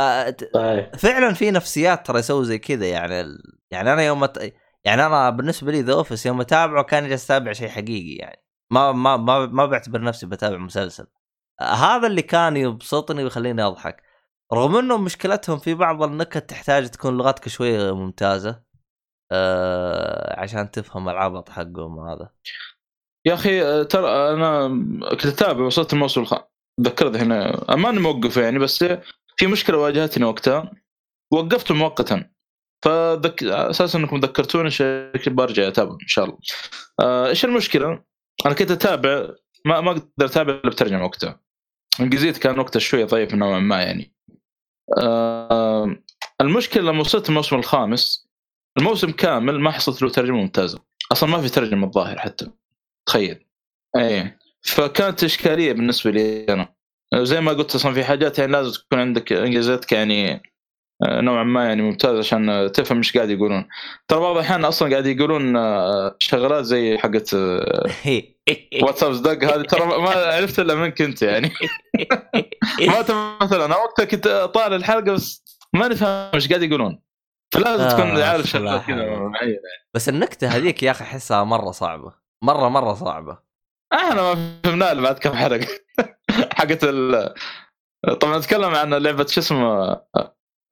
فعلا 0.97 1.33
في 1.33 1.51
نفسيات 1.51 2.07
ترى 2.07 2.19
يسووا 2.19 2.43
زي 2.43 2.57
كذا 2.59 2.85
يعني 2.85 3.37
يعني 3.71 3.93
أنا 3.93 4.01
يوم 4.01 4.23
أت... 4.23 4.37
يعني 4.83 5.05
أنا 5.05 5.29
بالنسبة 5.29 5.71
لي 5.71 5.81
The 5.81 5.93
Office 5.93 6.25
يوم 6.25 6.41
أتابعه 6.41 6.83
كان 6.83 7.09
جالس 7.09 7.25
أتابع 7.25 7.53
شيء 7.53 7.69
حقيقي 7.69 8.15
يعني. 8.15 8.43
ما 8.71 8.91
ما 8.91 9.17
ما 9.17 9.45
ما 9.45 9.65
بعتبر 9.65 10.01
نفسي 10.01 10.25
بتابع 10.25 10.57
مسلسل. 10.57 11.07
هذا 11.61 12.07
اللي 12.07 12.21
كان 12.21 12.57
يبسطني 12.57 13.23
ويخليني 13.23 13.63
أضحك 13.63 14.03
رغم 14.53 14.75
إنه 14.75 14.97
مشكلتهم 14.97 15.59
في 15.59 15.73
بعض 15.73 16.03
النكت 16.03 16.49
تحتاج 16.49 16.89
تكون 16.89 17.17
لغتك 17.17 17.47
شوية 17.49 17.95
ممتازة 17.95 18.63
آه 19.31 20.39
عشان 20.39 20.71
تفهم 20.71 21.09
العبط 21.09 21.49
حقهم 21.49 21.99
هذا 21.99 22.29
يا 23.25 23.33
أخي 23.33 23.83
ترى 23.85 24.33
أنا 24.33 24.67
كنت 25.11 25.25
أتابع 25.25 25.65
وصلت 25.65 25.93
الموسم 25.93 26.21
الخامس 26.21 26.43
تذكرت 26.77 27.15
هنا 27.15 27.65
ماني 27.75 27.99
موقف 27.99 28.37
يعني 28.37 28.59
بس 28.59 28.83
في 29.37 29.47
مشكلة 29.47 29.77
واجهتني 29.77 30.25
وقتها 30.25 30.71
وقفت 31.31 31.71
مؤقتا 31.71 32.29
فذك... 32.83 33.43
أساسا 33.43 33.99
إنكم 33.99 34.19
ذكرتوني 34.19 34.69
برجع 35.27 35.67
أتابع 35.67 35.91
إن 35.91 36.07
شاء 36.07 36.25
الله. 36.25 36.37
آه، 36.99 37.27
إيش 37.27 37.45
المشكلة؟ 37.45 38.03
أنا 38.45 38.53
كنت 38.53 38.71
أتابع 38.71 39.27
ما 39.65 39.81
ما 39.81 39.91
أقدر 39.91 40.25
أتابع 40.25 40.53
إلا 40.53 40.69
بترجمة 40.69 41.05
وقتها. 41.05 41.39
انجليزيتي 41.99 42.39
كان 42.39 42.59
وقتها 42.59 42.79
شوية 42.79 43.05
ضعيف 43.05 43.33
نوعا 43.33 43.59
ما 43.59 43.81
يعني. 43.83 44.13
آه، 44.97 45.95
المشكلة 46.41 46.83
لما 46.83 46.99
وصلت 46.99 47.29
الموسم 47.29 47.55
الخامس 47.55 48.27
الموسم 48.77 49.11
كامل 49.11 49.59
ما 49.59 49.71
حصلت 49.71 50.01
له 50.01 50.09
ترجمة 50.09 50.37
ممتازة. 50.37 50.79
أصلا 51.11 51.29
ما 51.29 51.41
في 51.41 51.49
ترجمة 51.49 51.87
الظاهر 51.87 52.19
حتى. 52.19 52.47
تخيل. 53.05 53.45
إيه 53.97 54.39
فكانت 54.61 55.23
إشكالية 55.23 55.73
بالنسبة 55.73 56.11
لي 56.11 56.45
أنا. 56.49 56.73
زي 57.15 57.41
ما 57.41 57.51
قلت 57.51 57.75
أصلا 57.75 57.93
في 57.93 58.03
حاجات 58.03 58.39
يعني 58.39 58.51
لازم 58.51 58.71
تكون 58.71 58.99
عندك 58.99 59.33
إنجليزيتك 59.33 59.91
يعني 59.91 60.43
آه، 61.03 61.21
نوعا 61.21 61.43
ما 61.43 61.65
يعني 61.65 61.81
ممتاز 61.81 62.17
عشان 62.17 62.71
تفهم 62.73 62.97
إيش 62.97 63.17
قاعد 63.17 63.29
يقولون 63.29 63.67
ترى 64.07 64.19
بعض 64.19 64.35
الأحيان 64.35 64.65
أصلا 64.65 64.91
قاعد 64.91 65.05
يقولون 65.05 65.55
آه، 65.57 66.15
شغلات 66.19 66.65
زي 66.65 66.97
حقت 66.97 67.33
آه، 67.33 67.87
واتساب 68.83 69.11
دق 69.11 69.43
هذه 69.53 69.61
ترى 69.61 69.85
ما 69.85 70.09
عرفت 70.09 70.59
إلا 70.59 70.75
منك 70.75 71.01
انت 71.01 71.21
يعني. 71.21 71.51
ما 72.87 73.37
مثلا 73.41 73.65
أنا 73.65 73.75
وقتها 73.77 74.05
كنت 74.05 74.27
طالع 74.27 74.75
الحلقة 74.75 75.11
بس 75.13 75.43
ماني 75.73 75.95
فاهم 75.95 76.31
إيش 76.33 76.49
قاعد 76.49 76.61
يقولون. 76.63 77.01
فلازم 77.53 77.83
آه، 77.83 77.89
تكون 77.89 78.21
عارف. 78.21 78.45
شغلات 78.45 78.81
كذا 78.85 79.15
معينة. 79.19 79.57
بس 79.93 80.09
النكتة 80.09 80.47
هذيك 80.47 80.83
يا 80.83 80.91
أخي 80.91 81.03
أحسها 81.03 81.43
مرة 81.43 81.71
صعبة. 81.71 82.13
مرة 82.43 82.69
مرة 82.69 82.93
صعبة. 82.93 83.37
إحنا 83.93 84.21
ما 84.33 84.59
فهمناها 84.63 84.93
بعد 84.93 85.19
كم 85.19 85.33
حلقة. 85.33 85.67
حقت 86.57 86.83
ال 86.83 87.33
طبعا 88.19 88.37
اتكلم 88.37 88.75
عن 88.75 88.93
لعبة 88.93 89.25
شو 89.25 89.41
اسمه 89.41 89.91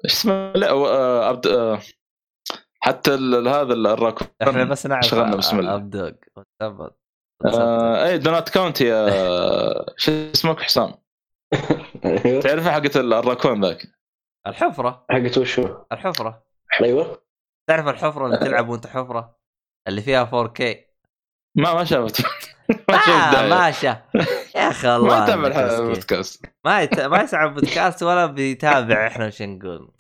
إيش 0.06 0.14
اسمه؟ 0.14 0.51
لا 0.56 0.69
آه، 0.72 1.26
عبد 1.30 1.47
آه، 1.47 1.80
حتى 2.80 3.14
ال- 3.14 3.47
هذا 3.47 3.73
الراكون. 3.73 4.27
إحنا 4.41 4.64
بس 4.64 4.85
نعرف 4.85 5.06
شغلنا 5.06 5.35
بسم 5.35 5.60
الله. 5.60 5.76
ابدوج 5.76 6.14
آه، 7.45 8.06
اي 8.06 8.18
دونات 8.18 8.49
كاونتي 8.49 8.86
يا 8.86 9.10
شو 9.98 10.11
اسمك؟ 10.36 10.61
حسام. 10.61 10.94
أيوه. 12.06 12.41
تعرفها 12.41 12.72
حقت 12.72 12.98
الراكون 12.98 13.66
ذاك؟ 13.66 13.88
الحفرة. 14.48 15.06
حقت 15.11 15.38
وشو؟ 15.38 15.78
الحفرة. 15.91 16.44
أيوه. 16.82 17.22
تعرف 17.70 17.88
الحفرة 17.88 18.26
اللي 18.26 18.38
تلعب 18.38 18.70
وأنت 18.70 18.88
حفرة؟ 18.88 19.40
اللي 19.88 20.02
فيها 20.02 20.26
4K 20.26 20.61
ما 21.56 21.74
ما 21.74 21.84
شافت. 21.84 22.22
ما 22.90 22.98
شفت 22.98 23.10
آه 23.10 23.32
داعي. 23.32 23.49
ماشا 23.49 24.02
يا 24.56 24.70
أخي 24.70 24.95
الله 24.95 25.20
ما 25.20 25.26
تابع 25.26 25.44
عندك 25.44 25.57
مسكين. 25.57 25.80
البودكاست 25.86 26.45
ما 26.66 26.82
يت... 26.82 26.99
ما 26.99 27.22
يسمع 27.22 27.45
بودكاست 27.45 28.03
ولا 28.03 28.26
بيتابع 28.26 29.07
إحنا 29.07 29.28
وش 29.28 29.41
نقول. 29.41 29.91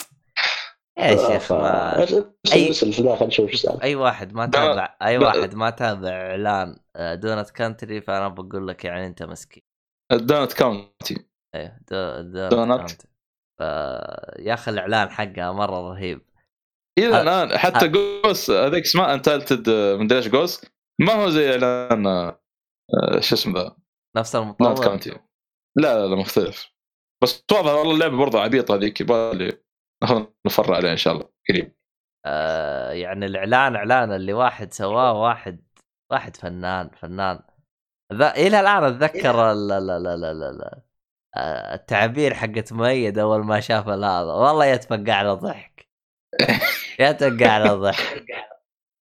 يا 0.99 1.39
شيخ 1.39 1.51
ما... 1.51 2.01
ارسل 2.01 2.93
في 2.93 3.01
داخل 3.01 3.31
شوف 3.31 3.49
إيش 3.49 3.67
أي 3.83 3.95
واحد 3.95 4.33
ما 4.33 4.45
تابع 4.45 4.95
أي. 5.01 5.17
واحد 5.17 5.55
ما 5.55 5.69
تابع 5.69 6.09
إعلان 6.09 6.79
آه، 6.95 7.15
دونت 7.15 7.49
كانتري 7.49 8.01
فأنا 8.01 8.27
بقول 8.27 8.67
لك 8.67 8.85
يعني 8.85 9.07
أنت 9.07 9.23
مسكين. 9.23 9.63
دونات 10.11 10.53
كاونتي 10.53 11.15
دو... 11.91 12.21
دونت, 12.21 12.53
دونت. 12.53 13.01
يا 14.39 14.53
أخي 14.53 14.71
الإعلان 14.71 15.09
حقها 15.09 15.51
مرة 15.51 15.91
رهيب. 15.91 16.21
إلى 16.99 17.19
آه. 17.19 17.21
الآن 17.21 17.57
حتى 17.57 17.87
جوس 17.87 18.51
هذيك 18.51 18.83
اسمها 18.83 19.13
انتالتد 19.13 19.69
مدري 19.69 20.17
إيش 20.17 20.27
جوس 20.27 20.65
ما 21.01 21.13
هو 21.13 21.29
زي 21.29 21.51
إعلان 21.51 22.07
آه، 22.07 22.41
آه، 22.93 23.19
شو 23.19 23.35
اسمه؟ 23.35 23.59
ذا 23.59 23.75
نفس 24.17 24.35
المطور؟ 24.35 24.99
لا 25.77 25.99
لا 25.99 26.07
لا 26.07 26.15
مختلف. 26.15 26.71
بس 27.23 27.43
واضح 27.51 27.71
والله 27.71 27.93
اللعبة 27.93 28.17
برضه 28.17 28.39
عبيطة 28.39 28.75
هذيك 28.75 29.01
يبغى 29.01 29.37
لي 29.37 29.63
نفر 30.45 30.73
عليها 30.73 30.91
إن 30.91 30.97
شاء 30.97 31.13
الله 31.13 31.29
قريب. 31.49 31.75
آه 32.25 32.91
يعني 32.91 33.25
الإعلان 33.25 33.75
إعلان 33.75 34.11
اللي 34.11 34.33
واحد 34.33 34.73
سواه 34.73 35.21
واحد 35.21 35.65
واحد 36.11 36.35
فنان 36.35 36.89
فنان. 36.89 37.39
ذا 38.13 38.35
إلى 38.35 38.59
الآن 38.59 38.83
أتذكر 38.83 39.51
ال- 39.51 39.71
ال- 39.71 39.89
ال- 39.89 40.07
ال- 40.07 40.25
ال- 40.25 40.43
ال- 40.43 40.81
آه، 41.37 41.73
التعابير 41.73 42.33
حقت 42.33 42.73
مؤيد 42.73 43.19
أول 43.19 43.45
ما 43.45 43.59
شاف 43.59 43.87
هذا 43.87 44.33
والله 44.33 44.65
يتفقع 44.65 45.21
له 45.21 45.33
ضحك. 45.33 45.89
يتفقع 46.99 47.57
له 47.57 47.75
ضحك. 47.75 48.25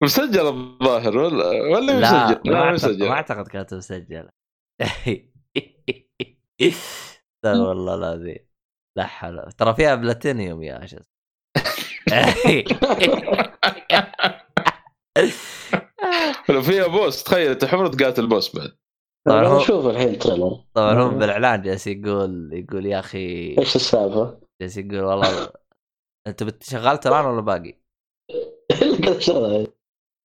مسجل 0.02 0.46
الظاهر 0.46 1.16
ولا 1.16 1.46
ولا 1.46 1.92
لا 1.92 2.00
مسجل؟ 2.00 2.40
ما 2.50 2.52
لا 2.52 2.58
أعتقد, 2.60 2.74
مسجل. 2.74 3.08
ما 3.08 3.14
أعتقد 3.14 3.48
كانت 3.48 3.74
مسجلة. 3.74 4.30
لا 7.44 7.52
والله 7.52 7.94
العظيم. 7.94 8.47
لا 8.98 9.06
حول 9.06 9.52
ترى 9.52 9.74
فيها 9.74 9.94
بلاتينيوم 9.94 10.62
يا 10.62 10.86
شيخ 10.86 11.02
لو 16.48 16.62
فيها 16.62 16.86
بوس 16.86 17.24
تخيل 17.24 17.54
تحفر 17.58 17.86
تقاتل 17.86 18.26
بوس 18.28 18.56
بعد. 18.56 18.76
طبعاً 19.28 19.46
هو- 19.46 19.60
نشوف 19.60 19.86
الحين 19.86 20.18
تريلر. 20.18 20.64
طبعا 20.74 20.94
هم 20.94 21.18
بالإعلان 21.18 21.62
جالس 21.62 21.86
يقول 21.86 22.50
يقول 22.52 22.86
يا 22.86 22.98
أخي 22.98 23.56
إيش 23.58 23.76
السالفة؟ 23.76 24.40
جالس 24.62 24.76
يقول 24.76 25.00
والله 25.04 25.50
أنت 26.26 26.64
شغلت 26.64 27.06
الآن 27.06 27.24
ولا 27.24 27.40
باقي؟ 27.40 27.74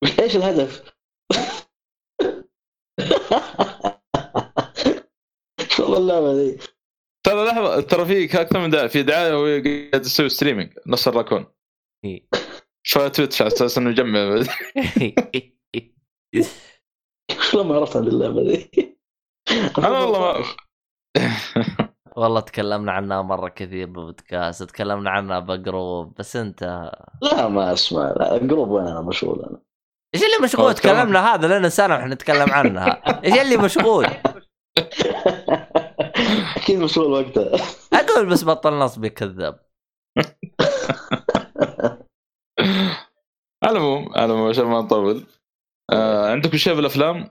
إيش 0.20 0.36
الهدف؟ 0.36 0.94
والله 5.80 5.98
اللعبه 5.98 6.32
ذي 6.32 6.58
ترى 7.24 7.44
لحظة 7.46 7.80
ترى 7.80 8.04
في 8.04 8.40
أكثر 8.40 8.58
من 8.60 8.70
دعايه 8.70 8.86
في 8.86 9.02
دعاية 9.02 9.42
وهي 9.42 9.60
قاعد 9.60 10.02
تسوي 10.02 10.28
streaming 10.28 10.72
نص 10.86 11.08
الراكون 11.08 11.46
إيه. 12.04 12.28
ف 12.86 12.94
Twitch 12.94 13.42
على 13.42 13.52
أساس 13.52 13.78
إنه 13.78 13.90
يجمع 13.90 14.42
شلون 17.40 17.66
ما 17.66 17.74
عرفت 17.74 17.96
عن 17.96 18.06
اللعبة 18.08 18.42
ذي؟ 18.42 18.70
أنا 19.78 19.88
والله 19.88 20.18
ما 20.18 20.44
والله 22.16 22.40
تكلمنا 22.40 22.92
عنها 22.92 23.22
مرة 23.22 23.48
كثير 23.48 23.86
ببودكاست 23.86 24.62
تكلمنا 24.62 25.10
عنها 25.10 25.38
بجروب 25.38 26.14
بس 26.18 26.36
انت 26.36 26.90
لا 27.22 27.48
ما 27.48 27.72
أسمع 27.72 28.14
لا 28.16 28.36
الجروب 28.36 28.70
وين 28.70 28.86
أنا 28.86 29.00
مشغول 29.00 29.44
أنا 29.44 29.60
إيش 30.14 30.22
اللي 30.22 30.38
مشغول. 30.42 30.74
تكلمنا 30.74 31.34
هذا 31.34 31.58
لنا 31.58 31.68
سنه 31.68 31.94
وإحنا 31.94 32.14
نتكلم 32.14 32.50
عنها 32.50 33.02
إيش 33.24 33.40
اللي 33.40 33.56
مشغول؟ 33.56 34.06
أكيد 36.64 36.78
مشغول 36.78 37.12
وقتها. 37.12 37.56
أقول 38.00 38.26
بس 38.26 38.44
بطل 38.44 38.72
نصب 38.72 39.04
يا 39.04 39.08
كذاب 39.08 39.60
على 43.64 43.72
العموم 43.78 44.12
على 44.16 44.24
العموم 44.24 44.48
عشان 44.48 44.64
ما 44.64 44.80
نطول. 44.80 45.26
آه 45.92 46.30
عندكم 46.30 46.56
شيء 46.56 46.74
بالأفلام؟ 46.74 47.30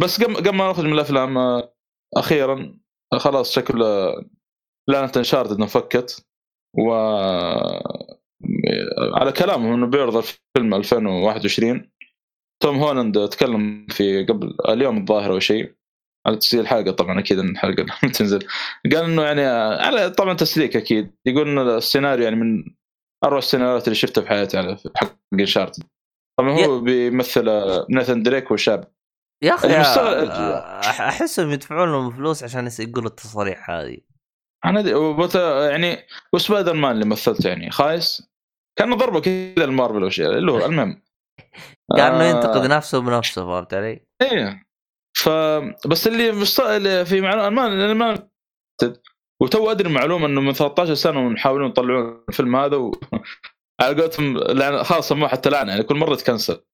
بس 0.00 0.22
قبل 0.22 0.36
قبل 0.36 0.50
ما 0.50 0.70
نخرج 0.70 0.84
من 0.86 0.92
الأفلام 0.92 1.38
آه 1.38 1.74
أخيرا. 2.16 2.78
خلاص 3.18 3.52
شكل 3.52 3.82
آه، 3.82 4.24
لعنة 4.88 5.12
انشارتد 5.16 5.60
انفكت. 5.60 6.26
و 6.78 6.92
آه، 6.92 8.08
على 9.14 9.32
كلامهم 9.32 9.72
إنه 9.72 9.86
بيعرض 9.86 10.16
الفيلم 10.16 10.74
2021 10.74 11.90
توم 12.62 12.76
هولاند 12.76 13.28
تكلم 13.28 13.86
في 13.90 14.24
قبل 14.26 14.56
اليوم 14.68 14.98
الظاهر 14.98 15.32
أو 15.32 15.38
شيء. 15.38 15.77
على 16.26 16.36
تسجيل 16.36 16.60
الحلقة 16.60 16.90
طبعا 16.90 17.20
أكيد 17.20 17.38
إن 17.38 17.48
الحلقة 17.48 17.86
تنزل. 18.18 18.46
قال 18.92 19.04
إنه 19.04 19.22
يعني 19.22 19.46
آه، 19.46 19.82
على 19.82 20.10
طبعا 20.10 20.34
تسليك 20.34 20.76
أكيد. 20.76 21.14
يقول 21.26 21.48
إنه 21.48 21.76
السيناريو 21.76 22.24
يعني 22.24 22.36
من 22.36 22.64
أروع 23.24 23.38
السيناريوهات 23.38 23.84
اللي 23.84 23.94
شفتها 23.94 24.22
في 24.22 24.28
حياتي 24.28 24.58
على 24.58 24.76
حق 24.96 25.16
انشارتد 25.32 25.82
طبعا 26.38 26.50
هو 26.50 26.80
بيمثل 26.80 27.48
آه، 27.48 27.86
ناثان 27.90 28.22
دريك 28.22 28.50
وشاب. 28.50 28.92
يا 29.44 29.54
أخي 29.54 29.76
احسهم 31.08 31.50
يدفعون 31.50 31.88
لهم 31.88 32.10
فلوس 32.10 32.44
عشان 32.44 32.68
يقولوا 32.78 33.10
التصاريح 33.10 33.70
هذه. 33.70 33.98
أنا 34.64 34.80
دي. 34.80 34.90
يعني 35.70 36.06
وسبايدر 36.32 36.74
مان 36.74 36.92
اللي 36.92 37.04
مثلته 37.06 37.48
يعني 37.48 37.70
خايس؟ 37.70 38.28
كان 38.78 38.94
ضربه 38.94 39.20
كذا 39.20 39.64
المارفل 39.64 40.02
أو 40.02 40.10
شيء 40.10 40.26
اللي 40.26 40.52
هو 40.52 40.66
المهم. 40.66 41.02
كأنه 41.96 42.20
آه، 42.20 42.30
ينتقد 42.30 42.66
نفسه 42.66 43.00
بنفسه 43.00 43.44
فهمت 43.46 43.74
علي؟ 43.74 44.06
إيه. 44.22 44.67
ف 45.18 45.28
بس 45.88 46.06
اللي 46.06 46.32
مست... 46.32 46.60
اللي 46.60 47.04
في 47.04 47.20
معلومة 47.20 47.48
ما 47.50 47.66
أنا 47.66 47.94
ما 47.94 48.28
وتو 49.42 49.70
أدري 49.70 49.88
معلومه 49.88 50.26
إنه 50.26 50.40
من 50.40 50.52
13 50.52 50.94
سنة 50.94 51.26
ويحاولون 51.26 51.70
يطلعون 51.70 52.24
الفيلم 52.28 52.56
هذا 52.56 52.76
و... 52.76 52.92
على 53.80 54.00
قولتهم. 54.02 54.38
خلاص 54.84 55.08
سموه 55.08 55.28
حتى 55.28 55.50
لعنه 55.50 55.70
يعني 55.70 55.82
كل 55.82 55.96
مرة 55.96 56.12
يت 56.12 56.25
cancel 56.25 56.64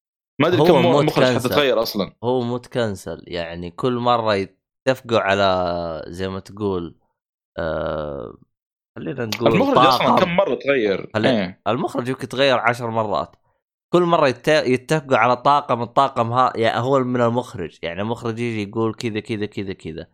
ما 0.40 0.48
أدري 0.48 0.58
كم 0.66 0.74
مخرج 0.86 1.24
حتى 1.24 1.30
ت 1.34 1.36
cancel. 1.36 1.48
تغير 1.48 1.82
أصلا 1.82 2.12
هو 2.24 2.40
مو 2.40 2.58
ت 2.58 2.68
cancel 2.68 3.24
يعني 3.26 3.70
كل 3.70 3.92
مرة 3.92 4.34
يتفقوا 4.34 5.18
على 5.18 6.02
زي 6.08 6.28
ما 6.28 6.40
تقول 6.40 6.98
آه 7.58 8.38
خلينا 8.98 9.26
نقول 9.26 9.52
المخرج 9.52 9.86
أصلا. 9.86 10.16
كم 10.16 10.36
مرة 10.36 10.54
تغير 10.54 11.10
هلا- 11.16 11.30
إيه 11.30 11.60
المخرج 11.68 12.08
يمكن 12.08 12.24
يتغير 12.24 12.58
عشر 12.58 12.90
مرات 12.90 13.36
كل 13.94 14.02
مرة 14.02 14.28
يت... 14.28 14.48
يتفقوا 14.48 15.16
على 15.16 15.36
طاقم 15.36 15.82
الطاقم 15.82 16.32
ها 16.32 16.52
يعني 16.56 16.80
هو 16.80 16.98
من 16.98 17.20
المخرج. 17.20 17.78
يعني 17.82 18.02
المخرج 18.02 18.38
يجي 18.38 18.62
يقول 18.62 18.94
كذا 18.94 19.20
كذا 19.20 19.46
كذا 19.46 19.72
كذا. 19.72 20.06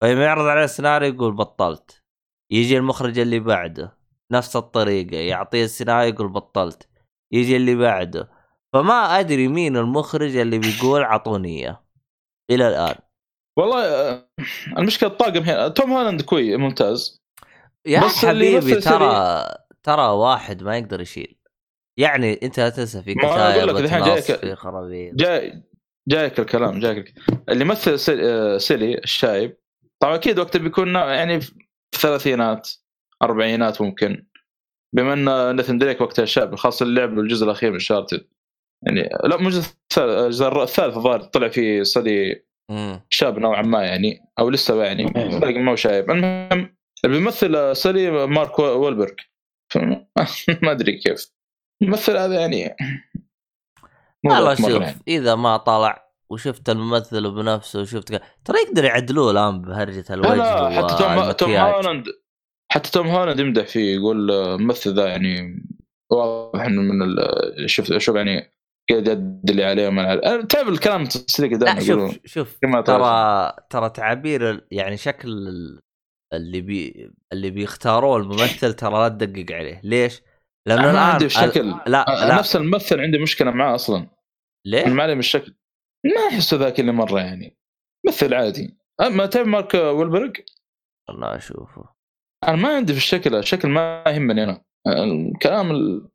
فلما 0.00 0.24
يعرض 0.24 0.46
عليه 0.46 0.64
السيناريو 0.64 1.14
يقول 1.14 1.32
بطلت. 1.32 2.02
يجي 2.50 2.78
المخرج 2.78 3.18
اللي 3.18 3.40
بعده. 3.40 3.98
نفس 4.32 4.56
الطريقة. 4.56 5.16
يعطيه 5.16 5.64
السيناريو 5.64 6.14
يقول 6.14 6.28
بطلت. 6.28 6.88
يجي 7.32 7.56
اللي 7.56 7.74
بعده. 7.74 8.30
فما 8.72 9.20
أدري 9.20 9.48
مين 9.48 9.76
المخرج 9.76 10.36
اللي 10.36 10.58
بيقول 10.58 11.02
اعطوني 11.02 11.58
إياه. 11.58 11.84
إلى 12.50 12.68
الآن. 12.68 12.94
والله 13.58 13.84
آه، 13.84 14.28
المشكلة 14.78 15.08
الطاقم 15.08 15.42
هنا 15.42 15.68
توم 15.68 15.92
هولاند 15.92 16.22
كوي 16.22 16.56
ممتاز. 16.56 17.22
يا 17.86 18.04
بس 18.04 18.24
حبيبي 18.24 18.80
ترى 18.80 19.44
ترى 19.82 20.06
واحد 20.06 20.62
ما 20.62 20.78
يقدر 20.78 21.00
يشيل. 21.00 21.43
يعني 21.98 22.40
أنت 22.42 22.60
لا 22.60 22.68
تنسى 22.68 23.02
في 23.02 23.14
كتايب 23.14 23.76
جايك- 24.04 24.40
في 24.40 24.54
خرابيط. 24.54 25.14
جاي 25.14 25.62
جايك 26.08 26.40
الكلام 26.40 26.78
جايك. 26.80 27.14
اللي 27.48 27.64
مثل 27.64 27.96
آه، 28.20 28.58
سيلي 28.58 28.98
الشايب 28.98 29.56
طبعا 30.02 30.14
أكيد 30.14 30.38
وقته 30.38 30.58
بيكون 30.58 30.94
يعني 30.94 31.40
في 31.40 31.52
الثلاثينات 31.94 32.70
أربعينات 33.22 33.82
ممكن 33.82 34.26
بما 34.94 35.12
إن 35.12 35.56
نثن 35.56 35.78
دريك 35.78 36.00
وقتها 36.00 36.24
شاب 36.24 36.54
خاصة 36.54 36.84
اللعب 36.86 37.18
الجزء 37.18 37.44
الأخير 37.44 37.72
من 37.72 37.78
شارتد 37.78 38.26
يعني 38.86 39.08
لا 39.24 39.36
مو 39.36 39.48
الجزء 39.48 39.70
الثالث 39.98 40.96
الظاهر 40.96 41.20
طلع 41.20 41.48
فيه 41.48 41.82
صدي 41.82 42.44
مم. 42.70 43.00
شاب 43.10 43.38
نوعا 43.38 43.62
ما 43.62 43.82
يعني 43.82 44.20
أو 44.38 44.50
لسه 44.50 44.84
يعني 44.84 45.04
ما 45.04 45.70
هو 45.70 45.76
شايب. 45.76 46.10
المهم 46.10 46.76
اللي 47.04 47.18
بيمثل 47.18 47.76
Sully 47.76 48.26
مارك 48.26 48.58
وولبرغ. 48.58 49.10
ما 50.62 50.70
أدري 50.72 50.98
كيف. 50.98 51.30
الممثل 51.82 52.16
هذا 52.16 52.40
يعني 52.40 52.76
والله 54.24 54.54
شوف 54.54 54.68
يعني. 54.68 54.96
إذا 55.08 55.34
ما 55.34 55.56
طلع 55.56 56.04
وشفت 56.30 56.70
الممثل 56.70 57.30
بنفسه 57.30 57.80
وشفت 57.80 58.14
ك... 58.14 58.22
ترى 58.44 58.58
يقدر 58.58 58.84
يعدلوه 58.84 59.30
الآن 59.30 59.62
بهرجة 59.62 60.04
الوجه 60.10 60.34
لا 60.34 60.88
حتى 60.88 61.34
توم. 61.34 61.50
هولاند 61.56 62.04
حتى 62.72 62.90
توم 62.90 63.06
هولاند 63.08 63.40
يمدح 63.40 63.66
فيه 63.66 63.94
يقول 63.94 64.30
الممثل 64.30 64.94
ذا 64.94 65.06
يعني 65.08 65.62
واضح 66.10 66.60
إنه 66.60 66.82
من 66.82 67.02
ال- 67.02 67.70
شوف 67.70 67.92
شوف 67.92 68.16
يعني 68.16 68.54
قاعد 68.90 69.08
يد 69.08 69.50
اللي 69.50 69.64
عليه 69.64 69.88
وما 69.88 70.02
عليه 70.02 70.40
تعرف 70.42 70.68
الكلام 70.68 71.02
لا 71.38 71.56
دائما 71.56 71.80
شوف 71.80 72.18
شوف. 72.24 72.58
ترى 72.86 73.52
ترى 73.70 73.90
تعابير 73.90 74.66
يعني 74.70 74.96
شكل 74.96 75.28
ال- 75.28 75.80
اللي 76.32 76.60
بي 76.60 77.10
اللي 77.32 77.50
بيختاروه 77.50 78.16
الممثل 78.16 78.72
ترى 78.74 78.92
لا 78.92 79.08
تدقق 79.08 79.56
عليه 79.56 79.80
ليش؟ 79.84 80.22
لأنه 80.68 80.84
أنا 80.84 80.92
ما 80.92 81.00
عندي 81.00 81.24
الشكل 81.26 81.60
ال- 81.60 81.80
لا 81.86 82.04
لا. 82.08 82.38
نفس 82.38 82.56
الممثل 82.56 83.00
عندي 83.00 83.18
مشكلة 83.18 83.50
معاه 83.50 83.74
أصلا. 83.74 84.08
ليه؟ 84.66 84.84
ما 84.86 85.02
عليه 85.02 85.14
من 85.14 85.20
الشكل 85.20 85.54
ما 86.04 86.28
احسه 86.30 86.56
ذاك 86.56 86.80
اللي 86.80 86.92
مرة 86.92 87.20
يعني. 87.20 87.56
مثل 88.06 88.34
عادي. 88.34 88.76
اما 89.00 89.26
تعرف 89.26 89.46
مارك 89.46 89.74
ويلبرغ 89.74 90.30
أنا 91.10 91.36
أشوفه. 91.36 91.84
أنا 92.48 92.56
ما 92.56 92.76
عندي 92.76 92.92
في 92.92 92.98
الشكل 92.98 93.34
الشكل 93.34 93.68
ما 93.68 94.04
يهمني 94.06 94.44
أنا. 94.44 94.64
الكلام 94.88 95.70
ال... 95.70 96.08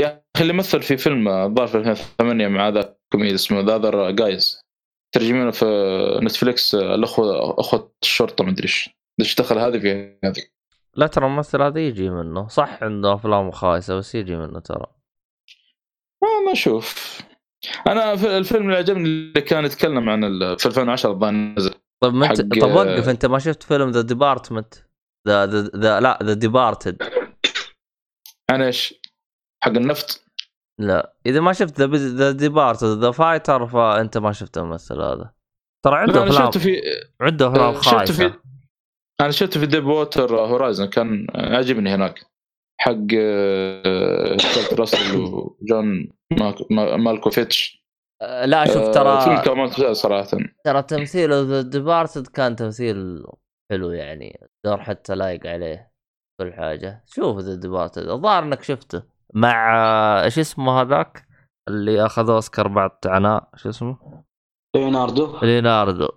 يا 0.00 0.24
أخي 0.36 0.42
اللي 0.42 0.52
مثل 0.52 0.82
في 0.82 0.96
فيلم 0.96 1.28
الظاهر 1.28 1.68
في 1.68 1.76
2008 1.78 2.48
مع 2.48 2.68
ذا 2.68 2.96
كوميدي 3.12 3.34
اسمه 3.34 3.60
The 3.60 3.76
Other 3.76 4.10
Guys. 4.10 4.62
ترجمينه 5.14 5.50
في 5.50 5.64
نتفليكس 6.22 6.74
الاخوه 6.74 7.60
أخوة 7.60 7.94
الشرطة 8.02 8.44
مدري 8.44 8.62
إيش. 8.64 8.90
إيش 9.20 9.34
دخل 9.34 9.58
هذه 9.58 9.78
في 9.78 10.18
هذه؟ 10.24 10.42
لا 10.96 11.06
ترى 11.06 11.26
الممثل 11.26 11.62
هذا 11.62 11.80
يجي 11.80 12.10
منه. 12.10 12.48
صح 12.48 12.82
عنده 12.82 13.14
افلام 13.14 13.50
خايسة 13.50 13.96
بس 13.98 14.14
يجي 14.14 14.36
منه 14.36 14.60
ترى. 14.60 14.86
والله 16.22 16.54
شوف 16.54 17.20
أنا 17.86 18.16
في 18.16 18.38
الفيلم 18.38 18.64
اللي 18.66 18.76
عجبني 18.76 19.04
اللي 19.04 19.40
كان 19.40 19.64
يتكلم 19.64 20.08
عن. 20.08 20.20
في 20.56 20.66
2010 20.66 21.10
الظاهر 21.10 21.32
نزل 21.32 21.74
طيب 22.02 22.14
ما 22.14 22.30
انت 22.30 22.40
حق- 22.40 22.60
طب 22.60 22.74
وقف 22.74 23.08
أنت 23.08 23.26
ما 23.26 23.38
شفت 23.38 23.62
فيلم 23.62 23.90
The 23.90 24.00
Department 24.00 24.74
ذا 25.28 25.46
ذا 25.76 26.00
لا 26.00 26.18
The 26.22 26.32
Departed 26.32 27.02
عن 28.50 28.62
إيش؟ 28.62 28.94
حق 29.62 29.70
النفط؟ 29.70 30.24
لا. 30.78 31.14
إذا 31.26 31.40
ما 31.40 31.52
شفت 31.52 31.80
ذا 31.80 31.86
The 31.96 32.30
Departed 32.30 32.86
The 32.98 33.10
Fighter 33.10 33.66
فأنت 33.66 34.18
ما 34.18 34.32
شفت 34.32 34.58
الممثل 34.58 35.00
هذا. 35.00 35.32
ترى 35.84 35.96
عنده 35.98 36.12
لا، 36.12 36.22
أنا 36.22 36.30
افلام 36.30 36.46
شفته 36.46 36.60
في 36.60 36.80
عنده 37.20 37.48
أفلام 37.48 37.74
شفته 37.74 37.90
خايسه 37.90 38.14
في 38.14 38.34
أنا 39.22 39.30
شفته 39.30 39.60
في 39.60 39.66
Deepwater 39.66 40.36
Horizon 40.36 40.86
كان 40.86 41.26
عاجبني 41.34 41.94
هناك. 41.94 42.20
حق 42.80 43.06
كيرت 43.10 44.74
راسل 44.80 45.16
وجون 45.16 46.08
ماك- 46.32 46.70
ما- 46.72 46.96
مالكوفيتش 46.96 47.82
لا 48.44 48.64
شوف 48.66 48.76
آه، 48.76 48.92
ترى 48.92 49.20
فيلم 49.20 49.40
كان 49.40 49.56
ممتاز 49.56 49.96
صراحة. 49.96 50.28
ترى 50.64 50.82
تمثيله 50.82 51.40
The 51.40 51.62
Departed 51.62 52.26
كان 52.26 52.56
تمثيل 52.56 53.24
حلو 53.72 53.90
يعني 53.90 54.40
دور 54.66 54.80
حتى 54.80 55.14
لايق 55.14 55.46
عليه 55.46 55.92
كل 56.40 56.52
حاجة. 56.52 57.04
شوف 57.06 57.38
The 57.38 57.54
Departed 57.54 58.08
الظاهر 58.08 58.42
إنك 58.42 58.62
شفته. 58.62 59.02
مع 59.34 59.76
آه، 59.76 60.24
إيش 60.24 60.38
اسمه 60.38 60.80
هذاك؟ 60.80 61.26
اللي 61.68 62.06
أخذ 62.06 62.30
أوسكار 62.30 62.68
بعد 62.68 62.90
عناء 63.06 63.48
شو 63.56 63.68
اسمه؟ 63.68 64.22
ليوناردو. 64.76 65.38
ليوناردو. 65.42 66.08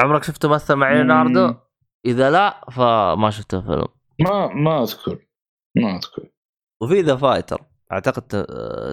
عمرك 0.00 0.22
شفته 0.24 0.48
مثل 0.48 0.74
مع 0.74 0.92
ليوناردو؟ 0.92 1.54
إذا 2.06 2.30
لا 2.30 2.70
فما 2.70 3.30
شفته 3.30 3.60
فيلم 3.60 3.86
ما 4.20 4.46
ما 4.46 4.82
أذكر 4.82 5.26
ما 5.76 5.96
أذكر. 5.96 6.28
وفي 6.82 7.00
The 7.00 7.16
Fighter 7.16 7.64
أعتقد 7.92 8.44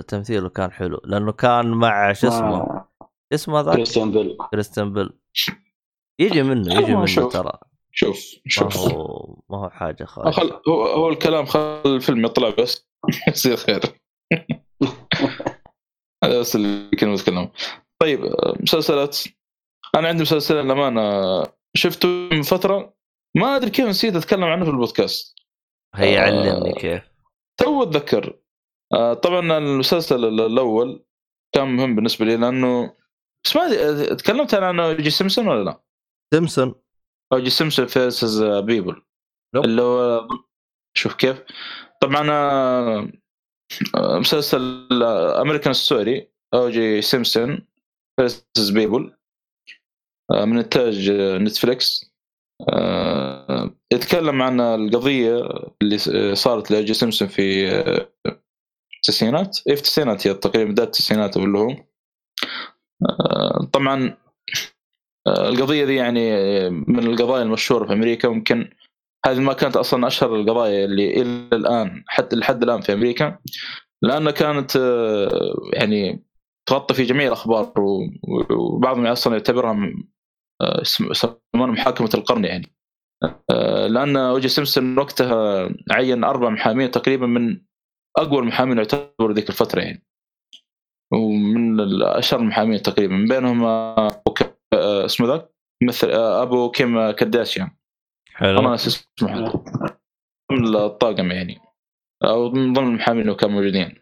تمثيله 0.07 0.49
كان 0.49 0.71
حلو 0.71 1.01
لأنه 1.03 1.31
كان 1.31 1.71
مع 1.71 2.13
شو 2.13 2.27
اسمه؟ 2.27 2.57
آه، 2.57 2.89
اسمه 3.33 3.61
ذاك 3.61 3.75
كريستيان 3.75 4.11
بيل. 4.11 4.37
كريستيان 4.51 4.93
بيل. 4.93 5.09
يجي 6.19 6.43
منه 6.43 6.79
يجي 6.79 6.95
منه 6.95 7.05
شوف. 7.05 7.33
ترى. 7.33 7.51
شوف 7.91 8.17
ما 8.35 8.41
شوف. 8.47 8.77
هو 8.77 9.37
ما 9.49 9.57
هو 9.57 9.69
حاجة 9.69 10.03
خالص 10.03 10.39
خل 10.39 10.61
هو, 10.67 10.83
هو 10.83 11.09
الكلام 11.09 11.45
خل 11.45 11.81
الفيلم 11.85 12.25
يطلع 12.25 12.49
بس 12.49 12.87
يصير 13.27 13.57
خير. 13.57 13.79
هذا 16.23 16.39
بس 16.39 16.55
اللي 16.55 16.89
كنا 16.99 17.13
نتكلم 17.13 17.51
طيب 18.01 18.19
مسلسلات. 18.59 19.17
أنا 19.95 20.07
عندي 20.07 20.21
مسلسل 20.21 20.55
للأمانة. 20.55 21.43
شفته 21.75 22.07
من 22.07 22.41
فترة 22.41 22.93
ما 23.37 23.55
أدري 23.55 23.69
كيف 23.69 23.85
نسيت 23.85 24.15
أتكلم 24.15 24.43
عنه 24.43 24.65
في 24.65 24.71
البودكاست 24.71 25.39
هي 25.95 26.19
آه. 26.19 26.21
علمني 26.21 26.73
كيف 26.73 27.03
تو 27.59 27.83
أتذكر 27.83 28.39
آه، 28.93 29.13
طبعا 29.13 29.57
المسلسل 29.57 30.25
الأول 30.25 31.05
كان 31.55 31.75
مهم 31.75 31.95
بالنسبة 31.95 32.25
لي 32.25 32.37
لأنه 32.37 32.95
بس 33.45 33.55
ما 33.55 34.05
تكلمت 34.15 34.53
أنا 34.53 34.67
عن 34.83 34.97
O.J. 34.97 35.09
Simpson 35.09 35.47
ولا 35.47 35.63
لا؟ 35.63 35.81
Simpson 36.33 36.75
O.J. 37.33 37.49
Simpson 37.49 37.85
versus 37.85 38.43
People. 38.43 39.01
اللي 39.55 39.81
هو 39.81 40.27
شوف 40.97 41.15
كيف 41.15 41.43
طبعا 42.01 42.31
آه، 42.31 43.11
مسلسل 43.95 45.03
American 45.41 45.73
Story 45.73 46.31
O.J. 46.53 47.01
Simpson 47.01 47.67
versus 48.19 48.69
People 48.69 49.15
من 50.31 50.57
إنتاج 50.57 51.11
نتفليكس 51.11 52.05
آه، 52.05 52.08
يتكلم 53.93 54.41
عن 54.41 54.59
القضية 54.61 55.49
اللي 55.81 55.97
صارت 56.35 56.71
لاجي 56.71 56.93
سيمسون 56.93 57.27
في 57.27 57.71
آه، 57.71 58.09
التسعينات. 58.95 59.57
اي 59.69 59.75
في 59.75 59.81
التسعينات 59.81 60.27
هي 60.27 60.33
تقريبا 60.33 60.71
بداية 60.71 60.87
التسعينات 60.87 61.37
هو 61.37 61.75
آه، 63.09 63.69
طبعا 63.73 64.17
آه، 65.27 65.49
القضية 65.49 65.85
دي 65.85 65.95
يعني 65.95 66.29
من 66.69 66.99
القضايا 66.99 67.43
المشهورة 67.43 67.87
في 67.87 67.93
أمريكا. 67.93 68.29
ممكن 68.29 68.69
هذه 69.25 69.39
ما 69.39 69.53
كانت 69.53 69.75
أصلا 69.75 70.07
أشهر 70.07 70.35
القضايا 70.35 70.85
اللي 70.85 71.21
إلى 71.21 71.49
الآن 71.53 72.03
حتى 72.07 72.35
لحد 72.35 72.63
الآن 72.63 72.81
في 72.81 72.93
أمريكا. 72.93 73.39
لأنها 74.01 74.31
كانت 74.31 74.75
آه، 74.75 75.55
يعني 75.73 76.25
تغطي 76.65 76.93
في 76.93 77.03
جميع 77.03 77.27
الأخبار 77.27 77.73
وبعضهم 78.51 79.07
أصلا 79.07 79.33
يعتبرها 79.33 79.93
آه، 80.61 80.81
يسم- 80.81 81.11
يسمونها 81.11 81.73
محاكمة 81.73 82.09
القرن 82.13 82.45
يعني. 82.45 82.75
آه، 83.51 83.87
لأن 83.87 84.17
اوجي 84.17 84.47
سيمسون 84.47 84.97
وقتها 84.99 85.69
عين 85.91 86.23
أربع 86.23 86.49
محامين 86.49 86.91
تقريبا 86.91 87.27
من 87.27 87.61
أقوى 88.17 88.39
المحامين 88.39 88.77
يعتبروا 88.77 89.33
ذيك 89.33 89.49
الفترة 89.49 89.81
يعني. 89.81 90.05
ومن 91.13 91.79
اشهر 92.03 92.39
المحامين 92.39 92.81
تقريبا 92.81 93.13
من 93.15 93.25
بينهم 93.27 93.63
آه، 93.63 94.23
ك- 94.37 94.59
اسمه 94.75 95.27
ذاك؟ 95.27 95.49
مثل 95.83 96.09
أبو 96.11 96.71
كيم 96.71 97.11
كرداشيان 97.11 97.71
حلو. 98.33 98.55
والله 98.55 98.71
ناسي 98.71 98.87
اسمه. 98.87 99.63
من 100.51 100.75
الطاقم 100.75 101.31
يعني. 101.31 101.59
أو 102.23 102.49
من 102.51 102.73
ضمن 102.73 102.87
المحامين 102.87 103.21
اللي 103.21 103.35
كانوا 103.35 103.55
موجودين. 103.55 103.95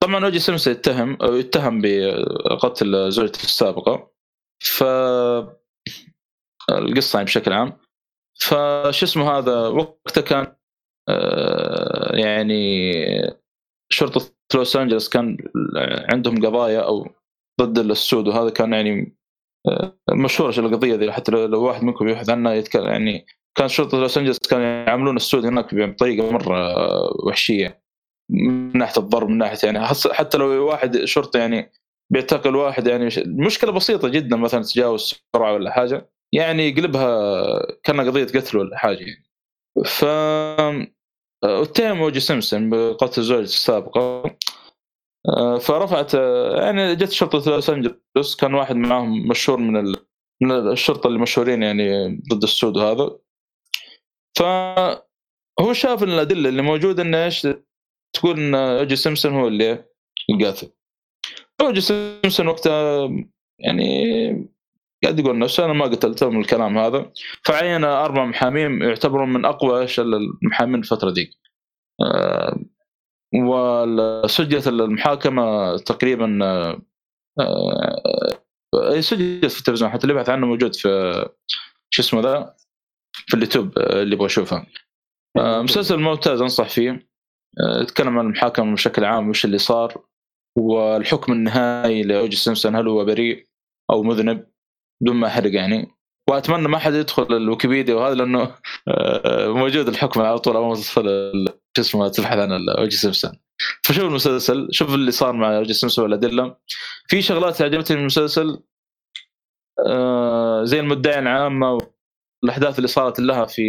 طبعا 0.00 0.24
اوجي 0.24 0.38
سيمسون 0.38 0.72
يتهم 0.72 1.16
أو 1.22 1.34
يتهم 1.34 1.80
بقتل 1.82 3.10
زوجته 3.10 3.42
السابقة. 3.42 4.10
ف 4.64 4.84
القصة 6.70 7.16
يعني 7.16 7.26
بشكل 7.26 7.52
عام. 7.52 7.78
فش 8.40 9.02
اسمه 9.02 9.30
هذا 9.30 9.68
وقتها 9.68 10.20
كان 10.20 10.56
آه، 11.08 12.16
يعني 12.16 12.92
شرطة 13.92 14.20
لوس 14.54 14.76
أنجلوس 14.76 15.08
كان 15.08 15.36
عندهم 16.12 16.46
قضايا 16.46 16.80
أو 16.80 17.08
ضد 17.60 17.78
السود 17.78 18.28
وهذا 18.28 18.50
كان 18.50 18.72
يعني 18.72 19.16
آه، 19.68 19.98
مشهورة 20.10 20.60
القضية 20.60 20.94
ذي 20.94 21.12
حتى 21.12 21.32
لو 21.32 21.62
واحد 21.64 21.84
منكم 21.84 22.08
يبحث 22.08 22.30
عنها 22.30 22.54
يتكلم 22.54 22.86
يعني 22.88 23.26
كان 23.58 23.68
شرطة 23.68 23.98
لوس 23.98 24.18
أنجلوس 24.18 24.38
كانوا 24.38 24.64
يعاملون 24.64 25.16
السود 25.16 25.46
هناك 25.46 25.74
بطريقة 25.74 26.30
مرة 26.30 26.74
وحشية 27.26 27.82
من 28.30 28.78
ناحية 28.78 29.02
الضرب 29.02 29.28
من 29.28 29.38
ناحية 29.38 29.58
يعني 29.64 29.86
حتى 30.12 30.38
لو 30.38 30.68
واحد 30.68 31.04
شرطة 31.04 31.38
يعني 31.38 31.72
بيعتقل 32.12 32.56
واحد 32.56 32.86
يعني 32.86 33.08
مشكلة 33.26 33.72
بسيطة 33.72 34.08
جدا 34.08 34.36
مثلا 34.36 34.62
تجاوز 34.62 35.14
سرعة 35.36 35.52
ولا 35.52 35.70
حاجة. 35.70 36.10
يعني 36.32 36.68
يقلبها 36.68 37.58
كأنها 37.82 38.04
قضية 38.04 38.24
قتل 38.24 38.58
ولا 38.58 38.78
حاجة 38.78 38.98
يعني. 38.98 39.24
ف 39.84 40.04
اتهم 41.44 42.02
اوجي 42.02 42.20
سيمسون 42.20 42.70
بقتل 42.70 43.22
زوجته 43.22 43.44
السابقة. 43.44 44.36
آه، 45.28 45.58
فرفعت 45.58 46.14
يعني 46.62 46.96
جت 46.96 47.10
شرطة 47.10 47.50
لوس 47.50 47.70
أنجلوس 47.70 48.36
كان 48.40 48.54
واحد 48.54 48.76
معاهم 48.76 49.28
مشهور 49.28 49.58
من 49.58 49.76
ال... 49.76 49.96
من 50.42 50.52
الشرطة 50.52 51.06
اللي 51.06 51.18
مشهورين 51.18 51.62
يعني 51.62 52.16
ضد 52.30 52.42
السود 52.42 52.76
وهذا. 52.76 53.18
فهو 54.38 55.72
شاف 55.72 56.02
الأدلة 56.02 56.48
اللي 56.48 56.62
موجودة 56.62 57.02
إنه 57.02 57.24
إيش؟ 57.24 57.46
تقول 58.12 58.40
إن 58.40 58.54
أوجي 58.54 58.96
سيمسون 58.96 59.32
هو 59.32 59.48
اللي 59.48 59.84
القاتل. 60.30 60.70
أوجي 61.60 61.80
سيمسون 61.80 62.48
وقتها 62.48 63.10
يعني 63.58 64.48
قاعد 65.04 65.18
يقول 65.18 65.38
نفسه 65.38 65.64
أنا 65.64 65.72
ما 65.72 65.84
قتلته 65.84 66.30
من 66.30 66.40
الكلام 66.40 66.78
هذا. 66.78 67.12
فعين 67.44 67.84
أربع 67.84 68.24
محامين 68.24 68.82
يعتبرون 68.82 69.32
من 69.32 69.44
أقوى 69.44 69.86
المحامين 69.98 70.80
الفترة 70.80 71.10
دي. 71.10 71.38
آه، 72.00 72.58
وسجلت 73.34 74.68
المحاكمة 74.68 75.76
تقريبا 75.76 76.38
آه، 76.44 76.82
آه، 78.74 79.00
سجلت 79.00 79.46
في 79.46 79.58
التلفزيون 79.58 79.90
حتى 79.90 80.02
اللي 80.02 80.14
يبحث 80.14 80.28
عنه 80.28 80.46
موجود 80.46 80.74
في 80.74 80.88
شو 81.90 82.02
اسمه 82.02 82.20
ذا؟ 82.20 82.54
في 83.26 83.34
اليوتيوب 83.34 83.78
اللي 83.78 84.14
يبغى 84.14 84.26
يشوفه. 84.26 84.66
مسلسل 85.38 86.00
ممتاز 86.00 86.40
أنصح 86.40 86.68
فيه. 86.68 87.08
يتكلم 87.80 88.18
عن 88.18 88.26
المحاكمة 88.26 88.74
بشكل 88.74 89.04
عام 89.04 89.28
وش 89.28 89.44
اللي 89.44 89.58
صار. 89.58 90.04
والحكم 90.58 91.32
النهائي 91.32 92.02
لأوجي 92.02 92.36
سيمسون 92.36 92.76
هل 92.76 92.88
هو 92.88 93.04
بريء 93.04 93.46
أو 93.90 94.02
مذنب؟ 94.02 94.46
بدون 95.00 95.16
ما 95.16 95.26
احرق 95.26 95.54
يعني. 95.54 95.98
وأتمنى 96.28 96.68
ما 96.68 96.78
حد 96.78 96.94
يدخل 96.94 97.36
الويكيبيديا 97.36 97.94
وهذا 97.94 98.14
لأنه 98.14 98.54
آه، 98.88 99.48
موجود 99.48 99.88
الحكم 99.88 100.20
على 100.20 100.38
طول 100.38 100.56
اول 100.56 100.68
ما 100.68 100.74
تدخل 100.74 101.04
شو 101.76 101.82
اسمه 101.82 102.08
تبحث 102.08 102.38
عن 102.38 102.68
أوجي 102.68 102.96
سيمسون 102.96 103.32
فشوف 103.84 104.04
المسلسل 104.04 104.68
شوف 104.70 104.94
اللي 104.94 105.10
صار 105.10 105.32
مع 105.32 105.56
أوجي 105.56 105.72
سيمسون 105.72 106.04
والأدلة. 106.04 106.56
في 107.08 107.22
شغلات 107.22 107.62
عجبتني 107.62 107.96
من 107.96 108.00
المسلسل 108.00 108.62
آه، 109.86 110.64
زي 110.64 110.80
المدعي 110.80 111.18
العامة 111.18 111.78
والأحداث 112.42 112.76
اللي 112.76 112.88
صارت 112.88 113.20
لها 113.20 113.44
في 113.46 113.62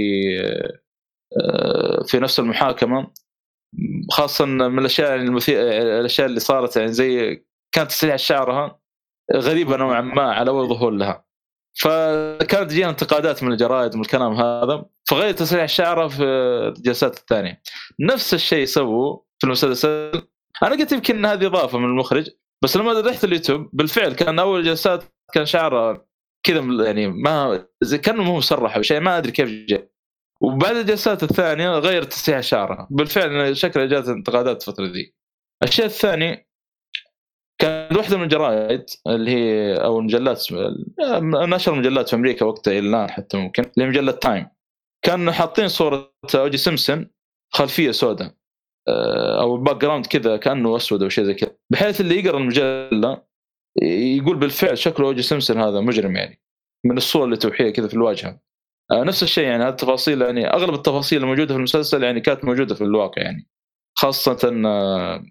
آه، 1.42 2.04
في 2.08 2.20
نفس 2.20 2.40
المحاكمة. 2.40 3.12
خاصة 4.12 4.46
من 4.46 4.80
الأشياء 4.80 5.10
يعني 5.10 5.24
المثير 5.24 5.62
الأشياء 6.00 6.28
اللي 6.28 6.40
صارت 6.40 6.78
يعني 6.78 6.92
زي 6.92 7.44
كانت 7.76 7.90
تسريع 7.90 8.16
شعرها. 8.16 8.80
غريبة 9.36 9.78
نوعا 9.78 10.02
ما 10.02 10.34
على 10.34 10.50
اول 10.50 10.68
ظهور 10.68 10.92
لها. 10.92 11.26
فكانت 11.80 12.70
تجينا 12.70 12.90
انتقادات 12.90 13.44
من 13.44 13.52
الجرائد 13.52 13.96
من 13.96 14.02
الكلام 14.02 14.34
هذا 14.34 14.86
فغير 15.10 15.32
تسريع 15.32 15.66
شعرها 15.66 16.08
في 16.08 16.24
الجلسات 16.24 17.18
الثانية. 17.18 17.62
نفس 18.00 18.34
الشيء 18.34 18.66
سووا 18.66 19.18
في 19.40 19.48
المسلسل. 19.48 20.22
أنا 20.64 20.76
قلت 20.76 20.92
يمكن 20.92 21.26
هذه 21.26 21.46
إضافة 21.46 21.78
من 21.78 21.86
المخرج 21.86 22.30
بس 22.64 22.78
لما 22.78 23.00
رحت 23.00 23.24
اليوتيوب 23.24 23.70
بالفعل 23.74 24.14
كان 24.14 24.40
أول 24.40 24.64
جلسات 24.64 25.04
كان 25.34 25.46
شعره 25.46 26.08
كذا 26.44 26.86
يعني 26.86 27.08
ما 27.08 27.66
كانه 28.04 28.24
مو 28.24 28.38
مسرح 28.38 28.76
أو 28.76 28.82
شيء 28.82 29.00
ما 29.00 29.18
أدري 29.18 29.32
كيف 29.32 29.50
جاء. 29.50 29.90
وبعد 30.42 30.76
الجلسات 30.76 31.24
الثانية 31.24 31.70
غير 31.70 32.04
تسريع 32.04 32.42
شعرها 32.42 32.88
بالفعل 32.92 33.58
شكلها 33.58 33.86
جات 33.86 34.08
انتقادات 34.08 34.62
الفترة 34.62 34.86
ذي. 34.86 35.16
الشيء 35.64 35.86
الثاني 35.86 36.49
كان 37.62 37.98
واحدة 37.98 38.18
من 38.18 38.24
الجرائد 38.24 38.86
اللي 39.08 39.32
هي 39.32 39.76
أو 39.76 40.00
المجلات 40.00 40.48
نشر 41.24 41.76
مجلات 41.76 42.10
في 42.10 42.16
أمريكا 42.16 42.46
وقتها 42.46 42.72
إلى 42.72 42.90
الآن 42.90 43.10
حتى 43.10 43.38
ممكن 43.38 43.64
اللي 43.64 43.86
هي 43.86 43.90
مجله 43.90 44.12
تايم 44.12 44.48
كانوا 45.06 45.34
حاطين 45.34 45.68
صورة 45.68 46.14
أوجي 46.36 46.58
سيمسون 46.58 47.10
خلفية 47.54 47.92
سوداء 47.92 48.34
آه، 48.88 49.42
أو 49.42 49.58
background 49.58 50.06
كذا 50.06 50.38
كأنه 50.38 50.76
أسود 50.76 51.04
أو 51.04 51.10
شيء 51.10 51.24
زي 51.24 51.34
كذا 51.34 51.56
بحيث 51.72 52.02
اللي 52.02 52.20
يقرأ 52.20 52.38
المجلة 52.38 53.24
يقول 53.82 54.38
بالفعل 54.38 54.78
شكله 54.78 55.08
أوجي 55.08 55.22
سيمسون 55.22 55.58
هذا 55.58 55.82
مجرم 55.82 56.16
يعني 56.16 56.42
من 56.86 56.98
الصور 56.98 57.26
اللي 57.26 57.38
توحيها 57.38 57.70
كذا 57.70 57.88
في 57.88 57.94
الواجهة. 57.94 58.40
آه، 58.92 59.04
نفس 59.04 59.24
الشيء 59.24 59.44
يعني 59.44 59.64
هذه 59.64 59.70
التفاصيل 59.70 60.22
يعني 60.22 60.48
أغلب 60.48 60.74
التفاصيل 60.74 61.24
الموجودة 61.24 61.54
في 61.54 61.58
المسلسل 61.58 62.04
يعني 62.04 62.22
كانت 62.22 62.46
موجودة 62.46 62.76
في 62.76 62.84
الواقع 62.84 63.22
يعني 63.22 63.48
خاصة 63.98 64.64
آه، 64.66 64.68
آه، 64.68 65.24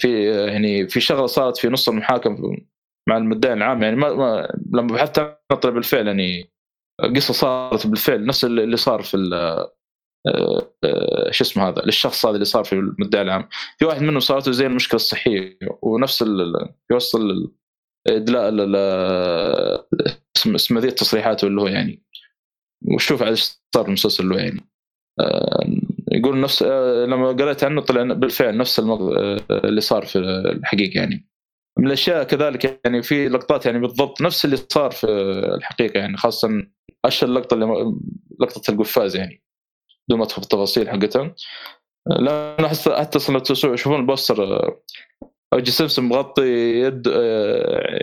في 0.00 0.24
يعني 0.46 0.88
في 0.88 1.00
شغله 1.00 1.26
صارت 1.26 1.56
في 1.56 1.68
نص 1.68 1.88
المحاكم 1.88 2.56
مع 3.08 3.16
المدعي 3.16 3.52
العام 3.52 3.82
يعني 3.82 3.96
ما, 3.96 4.14
ما 4.14 4.48
لما 4.74 4.94
بحثت 4.94 5.38
طلع 5.62 5.72
بالفعل 5.72 6.06
يعني 6.06 6.50
قصة 7.16 7.34
صارت 7.34 7.86
بالفعل 7.86 8.26
نفس 8.26 8.44
اللي 8.44 8.76
صار 8.76 9.02
في 9.02 9.16
آه، 10.26 11.30
شو 11.30 11.44
اسمه 11.44 11.68
هذا 11.68 11.82
للشخص 11.82 12.26
هذا 12.26 12.34
اللي 12.34 12.44
صار 12.44 12.64
في 12.64 12.72
المدعي 12.72 13.22
العام. 13.22 13.48
في 13.78 13.84
واحد 13.84 14.02
منهم 14.02 14.20
صارت 14.20 14.46
له 14.46 14.52
زي 14.52 14.66
المشكلة 14.66 14.96
الصحية 14.96 15.58
ونفس 15.82 16.24
يوصل 16.90 17.52
إدلاء 18.06 18.48
اسم 20.36 20.78
ذي 20.78 20.88
التصريحات 20.88 21.44
اللي 21.44 21.60
هو 21.60 21.66
يعني 21.66 22.02
وشوف 22.94 23.22
على 23.22 23.30
إيش 23.30 23.60
صار 23.74 23.86
المسلسل 23.86 24.32
هو 24.32 24.38
يعني. 24.38 24.68
يقول 26.12 26.40
نفس 26.40 26.62
آه، 26.62 27.06
لما 27.06 27.28
قريت 27.28 27.64
عنه 27.64 27.80
طلع 27.80 28.02
بالفعل 28.02 28.56
نفس. 28.56 28.80
آه، 28.80 29.38
اللي 29.50 29.80
صار 29.80 30.06
في 30.06 30.18
الحقيقة 30.18 30.98
يعني 30.98 31.28
من 31.78 31.86
الأشياء 31.86 32.24
كذلك 32.24 32.80
يعني 32.84 33.02
في 33.02 33.28
لقطات 33.28 33.66
يعني 33.66 33.78
بالضبط 33.78 34.20
نفس 34.22 34.44
اللي 34.44 34.56
صار 34.56 34.90
في 34.90 35.06
الحقيقة 35.54 35.98
يعني 35.98 36.16
خاصة 36.16 36.48
أشهر 37.04 37.30
لقطه 37.30 37.54
اللي 37.54 37.94
لقطة 38.40 38.70
القفاز 38.70 39.16
يعني 39.16 39.42
بدون 40.08 40.18
ما 40.18 40.24
أدخل 40.24 40.36
في 40.36 40.42
التفاصيل 40.42 40.90
حقتها 40.90 41.34
أحس 42.66 42.88
حتى 42.88 43.18
أصلا 43.18 43.38
تشوفون 43.38 44.00
البوستر 44.00 44.42
آه، 44.42 44.82
أوجي 45.52 45.70
سيمسون 45.70 46.04
مغطي 46.04 46.42
يد 46.80 47.08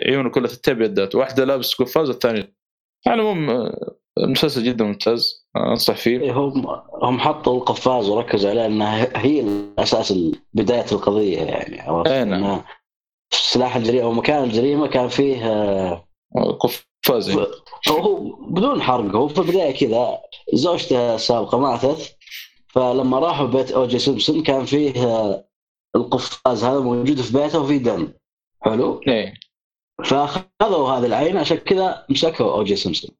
عيونه 0.06 0.30
كلها 0.30 0.48
تتبع 0.48 0.84
يدات 0.84 1.14
واحدة 1.14 1.44
لابس 1.44 1.74
قفاز 1.74 2.08
والثانية 2.08 2.56
على 3.06 3.22
العموم 3.22 3.70
المسلسل 4.18 4.64
جدا 4.64 4.84
ممتاز 4.84 5.46
آه، 5.56 5.70
أنصح 5.70 5.96
فيه 5.96 6.20
إيه، 6.20 6.32
هم 6.32 6.66
هم 7.02 7.20
حطوا 7.20 7.56
القفاز 7.56 8.08
وركزوا 8.08 8.50
عليها 8.50 8.66
انها 8.66 9.08
هي 9.16 9.40
الأساس 9.40 10.14
بداية 10.54 10.86
القضية 10.92 11.38
يعني 11.38 11.80
عرفت؟ 11.80 12.10
إيه، 12.10 12.24
نعم. 12.24 12.62
سلاح 13.30 13.76
الجريمة 13.76 14.08
ومكان 14.08 14.44
الجريمة 14.44 14.86
كان 14.86 15.08
فيه 15.08 15.46
آه، 15.46 16.06
قفاز 16.60 17.28
يعني. 17.28 17.46
هو 17.88 18.16
بدون 18.50 18.82
حرق 18.82 19.16
هو 19.16 19.28
في 19.28 19.38
البداية 19.38 19.72
كذا 19.72 20.18
زوجته 20.52 21.14
السابقه 21.14 21.58
ماتت 21.58 22.16
فلما 22.68 23.18
راحوا 23.18 23.46
بيت 23.46 23.72
او 23.72 23.81
جي 23.81 23.98
سيمبسون 23.98 24.42
كان 24.42 24.64
فيه 24.64 25.06
آه، 25.06 25.48
القفاز 25.96 26.64
هذا 26.64 26.80
موجود 26.80 27.20
في 27.20 27.32
بيته 27.32 27.60
وفيه 27.60 27.76
دم 27.76 28.12
حلو 28.60 29.00
إيه 29.08 29.34
فأخذوا 30.04 30.88
هذه 30.88 31.06
العين 31.06 31.36
عشان 31.36 31.56
كذا 31.56 32.06
مسكوا 32.10 32.52
او 32.52 32.60
جي 32.60 32.76
سيمبسون 32.76 33.10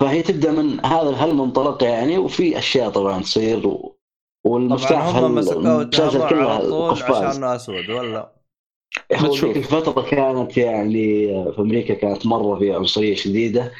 فهي 0.00 0.22
تبدأ 0.22 0.52
من 0.52 0.86
هذا 0.86 1.24
هالمنطلق 1.24 1.84
يعني 1.84 2.18
وفي 2.18 2.58
أشياء 2.58 2.90
طبعا 2.90 3.22
تصير 3.22 3.66
و... 3.66 3.96
والمفتاح 4.44 5.10
طبعا 5.10 5.20
هم 5.20 5.34
في 5.34 5.40
مسكوه 5.40 5.82
المسلسل 5.82 6.18
واتهموه 6.18 6.28
كله 6.28 6.50
على 6.50 6.68
طول 6.68 7.02
عشانه 7.02 7.56
أسود 7.56 7.90
ولا؟ 7.90 8.32
هو 9.14 9.28
بتشوف. 9.28 9.44
ذيك 9.44 9.56
الفترة 9.56 10.02
كانت 10.02 10.56
يعني 10.56 11.26
في 11.52 11.60
أمريكا 11.60 11.94
كانت 11.94 12.26
مرة 12.26 12.58
في 12.58 12.74
عنصرية 12.74 13.14
شديدة. 13.14 13.72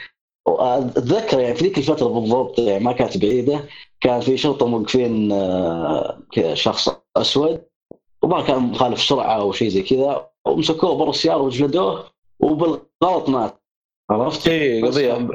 اتذكر 0.49 1.41
يعني 1.41 1.55
في 1.55 1.65
ذيك 1.65 1.79
الفترة 1.79 2.09
بالضبط 2.09 2.59
يعني 2.59 2.85
ما 2.85 2.93
كانت 2.93 3.19
بعيدة 3.19 3.65
كان 4.01 4.21
في 4.21 4.37
شرطة 4.37 4.67
موقفين 4.67 5.33
آه، 5.33 6.23
كذا 6.33 6.55
شخص 6.55 6.89
أسود 7.17 7.63
وما 8.23 8.43
كان 8.43 8.59
مخالف 8.63 9.01
سرعة 9.01 9.41
أو 9.41 9.53
شيء 9.53 9.69
زي 9.69 9.83
كذا 9.83 10.31
ومسكوه 10.47 10.95
برا 10.95 11.11
السيارة 11.11 11.43
وجلدوه 11.43 12.05
وبالغلط 12.41 13.29
مات. 13.29 13.60
عرفت؟ 14.11 14.49
اي 14.49 14.83
قضيه 14.83 15.29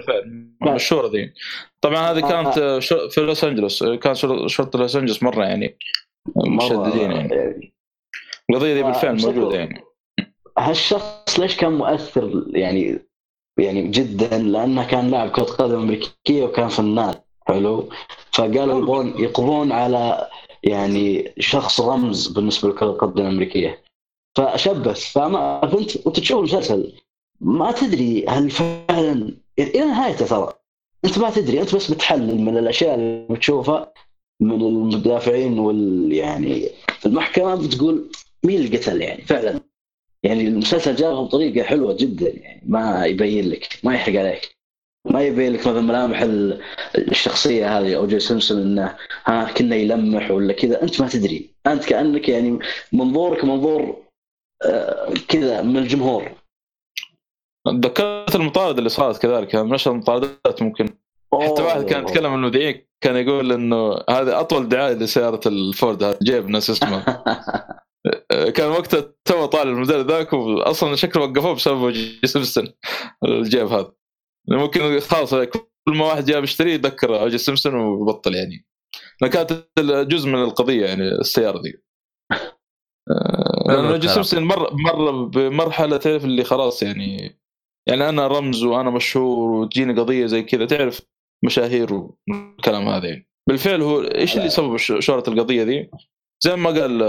مشهورة 0.61 1.07
ذي. 1.07 1.33
طبعا 1.81 2.11
هذه 2.11 2.19
كانت 2.19 2.57
آه، 2.57 2.79
في 3.09 3.21
لوس 3.21 3.43
أنجلوس. 3.43 3.83
آه، 3.83 3.95
كان 3.95 4.15
شر- 4.15 4.47
شرطة 4.47 4.79
لوس 4.79 4.95
أنجلوس 4.95 5.23
مرة 5.23 5.43
يعني 5.45 5.77
مشددين 6.35 7.11
يعني. 7.11 7.35
يعني. 7.35 7.73
القضية 8.49 8.73
ذي 8.73 8.79
آه، 8.81 8.83
بالفعل. 8.85 9.21
موجودة 9.21 9.57
يعني. 9.57 9.81
هالشخص 10.57 11.39
ليش 11.39 11.57
كان 11.57 11.71
مؤثر 11.73 12.43
يعني 12.49 12.99
يعني 13.59 13.87
جدا؟ 13.87 14.37
لأنه 14.37 14.87
كان 14.87 15.11
لاعب 15.11 15.29
كرة 15.29 15.43
قدم 15.43 15.75
أمريكية 15.79 16.43
وكان 16.43 16.67
فنان. 16.67 17.15
حلو. 17.47 17.89
فقالوا 18.33 18.79
يبغون 18.79 19.13
يقضون 19.19 19.71
على 19.71 20.29
يعني 20.63 21.33
شخص 21.39 21.81
رمز 21.81 22.27
بالنسبة 22.27 22.69
لكرة 22.69 22.85
القدم 22.89 23.21
الأمريكية. 23.21 23.81
فشبث 24.37 25.11
فما 25.11 25.61
فانت 25.67 26.05
وانت 26.05 26.19
تشوف 26.19 26.39
المسلسل. 26.39 26.93
ما 27.41 27.71
تدري 27.71 28.25
هل 28.27 28.49
فعلا 28.49 29.31
إلى 29.59 29.79
نهايته 29.79 30.25
ترى. 30.25 30.53
أنت 31.05 31.17
ما 31.19 31.29
تدري 31.29 31.61
أنت 31.61 31.75
بس 31.75 31.91
بتحلل 31.91 32.41
من 32.41 32.57
الأشياء 32.57 32.95
اللي 32.95 33.27
بتشوفها 33.29 33.93
من 34.39 34.61
المدافعين 34.61 35.59
وال 35.59 36.13
يعني 36.13 36.69
في 36.99 37.05
المحكمة 37.05 37.55
بتقول 37.55 38.11
مين 38.43 38.57
اللي 38.61 38.77
قتل 38.77 39.01
يعني 39.01 39.21
فعلا. 39.21 39.59
يعني 40.23 40.47
المسلسل 40.47 40.95
جابها 40.95 41.21
بطريقه 41.21 41.63
حلوة 41.63 41.93
جدا 41.93 42.29
يعني 42.29 42.61
ما 42.65 43.05
يبين 43.05 43.49
لك 43.49 43.79
ما 43.83 43.93
يحرق 43.95 44.19
عليك. 44.19 44.55
ما 45.05 45.21
يبين 45.21 45.53
لك 45.53 45.59
مثلا 45.59 45.81
ملامح 45.81 46.21
ال- 46.21 46.61
الشخصية 46.97 47.79
هذه 47.79 47.95
أو 47.95 48.07
جي 48.07 48.19
سيمسون 48.19 48.61
إنه 48.61 48.95
ها 49.25 49.51
كنا 49.51 49.75
يلمح 49.75 50.31
ولا 50.31 50.53
كذا. 50.53 50.83
أنت 50.83 51.01
ما 51.01 51.07
تدري. 51.07 51.49
أنت 51.67 51.85
كأنك 51.85 52.29
يعني 52.29 52.59
منظورك 52.91 53.43
منظور 53.45 53.97
آه، 54.65 55.13
كذا 55.27 55.61
من 55.61 55.77
الجمهور. 55.77 56.31
تذكرت 57.65 58.35
المطارده 58.35 58.77
اللي 58.77 58.89
صارت 58.89 59.21
كذلك 59.21 59.55
من 59.55 59.73
اشهر 59.73 59.93
المطاردات 59.93 60.61
ممكن. 60.61 60.89
حتى 61.33 61.61
واحد 61.61 61.85
كان 61.85 62.03
يتكلم 62.03 62.31
عن 62.31 62.39
المذيعين 62.39 62.87
كان 63.01 63.15
يقول 63.15 63.51
إنه 63.51 63.93
هذه 63.93 64.39
أطول 64.39 64.69
دعاية 64.69 64.93
لسيارة 64.93 65.39
الفورد 65.45 66.03
هذا 66.03 66.19
جيب 66.23 66.49
إيش 66.49 66.69
اسمه 66.69 67.03
كان 68.55 68.69
وقتها 68.69 69.13
تو 69.25 69.45
طالع 69.45 69.71
الموديل 69.71 70.05
ذاك 70.05 70.33
واصلا 70.33 70.95
شكله 70.95 71.23
وقفوه 71.23 71.55
بسبب 71.55 71.93
سيمسون 72.25 72.73
الجيب 73.25 73.67
هذا. 73.67 73.91
ممكن 74.49 74.99
خلاص 74.99 75.35
كل 75.35 75.61
ما 75.87 76.05
واحد 76.05 76.25
جا 76.25 76.43
بيشتري 76.43 76.73
يذكر 76.73 77.21
او 77.21 77.27
جي 77.27 77.37
سيمسون 77.37 77.75
ويبطل 77.75 78.35
يعني. 78.35 78.65
كانت 79.31 79.63
جزء 79.79 80.29
من 80.29 80.43
القضية 80.43 80.85
يعني 80.85 81.01
السيارة 81.01 81.61
ذي 81.61 81.73
لأن 83.67 83.77
حلو 83.77 83.89
او 83.89 83.94
جي. 83.94 84.07
سيمسون 84.07 84.43
مر 84.43 84.73
مر 84.73 85.23
بمرحلة 85.23 85.97
تعرف 85.97 86.25
اللي 86.25 86.43
خلاص 86.43 86.83
يعني 86.83 87.39
يعني 87.87 88.09
أنا 88.09 88.27
رمز 88.27 88.63
وأنا 88.63 88.89
مشهور 88.89 89.51
وتجيني 89.51 89.99
قضية 89.99 90.25
زي 90.25 90.41
كذا 90.43 90.65
تعرف 90.65 91.01
مشاهير 91.45 91.93
والكلام 91.93 92.87
هذا 92.87 93.07
يعني. 93.07 93.29
بالفعل 93.49 93.81
هو 93.81 94.01
إيش 94.01 94.37
اللي 94.37 94.49
سبب 94.49 94.77
ش- 94.77 94.93
شهرة 94.99 95.23
القضية 95.29 95.63
ذي؟ 95.63 95.89
زي 96.43 96.55
ما 96.55 96.69
قال 96.69 97.03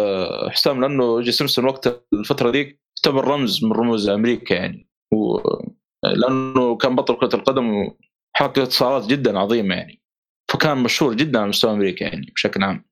حسام 0.50 0.80
لأن 0.80 1.10
او 1.10 1.20
جي 1.20 1.32
سيمسون 1.32 1.64
وقت 1.64 2.04
الفترة 2.14 2.50
ذيك 2.50 2.80
يعتبر 2.98 3.24
رمز 3.28 3.64
من 3.64 3.72
رموز 3.72 4.08
أمريكا 4.08 4.54
يعني. 4.54 4.88
و... 5.14 5.38
لأنه 6.04 6.76
كان 6.76 6.96
بطل 6.96 7.16
كرة 7.16 7.34
القدم 7.36 7.70
وحقق 7.74 8.58
انتصارات 8.58 9.06
جدا 9.06 9.38
عظيمة 9.38 9.74
يعني. 9.74 10.02
فكان 10.52 10.78
مشهور 10.78 11.14
جدا 11.14 11.38
على 11.38 11.48
مستوى 11.48 11.72
أمريكا 11.72 12.04
يعني 12.04 12.32
بشكل 12.34 12.62
عام. 12.62 12.84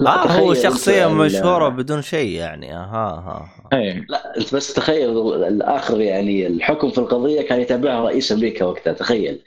لا، 0.00 0.10
آه 0.24 0.38
هو 0.38 0.54
شخصية 0.54 1.06
مشهورة 1.06 1.68
بدون 1.68 2.02
شيء 2.02 2.30
يعني. 2.30 2.74
أها 2.74 3.08
ها 3.18 3.57
اي 3.72 4.06
لا 4.08 4.36
انت 4.36 4.54
بس 4.54 4.74
تخيل 4.74 5.34
الآخر 5.44 6.00
يعني 6.00 6.46
الحكم 6.46 6.90
في 6.90 6.98
القضية 6.98 7.42
كان 7.42 7.60
يتابعها 7.60 8.00
رئيس 8.04 8.32
أمريكا 8.32 8.64
وقتها 8.64 8.92
تخيل. 8.92 9.44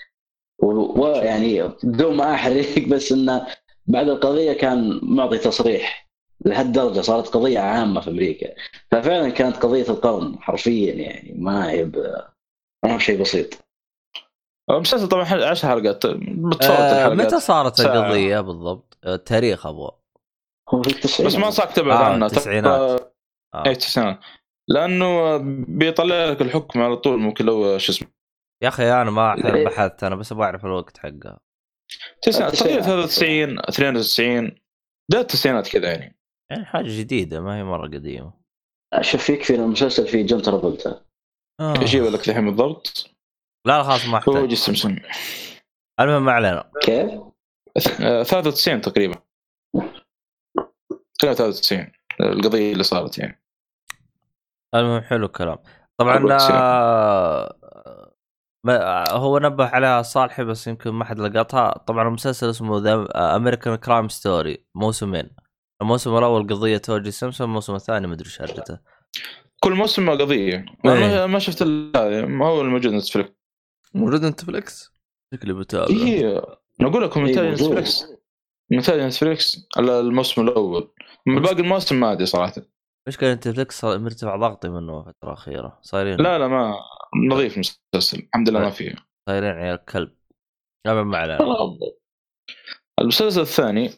ويعني 0.64 1.64
بدون 1.84 2.16
ما 2.18 2.34
أحرق 2.34 2.80
بس 2.88 3.12
انه 3.12 3.48
بعد 3.88 4.10
القضية 4.10 4.54
كان 4.54 5.00
معطي 5.04 5.38
تصريح 5.38 6.10
لهالدرجة 6.46 7.02
صارت 7.02 7.28
قضية 7.28 7.60
عامة 7.60 8.02
في 8.02 8.10
أمريكا. 8.10 8.48
ففعلا 8.92 9.30
كانت 9.30 9.56
قضية 9.58 9.90
القرن 9.90 10.36
حرفيا 10.40 10.94
يعني 10.94 11.36
ما 11.38 11.72
هي 11.72 11.84
ب- 11.86 12.16
ما 12.86 12.94
هو 12.94 12.98
شيء 13.00 13.22
بسيط. 13.22 13.48
المسلسل 14.70 15.08
طبعا 15.08 15.24
10 15.46 15.70
حلقات. 15.70 16.06
بتصورت 16.08 16.64
آه 16.64 16.92
الحلقات. 17.08 17.26
متى 17.28 17.40
صارت 17.40 17.76
ساعة. 17.76 17.94
القضية 18.06 18.40
بالضبط؟ 18.40 18.98
آه، 19.04 19.16
التاريخ 19.16 19.66
أبغى 19.68 19.92
هو 20.70 20.82
في 20.82 20.90
التسعينات. 20.90 21.34
بس 21.36 21.40
ما 21.40 21.50
صار 21.50 21.68
تبعد 21.68 22.02
آه، 22.02 22.06
عنها. 22.06 22.28
التسعينات. 22.28 23.11
آه. 23.54 23.66
اي 23.66 23.72
التسعينات 23.72 24.20
لأنه 24.70 25.38
بيطلع 25.68 26.26
لك 26.26 26.42
الحكم 26.42 26.82
على 26.82 26.96
طول 26.98 27.20
ممكن 27.20 27.46
لو 27.46 27.78
شو 27.78 27.92
اسمه. 27.92 28.08
يا 28.64 28.68
أخي 28.68 28.92
أنا 28.92 29.12
ما 29.12 29.34
أحب 29.34 29.56
إيه. 29.56 29.66
بحثت 29.66 30.04
أنا 30.04 30.16
بس 30.16 30.32
أبغى 30.32 30.46
أعرف 30.46 30.66
الوقت 30.66 30.98
حقها 30.98 31.40
تسعينات 32.22 32.56
تقريبا 32.56 33.04
التسعينات. 33.04 33.60
93 33.60 33.60
92 33.60 34.52
ده 35.12 35.20
التسعينات 35.20 35.68
كذا 35.68 35.92
يعني. 35.92 36.20
يعني 36.52 36.66
حاجة 36.66 36.88
جديدة 36.88 37.42
ما 37.42 37.58
هي 37.58 37.64
مرة 37.64 37.88
قديمة. 37.88 38.34
شوف 39.02 39.30
يكفي 39.30 39.56
المسلسل 39.56 40.08
في 40.08 40.24
جون 40.24 40.42
ترافولتا 40.42 41.06
آه. 41.60 41.82
إيش 41.82 41.96
لك 41.96 42.30
الحين 42.30 42.46
بالضبط. 42.46 43.16
لا 43.68 43.78
لا 43.78 43.84
خلاص 43.84 44.06
ما 44.06 44.12
هو 44.12 44.18
أحتاج. 44.18 44.48
جي 44.48 44.56
سيمسون 44.56 45.02
المهم 46.00 46.26
ما 46.26 46.32
علينا. 46.32 46.72
كيف؟ 46.82 47.12
آه، 48.02 48.24
93 48.24 48.82
تقريبا. 48.82 49.16
تقريبا 51.20 51.34
93 51.36 51.92
القضية 52.22 52.72
اللي 52.72 52.84
صارت 52.84 53.18
يعني. 53.18 53.41
المهم 54.76 55.02
حلو 55.02 55.26
الكلام. 55.26 55.58
طبعا 55.98 56.20
ما 58.66 59.12
هو 59.12 59.40
نبه 59.40 59.66
عليها 59.66 60.02
صالحي 60.02 60.44
بس 60.44 60.68
يمكن 60.68 60.92
ما 60.92 61.06
حد 61.06 61.20
لقطها. 61.20 61.72
طبعا 61.72 62.08
المسلسل 62.08 62.50
اسمه 62.50 62.80
The 62.80 63.08
American 63.36 63.76
Crime 63.76 64.10
Story 64.10 64.66
موسمين. 64.76 65.30
الموسم 65.82 66.18
الأول 66.18 66.48
قضية 66.48 66.82
اوجي 66.90 67.12
سيمسون 67.12 67.48
الموسم 67.48 67.76
الثاني 67.76 68.08
ما 68.08 68.14
أدري 68.14 68.30
إيش 68.42 68.42
كل 69.64 69.74
موسم 69.74 70.10
قضية. 70.10 70.54
إيه. 70.54 70.66
ما, 70.86 71.26
ما 71.26 71.40
شفت 71.40 71.62
هذا 71.96 72.26
ما 72.26 72.48
هو 72.48 72.62
الموجود 72.62 72.94
نتفلكس 72.94 73.32
موجود 73.94 74.26
نتفلكس 74.26 74.94
شكلي 75.34 75.54
بتابع. 75.54 75.86
أنا 76.82 76.90
أقول 76.90 77.04
لكم 77.04 77.26
إيه، 77.26 77.32
مثال 77.32 77.50
موجود. 77.50 77.72
نتفلكس 77.72 78.06
مثال 78.72 79.08
نتفلكس 79.08 79.68
على 79.78 80.00
الموسم 80.00 80.42
الأول. 80.42 80.94
من 81.26 81.42
باقي 81.42 81.60
المواسم 81.60 82.00
ما 82.00 82.12
أدري 82.12 82.26
صراحة. 82.26 82.54
مشكلة 83.08 83.34
نتفلكس 83.34 83.84
مرتفع 83.84 84.36
ضغطي 84.36 84.70
منه 84.70 85.00
الفترة 85.00 85.30
الأخيرة. 85.30 85.80
صايرين 85.82 86.18
لا 86.18 86.40
لا 86.40 86.48
ما 86.48 86.76
نظيف 87.30 87.58
مسلسل. 87.58 88.20
الحمد 88.20 88.50
لله 88.50 88.60
ما 88.60 88.70
فيه. 88.70 88.96
صايرين 89.30 89.50
عيال 89.50 89.86
كلب. 89.86 90.12
ابدا 90.88 91.04
ما 91.04 91.18
علينا. 91.18 91.78
المسلسل 93.00 93.42
الثاني 93.42 93.90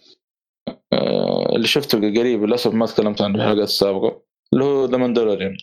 آه، 0.94 1.56
اللي 1.56 1.68
شفته 1.68 1.98
قريب 1.98 2.44
للأسف 2.44 2.74
ما 2.74 2.86
تكلمت 2.86 3.22
عنه 3.22 3.34
في 3.38 3.44
الحلقات 3.44 3.68
السابقة 3.68 4.24
اللي 4.54 4.66
هو 4.66 4.86
The 4.86 4.98
Mandalorian 4.98 5.58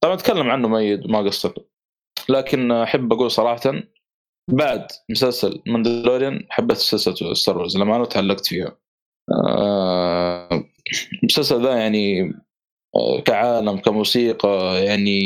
طبعا 0.00 0.14
أتكلم 0.14 0.50
عنه 0.50 0.68
مؤيد 0.68 1.06
ما 1.06 1.18
قصر 1.18 1.54
لكن 2.28 2.72
أحب 2.72 3.12
أقول 3.12 3.30
صراحة 3.30 3.72
بعد 4.50 4.86
مسلسل 5.10 5.62
Mandalorian 5.66 6.46
حبيت 6.50 6.76
سلسله 6.76 7.34
Star 7.34 7.58
Wars 7.58 7.76
لما 7.76 7.96
أنا 7.96 8.04
تعلقت 8.04 8.46
فيها. 8.46 8.78
آه، 9.32 10.64
المسلسل 11.22 11.62
ذا 11.62 11.78
يعني 11.78 12.22
آه، 12.22 12.47
كعالم 13.24 13.78
كموسيقى 13.78 14.84
يعني 14.84 15.20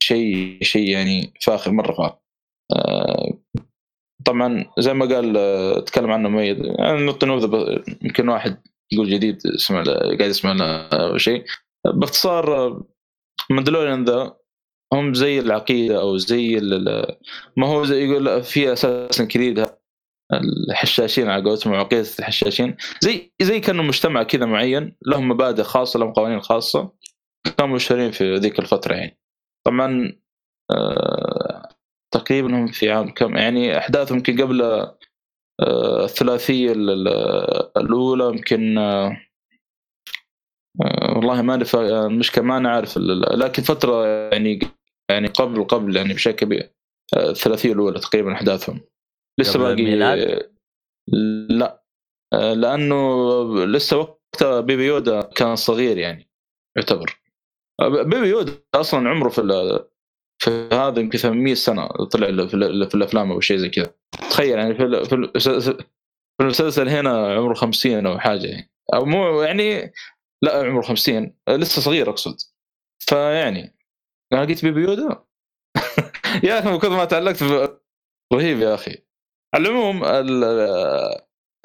شيء 0.00 0.58
شيء 0.62 0.88
يعني 0.88 1.32
فاخر 1.42 1.70
مرة 1.70 1.92
فاخر 1.92 2.18
آه، 2.72 3.38
طبعا 4.24 4.64
زي 4.78 4.94
ما 4.94 5.06
قال 5.06 5.36
آه، 5.36 5.80
تكلم 5.80 6.10
عنه 6.10 6.28
مؤيد 6.28 6.58
يعني 6.58 7.06
نبذة 7.24 7.84
يمكن 8.02 8.28
واحد 8.28 8.62
يقول 8.92 9.10
جديد 9.10 9.38
اسمع 9.46 9.82
قاعد 9.84 10.20
يسمع 10.20 10.88
شيء. 11.16 11.44
باختصار 11.94 12.56
آه، 12.56 12.84
Mandalorian 13.50 14.04
ذا 14.04 14.36
هم 14.92 15.14
زي 15.14 15.38
العقيدة 15.38 16.00
أو 16.00 16.16
زي 16.16 16.60
ما 17.56 17.66
هو 17.66 17.84
زي 17.84 18.04
يقول 18.04 18.42
في 18.42 18.72
Assassin's 18.72 19.24
Creed 19.24 19.66
الحشاشين 20.70 21.28
على 21.28 21.44
قولتهم 21.44 21.74
عقيدة 21.74 22.08
الحشاشين 22.18 22.76
زي 23.00 23.32
زي 23.42 23.60
كأنه 23.60 23.82
مجتمع 23.82 24.22
كذا 24.22 24.46
معين 24.46 24.96
لهم 25.06 25.28
مبادئ 25.28 25.62
خاصة 25.62 26.00
لهم 26.00 26.12
قوانين 26.12 26.40
خاصة. 26.40 26.92
كانوا 27.48 27.74
مشهورين 27.76 28.10
في 28.10 28.36
ذيك 28.36 28.58
الفترة 28.58 28.94
يعني. 28.94 29.18
طبعا 29.66 30.12
آه 30.70 31.68
تقريبا 32.14 32.56
هم 32.58 32.66
في 32.66 32.90
عام 32.90 33.14
كم 33.14 33.36
يعني 33.36 33.78
أحداثهم 33.78 34.16
يمكن 34.18 34.42
قبل 34.42 34.62
آه 34.62 36.04
الثلاثية 36.04 36.72
ال- 36.72 36.90
ال- 36.90 37.70
الأولى 37.76 38.24
يمكن 38.24 38.78
آه 38.78 39.16
والله 41.16 41.42
ما 41.42 41.56
نف- 41.64 41.74
المشكلة 41.76 42.44
ما 42.44 42.58
نعرف 42.58 42.98
لكن 42.98 43.62
فترة 43.62 44.06
يعني 44.06 44.60
يعني 45.10 45.28
قبل 45.28 45.64
قبل 45.64 45.96
يعني 45.96 46.14
بشكل 46.14 46.36
كبير 46.46 46.70
الثلاثية 47.16 47.72
الأولى 47.72 48.00
تقريبا 48.00 48.32
أحداثهم. 48.32 48.80
لسه 49.40 49.58
باقي؟ 49.58 49.96
لا 51.48 51.82
لأنه 52.32 52.96
لسه 53.64 53.96
وقتها 53.96 54.60
بيبي 54.60 54.86
يودا 54.86 55.20
كان 55.20 55.56
صغير 55.56 55.98
يعني 55.98 56.28
يعتبر. 56.76 57.20
بيبي 57.82 58.28
يودا 58.28 58.52
أصلا 58.74 59.08
عمره 59.10 59.28
في 59.28 59.42
في 60.42 60.68
هذا 60.72 61.00
يمكن 61.00 61.18
800 61.18 61.54
سنة 61.54 61.86
طلع 61.88 62.26
في, 62.46 62.54
ال- 62.54 62.88
في 62.90 62.94
الأفلام 62.94 63.32
أو 63.32 63.40
شيء 63.40 63.56
زي 63.56 63.68
كذا. 63.68 63.94
تخيل 64.30 64.58
يعني 64.58 64.74
في 64.74 64.82
ال- 64.82 65.04
في 65.06 65.14
ال- 65.14 65.40
في 66.38 66.40
المسلسل 66.42 66.88
هنا 66.88 67.34
عمره 67.34 67.54
50 67.54 68.06
أو 68.06 68.18
حاجة 68.18 68.46
يعني. 68.46 68.70
أو 68.94 69.04
مو 69.04 69.42
يعني 69.42 69.92
لا 70.42 70.58
عمره 70.66 70.82
50 70.82 71.36
آه، 71.48 71.56
لسه 71.56 71.82
صغير 71.82 72.10
أقصد. 72.10 72.36
فيعني 73.08 73.76
أنا 74.32 74.40
قلت 74.40 74.64
بيبي 74.64 74.80
يودا 74.82 75.24
يا 76.44 76.58
أخي 76.58 76.70
من 76.70 76.78
كثر 76.78 76.90
ما 76.90 77.04
تعلقت 77.04 77.42
رهيب 78.32 78.58
يا 78.60 78.74
أخي. 78.74 78.96
على 79.54 79.68
العموم 79.68 80.04
ال- 80.04 80.44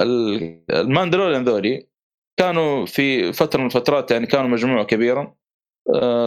ال- 0.01 0.63
ال 0.71 0.77
Mandalorian 0.77 1.43
ذولي 1.43 1.87
كانوا 2.39 2.85
في 2.85 3.33
فترة 3.33 3.59
من 3.59 3.65
الفترات 3.65 4.11
يعني 4.11 4.27
كانوا 4.27 4.49
مجموعة 4.49 4.83
كبيرة. 4.85 5.21
آه، 5.21 5.37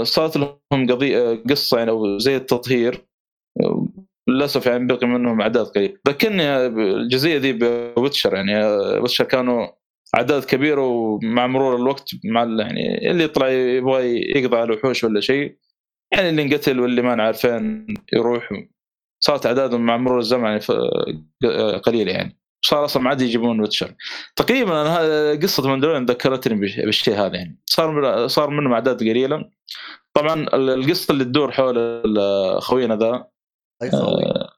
صارت 0.02 0.36
لهم 0.36 0.58
قضيه 0.90 1.42
قصة 1.50 1.78
يعني 1.78 1.90
أو 1.90 2.18
زي 2.18 2.36
التطهير. 2.36 3.06
آه، 3.60 3.86
للأسف 4.28 4.66
يعني 4.66 4.86
بقي 4.86 5.06
منهم 5.06 5.40
أعداد 5.40 5.66
قليل 5.66 5.98
ذكرني 6.08 6.56
الجزئية 6.66 7.38
ذي 7.38 7.52
ب 7.52 7.62
Witcher 7.63 8.34
يعني 8.34 8.56
آه، 8.56 9.00
Witcher 9.00 9.24
كانوا 9.24 9.66
أعداد 10.16 10.44
كبيرة 10.44 10.86
ومع 10.86 11.46
مرور 11.46 11.76
الوقت 11.76 12.10
مع 12.24 12.42
يعني 12.42 13.10
اللي 13.10 13.24
يطلع 13.24 13.48
يبغى 13.48 14.20
يقضي 14.36 14.56
على 14.56 14.64
الوحوش 14.64 15.04
ولا 15.04 15.20
شيء. 15.20 15.56
يعني 16.12 16.28
اللي 16.30 16.42
انقتل 16.42 16.80
واللي 16.80 17.02
ما 17.02 17.22
عارفين 17.22 17.86
يروح. 18.12 18.48
صارت 19.20 19.46
أعدادهم 19.46 19.86
مع 19.86 19.96
مرور 19.96 20.18
الزمن 20.18 20.44
يعني 20.44 20.60
قليلة 21.78 22.12
يعني. 22.12 22.43
صار 22.66 22.84
أصلا 22.84 23.02
ما 23.02 23.08
عاد 23.10 23.20
يجيبون 23.22 23.60
Witcher. 23.60 23.94
تقريبا 24.36 25.34
قصة 25.42 25.68
Mandalorian 25.68 26.06
ذكرتني 26.06 26.54
بالش- 26.60 26.80
بالشيء 26.80 27.14
هذا 27.14 27.36
يعني. 27.36 27.58
صار 27.66 28.26
صار 28.28 28.50
منهم 28.50 28.72
أعداد 28.72 29.00
قليلة. 29.00 29.50
طبعا 30.14 30.34
ال- 30.34 30.70
القصة 30.70 31.12
اللي 31.12 31.24
تدور 31.24 31.52
حول 31.52 32.02
خوينا 32.62 32.96
ذا 32.96 33.26
أي 33.82 33.90
خوي 33.90 34.24
آه، 34.24 34.54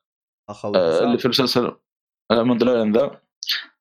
آه،. 0.64 1.04
اللي 1.04 1.18
في 1.18 1.24
المسلسل 1.24 1.72
آه، 2.30 2.42
Mandalorian 2.42 2.92
ذا. 2.92 3.20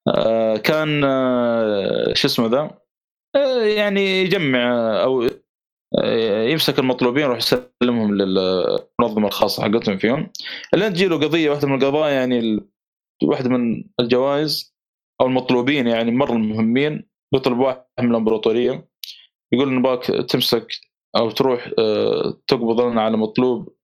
آه، 0.08 0.58
كان 0.58 1.04
آه، 1.04 2.14
شو 2.14 2.28
اسمه 2.28 2.48
ذا؟ 2.48 2.70
يعني 3.76 4.22
يجمع 4.22 4.64
أو 5.04 5.30
يمسك 6.50 6.80
المطلوبين 6.80 7.24
يروح 7.24 7.38
يسلمهم 7.38 8.16
للمنظمه 8.16 9.28
الخاصة 9.28 9.64
حقتهم 9.64 9.98
فيهم. 9.98 10.32
لين 10.74 10.94
تجي 10.94 11.08
له 11.08 11.16
قضية 11.16 11.50
واحدة 11.50 11.68
من 11.68 11.84
القضايا 11.84 12.14
يعني 12.14 12.64
واحدة 13.24 13.50
من 13.50 13.84
الجوائز 14.00 14.76
أو 15.22 15.26
المطلوبين 15.26 15.88
يعني 15.88 16.12
مرة 16.12 16.34
مهمين 16.34 17.10
بيطلب 17.34 17.60
واحد 17.60 17.86
من 18.00 18.12
الأمبراطورية 18.12 18.90
يقول 19.54 19.74
نباك 19.74 20.04
تمسك 20.06 20.68
أو 21.18 21.32
تروح 21.32 21.72
آه، 21.80 22.42
تقبض 22.48 22.82
لنا 22.82 23.02
على 23.02 23.18
مطلوب 23.18 23.76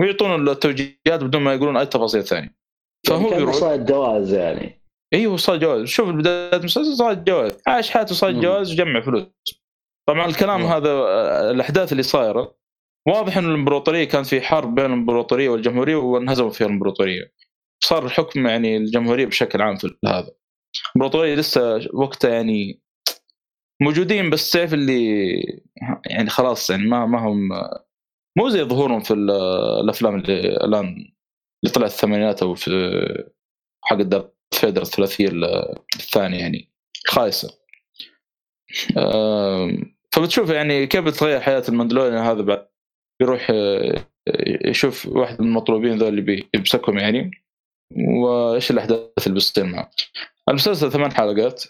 ويعطون 0.00 0.48
التوجيهات 0.48 1.24
بدون 1.24 1.42
ما 1.42 1.54
يقولون 1.54 1.76
أي 1.76 1.86
تفاصيل 1.86 2.24
ثانية. 2.24 2.56
فهو 3.06 3.18
يعني 3.18 3.30
كان 3.30 3.38
بيروح 3.38 3.54
صايد 3.54 3.86
جواز 3.86 4.32
يعني. 4.34 4.82
أيوه 5.14 5.36
صار 5.36 5.56
جواز 5.56 5.88
شوف 5.88 6.08
بداية 6.08 6.56
المسلسل 6.56 6.96
صار 6.96 7.14
جواز 7.14 7.58
عاش 7.66 7.90
حياته 7.90 8.14
صار. 8.14 8.32
جواز 8.32 8.72
وجمع 8.72 9.00
فلوس. 9.00 9.26
طبعا 10.08 10.26
الكلام 10.26 10.60
مم. 10.60 10.66
هذا 10.66 10.90
آه، 10.90 11.50
الأحداث 11.50 11.92
اللي 11.92 12.02
صايرة 12.02 12.54
واضح 13.08 13.36
إن 13.36 13.44
الإمبراطورية 13.44 14.04
كانت 14.04 14.26
في 14.26 14.40
حرب 14.40 14.74
بين 14.74 14.86
الإمبراطورية 14.86 15.48
والجمهورية 15.48 15.96
وانهزموا 15.96 16.50
فيها 16.50 16.66
الإمبراطورية. 16.66 17.32
صار 17.84 18.06
الحكم 18.06 18.46
يعني 18.46 18.76
الجمهورية 18.76 19.26
بشكل 19.26 19.62
عام 19.62 19.76
في 19.76 19.96
هذا. 20.06 20.30
الامبراطوريه 20.96 21.34
لسه 21.34 21.80
وقتها 21.94 22.30
يعني 22.30 22.80
موجودين 23.82 24.30
بس 24.30 24.50
تعرف 24.50 24.74
اللي 24.74 25.32
يعني 26.10 26.30
خلاص 26.30 26.70
يعني 26.70 26.86
ما 26.86 27.06
ما 27.06 27.18
هم 27.18 27.48
مو 28.38 28.48
زي 28.48 28.62
ظهورهم 28.62 29.00
في 29.00 29.14
ال- 29.14 29.30
الأفلام 29.84 30.14
اللي 30.14 30.40
الآن 30.48 30.86
اللي 31.64 31.72
طلعت 31.74 31.90
الثمانينات 31.90 32.42
أو 32.42 32.54
في 32.54 32.70
حق 33.84 33.96
فيدر 34.54 34.82
الثلاثية 34.82 35.28
الثانية 35.96 36.38
يعني 36.38 36.72
خايسة. 37.06 37.58
فبتشوف 40.12 40.50
يعني 40.50 40.86
كيف 40.86 41.04
بتغير 41.04 41.40
حياة 41.40 41.62
المندلوريان 41.68 42.16
هذا 42.24 42.42
بعد؟ 42.42 42.68
يروح 43.22 43.46
آه، 43.50 44.04
يشوف 44.66 45.06
واحد 45.06 45.40
من 45.40 45.46
المطلوبين 45.48 45.98
ذول 45.98 46.08
اللي 46.18 46.46
بيمسكهم 46.54 46.98
يعني. 46.98 47.30
وإيش 47.96 48.70
الأحداث 48.70 49.26
اللي 49.26 49.34
بتصير 49.34 49.64
معه 49.64 49.90
المسلسل 50.48 50.92
ثمان 50.92 51.12
حلقات 51.12 51.64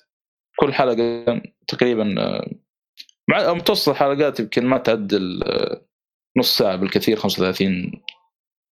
كل 0.56 0.74
حلقة 0.74 1.42
تقريبا 1.68 2.14
آه، 2.22 2.50
مع 3.28 3.52
متوسط 3.52 3.88
الحلقات 3.88 4.40
يمكن 4.40 4.66
ما 4.66 4.78
تعدل 4.78 5.42
آه، 5.44 5.86
نص 6.36 6.58
ساعة 6.58 6.76
بالكثير 6.76 7.16
35 7.16 8.02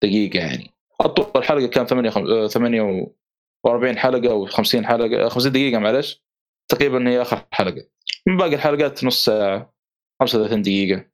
دقيقة 0.03 0.39
يعني. 0.39 0.71
أطول 1.01 1.45
حلقة 1.45 1.67
كان 1.67 1.87
8 1.87 2.11
48 2.11 3.99
حلقة 3.99 4.31
أو 4.31 4.47
50 4.47 4.87
حلقة 4.87 5.25
آه، 5.25 5.29
50 5.29 5.53
دقيقة 5.53 5.79
معلش. 5.79 6.23
تقريبا 6.71 7.09
هي 7.11 7.23
آخر 7.23 7.47
حلقة. 7.51 7.89
من 8.27 8.37
باقي 8.37 8.55
الحلقات 8.55 9.05
نص 9.05 9.25
ساعة 9.25 9.75
35 10.21 10.63
دقيقة. 10.63 11.05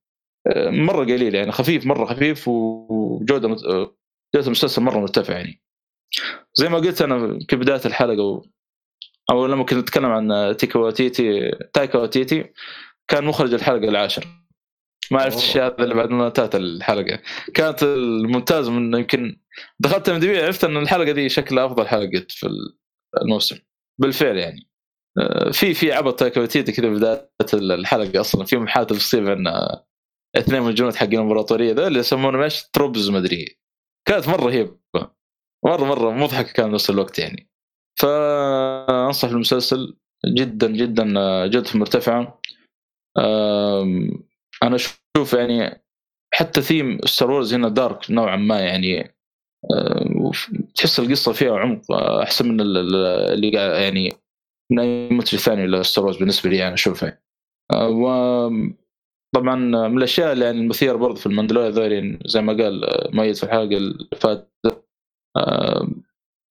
آه، 0.46 0.70
مرة 0.70 1.04
قليل 1.04 1.34
يعني 1.34 1.52
خفيف 1.52 1.86
مرة 1.86 2.04
خفيف 2.04 2.48
وجودة. 2.48 3.48
آه، 3.48 3.96
جودة 4.34 4.46
المسلسل 4.46 4.82
مرة 4.82 4.98
مرتفعة 4.98 5.34
يعني. 5.34 5.63
زي 6.54 6.68
ما 6.68 6.78
قلت 6.78 7.02
أنا 7.02 7.38
في 7.50 7.56
بداية 7.56 7.80
الحلقة 7.86 8.22
و... 8.22 8.42
أو 9.30 9.46
لما 9.46 9.64
كنت 9.64 9.78
اتكلم 9.78 10.06
عن 10.06 10.56
تيكا 10.56 10.78
واتيتي 10.78 11.50
تايكا 11.72 11.98
واتيتي 11.98 12.52
كان 13.08 13.24
مخرج 13.24 13.54
الحلقة 13.54 13.88
العاشر. 13.88 14.26
ما 15.10 15.22
عرفت. 15.22 15.36
الشيء 15.36 15.62
هذا 15.62 15.76
اللي 15.78 15.94
بعد 15.94 16.10
ما 16.10 16.26
انتهت 16.26 16.54
الحلقة. 16.54 17.18
كانت 17.54 17.82
الممتاز 17.82 18.68
من 18.68 18.94
يمكن 18.94 19.40
دخلت 19.80 20.08
IMDb 20.08 20.40
عرفت 20.40 20.64
إن 20.64 20.76
الحلقة 20.76 21.12
دي 21.12 21.28
شكلها 21.28 21.66
أفضل 21.66 21.88
حلقة 21.88 22.26
في 22.28 22.48
الموسم. 23.22 23.58
بالفعل 23.98 24.36
يعني. 24.36 24.68
آه، 25.18 25.50
في 25.50 25.74
في 25.74 25.92
عبط 25.92 26.18
تايكا 26.18 26.40
ويتيتي 26.40 26.72
كذا 26.72 26.88
في 26.88 26.94
بداية 26.94 27.30
الحلقة 27.54 28.20
أصلا. 28.20 28.44
في 28.44 28.56
محادثة 28.56 28.94
تفصيل 28.94 29.24
بين 29.24 29.46
اثنين 30.36 30.62
من 30.62 30.68
الجنود 30.68 30.94
حقين 30.94 31.14
الامبراطوريه 31.14 31.72
ذا 31.72 31.86
اللي 31.86 31.98
يسمونهم 31.98 32.42
إيش 32.42 32.62
troops 32.72 33.10
مدري. 33.10 33.58
كانت 34.08 34.28
مرة 34.28 34.44
رهيبه 34.44 34.76
مرة 35.66 35.84
مرة 35.84 36.10
مضحكه 36.10 36.52
كان 36.52 36.70
نفس 36.72 36.90
الوقت 36.90 37.18
يعني. 37.18 37.48
فأنصح 38.00 39.28
المسلسل 39.28 39.96
جدا 40.26 40.70
جدا 40.70 41.04
جودته 41.46 41.78
مرتفعه 41.78 42.40
أنا 44.62 44.74
أشوف 44.76 45.32
يعني 45.32 45.84
حتى 46.34 46.60
theme 46.62 46.98
Star 47.04 47.30
Wars 47.30 47.54
هنا 47.54 47.68
dark 47.68 48.10
نوعا 48.10 48.36
ما 48.36 48.60
يعني 48.60 49.14
تحس 50.74 51.00
القصة 51.00 51.32
فيها 51.32 51.58
عمق 51.58 51.92
أحسن 51.92 52.48
من 52.48 52.60
ال- 52.60 52.76
ال- 52.76 53.32
اللي 53.32 53.50
يعني 53.82 54.12
من 54.72 54.78
أي 54.78 55.08
منتج 55.10 55.38
ثاني 55.38 55.66
ل 55.66 55.74
Star 55.74 56.04
Wars 56.04 56.16
بالنسبة 56.16 56.50
لي 56.50 56.66
أنا 56.66 56.74
أشوفه. 56.74 57.18
وطبعا 57.74 59.54
من 59.88 59.98
الأشياء 59.98 60.32
اللي 60.32 60.44
يعني 60.44 60.58
المثيره 60.58 60.96
برضه 60.96 61.14
في 61.14 61.26
ال 61.26 61.30
Mandalorian 61.30 61.70
ذولي 61.70 62.18
زي 62.26 62.40
ما 62.42 62.52
قال 62.52 62.80
مؤيد 63.16 63.34
في 63.34 63.42
الحلقة 63.44 63.62
اللي 63.76 64.08
فاتت 64.16 64.83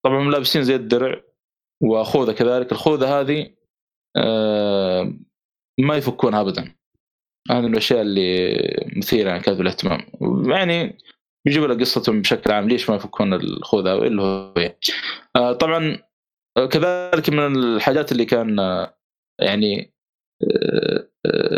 طبعا 0.05 0.29
لابسين 0.31 0.63
زي 0.63 0.75
الدرع 0.75 1.21
وخوذة 1.83 2.31
كذلك. 2.31 2.71
الخوذة 2.71 3.19
هذه 3.19 3.49
ما 5.79 5.95
يفكونها 5.97 6.41
ابدا. 6.41 6.75
هذه 7.51 7.61
من 7.61 7.71
الأشياء 7.71 8.01
اللي 8.01 8.57
مثيرة 8.95 9.29
يعني 9.29 9.43
كانت 9.43 9.57
بالاهتمام 9.57 9.99
يعني 10.51 10.97
يجيبوا 11.45 11.67
لك 11.67 11.79
قصتهم 11.79 12.21
بشكل 12.21 12.51
عام. 12.51 12.69
ليش 12.69 12.89
ما 12.89 12.95
يفكون 12.95 13.33
الخوذة 13.33 13.93
اللي 13.93 14.21
هو. 14.21 14.53
آه، 15.35 15.53
طبعا 15.53 15.99
آه، 16.57 16.65
كذلك 16.65 17.29
من 17.29 17.55
الحاجات 17.55 18.11
اللي 18.11 18.25
كان 18.25 18.59
آه، 18.59 18.97
يعني 19.39 19.93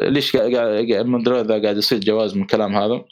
ليش 0.03 0.37
قاعد 0.37 1.45
ذا 1.45 1.61
قاعد 1.61 1.77
يصير 1.77 1.99
جواز 1.99 2.35
من 2.35 2.41
الكلام 2.41 2.75
هذا؟ 2.75 3.05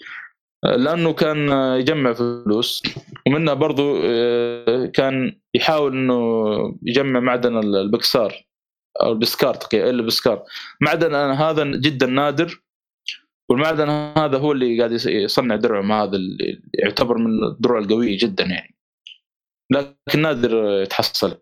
لأنه 0.63 1.13
كان 1.13 1.49
يجمع 1.79 2.13
فلوس 2.13 2.83
ومنها 3.27 3.53
برضو 3.53 3.99
آه، 4.03 4.85
كان 4.85 5.39
يحاول 5.55 5.91
إنه 5.93 6.43
يجمع 6.83 7.19
معدن 7.19 7.57
البكسار 7.57 8.45
أو 9.01 9.11
البسكار 9.11 9.53
تقريبا 9.53 9.89
البسكار. 9.89 10.43
معدن 10.81 11.15
هذا 11.15 11.63
جدا 11.63 12.05
نادر 12.05 12.61
والمعدن 13.49 13.89
هذا 13.89 14.37
هو 14.37 14.51
اللي 14.51 14.77
قاعد 14.79 14.91
يص- 14.91 15.07
يصنع 15.07 15.55
درعهم 15.55 15.91
هذا 15.91 16.15
اللي 16.15 16.61
يعتبر 16.73 17.17
من 17.17 17.43
الدروع 17.43 17.79
القويه 17.79 18.17
جدا 18.17 18.43
يعني. 18.43 18.75
لكن 19.71 20.21
نادر 20.21 20.81
يتحصل. 20.81 21.37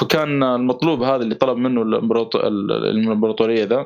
فكان 0.00 0.42
المطلوب 0.42 1.02
هذا 1.02 1.22
اللي 1.22 1.34
طلب 1.34 1.56
منه 1.58 1.82
الامبراطوريه 1.82 3.64
ذا 3.64 3.80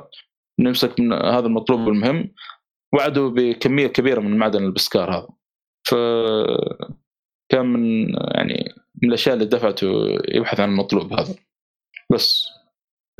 إنه 0.60 0.68
يمسك 0.68 1.00
من 1.00 1.12
هذا 1.12 1.46
المطلوب 1.46 1.88
المهم 1.88 2.32
وعدوا 2.94 3.30
بكمية 3.30 3.86
كبيرة 3.86 4.20
من 4.20 4.38
معدن 4.38 4.64
البسكار 4.64 5.10
هذا. 5.18 5.28
ف 5.88 5.94
كان 7.52 7.66
من 7.66 8.08
يعني 8.34 8.74
من 9.02 9.08
الأشياء 9.08 9.34
اللي 9.34 9.46
دفعته 9.46 9.86
يبحث 10.28 10.60
عن 10.60 10.68
المطلوب 10.68 11.12
هذا. 11.12 11.34
بس. 12.12 12.48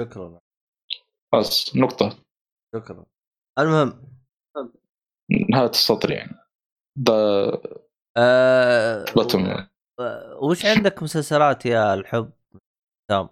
شكرا. 0.00 0.40
بس 1.34 1.76
نقطة. 1.76 2.18
شكرا. 2.76 3.04
المهم. 3.58 4.12
نهاية 5.50 5.70
السطر 5.70 6.10
يعني. 6.10 6.38
ده 6.98 7.12
آه 8.16 9.04
بطم 9.16 9.66
آه، 10.00 10.38
وش 10.42 10.66
عندك 10.66 11.02
مسلسلات 11.02 11.66
يا 11.66 11.94
الحب؟ 11.94 12.32
تام 13.10 13.28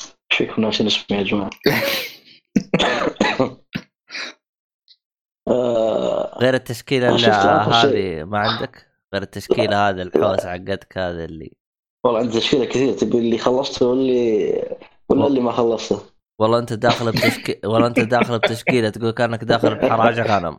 إيش 0.00 0.38
فيكم 0.38 0.62
ناسين 0.62 0.86
اسمي 0.86 1.18
يا 1.18 1.22
جماعة؟ 1.22 1.50
آه، 5.48 6.38
غير 6.38 6.54
التشكيلة. 6.54 7.16
هذه 7.16 8.24
ما 8.24 8.38
عندك؟ 8.38 8.86
غير 9.14 9.22
التشكيلة 9.22 9.88
هذه 9.88 10.02
الحوسه 10.02 10.50
حقتك 10.50 10.98
هذا 10.98 11.24
اللي 11.24 11.52
والله 12.04 12.20
عندي 12.20 12.40
تشكيلة 12.40 12.64
كثير 12.64 12.92
تبي 12.92 13.18
اللي 13.18 13.38
خلصته 13.38 13.86
واللي 13.86 14.76
ولا 15.08 15.26
اللي 15.26 15.40
ما 15.40 15.52
خلصته؟ 15.52 16.02
والله 16.40 16.58
أنت 16.58 16.72
داخل 16.72 17.12
بتشكيل 17.12 17.56
والله 17.64 17.86
أنت 17.86 18.00
داخل 18.00 18.38
بتشكيلة 18.38 18.88
تقول 18.88 19.10
كأنك 19.10 19.44
داخل 19.44 19.74
بحراجة 19.74 20.22
غنم. 20.22 20.58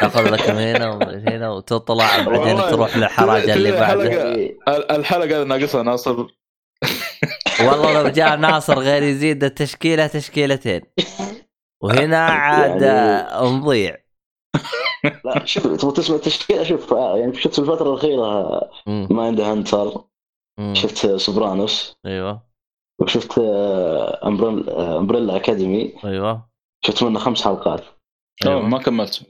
تأخذ 0.00 0.30
لك 0.30 0.50
من 0.50 0.56
هنا 0.56 0.90
ومن 0.90 1.28
هنا 1.28 1.50
وتطلع 1.50 2.22
بعدين 2.26 2.56
تروح 2.56 2.96
للحراجة 2.96 3.54
اللي 3.54 3.70
تبي 3.70 3.80
بعده. 3.80 4.10
حلقة. 4.10 4.34
إيه، 4.34 4.58
الحلقة 4.68 5.40
هذه 5.40 5.46
ناقصها 5.46 5.82
ناصر. 5.82 6.26
والله 7.60 8.02
لو 8.02 8.08
جاء 8.08 8.36
ناصر 8.36 8.78
غير 8.78 9.02
يزيد 9.02 9.44
التشكيلة 9.44 10.06
تشكيلتين. 10.06 10.82
وهنا 11.82 12.18
عاد 12.26 12.82
يعني- 12.82 13.56
نضيع 13.56 13.96
لا 15.24 15.44
شوف 15.44 15.66
تبغى 15.66 15.92
تسمع 15.94 16.16
التشكيلة 16.16 16.64
شوف 16.64 16.92
آه، 16.94 17.16
يعني 17.16 17.34
شفت 17.34 17.54
في 17.54 17.58
الفترة 17.58 17.90
الأخيرة 17.90 18.60
مم. 18.86 19.08
Mindhunter. 19.10 20.04
شفت 20.72 21.06
Sopranos 21.16 21.96
أيوه 22.06 22.42
وشفت 23.00 23.38
آه، 23.38 24.20
آه، 24.22 24.98
Umbrella 24.98 25.36
Academy 25.36 25.94
أيوه 26.04 26.48
شفت 26.86 27.02
منه 27.02 27.18
خمس 27.18 27.42
حلقات 27.44 27.80
أوه، 28.46 28.52
أيوه 28.52 28.62
ما 28.68 28.78
كملت 28.78 29.22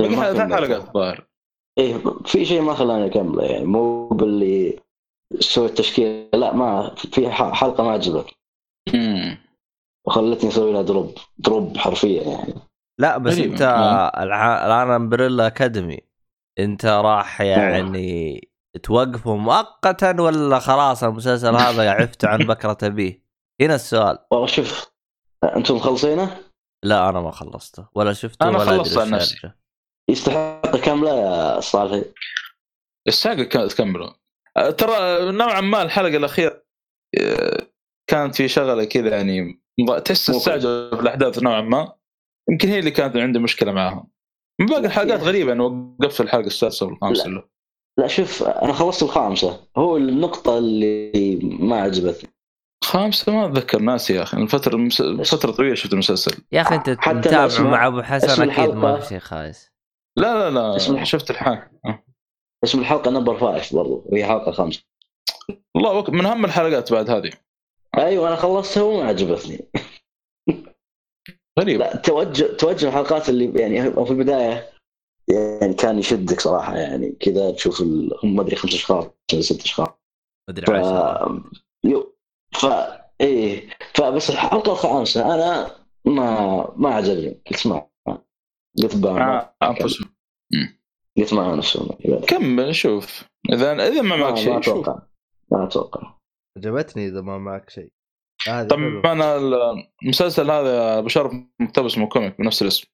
إيه، 0.00 0.08
ثلاث. 0.08 0.52
حلقات 0.52 0.70
الظاهر 0.88 1.26
إيه 1.78 1.96
في 2.24 2.44
شيء 2.44 2.60
ما 2.60 2.74
خلاني 2.74 3.06
أكمله 3.06 3.44
يعني 3.44 3.64
مو 3.64 4.08
باللي 4.08 4.80
سوي 5.40 5.66
التشكيله 5.66 6.28
لا 6.34 6.54
ما 6.54 6.94
في 6.94 7.30
ح- 7.30 7.52
حلقة 7.52 7.84
ما 7.84 7.90
عجبت. 7.90 8.26
وخلتني 10.08 10.50
أسوي 10.50 10.72
لها 10.72 10.82
drop 10.82 11.14
drop 11.38 11.76
حرفيا 11.76 12.22
يعني. 12.22 12.54
لا 13.00 13.18
بس. 13.18 13.38
أنت. 13.38 13.62
الع- 14.16 14.66
الآن 14.66 14.94
Umbrella 14.94 15.46
Academy 15.46 15.98
أنت 16.58 16.86
راح 16.86 17.40
يعني 17.40 18.50
توقفه 18.82 19.36
مؤقتا 19.36 20.20
ولا 20.20 20.58
خلاص 20.58 21.04
المسلسل 21.04 21.54
هذا 21.56 21.90
عفت 21.90 22.24
عن 22.24 22.38
بكرة 22.46 22.78
أبيه؟ 22.82 23.22
هنا 23.60 23.74
السؤال. 23.74 24.18
والله 24.30 24.46
شوف 24.46 24.90
أنتم 25.56 25.76
مخلصينه؟ 25.76 26.40
لا 26.84 27.08
أنا 27.08 27.20
ما 27.20 27.30
خلصته. 27.30 27.88
ولا 27.94 28.12
شفته 28.12 28.48
أنا 28.48 28.58
ولا 28.58 28.66
خلصت 28.66 28.98
عن 28.98 29.10
نفسي. 29.10 29.52
يستحق 30.10 30.76
كامله 30.76 31.10
يا 31.14 31.58
الساقه 33.08 33.42
كانت 33.42 33.72
تكمله 33.72 34.14
أه، 34.56 34.70
ترى 34.70 35.32
نوعا 35.32 35.60
ما 35.60 35.82
الحلقة 35.82 36.16
الأخيرة 36.16 36.64
أه، 37.20 37.66
كانت 38.10 38.34
في 38.34 38.48
شغلة 38.48 38.84
كذا 38.84 39.16
يعني 39.16 39.62
تحس. 40.04 40.30
استعجل 40.30 40.90
في 40.96 41.02
الاحداث 41.02 41.42
نوعا 41.42 41.60
ما. 41.60 41.92
يمكن 42.50 42.68
هي 42.68 42.78
اللي 42.78 42.90
كانت 42.90 43.16
عندي 43.16 43.38
مشكلة 43.38 43.72
معاها 43.72 44.06
من 44.60 44.66
باقي 44.66 44.86
الحلقات 44.86 45.20
غريبة 45.20 45.52
أنا 45.52 45.64
وقفت 45.64 46.20
الحلقة 46.20 46.46
السادسة 46.46 46.86
والخامسه 46.86 47.28
له 47.28 47.44
لا. 47.98 48.06
شوف 48.06 48.42
أنا 48.42 48.72
خلصت 48.72 49.02
الخامسة. 49.02 49.60
هو 49.76 49.96
النقطة 49.96 50.58
اللي 50.58 51.38
ما 51.42 51.80
عجبتني. 51.80 52.30
خامسة 52.84 53.32
ما 53.32 53.46
أتذكر 53.46 53.78
ناسي 53.78 54.14
يا 54.14 54.22
أخي. 54.22 54.36
الفترة 54.36 54.74
المس... 54.76 55.02
فترة 55.02 55.50
طويلة 55.52 55.74
شفت 55.74 55.92
المسلسل. 55.92 56.42
يا 56.52 56.60
أخي 56.60 56.74
أنت 56.74 56.88
اسمع- 56.88 57.70
مع 57.70 57.86
أبو 57.86 58.02
حسن 58.02 58.26
اسم 58.30 58.50
أكيد 58.50 58.74
ما. 58.74 59.00
في 59.00 59.08
شيء 59.08 59.18
خايس. 59.18 59.70
لا 60.16 60.50
لا 60.50 60.76
اسم 60.76 60.92
لا 60.92 60.98
الح- 60.98 61.06
شفت 61.06 61.30
الحلقة. 61.30 61.70
أه. 61.86 62.04
اسم 62.64 62.78
الحلقة 62.80 63.10
Number 63.10 63.38
Five 63.38 63.74
برضو. 63.74 64.02
وهي 64.06 64.26
حلقة 64.26 64.52
خامسة. 64.52 64.82
والله 65.74 66.04
من 66.10 66.26
أهم 66.26 66.44
الحلقات 66.44 66.92
بعد 66.92 67.10
هذه. 67.10 67.30
أيوه 67.98 68.28
أنا 68.28 68.36
خلصتها 68.36 68.82
وما 68.82 69.04
عجبتني. 69.08 69.68
غريب. 71.60 71.80
لا 71.80 71.96
توجه 71.96 72.44
توجه 72.44 72.88
الحلقات 72.88 73.28
اللي 73.28 73.60
يعني 73.60 73.82
في 73.92 74.10
البداية 74.10 74.70
يعني 75.60 75.74
كان 75.74 75.98
يشدك 75.98 76.40
صراحة 76.40 76.76
يعني. 76.76 77.10
كذا 77.20 77.50
تشوف 77.50 77.80
ال... 77.80 78.10
هم 78.24 78.36
ما 78.36 78.42
أدري 78.42 78.56
خمس 78.56 78.74
أشخاص 78.74 79.04
ولا 79.32 79.42
ست 79.42 79.62
أشخاص. 79.62 79.88
مدري 80.50 80.66
ف... 80.66 80.70
عشرة 80.70 81.44
يو... 81.84 82.16
ف 82.52 82.66
إيه. 83.20 83.68
فبس 83.94 84.30
الحلقة 84.30 84.72
الخامسه 84.72 85.34
أنا 85.34 85.70
ما 86.04 86.72
ما 86.76 86.94
عجبني. 86.94 87.42
قلت 87.50 87.66
ما 87.66 87.88
قلت 88.82 88.96
بقى 88.96 89.12
مع 89.12 89.52
انفسهم 89.62 90.08
قلت 91.18 91.34
ما 91.34 91.56
نفسهم 91.56 91.88
كمل 92.28 92.74
شوف. 92.74 93.24
اذا 93.52 93.72
إذا 93.72 94.02
ما 94.02 94.16
ما 94.16 94.16
معك 94.16 94.30
ما 94.32 94.36
شيء 94.36 94.60
شوف. 94.60 94.74
أتوقع 94.74 95.02
ما 95.52 95.64
أتوقع. 95.64 96.17
عجبتني 96.58 97.06
إذا 97.06 97.20
ما 97.20 97.38
معك 97.38 97.70
شيء. 97.70 97.92
هذا 98.48 98.68
طبعا 98.68 99.12
أنا 99.12 99.36
المسلسل 100.02 100.50
هذا 100.50 100.98
أبو 100.98 101.08
شرف 101.08 101.32
مقتبس 101.60 101.98
من 101.98 102.06
comic 102.06 102.38
بنفس 102.38 102.62
الاسم. 102.62 102.86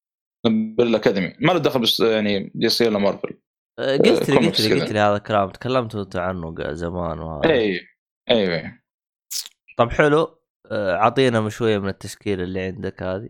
بال 0.47 0.66
Academy 0.66 1.35
ما 1.41 1.53
له 1.53 1.59
دخل 1.59 1.81
بس 1.81 2.01
يعني 2.01 2.53
DC 2.55 2.89
ولا 2.89 2.99
مارفل 2.99 3.41
قلت 3.79 4.31
لي 4.31 4.37
قلت 4.37 4.61
لي. 4.61 4.81
قلت 4.81 4.93
لي 4.93 4.99
هذا 4.99 5.17
الكلام 5.17 5.51
تكلمت 5.51 5.95
انت 5.95 6.17
عنه 6.17 6.73
زمان 6.73 7.19
وهذا 7.19 7.51
اي 7.51 7.81
أيوه 8.31 8.79
طب 9.79 9.91
حلو. 9.91 10.39
أه، 10.71 10.97
اعطينا 10.97 11.49
شوية 11.49 11.79
من 11.79 11.89
التشكيلة 11.89 12.43
اللي 12.43 12.61
عندك 12.61 13.03
هذه. 13.03 13.29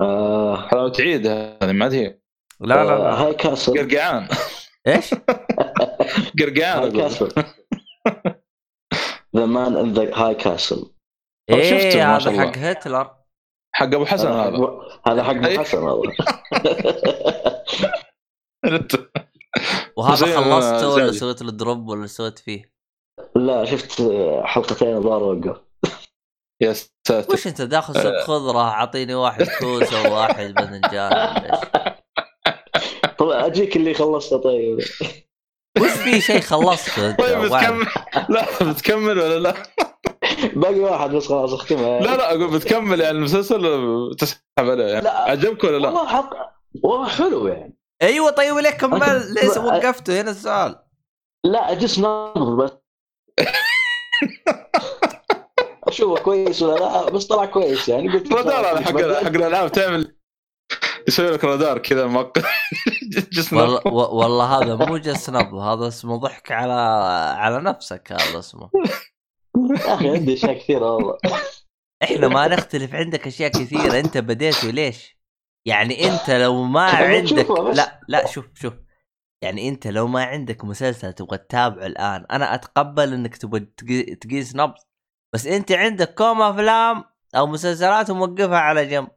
آه 0.00 0.68
حلاوة 0.68 0.92
تعيد 0.92 1.26
هذه 1.26 1.72
ما 1.72 1.92
هي 1.92 2.20
لا 2.60 2.74
لا 2.74 2.82
آه، 2.82 2.98
لا. 2.98 3.14
High 3.14 3.34
Castle. 3.34 3.72
قرقعان. 3.72 4.28
إيش؟ 4.88 5.14
قرقعان 6.40 6.82
High 6.82 6.90
Castle. 6.90 7.28
The 9.36 9.46
Man 9.46 9.76
in 9.76 9.92
the 9.92 10.14
High 10.14 10.34
Castle 10.34 10.76
شفته 11.50 11.74
إيه 11.74 12.04
ما 12.04 12.12
هذا 12.12 12.18
شاء 12.18 12.32
الله. 12.32 12.46
حق 12.46 12.58
هتلر 12.58 13.14
حق 13.74 13.86
أبو 13.86 14.04
حسن 14.04 14.28
هذا 14.28 14.68
هذا. 15.06 15.22
حق 15.22 15.46
أي. 15.46 15.58
حسن 15.58 15.78
هذا 15.78 16.00
وهذا 19.96 20.40
خلصته 20.40 20.88
ولا 20.88 21.12
سويت 21.12 21.42
له 21.42 21.50
drop 21.50 21.88
ولا 21.88 22.06
سويت 22.06 22.38
فيه؟ 22.38 22.72
لا 23.36 23.64
شفت 23.64 24.02
حلقتين 24.44 24.96
الظاهر 24.96 25.22
وقف. 25.22 25.60
يا 26.62 26.72
ساتر. 26.72 27.32
وش 27.32 27.46
أنت 27.46 27.62
داخل 27.62 27.94
سوق 28.02 28.20
خضرة 28.20 28.58
أعطيني 28.58 29.14
واحد 29.14 29.46
كوسه 29.60 30.10
وواحد 30.10 30.54
باذنجان؟ 30.54 31.34
طب 33.18 33.28
أجيك 33.28 33.76
اللي 33.76 33.94
خلصته 33.94 34.38
طيب. 34.38 34.78
وش 35.80 35.90
في 35.90 36.20
شيء 36.20 36.40
خلصته 36.40 37.10
أنت؟ 37.10 37.18
طيب. 37.20 37.38
بتكمل 37.38 37.86
لا 38.28 38.46
بتكمل 38.72 39.18
ولا 39.18 39.38
لا؟ 39.38 39.54
باقي 40.54 40.80
واحد 40.80 41.10
بس 41.10 41.26
خلاص 41.26 41.52
اختمها 41.52 42.00
لا 42.00 42.16
لا 42.16 42.30
أقول 42.30 42.50
بتكمل 42.50 43.00
يعني 43.00 43.18
المسلسل 43.18 43.66
ولا 43.66 44.14
تسحب 44.14 44.40
عليه 44.58 44.84
يعني 44.84 45.04
لا. 45.04 45.30
عجبك 45.30 45.64
ولا 45.64 45.78
لا؟ 45.78 45.88
والله 45.88 46.06
حق 46.06 46.30
والله 46.82 47.08
حلو 47.08 47.46
يعني 47.46 47.76
أيوه 48.02 48.30
طيب 48.30 48.56
ليه 48.56 48.70
كمل 48.70 49.34
ليش 49.34 49.56
وقفته 49.56 50.20
هنا 50.20 50.30
السؤال 50.30 50.76
لا 51.44 51.72
اجلس 51.72 51.98
ناظر 51.98 52.54
بس 52.54 52.70
أشوفه 55.88 56.22
كويس 56.22 56.62
ولا 56.62 56.80
لا 56.80 57.10
بس 57.10 57.26
طلع 57.26 57.44
كويس 57.44 57.88
يعني 57.88 58.12
قلت 58.12 58.32
رادار 58.32 58.66
هذا 58.66 58.80
حق 58.80 59.24
حق 59.24 59.26
الألعاب 59.26 59.72
تعمل 59.72 60.16
يسوي 61.08 61.30
لك 61.30 61.44
رادار 61.44 61.78
كذا 61.78 62.06
مؤقت 62.06 62.44
والله 63.52 63.86
والله 63.86 64.44
هذا 64.58 64.74
مو 64.74 64.96
جس 64.96 65.30
نبض 65.30 65.54
هذا 65.54 65.88
اسمه 65.88 66.16
ضحك 66.16 66.52
على 66.52 66.72
على 67.38 67.60
نفسك 67.60 68.12
هذا 68.12 68.38
اسمه. 68.38 68.70
يا 69.86 69.94
أخي 69.94 70.10
عندي 70.10 70.34
أشياء 70.34 70.58
كثيرة 70.58 70.90
والله. 70.94 71.18
إحنا 72.02 72.28
ما 72.28 72.48
نختلف 72.48 72.94
عندك 72.94 73.26
أشياء 73.26 73.50
كثيرة. 73.50 74.00
أنت 74.00 74.18
بديت 74.18 74.64
وليش؟ 74.64 75.18
يعني 75.66 76.04
أنت 76.08 76.30
لو 76.30 76.62
ما 76.62 76.82
عندك. 77.10 77.50
لا 77.50 78.00
لا 78.08 78.26
شوف 78.26 78.46
شوف. 78.54 78.74
يعني 79.42 79.68
أنت 79.68 79.86
لو 79.86 80.06
ما 80.06 80.24
عندك 80.24 80.64
مسلسل 80.64 81.12
تبغى 81.12 81.38
تتابعه 81.38 81.86
الآن 81.86 82.26
أنا 82.30 82.54
أتقبل 82.54 83.12
إنك 83.12 83.36
تبغى 83.36 83.60
تقي- 83.60 84.14
تقيس 84.14 84.56
نبض. 84.56 84.74
بس 85.34 85.46
أنت 85.46 85.72
عندك 85.72 86.14
كوم 86.14 86.42
أفلام 86.42 87.04
أو 87.36 87.46
مسلسلات 87.46 88.10
وموقفها 88.10 88.58
على 88.58 88.86
جنب. 88.86 89.08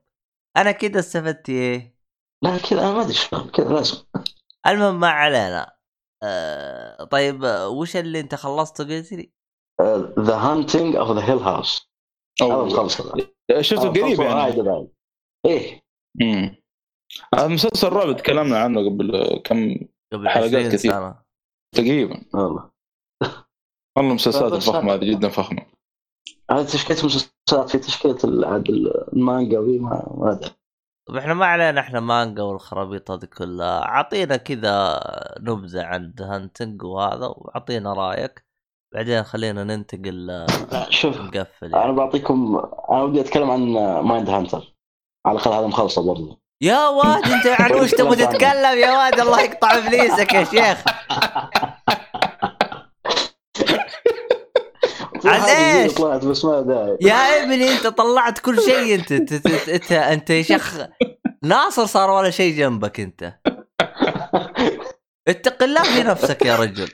أنا 0.58 0.72
كده 0.72 1.00
استفدت 1.00 1.50
إيه؟ 1.50 1.98
لا 2.44 2.58
كذا 2.58 2.80
أنا 2.82 2.94
ما 2.94 3.02
أدري 3.02 3.14
شلون 3.14 3.50
كذا 3.50 3.70
لازم 3.74 3.98
المهم 4.68 5.00
ما 5.00 5.08
علينا 5.10 5.78
آه 6.24 7.04
طيب 7.04 7.44
آه، 7.44 7.70
وش 7.70 7.96
اللي 7.96 8.20
أنت 8.20 8.36
خلصته 8.36 8.84
قلت 8.84 9.12
لي؟ 9.14 9.32
The 10.20 10.36
Haunting 10.36 10.96
of 10.96 11.12
the 11.18 11.26
Hill 11.30 11.38
House 11.38 11.90
هذا 12.42 12.64
مخلص 12.64 13.02
هذا. 13.02 13.28
شفته 13.62 13.82
هذا 13.84 13.90
قريب 14.04 14.20
يعني. 14.20 14.88
إيه 15.46 15.82
مم. 16.22 16.56
هذا 17.36 17.48
مسلسل 17.48 17.90
رعب 17.90 18.18
تكلمنا 18.18 18.58
عنه 18.64 18.90
قبل 18.90 19.28
كم 19.46 19.76
قبل 20.14 20.30
حلقات 20.30 20.50
20 20.56 20.72
كثير. 20.72 20.92
سنة 20.92 21.24
تقريبا 21.76 22.26
والله 22.34 22.72
والله 23.98 24.14
مسلسلات 24.14 24.52
بس 24.54 24.68
الفخمه 24.68 24.94
هذا- 24.94 25.02
هذه 25.04 25.12
جدا 25.16 25.30
فخمة 25.30 25.66
هذه 26.52 26.66
تشكيله 26.66 27.00
مسلسلات 27.48 27.70
في 27.70 27.78
تشكيلة 27.78 28.48
عاد 28.48 28.70
المانجا 28.70 29.60
وي 29.60 29.80
ما 29.80 30.32
أدري. 30.32 30.52
طب 31.08 31.16
إحنا 31.16 31.34
ما 31.34 31.46
علينا 31.46 31.80
إحنا 31.82 32.00
مانجا 32.00 32.44
والخرابيط 32.44 33.12
هذه 33.12 33.26
كلها. 33.38 33.82
أعطينا 33.84 34.38
كذا 34.38 35.00
نبذة 35.40 35.84
عن 35.84 36.14
Haunting 36.20 36.84
وهذا 36.84 37.26
وأعطينا 37.26 37.94
رأيك. 37.94 38.46
بعدين 38.94 39.24
خلينا 39.24 39.64
ننتقل 39.64 40.26
لا، 40.28 40.46
شوف 40.90 41.22
نقفل 41.22 41.66
أنا 41.68 41.78
يعني. 41.78 41.94
بعطيكم 41.94 42.62
أنا 42.90 43.04
ودي 43.04 43.22
أتكلم 43.22 43.52
عن 43.52 43.60
Mindhunter 44.08 44.76
على 45.26 45.38
الأقل 45.40 45.52
هذا 45.52 45.68
مخلصة 45.68 46.08
برضه 46.08 46.42
يا 46.62 46.88
واد 46.88 47.24
أنت 47.26 47.48
عن 47.62 47.74
وش 47.80 47.92
تبغى 47.92 48.16
تتكلم 48.16 48.78
يا 48.80 48.98
واد؟ 48.98 49.20
الله 49.20 49.42
يقطع 49.42 49.78
إبليسك 49.78 50.34
يا 50.34 50.44
شيخ. 50.44 50.84
جديدة 55.36 55.84
إيش؟ 55.84 55.94
طلعت 55.94 56.26
بس 56.26 56.46
ما 56.46 56.62
داعي 56.62 56.98
يا 57.02 57.44
ابني 57.44 57.74
انت 57.74 57.88
طلعت 57.88 58.40
كل 58.40 58.62
شيء 58.62 58.96
انت 58.96 59.12
انت 59.12 59.92
انت, 59.92 60.30
يا 60.30 60.42
شيخ 60.42 60.78
ناصر 61.44 61.86
صار 61.86 62.10
ولا 62.10 62.30
شيء 62.30 62.58
جنبك 62.58 63.00
انت. 63.00 63.34
اتق 65.28 65.64
الله 65.64 65.84
في 65.84 66.04
نفسك 66.04 66.46
يا 66.46 66.56
رجل. 66.56 66.90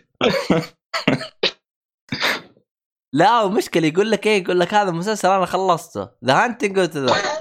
لا 3.14 3.42
ومشكلة 3.42 3.88
يقول 3.88 4.12
لك 4.12 4.28
إيه؟ 4.28 4.44
يقول 4.44 4.60
لك 4.60 4.74
هذا 4.74 4.92
مسلسل 4.92 5.30
أنا 5.30 5.46
خلصته. 5.46 6.10
The 6.26 6.44
Haunting 6.46 6.90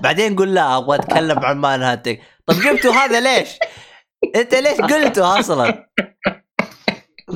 بعدين 0.01 0.33
يقول 0.33 0.55
لا 0.55 0.79
أبغى 0.79 0.97
أتكلم 0.97 1.39
عن 1.39 1.59
Man 1.59 1.83
Hunting 1.83 2.19
طب 2.47 2.55
جبتوا 2.55 2.93
هذا 2.93 3.21
ليش؟ 3.21 3.59
أنت 4.37 4.55
ليش 4.55 4.81
قلته 4.81 5.41
أصلا؟ 5.41 5.89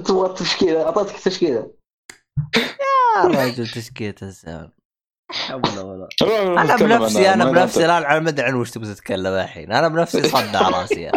تبغى 0.04 0.34
تشكيله 0.34 0.82
أعطيتك 0.82 1.20
تشكيلة. 1.20 1.70
يا 3.16 3.24
رجل 3.46 3.66
تشكيلة 3.66 4.14
الزمن. 4.22 4.68
حول 5.30 5.78
ولا 5.78 6.08
أنا 6.22 6.62
أنا 6.62 6.76
بنفسي 6.76 7.32
أنا 7.32 7.44
بنفسي 7.44 7.84
الآن 7.84 8.02
على 8.02 8.20
مدري 8.20 8.46
عن 8.46 8.54
وش 8.54 8.70
تبغى 8.70 8.94
تتكلم 8.94 9.32
الحين. 9.32 9.72
أنا 9.72 9.88
بنفسي 9.88 10.22
صدع 10.22 10.68
راسي 10.68 11.10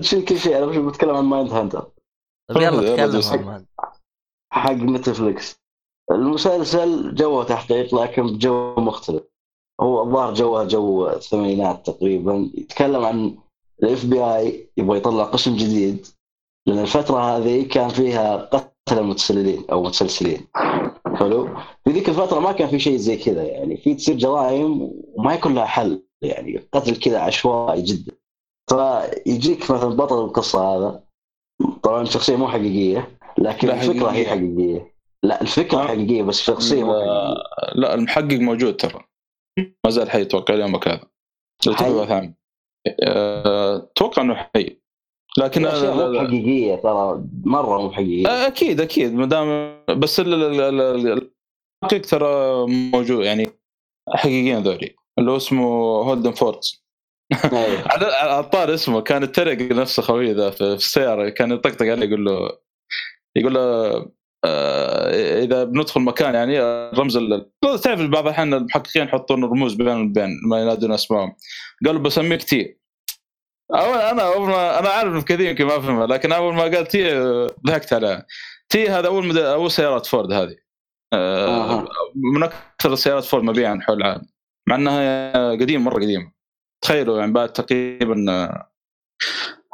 شيل 0.00 0.24
كل 0.24 0.38
شيء. 0.38 0.58
أنا 0.58 0.66
مش 0.66 0.76
بتكلم 0.76 1.16
عن 1.16 1.24
Mindhunter 1.24 1.90
طيب 2.48 2.62
يلا 2.62 2.96
تكلم. 2.96 3.22
عن 3.32 3.44
Mind. 3.44 3.66
حق 4.52 4.72
Netflix 4.72 5.56
المسلسل 6.10 7.14
جوه 7.14 7.44
تحقيق 7.44 7.94
لكن 7.94 8.26
بجو 8.26 8.74
مختلف. 8.74 9.22
هو 9.80 10.02
الظاهر 10.02 10.34
جوه 10.34 10.64
جو 10.64 11.08
الثمانينات 11.08 11.86
تقريبا. 11.86 12.50
يتكلم 12.54 13.04
عن 13.04 13.38
ال 13.82 14.06
FBI 14.06 14.70
يبغى 14.76 14.98
يطلع 14.98 15.24
قسم 15.24 15.56
جديد. 15.56 16.06
لأن 16.66 16.78
الفترة 16.78 17.36
هذه 17.36 17.68
كان 17.68 17.88
فيها 17.88 18.36
قتل 18.36 18.70
متسللين 18.92 19.64
أو 19.72 19.82
متسلسلين. 19.82 20.46
حلو؟ 21.14 21.48
في 21.84 21.90
ذيك 21.90 22.08
الفترة 22.08 22.40
ما 22.40 22.52
كان 22.52 22.68
في 22.68 22.78
شيء 22.78 22.96
زي 22.96 23.16
كذا 23.16 23.42
يعني. 23.42 23.76
في 23.76 23.94
تصير 23.94 24.16
جرائم 24.16 24.92
وما 25.14 25.34
يكون 25.34 25.54
لها 25.54 25.66
حل 25.66 26.02
يعني. 26.22 26.68
قتل 26.72 26.96
كذا 26.96 27.18
عشوائي 27.18 27.82
جدا. 27.82 28.12
فيجيك 28.70 29.70
مثلا 29.70 29.88
بطل 29.88 30.24
القصة 30.24 30.60
هذا. 30.60 31.02
طبعا 31.82 32.04
شخصيه 32.04 32.36
مو 32.36 32.48
حقيقية 32.48 33.18
لكن 33.38 33.70
الفكرة 33.70 34.08
هي. 34.08 34.26
حقيقية. 34.26 34.94
لا 35.22 35.40
الفكرة 35.40 35.78
آه. 35.78 35.86
حقيقية 35.86 36.22
بس 36.22 36.40
الشخصيه 36.40 36.84
مو 36.84 36.92
حقيقية. 36.92 37.34
لا, 37.74 37.94
المحقق 37.94 38.32
موجود 38.32 38.76
ترى. 38.76 39.04
ما 39.58 39.90
زال 39.90 40.10
حي 40.10 40.22
أتوقع 40.22 40.54
اليوم 40.54 40.74
هذا. 40.74 41.00
أه، 43.02 43.76
أتوقع 43.76 44.22
إنه 44.22 44.34
حي. 44.34 44.80
لكن 45.38 45.66
الاشياء 45.66 45.96
لا- 45.96 46.08
مو 46.20 46.26
حقيقية 46.28 46.74
ترى 46.76 47.24
مرة 47.44 47.82
مو 47.82 47.92
حقيقية. 47.92 48.46
أكيد 48.46 48.80
أكيد. 48.80 49.14
ما 49.14 49.26
دام 49.26 49.78
بس 49.98 50.20
ال- 50.20 50.34
ال- 50.34 50.60
ال- 50.60 50.80
ال- 50.80 51.30
الحقيقة 51.84 52.08
ترى 52.08 52.66
موجود 52.66 53.24
يعني 53.24 53.46
حقيقيين 54.14 54.62
ذولي. 54.62 54.94
اللي 55.18 55.30
هو 55.30 55.36
اسمه 55.36 55.64
هولدن 56.02 56.30
فورتس 56.32 56.84
أيوه. 57.52 57.82
على 57.88 58.40
الطار 58.40 58.74
اسمه. 58.74 59.00
كان 59.00 59.22
يتريق 59.22 59.72
نفسه 59.72 60.02
خوي 60.02 60.32
ذا 60.32 60.50
في 60.50 60.60
السيارة. 60.64 61.28
كان 61.28 61.52
يطقطق 61.52 61.86
عليه 61.86 62.06
يقول 62.06 62.24
له 62.24 62.50
يقول 63.36 63.54
له 63.54 63.60
آه 64.44 65.42
إذا 65.44 65.64
بندخل 65.64 66.00
مكان 66.00 66.34
يعني 66.34 66.60
ال- 66.60 67.50
تعرف 67.82 68.00
بعض 68.00 68.24
الاحيان 68.24 68.54
المحققين 68.54 69.02
يحطون 69.02 69.44
رموز 69.44 69.74
بين 69.74 69.88
وبين 70.00 70.40
ما 70.48 70.60
ينادون 70.62 70.92
اسمائهم 70.92 71.32
قالوا 71.86 72.00
بسميك 72.00 72.42
T 72.42 72.78
أول 73.74 73.98
أنا 73.98 74.34
أول 74.34 74.48
ما 74.48 74.78
أنا 74.78 74.88
عارف 74.88 75.14
إن 75.14 75.22
كثير 75.22 75.40
يمكن 75.40 75.64
ما 75.64 75.76
أفهمها 75.76 76.06
لكن 76.06 76.32
أول 76.32 76.54
ما 76.54 76.62
قال 76.62 76.86
T 76.86 77.18
ضحكت 77.66 77.92
عليها. 77.92 78.26
T 78.68 78.88
هذا 78.88 79.06
أول 79.06 79.26
مد... 79.26 79.36
أول 79.36 79.70
سيارات 79.70 80.06
فورد 80.06 80.32
هذه. 80.32 80.56
آه. 81.12 81.88
من 82.14 82.42
أكثر 82.42 82.92
السيارات 82.92 83.24
فورد 83.24 83.44
مبيعا 83.44 83.78
حول 83.82 83.96
العالم. 83.96 84.26
مع 84.68 84.74
إنها 84.74 85.50
قديمة 85.50 85.84
مرة 85.84 85.94
قديمة. 85.94 86.32
تخيلوا 86.82 87.18
يعني 87.18 87.32
بعد 87.32 87.52
تقريبا 87.52 88.26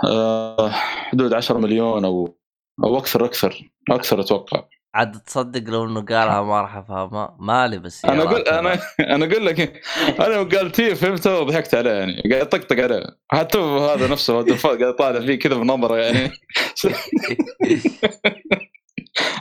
آه، 0.05 0.69
حدود 0.71 1.35
10 1.35 1.59
مليون 1.59 2.05
أو 2.05 2.39
أو 2.85 2.99
أكثر 2.99 3.25
أكثر. 3.25 3.71
أكثر 3.91 4.21
أتوقع. 4.21 4.65
عاد 4.95 5.21
تصدق 5.21 5.71
لو 5.71 5.85
انه 5.85 6.01
قالها 6.01 6.43
ما 6.43 6.61
راح 6.61 6.77
افهمها. 6.77 7.37
مالي 7.41 7.79
بس 7.79 8.05
أنا 8.05 8.23
أقول 8.23 8.41
أنا 8.41 8.79
أنا 9.01 9.25
أقول 9.25 9.47
لك 9.47 9.83
أنا 10.21 10.43
قال 10.43 10.73
تي 10.73 10.95
فهمته 10.95 11.41
وضحكت 11.41 11.75
عليه 11.75 11.91
يعني. 11.91 12.23
قاعد 12.31 12.43
يطقطق 12.43 12.83
عليه. 12.83 13.07
حتى 13.33 13.59
هذا 13.59 14.09
نفسه 14.09 14.33
قاعد 14.35 14.81
يطالع 14.81 15.21
فيه 15.27 15.39
كذا 15.39 15.55
بنظره 15.55 15.97
يعني. 15.97 16.31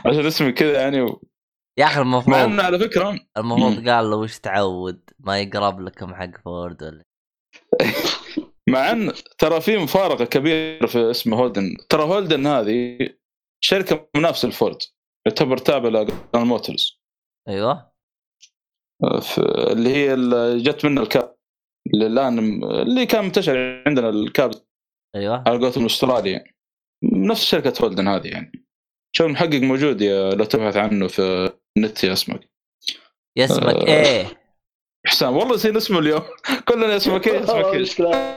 عشان 0.06 0.26
اسمي 0.26 0.52
كذا 0.52 0.80
يعني. 0.80 1.00
و... 1.00 1.22
يا 1.78 1.84
أخي 1.84 2.00
مع 2.00 2.02
المفروض 2.02 2.36
إنه 2.36 2.62
على 2.62 2.78
فكره 2.78 3.20
المفروض 3.36 3.88
قال 3.88 4.10
له 4.10 4.16
وش 4.16 4.38
تعود؟ 4.38 5.10
ما 5.18 5.40
يقرب 5.40 5.80
لكم 5.80 6.14
حق 6.14 6.40
فورد 6.44 6.82
ولا 6.82 7.02
مع 7.82 7.92
مع 8.68 8.90
إن 8.90 9.12
ترى 9.38 9.60
في 9.60 9.78
مفارقة 9.78 10.24
كبيرة 10.24 10.86
في 10.86 11.10
اسم 11.10 11.34
هولدن. 11.34 11.76
ترى 11.88 12.02
هولدن 12.02 12.46
هذه 12.46 12.98
شركة 13.64 14.08
منافسه 14.16 14.48
لفورد 14.48 14.78
يعتبر 15.26 15.56
تابع 15.58 15.88
لجنرال 15.88 16.46
موتورز 16.46 17.00
أيوه. 17.48 17.92
ف- 19.22 19.38
اللي 19.72 19.94
هي 19.94 20.14
اللي 20.14 20.62
جت 20.62 20.84
منها 20.84 21.02
الكاب 21.02 21.36
اللي 21.94 22.06
الان 22.06 22.38
اللي 22.64 23.06
كان 23.06 23.24
منتشر 23.24 23.82
عندنا 23.86 24.08
الكاب 24.08 24.50
أيوه. 25.16 25.44
على 25.46 25.58
قولتهم 25.58 25.82
الاسترالي 25.84 26.44
نفس 27.04 27.44
شركه 27.44 27.84
هولدن 27.84 28.08
هذه 28.08 28.26
يعني. 28.28 28.66
شو 29.16 29.26
المحقق 29.26 29.54
موجود 29.60 30.00
يا 30.00 30.30
لو 30.34 30.44
تبحث 30.44 30.76
عنه 30.76 31.06
في 31.08 31.52
النت 31.76 32.04
يا 32.04 32.12
اسمك. 32.12 32.50
اسمك. 33.38 33.74
آه. 33.74 34.06
إيه. 34.06 34.43
حسام 35.14 35.36
والله 35.36 35.54
نسينا 35.54 35.78
اسمه 35.78 35.98
اليوم. 35.98 36.22
كلنا 36.68 36.96
اسمك 36.96 37.28
إيه 37.28 37.44
اسمك 37.44 37.64
إيش 37.64 37.90
مشكلة. 37.90 38.36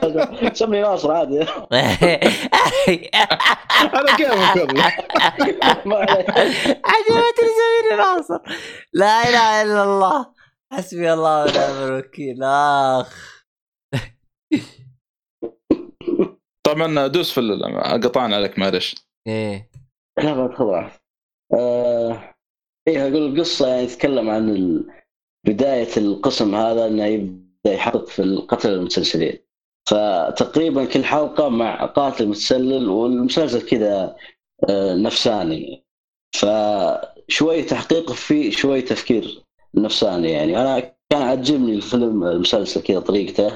سمي 0.52 0.80
ناصر 0.80 1.12
عادي. 1.12 1.42
أنا 3.98 4.16
كيف 4.16 4.30
والله 4.30 4.92
ما 5.86 6.06
ناصر. 7.96 8.38
لا 8.92 9.28
إله 9.28 9.62
إلا 9.62 9.84
الله. 9.84 10.26
حسبي 10.72 11.12
الله 11.12 11.42
ونعم 11.42 11.84
الوكيل. 11.88 12.42
آخ. 12.42 13.42
طبعا 16.66 17.06
دوس 17.06 17.32
في 17.32 17.40
قطعنا 18.04 18.36
عليك 18.36 18.58
معلش 18.58 18.94
إيه. 19.26 19.70
لا 20.18 20.34
ما 20.34 20.46
تخضع. 20.48 20.90
آه 21.54 22.34
إيه 22.88 23.02
أقول 23.02 23.16
القصة 23.16 23.68
يعني 23.68 23.86
تتكلم 23.86 24.30
عن 24.30 24.48
ال- 24.48 24.97
بداية 25.48 25.96
القسم 25.96 26.54
هذا 26.54 26.86
إنه 26.86 27.04
يبدأ 27.04 27.72
يحقق 27.72 28.08
في 28.08 28.22
القتل 28.22 28.72
المتسلسلين 28.72 29.38
فتقريبا 29.88 30.84
كل 30.84 31.04
حلقة 31.04 31.48
مع 31.48 31.84
قاتل 31.86 32.28
متسلل 32.28 32.88
والمسلسل 32.88 33.68
كذا 33.68 34.16
آه 34.68 34.94
نفساني. 34.94 35.84
فشوي 36.34 37.62
تحقيق 37.62 38.12
في 38.12 38.50
شوي 38.50 38.82
تفكير 38.82 39.44
نفساني 39.74 40.30
يعني. 40.30 40.60
أنا 40.60 40.94
كان 41.10 41.22
عجبني 41.22 41.74
الفيلم 41.74 42.24
المسلسل 42.24 42.82
كذا 42.82 43.00
طريقته 43.00 43.46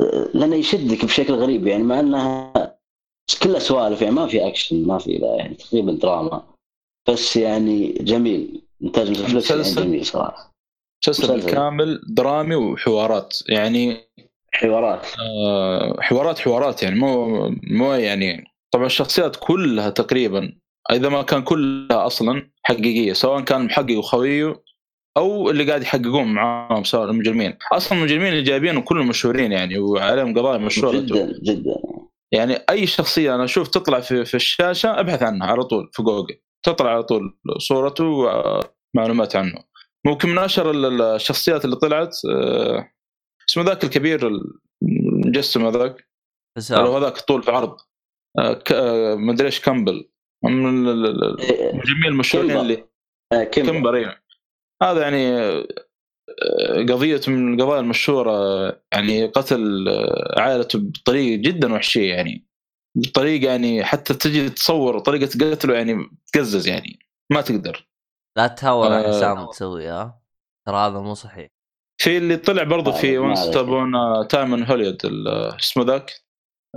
آه، 0.00 0.30
لأنه 0.34 0.56
يشدك 0.56 1.04
بشكل 1.04 1.34
غريب 1.34 1.66
يعني 1.66 1.82
مع 1.82 2.00
إنها 2.00 2.52
كلها 3.42 3.58
سوالف 3.58 4.02
يعني 4.02 4.14
ما 4.14 4.26
في 4.26 4.46
أكشن 4.46 4.86
ما 4.86 4.98
في 4.98 5.18
لا 5.18 5.36
يعني 5.36 5.54
تقريبا 5.54 5.92
دراما. 5.92 6.42
بس 7.08 7.36
يعني 7.36 7.92
جميل 7.92 8.62
إنتاج 8.82 9.10
نتفلكس 9.10 9.50
يعني 9.50 9.62
مسلسل؟ 9.62 9.84
جميل 9.84 10.06
صراحة. 10.06 10.55
مسلسل. 11.08 11.50
كامل 11.50 12.00
درامي 12.08 12.54
وحوارات 12.54 13.38
يعني 13.48 13.96
حوارات. 14.52 15.06
آه، 15.20 15.96
حوارات 16.00 16.38
حوارات 16.38 16.82
يعني 16.82 16.98
مو 17.00 17.48
مو 17.62 17.94
يعني 17.94 18.44
طبعا 18.70 18.86
الشخصيات 18.86 19.36
كلها 19.40 19.90
تقريبا 19.90 20.52
إذا 20.92 21.08
ما 21.08 21.22
كان 21.22 21.42
كلها 21.42 22.06
أصلا 22.06 22.50
حقيقية 22.62 23.12
سواء 23.12 23.40
كان 23.40 23.64
محقق 23.64 23.98
وخويه 23.98 24.62
أو 25.16 25.50
اللي 25.50 25.64
قاعد 25.64 25.82
يحققون 25.82 26.24
معاهم 26.24 26.84
سواء 26.84 27.10
المجرمين. 27.10 27.54
أصلا 27.72 27.98
المجرمين 27.98 28.28
اللي 28.28 28.42
جايبينهم 28.42 28.82
كلهم 28.82 29.08
مشهورين 29.08 29.52
يعني 29.52 29.78
وعليهم 29.78 30.38
قضايا 30.38 30.58
مشهورة 30.58 30.96
جدا 30.98 31.40
جدا. 31.42 31.74
يعني 32.32 32.56
أي 32.70 32.86
شخصية 32.86 33.34
أنا 33.34 33.44
أشوف 33.44 33.68
تطلع 33.68 34.00
في, 34.00 34.24
في 34.24 34.34
الشاشة 34.34 35.00
أبحث 35.00 35.22
عنها 35.22 35.46
على 35.46 35.64
طول 35.64 35.90
في 35.92 36.02
جوجل. 36.02 36.36
تطلع 36.62 36.90
على 36.90 37.02
طول 37.02 37.38
صورته 37.58 38.04
ومعلومات 38.94 39.36
عنه. 39.36 39.58
ممكن 40.06 40.28
من 40.28 40.38
اشهر 40.38 40.70
ال- 40.70 40.84
ال- 40.84 41.02
الشخصيات 41.02 41.64
اللي 41.64 41.76
طلعت 41.76 42.16
آه، 42.30 42.92
اسمه 43.48 43.62
ذاك 43.64 43.84
الكبير 43.84 44.30
المجسم 44.82 45.66
هذاك. 45.66 46.08
هو 46.72 46.98
ذاك 46.98 47.18
طول 47.18 47.42
في 47.42 47.50
عرض. 47.50 47.76
آه، 48.38 48.62
آه، 48.72 49.14
مدري 49.14 49.46
إيش 49.46 49.60
كامبل. 49.60 50.08
من 50.44 50.86
إيه، 50.88 51.70
المجرمين 51.70 52.06
المشهورين. 52.06 52.56
اللي 52.56 52.84
كمبر 53.52 53.96
أيوه 53.96 54.16
هذا 54.82 55.02
يعني 55.02 55.36
قضية 56.92 57.20
من 57.28 57.54
القضايا 57.54 57.80
المشهورة 57.80 58.32
يعني 58.92 59.26
قتل 59.26 59.88
عائلته 60.36 60.78
بطريقة 60.78 61.42
جدا 61.42 61.74
وحشية 61.74 62.14
يعني. 62.14 62.46
بطريقة 62.96 63.46
يعني 63.50 63.84
حتى 63.84 64.14
تجي 64.14 64.50
تصور 64.50 64.98
طريقة 64.98 65.50
قتله 65.50 65.74
يعني 65.74 66.10
تقزز 66.32 66.68
يعني. 66.68 66.98
ما 67.32 67.40
تقدر. 67.40 67.85
لا 68.36 68.46
تهور 68.46 68.92
يا 68.92 69.06
آه. 69.08 69.08
حسام 69.08 69.46
تسوي 69.46 69.88
ها 69.88 70.20
ترى 70.66 70.76
هذا 70.76 70.98
مو 71.00 71.14
صحيح 71.14 71.48
في 72.02 72.16
اللي 72.16 72.36
طلع 72.36 72.62
برضه 72.62 72.90
ما 72.90 72.96
في 72.96 73.06
عليك، 73.08 73.20
ما 73.20 73.26
Once 73.28 73.38
Upon 73.40 73.92
a 74.28 74.33
Time 74.33 74.52
in 74.52 74.62
Hollywood 74.64 75.06
ال- 75.06 75.28
آه، 75.28 75.56
اسمه 75.56 75.84
ذاك 75.84 76.12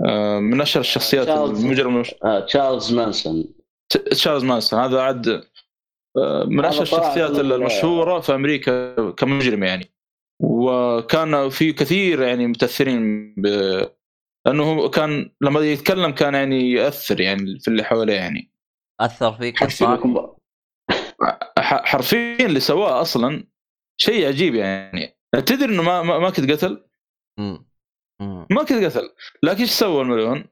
آه، 0.08 0.38
من 0.38 0.60
أشهر 0.60 0.80
الشخصيات. 0.80 1.28
المجرم 1.28 2.02
آه، 2.24 2.40
تشارلز 2.40 2.92
مانسون 2.94 3.44
تشارلز 4.10 4.44
مانسون 4.44 4.80
هذا 4.80 5.00
عاد 5.02 5.28
آه، 6.16 6.44
من 6.44 6.64
أشهر 6.64 6.82
الشخصيات 6.82 7.30
المشهورة 7.30 8.20
في 8.20 8.34
أمريكا 8.34 9.10
كمجرم 9.10 9.64
يعني 9.64 9.92
وكان 10.42 11.48
في 11.48 11.72
كثير 11.72 12.22
يعني 12.22 12.46
متأثرين 12.46 13.34
ب 13.38 13.46
لأنه 14.46 14.62
هو 14.72 14.90
كان 14.90 15.32
لما 15.40 15.60
يتكلم 15.60 16.10
كان 16.10 16.34
يعني 16.34 16.70
يأثر 16.72 17.20
يعني 17.20 17.58
في 17.60 17.68
اللي 17.68 17.82
حواليه 17.84 18.14
يعني 18.14 18.52
أثر 19.00 19.32
فيك 19.32 19.62
حرفيا 21.58 22.46
اللي 22.46 22.60
سواه 22.60 23.00
أصلا 23.00 23.44
شيء 24.00 24.26
عجيب 24.26 24.54
يعني. 24.54 25.16
تدري 25.32 25.74
إنه 25.74 25.82
ما 25.82 26.02
ما, 26.02 26.30
كنت 26.30 26.50
قتل. 26.50 26.84
ما 28.50 28.64
كنت 28.68 28.84
قتل. 28.84 29.10
لكن 29.42 29.60
إيش 29.60 29.70
سوى 29.70 30.02
المليون؟ 30.02 30.44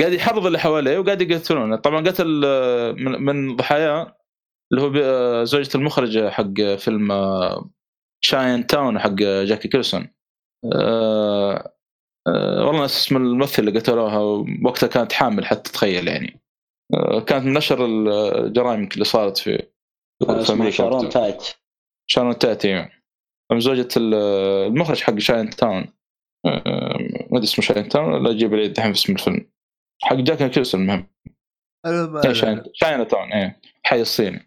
قاعد 0.00 0.12
يحرض 0.12 0.46
اللي 0.46 0.58
حواليه 0.58 0.98
وقاعد 0.98 1.22
يقتلونه. 1.22 1.76
طبعا 1.76 2.08
قتل 2.08 2.42
آه، 2.44 2.92
من, 2.92 3.22
من 3.22 3.56
ضحاياه 3.56 4.18
اللي 4.72 4.82
هو 4.82 4.92
آه، 4.96 5.44
زوجة 5.44 5.70
المخرج 5.74 6.28
حق 6.28 6.60
فيلم 6.78 7.12
آه، 7.12 7.70
شاين 8.24 8.66
تاون 8.66 8.98
حق 8.98 9.14
جاكي 9.44 9.68
كيلسون 9.68 10.08
آه، 10.74 11.72
والله 12.26 12.80
ناس 12.80 12.96
اسم 12.96 13.16
الممثل 13.16 13.68
اللي 13.68 13.80
قتلوها 13.80 14.18
وقتها 14.64 14.86
كانت 14.86 15.12
حامل 15.12 15.46
حتى 15.46 15.72
تخيل 15.72 16.08
يعني. 16.08 16.40
كانت 17.26 17.44
من 17.44 17.56
أشهر 17.56 17.86
الجرائم 17.86 18.88
اللي 18.92 19.04
صارت 19.04 19.38
في 19.38 19.68
شارون. 20.70 21.08
تايت 21.08 21.42
شارون 22.06 22.38
تأتي؟ 22.38 22.88
من 23.52 23.60
زوجة 23.60 23.88
ال- 23.96 24.14
المخرج 24.66 25.00
حق 25.02 25.18
شاين 25.18 25.50
تاون 25.50 25.86
ما 26.44 26.62
أدري 27.32 27.44
اسمه 27.44 27.64
شاين 27.64 27.88
تاون 27.88 28.12
ولا 28.12 28.30
أجيب 28.30 28.54
لي 28.54 28.68
دحين 28.68 28.92
في 28.92 28.98
اسم 28.98 29.12
الفيلم. 29.12 29.50
حق 30.02 30.16
جاك 30.16 30.50
كيلسون 30.50 30.80
المهم. 30.80 31.10
إيه، 31.86 32.32
شاين 32.72 33.06
تاون 33.08 33.32
إيه. 33.32 33.60
حي 33.84 34.00
الصيني. 34.00 34.46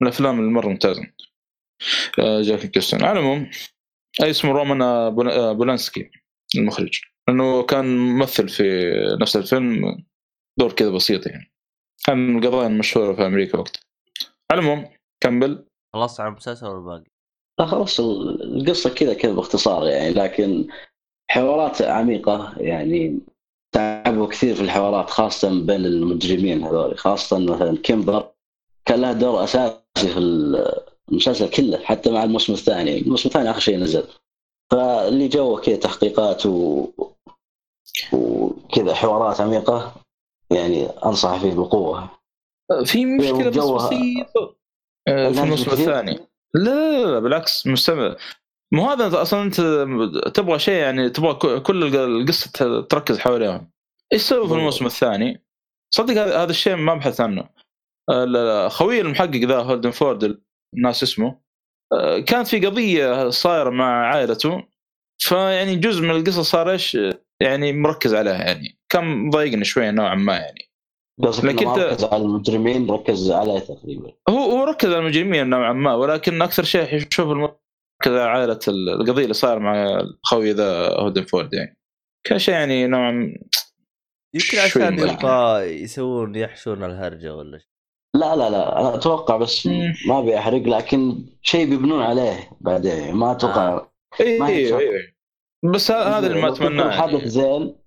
من 0.00 0.08
الأفلام 0.08 0.40
اللي 0.40 0.50
مره 0.50 0.68
ممتازة. 0.68 1.02
آه، 2.18 2.42
جاك 2.42 2.60
نيكلسون 2.66 3.04
على 3.04 3.12
العموم 3.12 3.50
أي 4.22 4.30
اسمه؟ 4.30 4.52
رومان 4.52 4.82
آه، 4.82 5.06
آه، 5.08 5.52
بولانسكي 5.52 6.10
المخرج. 6.56 7.00
لأنه 7.28 7.62
كان 7.62 7.98
ممثل 7.98 8.48
في 8.48 8.90
نفس 9.20 9.36
الفيلم 9.36 10.04
دور 10.58 10.72
كذا 10.72 10.90
بسيط 10.90 11.26
يعني. 11.26 11.52
كان 12.06 12.18
من 12.18 12.44
القضايا 12.44 12.66
المشهورة 12.66 13.14
في 13.14 13.26
أمريكا 13.26 13.58
وقتها. 13.58 13.80
على 14.50 14.60
العموم 14.60 14.88
كمل. 15.20 15.64
خلصت 15.94 16.20
على 16.20 16.28
المسلسل 16.28 16.66
ولا 16.66 16.80
باقي؟ 16.80 17.10
لا 17.58 17.66
خلاص 17.66 18.00
ال- 18.00 18.58
القصة 18.58 18.90
كذا 18.90 19.14
كذا 19.14 19.32
باختصار 19.32 19.86
يعني 19.86 20.14
لكن 20.14 20.66
حوارات 21.30 21.82
عميقة 21.82 22.54
يعني 22.56 23.18
تعبوا 23.74 24.26
كثير 24.26 24.54
في 24.54 24.60
الحوارات 24.60 25.10
خاصة 25.10 25.48
بين 25.48 25.84
المجرمين 25.86 26.62
هذول 26.64 26.98
خاصة 26.98 27.38
مثلا 27.38 27.76
كيمبر 27.76 28.30
كان 28.84 29.00
له 29.00 29.12
دور 29.12 29.44
أساسي 29.44 29.78
في 29.96 30.18
المسلسل 31.10 31.50
كله 31.50 31.78
حتى 31.78 32.10
مع 32.10 32.24
الموسم 32.24 32.52
الثاني. 32.52 32.98
الموسم 32.98 33.28
الثاني 33.28 33.50
آخر 33.50 33.60
شيء 33.60 33.78
نزل. 33.78 34.04
فاللي 34.70 35.28
جوه 35.28 35.60
كذا 35.60 35.76
تحقيقات 35.76 36.46
و... 36.46 36.86
وكذا 38.12 38.94
حوارات 38.94 39.40
عميقة 39.40 39.94
يعني 40.50 40.86
أنصح 40.86 41.40
فيه 41.40 41.54
بقوة. 41.54 42.10
في 42.84 43.06
مشكلة 43.06 43.48
بس 43.50 43.56
بسيطة. 43.56 44.59
في 45.06 45.12
الناس 45.12 45.38
الموسم؟ 45.38 45.70
الثاني 45.70 46.18
لا 46.54 46.70
لا 46.70 47.06
لا 47.12 47.18
بالعكس 47.18 47.66
مستمع 47.66 48.16
مو 48.72 48.90
هذا 48.90 49.22
أصلا 49.22 49.42
أنت 49.42 49.60
تبغى 50.34 50.58
شيء 50.58 50.74
يعني 50.74 51.10
تبغى 51.10 51.60
كل 51.60 51.84
الق- 51.84 51.98
القصة 52.00 52.80
تركز 52.80 53.18
حواليهم 53.18 53.70
إيش 54.12 54.22
سووا 54.22 54.48
في 54.48 54.54
الموسم 54.54 54.86
الثاني؟ 54.86 55.44
صدق 55.94 56.22
هذا 56.22 56.50
الشيء 56.50 56.76
ما 56.76 56.94
بحث 56.94 57.20
عنه. 57.20 57.48
ال- 58.10 58.70
خوي 58.70 59.00
المحقق 59.00 59.36
ذا 59.44 59.58
هولدن 59.58 59.90
فورد 59.90 60.40
ناسي 60.76 61.02
اسمه 61.02 61.40
آه، 61.92 62.18
كانت 62.18 62.48
في 62.48 62.66
قضية 62.66 63.30
صايرة 63.30 63.70
مع 63.70 64.06
عائلته. 64.06 64.62
فيعني 65.22 65.76
جزء 65.76 66.02
من 66.02 66.10
القصة 66.10 66.42
صار 66.42 66.70
إيش؟ 66.70 66.98
يعني 67.42 67.72
مركز 67.72 68.14
عليها 68.14 68.34
يعني. 68.44 68.78
كان 68.88 69.04
مضايقني 69.26 69.64
شوية 69.64 69.90
نوعا 69.90 70.14
ما 70.14 70.36
يعني. 70.36 70.69
قصدك 71.22 71.44
لكن 71.44 71.66
أنت- 71.74 71.78
ركز 71.78 72.04
على 72.04 72.22
المجرمين 72.22 72.90
ركز 72.90 73.30
عليه 73.30 73.58
تقريبا 73.58 74.12
هو 74.28 74.38
هو 74.38 74.64
ركز 74.64 74.88
على 74.88 74.98
المجرمين 74.98 75.50
نوعا 75.50 75.72
ما 75.72 75.94
ولكن 75.94 76.42
أكثر 76.42 76.62
شيء 76.62 76.94
يشوف 76.94 77.28
على 78.06 78.20
عائلة 78.20 78.58
ال- 78.68 78.88
القضية 79.00 79.22
اللي 79.22 79.34
صار 79.34 79.58
مع 79.58 80.02
خوي 80.22 80.52
ذا 80.52 80.88
هولدن 81.00 81.22
فورد 81.22 81.54
يعني 81.54 81.76
كان 82.26 82.38
شيء 82.38 82.54
يعني 82.54 82.86
نوعا 82.86 83.10
يمكن 84.34 84.58
عشان. 84.58 84.98
يبغى 84.98 85.62
يسوون 85.82 86.36
يحشون 86.36 86.84
الهرجة 86.84 87.34
ولا 87.34 87.58
شيء 87.58 87.68
لا 88.16 88.36
لا 88.36 88.50
لا 88.50 88.80
أنا 88.80 88.94
أتوقع 88.94 89.36
بس. 89.36 89.66
ما 90.08 90.18
أبي 90.18 90.38
أحرق 90.38 90.62
لكن 90.62 91.24
شيء 91.42 91.70
بيبنون 91.70 92.02
عليه 92.02 92.50
بعدين 92.60 93.14
ما 93.14 93.32
أتوقع 93.32 93.86
اي 94.20 94.38
ما 94.38 94.46
اي 94.48 94.62
يحصل. 94.62 94.78
اي 94.78 95.14
بس 95.64 95.90
هذا 95.90 96.26
اللي 96.26 96.40
ما 96.42 96.48
أتمناه 96.48 96.90
حدث 96.90 97.12
يعني. 97.14 97.28
زين 97.28 97.62
مم. 97.62 97.79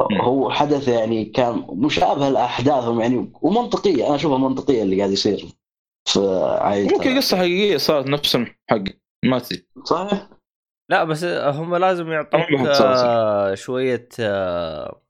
هو 0.00 0.50
حدث 0.50 0.88
يعني 0.88 1.24
كان 1.24 1.66
مشابه 1.70 2.28
لأحداثهم 2.28 3.00
يعني 3.00 3.32
ومنطقية 3.42 4.06
أنا 4.06 4.14
أشوفها 4.14 4.38
منطقية 4.38 4.82
اللي 4.82 4.98
قاعد 4.98 5.10
يصير 5.10 5.46
في 6.08 6.20
عائلة 6.60 6.96
ممكن 6.98 7.16
قصة 7.16 7.36
حقيقية 7.36 7.76
صارت 7.76 8.06
نفس 8.06 8.36
الحق 8.36 8.84
ما 9.24 9.38
تدري 9.38 9.66
صحيح؟ 9.84 10.28
لا 10.90 11.04
بس 11.04 11.24
هم 11.24 11.76
لازم 11.76 12.12
يعطوك 12.12 12.40
صراحة. 12.72 13.04
آه، 13.04 13.54
شوية 13.54 14.08
آه، 14.20 15.02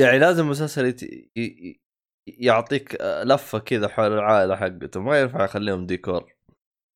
يعني 0.00 0.18
لازم 0.18 0.44
المسلسل 0.44 0.86
يت- 0.86 1.02
ي- 1.02 1.30
ي- 1.36 1.80
يعطيك 2.26 2.96
آه، 3.00 3.24
لفة 3.24 3.58
كذا 3.58 3.88
حول 3.88 4.12
العائلة 4.12 4.56
حقته 4.56 5.00
ما 5.00 5.20
ينفع 5.20 5.44
يخليهم 5.44 5.86
ديكور. 5.86 6.32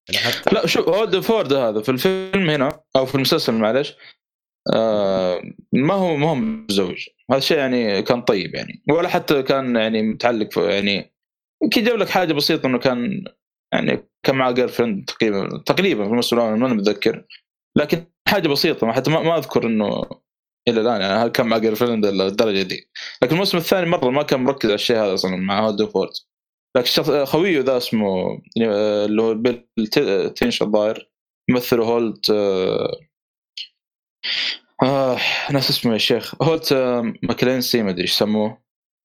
يعني 0.08 0.26
حتى 0.26 0.54
لا 0.54 0.66
شوف 0.66 0.88
هو 0.88 1.22
فورد 1.22 1.52
هذا 1.52 1.82
في 1.82 1.88
الفيلم 1.88 2.50
هنا 2.50 2.80
أو 2.96 3.06
في 3.06 3.14
المسلسل 3.14 3.54
معلش 3.54 3.96
آه 4.74 5.42
ما 5.72 5.94
هو 5.94 6.16
ما 6.16 6.28
هو 6.30 6.34
متزوج. 6.34 7.06
هذا 7.30 7.38
الشيء 7.38 7.58
يعني 7.58 8.02
كان 8.02 8.22
طيب 8.22 8.54
يعني. 8.54 8.82
ولا 8.90 9.08
حتى 9.08 9.42
كان 9.42 9.76
يعني 9.76 10.02
متعلق 10.02 10.50
في 10.52 10.60
يعني 10.66 11.14
يمكن 11.62 11.84
جاب 11.84 11.96
لك 11.96 12.08
حاجة 12.08 12.32
بسيطة 12.32 12.66
إنه 12.66 12.78
كان 12.78 13.24
يعني 13.74 14.08
كان 14.26 14.36
معاه 14.36 14.52
girlfriend 14.52 15.04
تقريبا 15.04 15.62
تقريبا 15.66 16.04
في 16.04 16.10
المسلسل 16.10 16.40
أنا 16.40 16.56
ماني 16.56 16.74
متذكر. 16.74 17.24
لكن 17.76 18.04
حاجة 18.28 18.48
بسيطة 18.48 18.86
ما 18.86 18.92
حتى 18.92 19.10
ما, 19.10 19.22
ما 19.22 19.38
أذكر 19.38 19.66
إنه 19.66 20.02
إلى 20.68 20.80
الآن 20.80 21.00
يعني 21.00 21.12
هل 21.14 21.28
كان 21.28 21.46
مع 21.46 21.58
girlfriend 21.58 22.06
للدرجه 22.06 22.62
دي. 22.62 22.90
لكن 23.22 23.32
الموسم 23.32 23.58
الثاني 23.58 23.86
مرة 23.90 24.10
ما 24.10 24.22
كان 24.22 24.40
مركز 24.44 24.66
على 24.66 24.74
الشيء 24.74 24.96
هذا 24.96 25.14
أصلا 25.14 25.36
مع 25.36 25.66
هولدن 25.66 25.86
فورد 25.86 26.10
لكن 26.76 26.84
الشخص 26.86 27.10
خويه 27.10 27.60
ذا 27.60 27.76
اسمه 27.76 28.40
آه، 28.62 29.04
اللي 29.06 29.22
هو 29.22 29.34
بيل 29.34 29.66
ت- 29.92 30.32
تينش 30.36 30.62
الظاهر 30.62 31.08
يمثله 31.50 31.84
هولت 31.84 32.30
آه 34.82 35.16
ناسي 35.52 35.70
اسمه 35.70 35.92
يا 35.92 35.98
شيخ؟ 35.98 36.42
هولت 36.42 36.72
آه 36.72 37.14
ماكالاني 37.22 37.82
ما 37.82 37.90
أدري 37.90 38.02
إيش 38.02 38.12
يسموه. 38.12 38.62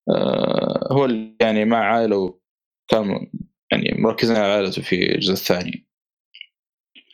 آه 0.09 0.87
هو 0.91 1.05
اللي 1.05 1.35
يعني 1.41 1.65
مع 1.65 1.77
عائلة 1.77 2.17
وكان 2.17 3.31
يعني 3.71 3.95
مركزين 4.01 4.35
على 4.37 4.53
عائلته 4.53 4.81
في 4.81 5.15
الجزء 5.15 5.33
الثاني. 5.33 5.87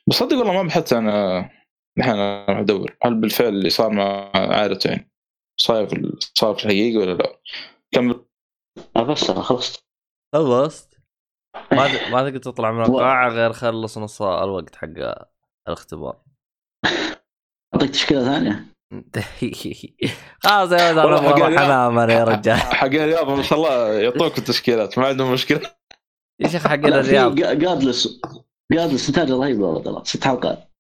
بس 0.07 0.15
صدق 0.15 0.37
والله 0.37 0.53
ما 0.53 0.63
بحثت 0.63 0.93
أنا 0.93 1.39
راح 1.99 2.57
ادور 2.57 2.97
هل 3.03 3.15
بالفعل 3.15 3.47
اللي 3.47 3.69
صار 3.69 3.89
مع 3.89 4.31
عائلته 4.35 4.87
يعني 4.89 5.11
صار 5.59 5.87
في 5.87 6.17
صار 6.19 6.55
في 6.55 6.65
الحقيقة 6.65 6.99
ولا 6.99 7.13
لا؟ 7.13 7.39
كمل. 7.91 8.25
آه 8.95 9.03
بس 9.03 9.29
أنا 9.29 9.41
خلصت. 9.41 9.83
خلصت؟ 10.35 10.97
ما 11.71 11.87
ت- 11.87 12.11
ما 12.11 12.29
تقدر 12.29 12.37
تطلع 12.37 12.71
من 12.71 12.83
القاعة 12.85 13.29
غير 13.29 13.53
خلص 13.53 13.97
نص 13.97 14.21
الوقت 14.21 14.75
حق 14.75 14.89
الاختبار. 15.67 16.21
أعطيك 17.77 17.91
تشكيلة 17.91 18.23
ثانية. 18.23 18.65
خلاص 20.43 20.71
يا 20.71 21.03
ولد 21.03 21.57
أنا 21.57 22.13
يا 22.13 22.23
رجال. 22.23 22.57
حق 22.57 22.85
الرياض 22.85 23.29
ما 23.29 23.43
شاء 23.43 23.59
الله 23.59 23.93
يعطوك 23.93 24.37
التشكيلات 24.37 24.99
ما 24.99 25.07
عندهم 25.07 25.33
مشكلة. 25.33 25.61
يا 26.39 26.47
شيخ 26.47 26.67
حق 26.67 26.73
الرياض 26.73 27.35
جادلس 27.35 28.21
جادلس 28.71 29.09
انتاج 29.09 29.31
رهيب 29.31 29.59
والله 29.59 29.83
ترى 29.83 30.01
ست 30.05 30.23
حلقات. 30.23 30.71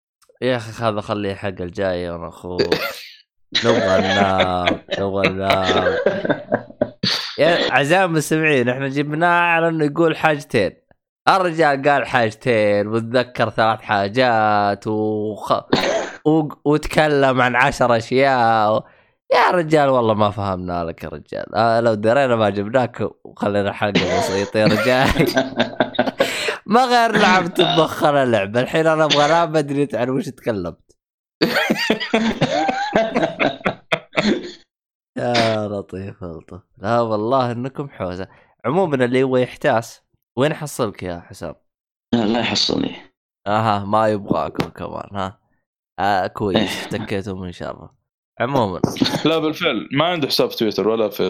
يا 0.41 0.57
أخي 0.57 0.83
هذا 0.83 1.01
خليه 1.01 1.33
حق 1.33 1.47
الجاي 1.47 2.09
أنا 2.09 2.27
أخوك 2.27 2.61
نبغى 3.65 3.97
ننام 4.01 4.81
نبغى 4.99 5.29
ننام 5.29 5.95
يا 7.39 7.71
اعزائي 7.71 8.05
المستمعين 8.05 8.69
إحنا 8.69 8.87
جبناه 8.87 9.27
على 9.27 9.67
إنه 9.67 9.85
يقول 9.85 10.17
حاجتين. 10.17 10.71
الرجال 11.29 11.89
قال 11.89 12.07
حاجتين 12.07 12.87
وتذكر 12.87 13.49
ثلاث 13.49 13.81
حاجات 13.81 14.87
وخ... 14.87 15.53
وتكلم 16.65 17.41
عن 17.41 17.55
عشر 17.55 17.97
أشياء 17.97 18.75
و... 18.75 18.83
يا 19.33 19.51
رجال 19.51 19.89
والله 19.89 20.13
ما 20.13 20.29
فهمنا 20.31 20.83
لك 20.83 21.03
يا 21.03 21.09
رجال. 21.09 21.55
آه 21.55 21.79
لو 21.79 21.93
درينا 21.93 22.35
ما 22.35 22.49
جبناك 22.49 23.09
وخلينا 23.23 23.71
حلقة 23.73 24.19
بسيطة 24.19 24.57
يا 24.59 24.65
رجال. 24.65 25.27
ما 26.73 26.85
غير 26.85 27.17
لعبت 27.17 27.57
تبخر 27.57 28.23
اللعبة. 28.23 28.59
الحين 28.61 28.87
أنا 28.87 29.03
أبغى 29.05 29.47
ما 29.47 29.59
أدري 29.59 29.87
عن 29.93 30.09
وش 30.09 30.25
تكلمت. 30.29 30.79
يا 35.17 35.67
لطيف 35.67 36.23
لطيف. 36.23 36.61
لا 36.77 37.01
والله 37.01 37.51
إنكم 37.51 37.89
حوسة. 37.89 38.27
عموما 38.65 39.05
اللي 39.05 39.23
هو 39.23 39.37
يحتاس 39.37 40.01
وين 40.37 40.53
حصلك 40.53 41.03
يا 41.03 41.19
حسام؟ 41.19 41.55
لا 42.13 42.25
لا 42.25 42.39
يحصلني. 42.39 42.95
أها 43.47 43.85
ما 43.85 44.07
يبغاكم 44.07 44.69
كمان 44.69 45.15
ها. 45.15 45.39
آه 45.99 46.27
كويس. 46.27 46.57
افتكيتوا 46.83 47.35
من 47.35 47.51
شره 47.51 47.97
عموما. 48.39 48.81
لا 49.25 49.37
بالفعل. 49.39 49.89
ما 49.91 50.05
عنده 50.05 50.27
حساب 50.27 50.49
في 50.49 50.55
تويتر 50.57 50.87
ولا 50.87 51.09
في 51.09 51.23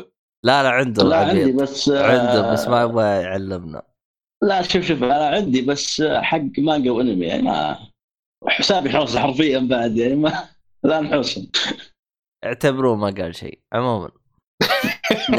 لا 0.46 0.64
لا 0.64 0.70
عنده 0.70 1.04
لا. 1.04 1.18
عندي 1.28 1.52
بس 1.52 1.90
آه، 1.90 2.20
عنده 2.20 2.52
بس 2.52 2.68
ما 2.68 2.82
يبغى 2.82 3.04
يعلمنا. 3.06 3.82
لا 4.44 4.62
شوف 4.62 4.86
شوف 4.86 5.04
أنا 5.04 5.28
عندي 5.28 5.62
بس 5.62 6.02
حق 6.02 6.42
مانجا 6.58 6.92
وانمي 6.92 7.26
يعني 7.26 7.42
ما 7.42 7.78
حسابي 8.48 8.90
حوسه 8.90 9.20
حرفيا 9.20 9.60
بعد 9.60 9.98
يعني 9.98 10.16
ما 10.16 10.44
لا 10.84 11.02
نحوسهم 11.02 11.48
اعتبروه 12.46 12.96
ما 12.96 13.10
قال 13.10 13.36
شيء. 13.36 13.60
عموما. 13.74 14.10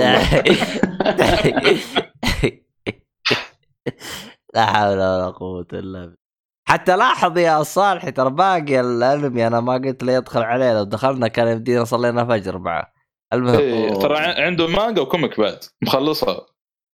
لا 4.54 4.66
حول 4.66 4.92
ولا 4.96 5.30
قوة 5.30 5.66
إلا 5.72 6.00
بالله. 6.06 6.27
حتى 6.68 6.96
لاحظ 6.96 7.38
يا 7.38 7.62
صالح 7.62 8.08
ترى 8.08 8.30
باقي 8.30 8.80
الانمي 8.80 9.46
أنا 9.46 9.60
ما 9.60 9.72
قلت 9.72 10.02
له 10.02 10.12
يدخل 10.12 10.42
عليه. 10.42 10.72
لو 10.72 10.82
دخلنا 10.82 11.28
كان 11.28 11.48
يمدينا 11.48 11.84
صلينا 11.84 12.24
فجر 12.24 12.58
معه. 12.58 12.92
المهم. 13.32 13.58
إيه 13.58 13.94
ترى 13.94 14.18
عنده 14.18 14.66
مانجا 14.66 15.02
وكوميك 15.02 15.40
بعد. 15.40 15.58
مخلصها. 15.82 16.46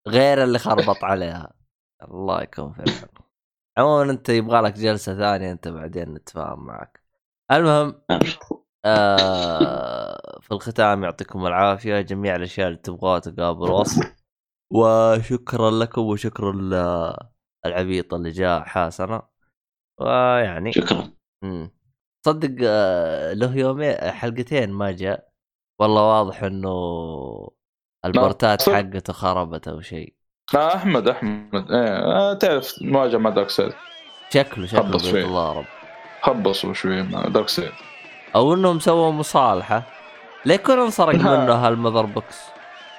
غير 0.09 0.43
اللي 0.43 0.59
خربط 0.59 1.05
عليها. 1.05 1.53
الله 2.03 2.43
يكون 2.43 2.73
في 2.73 2.81
العون. 2.81 3.09
عموما 3.79 4.11
أنت 4.11 4.29
يبغى 4.29 4.61
لك 4.61 4.73
جلسة 4.73 5.17
ثانية 5.17 5.53
أنت 5.53 5.69
بعدين 5.69 6.15
نتفاهم 6.15 6.67
معك. 6.67 7.03
المهم 7.53 8.03
آه 8.85 10.39
في 10.41 10.53
الختام 10.53 11.05
يعطيكم 11.05 11.47
العافية. 11.47 12.01
جميع 12.01 12.37
الأشياء 12.37 12.69
اللي 12.69 12.79
تبغوها 12.79 13.19
تقابل 13.19 13.71
وصف. 13.71 14.15
وشكرا 14.73 15.71
لكم 15.71 16.03
وشكرا 16.03 16.53
للعبيط 17.65 18.15
اللي 18.15 18.31
جاء 18.31 18.61
حاسنا. 18.61 19.32
ويعني 20.03 20.73
شكرا. 20.73 21.11
مم. 21.45 21.71
صدق 22.27 22.57
آه، 22.63 23.33
له 23.33 23.57
يومين 23.57 23.97
حلقتين 24.01 24.71
ما 24.71 24.91
جاء. 24.91 25.29
والله 25.81 26.03
واضح 26.03 26.43
إنه 26.43 27.49
البورتات. 28.05 28.71
حقته 28.71 29.13
خربت 29.13 29.69
أو 29.69 29.81
شيء. 29.81 30.15
لا 30.55 30.77
أحمد 30.77 31.09
أحمد. 31.09 31.71
إيه 31.73 31.97
آه 31.97 32.35
تعرف 32.35 32.75
مواجهه 32.83 33.19
مع 33.19 33.31
دارك 33.31 33.51
سيد. 33.51 33.73
شكله 34.31 34.67
شكله 34.67 34.83
خبص 34.83 35.11
شوي. 35.11 35.23
بيتضارب 35.23 35.65
خبصوا 36.23 36.73
شوي 36.73 37.03
مع 37.03 37.29
دارك 37.29 37.49
سيد. 37.49 37.73
أو 38.35 38.55
إنهم 38.55 38.79
سووا 38.79 39.13
مصالحة. 39.13 39.83
ليه 40.47 40.55
يكون 40.55 40.79
انسرق. 40.79 41.15
منه 41.15 41.55
هال 41.55 41.68
Mother 41.68 42.07
Box؟ 42.07 42.43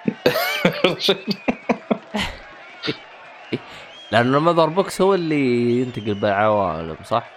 لأنه 4.14 4.38
ال 4.38 4.42
Mother 4.42 4.70
Box 4.70 5.02
هو 5.02 5.14
اللي 5.14 5.82
ينتقل 5.82 6.14
بالعوالم 6.14 6.98
صح؟ 7.04 7.28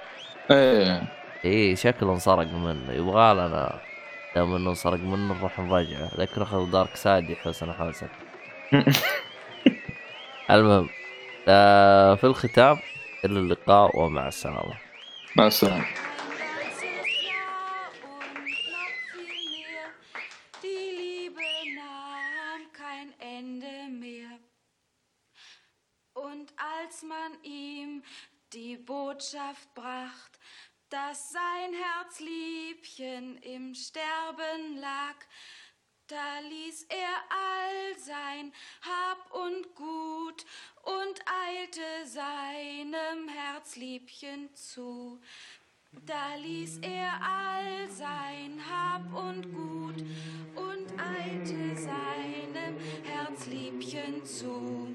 إيه. 0.50 1.02
اي 1.44 1.76
شكله 1.76 2.12
انسرق 2.12 2.46
منه. 2.46 2.92
يبغى 2.92 3.34
لنا 3.34 3.80
دام 4.34 4.54
إنه 4.54 4.70
انسرق 4.70 5.00
منه 5.00 5.34
نروح 5.34 5.58
نراجعه. 5.58 6.10
لكن 6.18 6.42
أخذ 6.42 6.70
دارك 6.70 6.96
سايد 6.96 7.30
يحوسنا 7.30 7.72
حوسك 7.72 8.10
المهم 10.50 10.88
آه 11.48 12.14
في 12.14 12.24
الختام 12.24 12.78
إلى 13.24 13.38
اللقاء 13.38 13.98
ومع 13.98 14.28
السلامة. 14.28 14.74
مع 15.36 15.46
السلامة. 15.46 15.84
Man 27.28 27.42
ihm 27.42 28.02
die 28.52 28.76
Botschaft 28.76 29.72
bracht, 29.74 30.38
dass 30.88 31.30
sein 31.30 31.72
Herzliebchen 31.72 33.38
im 33.38 33.74
Sterben 33.74 34.76
lag, 34.76 35.16
da 36.06 36.38
ließ 36.38 36.84
er 36.88 37.16
all 37.28 37.98
sein 37.98 38.52
Hab 38.82 39.34
und 39.34 39.74
Gut 39.74 40.46
und 40.84 41.20
eilte 41.48 42.06
seinem 42.06 43.28
Herzliebchen 43.28 44.54
zu. 44.54 45.20
Da 46.04 46.36
ließ 46.36 46.78
er 46.82 47.12
all 47.20 47.90
sein 47.90 48.60
Hab 48.70 49.12
und 49.12 49.52
Gut 49.52 50.04
und 50.54 51.00
eilte 51.00 51.76
seinem 51.76 52.78
Herzliebchen 53.02 54.24
zu. 54.24 54.94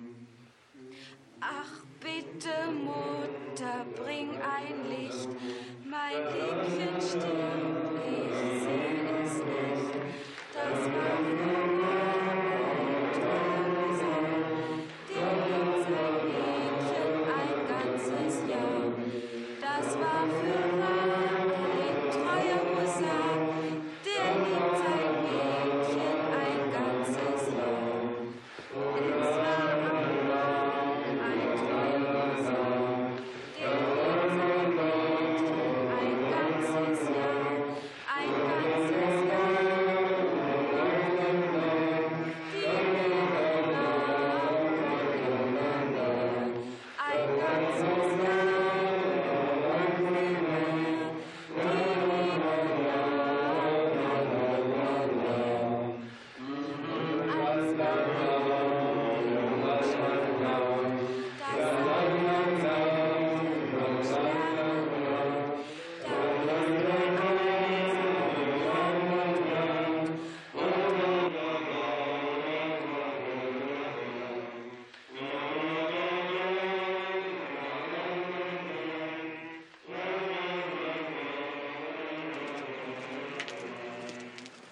Ach 1.41 1.90
bitte, 2.01 2.71
Mutter, 2.71 3.85
bring 3.95 4.29
ein 4.41 4.89
Licht, 4.89 5.29
mein 5.85 6.25
Liebchen 6.33 6.99
stirbt, 6.99 8.01
ich 8.07 8.35
seh 8.63 9.23
es 9.23 9.33
nicht. 9.37 9.93
Das 10.53 10.79
war 10.87 12.20